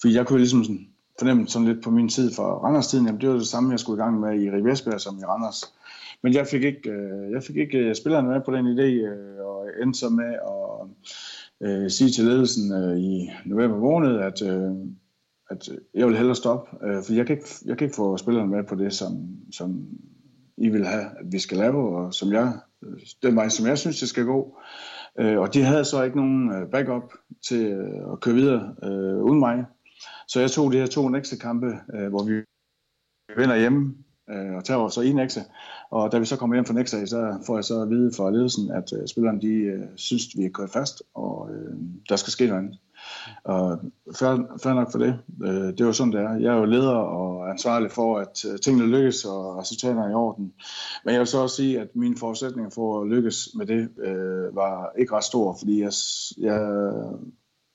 Fordi 0.00 0.14
jeg 0.14 0.26
kunne 0.26 0.38
ligesom 0.38 0.64
sådan 0.64 0.86
fornemme 1.18 1.48
sådan 1.48 1.68
lidt 1.68 1.82
på 1.82 1.90
min 1.90 2.08
tid 2.08 2.32
for 2.34 2.42
Randers-tiden, 2.42 3.06
jamen 3.06 3.20
det 3.20 3.28
var 3.28 3.34
det 3.34 3.46
samme, 3.46 3.70
jeg 3.70 3.80
skulle 3.80 4.02
i 4.02 4.04
gang 4.04 4.20
med 4.20 4.40
i 4.40 4.50
Rivesberg 4.50 5.00
som 5.00 5.18
i 5.18 5.24
Randers. 5.24 5.74
Men 6.22 6.34
jeg 6.34 6.46
fik 6.46 6.62
ikke, 6.62 6.90
øh, 6.90 7.32
jeg 7.32 7.42
fik 7.42 7.56
ikke 7.56 7.78
øh, 7.78 7.94
spillerne 7.94 8.28
med 8.28 8.40
på 8.44 8.52
den 8.52 8.78
idé, 8.78 8.82
øh, 8.82 9.46
og 9.46 9.66
endte 9.82 9.98
så 9.98 10.08
med 10.08 10.32
at 10.54 10.62
øh, 11.68 11.90
sige 11.90 12.10
til 12.10 12.24
ledelsen 12.24 12.72
øh, 12.72 12.98
i 12.98 13.30
november 13.44 13.78
måned, 13.78 14.18
at, 14.18 14.42
øh, 14.42 14.70
at 15.50 15.68
jeg 15.94 16.06
vil 16.06 16.16
hellere 16.16 16.36
stoppe, 16.36 16.86
øh, 16.86 17.02
for 17.02 17.12
jeg 17.12 17.26
kan, 17.26 17.36
ikke, 17.36 17.48
jeg 17.64 17.78
kan 17.78 17.84
ikke 17.84 17.96
få 17.96 18.16
spillerne 18.16 18.50
med 18.50 18.64
på 18.64 18.74
det, 18.74 18.92
som, 18.92 19.28
som 19.52 19.86
i 20.56 20.68
vil 20.68 20.86
have, 20.86 21.04
at 21.04 21.32
vi 21.32 21.38
skal 21.38 21.58
lave, 21.58 21.98
og 21.98 22.14
som 22.14 22.32
jeg, 22.32 22.52
den 23.22 23.36
vej, 23.36 23.48
som 23.48 23.66
jeg 23.66 23.78
synes, 23.78 24.00
det 24.00 24.08
skal 24.08 24.24
gå. 24.24 24.58
Øh, 25.18 25.38
og 25.38 25.54
de 25.54 25.62
havde 25.62 25.84
så 25.84 26.02
ikke 26.02 26.16
nogen 26.16 26.52
øh, 26.52 26.70
backup 26.70 27.12
til 27.48 27.66
øh, 27.66 28.12
at 28.12 28.20
køre 28.20 28.34
videre 28.34 28.74
øh, 28.82 29.22
uden 29.22 29.38
mig. 29.38 29.64
Så 30.28 30.40
jeg 30.40 30.50
tog 30.50 30.72
de 30.72 30.78
her 30.78 30.86
to 30.86 31.08
næste 31.08 31.36
kampe, 31.36 31.66
øh, 31.94 32.08
hvor 32.08 32.24
vi 32.24 32.32
vinder 33.36 33.56
hjemme, 33.56 33.94
øh, 34.30 34.54
og 34.56 34.64
tager 34.64 34.88
så 34.88 35.00
en 35.00 35.18
ekse. 35.18 35.40
Og 35.90 36.12
da 36.12 36.18
vi 36.18 36.24
så 36.24 36.36
kommer 36.36 36.56
hjem 36.56 36.64
fra 36.64 36.74
Nexa, 36.74 37.06
så 37.06 37.42
får 37.46 37.56
jeg 37.56 37.64
så 37.64 37.82
at 37.82 37.90
vide 37.90 38.12
fra 38.16 38.30
ledelsen, 38.30 38.70
at 38.70 38.92
øh, 38.92 39.08
spillerne 39.08 39.40
de 39.40 39.54
øh, 39.54 39.84
synes, 39.96 40.22
vi 40.36 40.44
er 40.44 40.50
kørt 40.50 40.70
fast, 40.70 41.02
og 41.14 41.50
øh, 41.54 41.74
der 42.08 42.16
skal 42.16 42.30
ske 42.30 42.46
noget 42.46 42.62
andet. 42.62 42.78
Og 43.44 43.78
fair, 44.18 44.74
nok 44.74 44.92
for 44.92 44.98
det. 44.98 45.18
Øh, 45.44 45.78
det 45.78 45.86
var 45.86 45.92
sådan, 45.92 46.12
det 46.12 46.20
er. 46.20 46.34
Jeg 46.34 46.54
er 46.54 46.58
jo 46.58 46.64
leder 46.64 46.94
og 46.94 47.50
ansvarlig 47.50 47.90
for, 47.90 48.18
at 48.18 48.44
øh, 48.44 48.58
tingene 48.58 48.86
lykkes 48.86 49.24
og 49.24 49.58
resultaterne 49.58 50.00
er 50.00 50.10
i 50.10 50.14
orden. 50.14 50.52
Men 51.04 51.12
jeg 51.12 51.18
vil 51.18 51.26
så 51.26 51.38
også 51.38 51.56
sige, 51.56 51.80
at 51.80 51.88
mine 51.94 52.16
forudsætninger 52.16 52.70
for 52.70 53.00
at 53.00 53.08
lykkes 53.08 53.48
med 53.54 53.66
det 53.66 53.88
øh, 53.98 54.56
var 54.56 54.92
ikke 54.98 55.12
ret 55.12 55.24
store, 55.24 55.54
fordi 55.58 55.80
jeg, 55.80 55.92
jeg, 56.38 56.82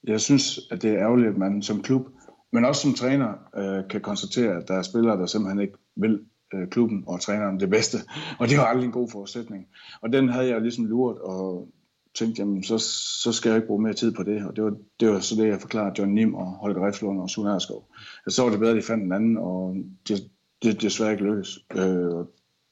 jeg 0.04 0.22
synes, 0.22 0.60
at 0.72 0.82
det 0.82 0.92
er 0.92 1.00
ærgerligt, 1.00 1.30
at 1.30 1.38
man 1.38 1.62
som 1.62 1.82
klub, 1.82 2.08
men 2.54 2.66
også 2.66 2.82
som 2.82 2.94
træner, 2.94 3.34
øh, 3.58 3.88
kan 3.90 4.02
konstatere, 4.02 4.58
at 4.58 4.68
der 4.68 4.74
er 4.74 4.82
spillere, 4.82 5.18
der 5.18 5.26
simpelthen 5.26 5.60
ikke 5.60 5.78
vil 5.96 6.20
øh, 6.54 6.68
klubben 6.68 7.04
og 7.08 7.22
træneren 7.22 7.60
det 7.60 7.70
bedste. 7.70 7.98
Og 8.40 8.48
det 8.48 8.58
var 8.58 8.66
aldrig 8.66 8.86
en 8.86 8.92
god 8.92 9.10
forudsætning. 9.10 9.68
Og 10.02 10.14
den 10.14 10.30
havde 10.30 10.48
jeg 10.48 10.62
ligesom 10.62 10.86
luret 10.86 11.18
og 11.18 11.70
tænkte, 12.18 12.40
jamen 12.40 12.64
så, 12.64 12.78
så 13.24 13.32
skal 13.32 13.50
jeg 13.50 13.58
ikke 13.58 13.68
bruge 13.68 13.82
mere 13.82 13.94
tid 13.94 14.12
på 14.12 14.24
det. 14.24 14.46
Og 14.46 14.56
det 14.56 14.64
var, 14.64 14.74
det 15.00 15.10
var 15.10 15.20
så 15.20 15.36
det, 15.36 15.48
jeg 15.48 15.62
forklarede 15.62 15.94
John 16.00 16.14
Nim 16.14 16.36
og 16.36 16.46
Holger 16.46 16.88
Reflund 16.88 17.20
og 17.20 17.30
Sune 17.30 17.52
Erskov. 17.52 17.88
Jeg 17.90 18.04
altså, 18.26 18.36
så 18.36 18.44
var 18.44 18.50
det 18.50 18.60
bedre, 18.60 18.72
at 18.72 18.78
de 18.78 18.88
fandt 18.88 19.04
en 19.04 19.12
anden, 19.12 19.38
og 19.38 19.76
det, 20.08 20.18
det, 20.64 20.74
det 20.74 20.82
desværre 20.82 21.12
ikke 21.12 21.24
lykkedes. 21.24 21.60
Øh, 21.76 22.26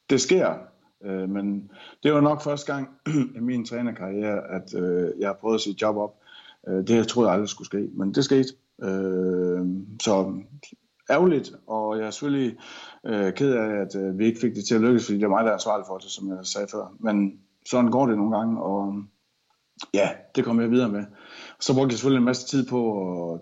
det 0.09 0.21
sker, 0.21 0.53
øh, 1.05 1.29
men 1.29 1.71
det 2.03 2.13
var 2.13 2.21
nok 2.21 2.41
første 2.41 2.73
gang 2.73 2.89
i 3.37 3.39
min 3.39 3.65
trænerkarriere, 3.65 4.51
at 4.51 4.75
øh, 4.75 5.11
jeg 5.19 5.29
har 5.29 5.37
prøvet 5.41 5.55
at 5.55 5.61
sige 5.61 5.77
job 5.81 5.97
op. 5.97 6.15
Øh, 6.67 6.87
det 6.87 6.89
jeg 6.89 7.07
troede 7.07 7.29
jeg 7.29 7.33
aldrig 7.33 7.49
skulle 7.49 7.65
ske, 7.65 7.89
men 7.93 8.13
det 8.13 8.25
skete. 8.25 8.49
Øh, 8.83 9.65
så 10.01 10.41
ærgerligt, 11.09 11.53
og 11.67 11.97
jeg 11.97 12.07
er 12.07 12.11
selvfølgelig 12.11 12.57
øh, 13.05 13.33
ked 13.33 13.53
af, 13.53 13.81
at 13.81 13.95
øh, 13.95 14.19
vi 14.19 14.25
ikke 14.25 14.39
fik 14.39 14.55
det 14.55 14.65
til 14.65 14.75
at 14.75 14.81
lykkes, 14.81 15.05
fordi 15.05 15.17
det 15.17 15.23
er 15.23 15.29
mig, 15.29 15.43
der 15.43 15.49
er 15.49 15.53
ansvarlig 15.53 15.85
for 15.87 15.97
det, 15.97 16.11
som 16.11 16.29
jeg 16.29 16.37
sagde 16.43 16.67
før. 16.71 16.95
Men 16.99 17.39
sådan 17.65 17.91
går 17.91 18.05
det 18.05 18.17
nogle 18.17 18.37
gange, 18.37 18.61
og 18.61 18.93
øh, 18.93 19.03
ja, 19.93 20.09
det 20.35 20.45
kommer 20.45 20.63
jeg 20.63 20.71
videre 20.71 20.89
med. 20.89 21.05
Så 21.59 21.73
brugte 21.73 21.91
jeg 21.91 21.97
selvfølgelig 21.97 22.19
en 22.19 22.25
masse 22.25 22.47
tid 22.47 22.67
på 22.67 22.79
at 23.33 23.41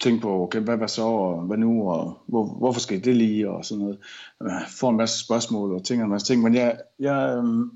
tænke 0.00 0.22
på, 0.22 0.42
okay, 0.42 0.60
hvad, 0.60 0.76
hvad 0.76 0.88
så, 0.88 1.02
og 1.02 1.42
hvad 1.42 1.56
nu, 1.56 1.90
og 1.90 2.18
hvor, 2.26 2.44
hvorfor 2.58 2.80
skal 2.80 3.04
det 3.04 3.16
lige, 3.16 3.50
og 3.50 3.64
sådan 3.64 3.82
noget. 3.84 3.98
Jeg 4.40 4.64
får 4.80 4.90
en 4.90 4.96
masse 4.96 5.24
spørgsmål 5.24 5.74
og 5.74 5.84
tænker 5.84 6.04
en 6.04 6.10
masse 6.10 6.26
ting, 6.26 6.42
men 6.42 6.54
jeg, 6.54 6.80
jeg, 6.98 7.36
øh, 7.38 7.66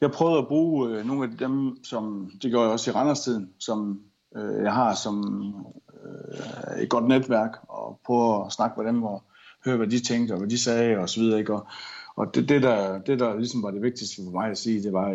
jeg 0.00 0.10
prøvede 0.10 0.38
at 0.38 0.48
bruge 0.48 0.90
øh, 0.90 1.06
nogle 1.06 1.24
af 1.24 1.38
dem, 1.38 1.84
som 1.84 2.30
det 2.42 2.50
gjorde 2.50 2.64
jeg 2.64 2.72
også 2.72 2.90
i 2.90 2.94
Randers-tiden, 2.94 3.50
som 3.58 4.00
øh, 4.36 4.62
jeg 4.62 4.72
har 4.72 4.94
som 4.94 5.54
øh, 6.04 6.82
et 6.82 6.88
godt 6.88 7.08
netværk, 7.08 7.50
og 7.68 8.00
prøve 8.04 8.46
at 8.46 8.52
snakke 8.52 8.80
med 8.80 8.92
dem 8.92 9.02
og 9.02 9.22
høre, 9.64 9.76
hvad 9.76 9.86
de 9.86 10.00
tænkte, 10.00 10.32
og 10.32 10.38
hvad 10.38 10.48
de 10.48 10.62
sagde, 10.62 10.98
og 10.98 11.08
så 11.08 11.20
videre, 11.20 11.38
ikke? 11.38 11.54
Og, 11.54 11.66
og 12.16 12.34
det, 12.34 12.48
det, 12.48 12.62
der, 12.62 12.98
det, 12.98 13.20
der 13.20 13.36
ligesom 13.36 13.62
var 13.62 13.70
det 13.70 13.82
vigtigste 13.82 14.22
for 14.24 14.30
mig 14.30 14.50
at 14.50 14.58
sige, 14.58 14.82
det 14.82 14.92
var, 14.92 15.08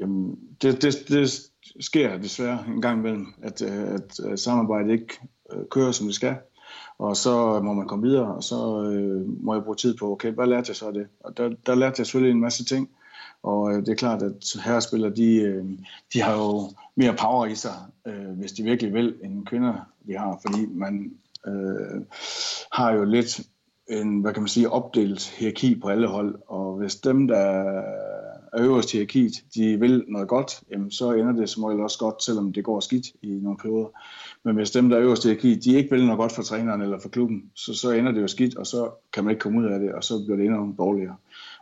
jamen, 0.00 0.38
det, 0.62 0.82
det, 0.82 1.08
det 1.08 1.50
sker 1.80 2.16
desværre 2.18 2.64
en 2.68 2.82
gang 2.82 2.98
imellem, 2.98 3.26
at, 3.42 3.62
øh, 3.62 3.94
at, 3.94 4.20
at 4.20 4.40
samarbejdet 4.40 4.92
ikke 4.92 5.20
øh, 5.52 5.62
kører, 5.70 5.92
som 5.92 6.06
det 6.06 6.14
skal. 6.14 6.36
Og 6.98 7.16
så 7.16 7.60
må 7.62 7.72
man 7.72 7.88
komme 7.88 8.08
videre, 8.08 8.34
og 8.34 8.44
så 8.44 8.82
øh, 8.82 9.42
må 9.44 9.54
jeg 9.54 9.62
bruge 9.62 9.76
tid 9.76 9.96
på, 9.96 10.12
okay, 10.12 10.32
hvad 10.32 10.46
lærte 10.46 10.68
jeg 10.68 10.76
så 10.76 10.86
af 10.86 10.92
det? 10.92 11.06
Og 11.20 11.36
der, 11.36 11.50
der 11.66 11.74
lærte 11.74 11.94
jeg 11.98 12.06
selvfølgelig 12.06 12.34
en 12.34 12.40
masse 12.40 12.64
ting, 12.64 12.90
og 13.42 13.72
øh, 13.72 13.80
det 13.80 13.88
er 13.88 13.94
klart, 13.94 14.22
at 14.22 14.56
herrespillere, 14.64 15.14
de, 15.14 15.34
øh, 15.34 15.64
de 16.12 16.20
har 16.20 16.32
jo 16.32 16.70
mere 16.96 17.16
power 17.16 17.46
i 17.46 17.54
sig, 17.54 17.76
øh, 18.06 18.30
hvis 18.30 18.52
de 18.52 18.62
virkelig 18.62 18.94
vil, 18.94 19.14
end 19.24 19.46
kvinder, 19.46 19.88
vi 20.04 20.12
har, 20.12 20.40
fordi 20.46 20.66
man 20.66 21.12
øh, 21.46 22.02
har 22.72 22.92
jo 22.92 23.04
lidt 23.04 23.40
en, 23.88 24.20
hvad 24.20 24.32
kan 24.32 24.42
man 24.42 24.48
sige, 24.48 24.70
opdelt 24.70 25.28
hierarki 25.28 25.80
på 25.80 25.88
alle 25.88 26.06
hold, 26.06 26.38
og 26.46 26.76
hvis 26.76 26.96
dem, 26.96 27.28
der 27.28 27.82
er 28.52 28.62
øverst 28.62 28.92
hierarkiet, 28.92 29.32
de 29.54 29.80
vil 29.80 30.04
noget 30.08 30.28
godt, 30.28 30.62
jamen 30.70 30.90
så 30.90 31.12
ender 31.12 31.32
det 31.32 31.48
som 31.48 31.64
regel 31.64 31.80
også 31.80 31.98
godt, 31.98 32.22
selvom 32.22 32.52
det 32.52 32.64
går 32.64 32.80
skidt 32.80 33.06
i 33.22 33.28
nogle 33.28 33.58
perioder. 33.58 33.88
Men 34.44 34.56
hvis 34.56 34.70
dem, 34.70 34.88
der 34.88 34.96
er 34.96 35.02
øverst 35.02 35.24
hierarkiet, 35.24 35.64
de 35.64 35.74
ikke 35.74 35.90
vil 35.90 36.04
noget 36.04 36.18
godt 36.18 36.32
for 36.32 36.42
træneren 36.42 36.82
eller 36.82 36.98
for 37.00 37.08
klubben, 37.08 37.50
så, 37.54 37.74
så 37.74 37.90
ender 37.90 38.12
det 38.12 38.22
jo 38.22 38.28
skidt, 38.28 38.56
og 38.56 38.66
så 38.66 38.90
kan 39.12 39.24
man 39.24 39.30
ikke 39.30 39.40
komme 39.40 39.60
ud 39.60 39.66
af 39.66 39.80
det, 39.80 39.92
og 39.92 40.04
så 40.04 40.24
bliver 40.24 40.36
det 40.36 40.46
endnu 40.46 40.74
dårligere. 40.78 41.16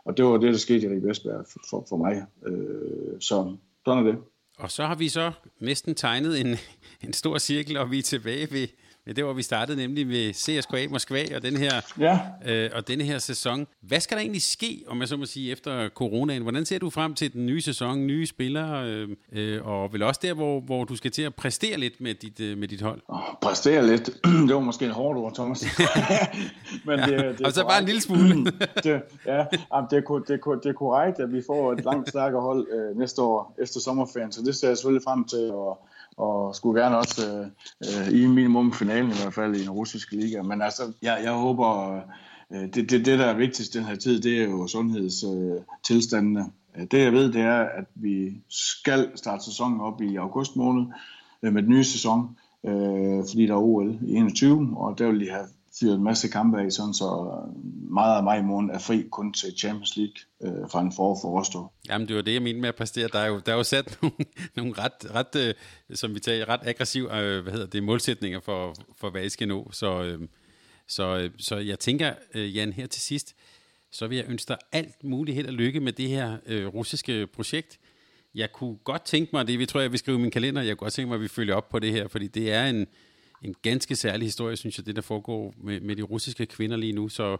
Og 0.05 0.17
det 0.17 0.25
var 0.25 0.37
det, 0.37 0.53
der 0.53 0.57
skete 0.57 0.85
i 0.85 0.89
Rik 0.89 1.03
Vestberg 1.03 1.45
for, 1.51 1.59
for, 1.69 1.85
for 1.89 1.97
mig. 1.97 2.25
Øh, 2.47 3.19
så 3.19 3.55
sådan 3.85 4.05
er 4.05 4.11
det. 4.11 4.19
Og 4.57 4.71
så 4.71 4.83
har 4.85 4.95
vi 4.95 5.09
så 5.09 5.31
næsten 5.59 5.95
tegnet 5.95 6.39
en, 6.39 6.55
en 7.01 7.13
stor 7.13 7.37
cirkel, 7.37 7.77
og 7.77 7.91
vi 7.91 7.99
er 7.99 8.03
tilbage 8.03 8.47
ved, 8.51 8.67
Ja, 9.07 9.11
det 9.11 9.25
var 9.25 9.33
vi 9.33 9.41
startede 9.41 9.77
nemlig 9.77 10.09
ved 10.09 10.33
CSKA 10.33 10.87
Moskva 10.89 11.35
og 11.35 11.41
den 11.41 11.57
her, 11.57 11.71
ja. 11.99 12.19
øh, 12.45 12.69
og 12.73 12.87
denne 12.87 13.03
her 13.03 13.19
sæson. 13.19 13.67
Hvad 13.81 13.99
skal 13.99 14.17
der 14.17 14.21
egentlig 14.21 14.41
ske, 14.41 14.83
om 14.87 14.99
jeg 14.99 15.07
så 15.07 15.17
må 15.17 15.25
sige, 15.25 15.51
efter 15.51 15.89
coronaen? 15.89 16.41
Hvordan 16.41 16.65
ser 16.65 16.79
du 16.79 16.89
frem 16.89 17.13
til 17.13 17.33
den 17.33 17.45
nye 17.45 17.61
sæson, 17.61 18.07
nye 18.07 18.25
spillere, 18.25 18.87
øh, 18.87 19.09
øh, 19.31 19.67
og 19.67 19.93
vel 19.93 20.03
også 20.03 20.19
der, 20.23 20.33
hvor, 20.33 20.59
hvor 20.59 20.83
du 20.83 20.95
skal 20.95 21.11
til 21.11 21.21
at 21.21 21.35
præstere 21.35 21.77
lidt 21.77 22.01
med 22.01 22.13
dit, 22.13 22.39
øh, 22.39 22.57
med 22.57 22.67
dit 22.67 22.81
hold? 22.81 23.01
Oh, 23.07 23.19
præstere 23.41 23.87
lidt? 23.87 24.09
det 24.47 24.55
var 24.55 24.59
måske 24.59 24.85
en 24.85 24.91
hårdt 24.91 25.19
ord, 25.19 25.33
Thomas. 25.35 25.65
Men 26.85 26.99
det, 26.99 27.07
det, 27.07 27.37
det 27.37 27.45
og 27.45 27.51
så 27.51 27.63
bare 27.63 27.79
en 27.79 27.85
lille 27.85 28.01
smule. 28.01 28.45
det, 28.83 28.85
ja, 28.85 28.91
det, 28.91 29.61
er, 29.71 29.81
det, 29.89 29.97
er, 29.97 30.59
det 30.63 30.69
er 30.69 30.73
korrekt, 30.73 31.19
at 31.19 31.33
vi 31.33 31.41
får 31.47 31.73
et 31.73 31.85
langt 31.85 32.09
stærkere 32.09 32.41
hold 32.41 32.67
øh, 32.71 32.99
næste 32.99 33.21
år 33.21 33.55
efter 33.61 33.79
sommerferien, 33.79 34.31
så 34.31 34.41
det 34.41 34.55
ser 34.55 34.67
jeg 34.67 34.77
selvfølgelig 34.77 35.03
frem 35.03 35.23
til, 35.23 35.51
og 35.51 35.87
og 36.17 36.55
skulle 36.55 36.81
gerne 36.81 36.97
også 36.97 37.49
øh, 37.81 38.07
øh 38.07 38.21
i 38.21 38.25
minimum 38.25 38.73
finalen 38.73 39.11
i 39.11 39.15
hvert 39.21 39.33
fald 39.33 39.55
i 39.55 39.63
en 39.63 39.69
russisk 39.69 40.11
liga. 40.11 40.41
Men 40.41 40.61
altså, 40.61 40.93
jeg, 41.01 41.19
jeg 41.23 41.31
håber, 41.31 42.01
øh, 42.51 42.61
det, 42.61 42.75
det, 42.75 43.05
det 43.05 43.19
der 43.19 43.25
er 43.25 43.37
vigtigst 43.37 43.73
den 43.73 43.83
her 43.83 43.95
tid, 43.95 44.21
det 44.21 44.41
er 44.41 44.43
jo 44.43 44.67
sundhedstilstandene. 44.67 46.51
Øh, 46.77 46.85
det 46.91 46.99
jeg 47.03 47.13
ved, 47.13 47.33
det 47.33 47.41
er, 47.41 47.59
at 47.59 47.85
vi 47.95 48.41
skal 48.49 49.11
starte 49.15 49.45
sæsonen 49.45 49.81
op 49.81 50.01
i 50.01 50.15
august 50.15 50.55
måned 50.55 50.85
øh, 51.43 51.53
med 51.53 51.61
den 51.61 51.69
nye 51.69 51.83
sæson, 51.83 52.37
øh, 52.65 53.23
fordi 53.29 53.45
der 53.45 53.53
er 53.53 53.61
OL 53.61 53.99
i 54.01 54.13
21, 54.13 54.73
og 54.77 54.99
der 54.99 55.11
vil 55.11 55.19
de 55.19 55.29
have 55.29 55.47
fyret 55.79 55.95
en 55.95 56.03
masse 56.03 56.27
kampe 56.27 56.61
af, 56.61 56.71
sådan 56.71 56.93
så 56.93 57.05
øh, 57.05 57.91
meget 57.91 58.17
af 58.17 58.23
mig 58.23 58.39
i 58.39 58.41
morgen 58.41 58.69
er 58.69 58.79
fri 58.79 59.07
kun 59.11 59.33
til 59.33 59.57
Champions 59.57 59.97
League 59.97 60.15
øh, 60.43 60.69
fra 60.71 60.81
en 60.81 60.91
forår 60.95 61.19
for 61.21 61.39
Rostov. 61.39 61.73
Jamen, 61.89 62.07
det 62.07 62.15
var 62.15 62.21
det, 62.21 62.33
jeg 62.33 62.41
mente 62.41 62.61
med 62.61 62.69
at 62.69 62.75
præstere. 62.75 63.07
Der 63.07 63.19
er 63.19 63.27
jo, 63.27 63.39
der 63.45 63.51
er 63.51 63.55
jo 63.57 63.63
sat 63.63 63.97
nogle, 64.01 64.15
nogle 64.55 64.73
ret, 64.77 65.15
ret 65.15 65.35
øh, 65.35 65.53
som 65.95 66.15
vi 66.15 66.19
tager, 66.19 66.49
ret 66.49 66.61
aggressive 66.63 67.19
øh, 67.19 67.43
hvad 67.43 67.53
hedder 67.53 67.67
det, 67.67 67.83
målsætninger 67.83 68.39
for, 68.39 68.75
for 68.97 69.09
hvad 69.09 69.23
I 69.23 69.29
skal 69.29 69.47
nå. 69.47 69.69
Så, 69.71 70.03
øh, 70.03 70.27
så, 70.87 71.17
øh, 71.17 71.29
så 71.37 71.57
jeg 71.57 71.79
tænker, 71.79 72.13
øh, 72.33 72.55
Jan, 72.55 72.73
her 72.73 72.87
til 72.87 73.01
sidst, 73.01 73.35
så 73.91 74.07
vil 74.07 74.15
jeg 74.15 74.25
ønske 74.29 74.49
dig 74.49 74.57
alt 74.71 75.03
muligt 75.03 75.35
held 75.35 75.47
og 75.47 75.53
lykke 75.53 75.79
med 75.79 75.91
det 75.91 76.09
her 76.09 76.37
øh, 76.45 76.67
russiske 76.67 77.27
projekt. 77.27 77.79
Jeg 78.35 78.51
kunne 78.51 78.77
godt 78.83 79.05
tænke 79.05 79.29
mig, 79.33 79.47
det 79.47 79.59
vi 79.59 79.65
tror 79.65 79.79
jeg 79.81 79.91
vil 79.91 79.99
skrive 79.99 80.17
i 80.17 80.21
min 80.21 80.31
kalender, 80.31 80.61
jeg 80.61 80.77
kunne 80.77 80.85
godt 80.85 80.93
tænke 80.93 81.07
mig, 81.07 81.15
at 81.15 81.21
vi 81.21 81.27
følger 81.27 81.55
op 81.55 81.69
på 81.69 81.79
det 81.79 81.91
her, 81.91 82.07
fordi 82.07 82.27
det 82.27 82.51
er 82.51 82.65
en, 82.65 82.87
en 83.41 83.55
ganske 83.61 83.95
særlig 83.95 84.25
historie, 84.25 84.55
synes 84.55 84.77
jeg, 84.77 84.85
det 84.85 84.95
der 84.95 85.01
foregår 85.01 85.53
med, 85.63 85.81
med 85.81 85.95
de 85.95 86.01
russiske 86.01 86.45
kvinder 86.45 86.77
lige 86.77 86.93
nu. 86.93 87.09
Så 87.09 87.37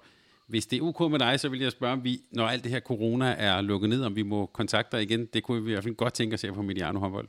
hvis 0.48 0.66
det 0.66 0.78
er 0.78 0.84
ok 0.84 1.12
med 1.12 1.20
dig, 1.20 1.40
så 1.40 1.50
vil 1.50 1.60
jeg 1.60 1.72
spørge, 1.72 1.94
om 1.94 2.04
vi, 2.04 2.22
når 2.32 2.48
alt 2.48 2.64
det 2.64 2.72
her 2.72 2.80
corona 2.80 3.36
er 3.38 3.62
lukket 3.62 3.90
ned, 3.90 4.04
om 4.04 4.16
vi 4.16 4.24
må 4.24 4.46
kontakte 4.46 4.98
dig 4.98 5.04
igen. 5.04 5.26
Det 5.26 5.44
kunne 5.44 5.64
vi 5.64 5.70
i 5.70 5.74
hvert 5.74 5.84
fald 5.84 5.96
godt 5.96 6.14
tænke 6.14 6.34
os 6.34 6.42
her 6.42 6.54
på 6.54 6.62
Mediano 6.62 7.00
håndbold. 7.00 7.28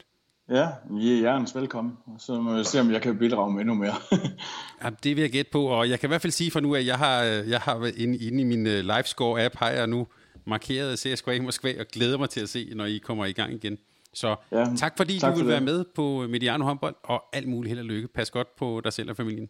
Ja, 0.51 0.69
I 1.01 1.12
er 1.12 1.16
hjertens 1.16 1.55
velkommen. 1.55 1.99
Så 2.19 2.40
må 2.40 2.55
jeg 2.55 2.66
se, 2.66 2.81
om 2.81 2.90
jeg 2.90 3.03
kan 3.03 3.19
bidrage 3.19 3.53
med 3.53 3.61
endnu 3.61 3.74
mere. 3.74 3.95
ja, 4.85 4.90
det 5.05 5.16
vil 5.16 5.23
jeg 5.23 5.31
gætte 5.31 5.51
på, 5.51 5.65
og 5.65 5.90
jeg 5.90 6.01
kan 6.01 6.07
i 6.07 6.11
hvert 6.11 6.23
fald 6.23 6.32
sige 6.32 6.51
for 6.51 6.61
nu, 6.61 6.74
at 6.74 6.86
jeg 6.86 6.99
har, 6.99 7.23
jeg 7.23 7.61
har 7.61 7.93
inde, 7.97 8.19
inde 8.19 8.40
i 8.40 8.45
min 8.45 8.66
øh, 8.66 8.85
LiveScore-app, 8.85 9.59
har 9.59 9.70
jeg 9.70 9.86
nu 9.86 10.07
markeret 10.47 10.99
CSKA 10.99 11.43
Moskva 11.43 11.81
og 11.81 11.86
glæder 11.93 12.19
mig 12.19 12.31
til 12.31 12.40
at 12.40 12.49
se, 12.49 12.73
når 12.74 12.85
I 12.85 12.99
kommer 12.99 13.24
i 13.24 13.32
gang 13.32 13.53
igen. 13.53 13.78
Så 14.20 14.36
Ja, 14.53 14.65
tak 14.77 14.97
fordi 14.97 15.19
tak 15.19 15.31
du 15.31 15.32
for 15.32 15.36
vil 15.45 15.45
det. 15.47 15.53
være 15.53 15.61
med 15.61 15.85
på 15.95 16.27
Mediano 16.28 16.65
håndbold, 16.65 16.95
og 17.05 17.24
alt 17.32 17.49
muligt 17.49 17.69
held 17.70 17.78
og 17.81 17.85
lykke. 17.85 18.09
Pas 18.09 18.31
godt 18.31 18.57
på 18.57 18.81
dig 18.85 18.93
selv 18.93 19.11
og 19.11 19.16
familien. 19.16 19.49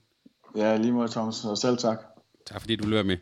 Ja, 0.56 0.76
lige 0.76 0.92
måde, 0.92 1.08
Thomas. 1.08 1.44
Og 1.44 1.58
selv 1.58 1.78
tak. 1.78 1.98
Tak 2.46 2.60
fordi 2.60 2.76
du 2.76 2.84
vil 2.84 2.94
være 2.94 3.04
med. 3.04 3.16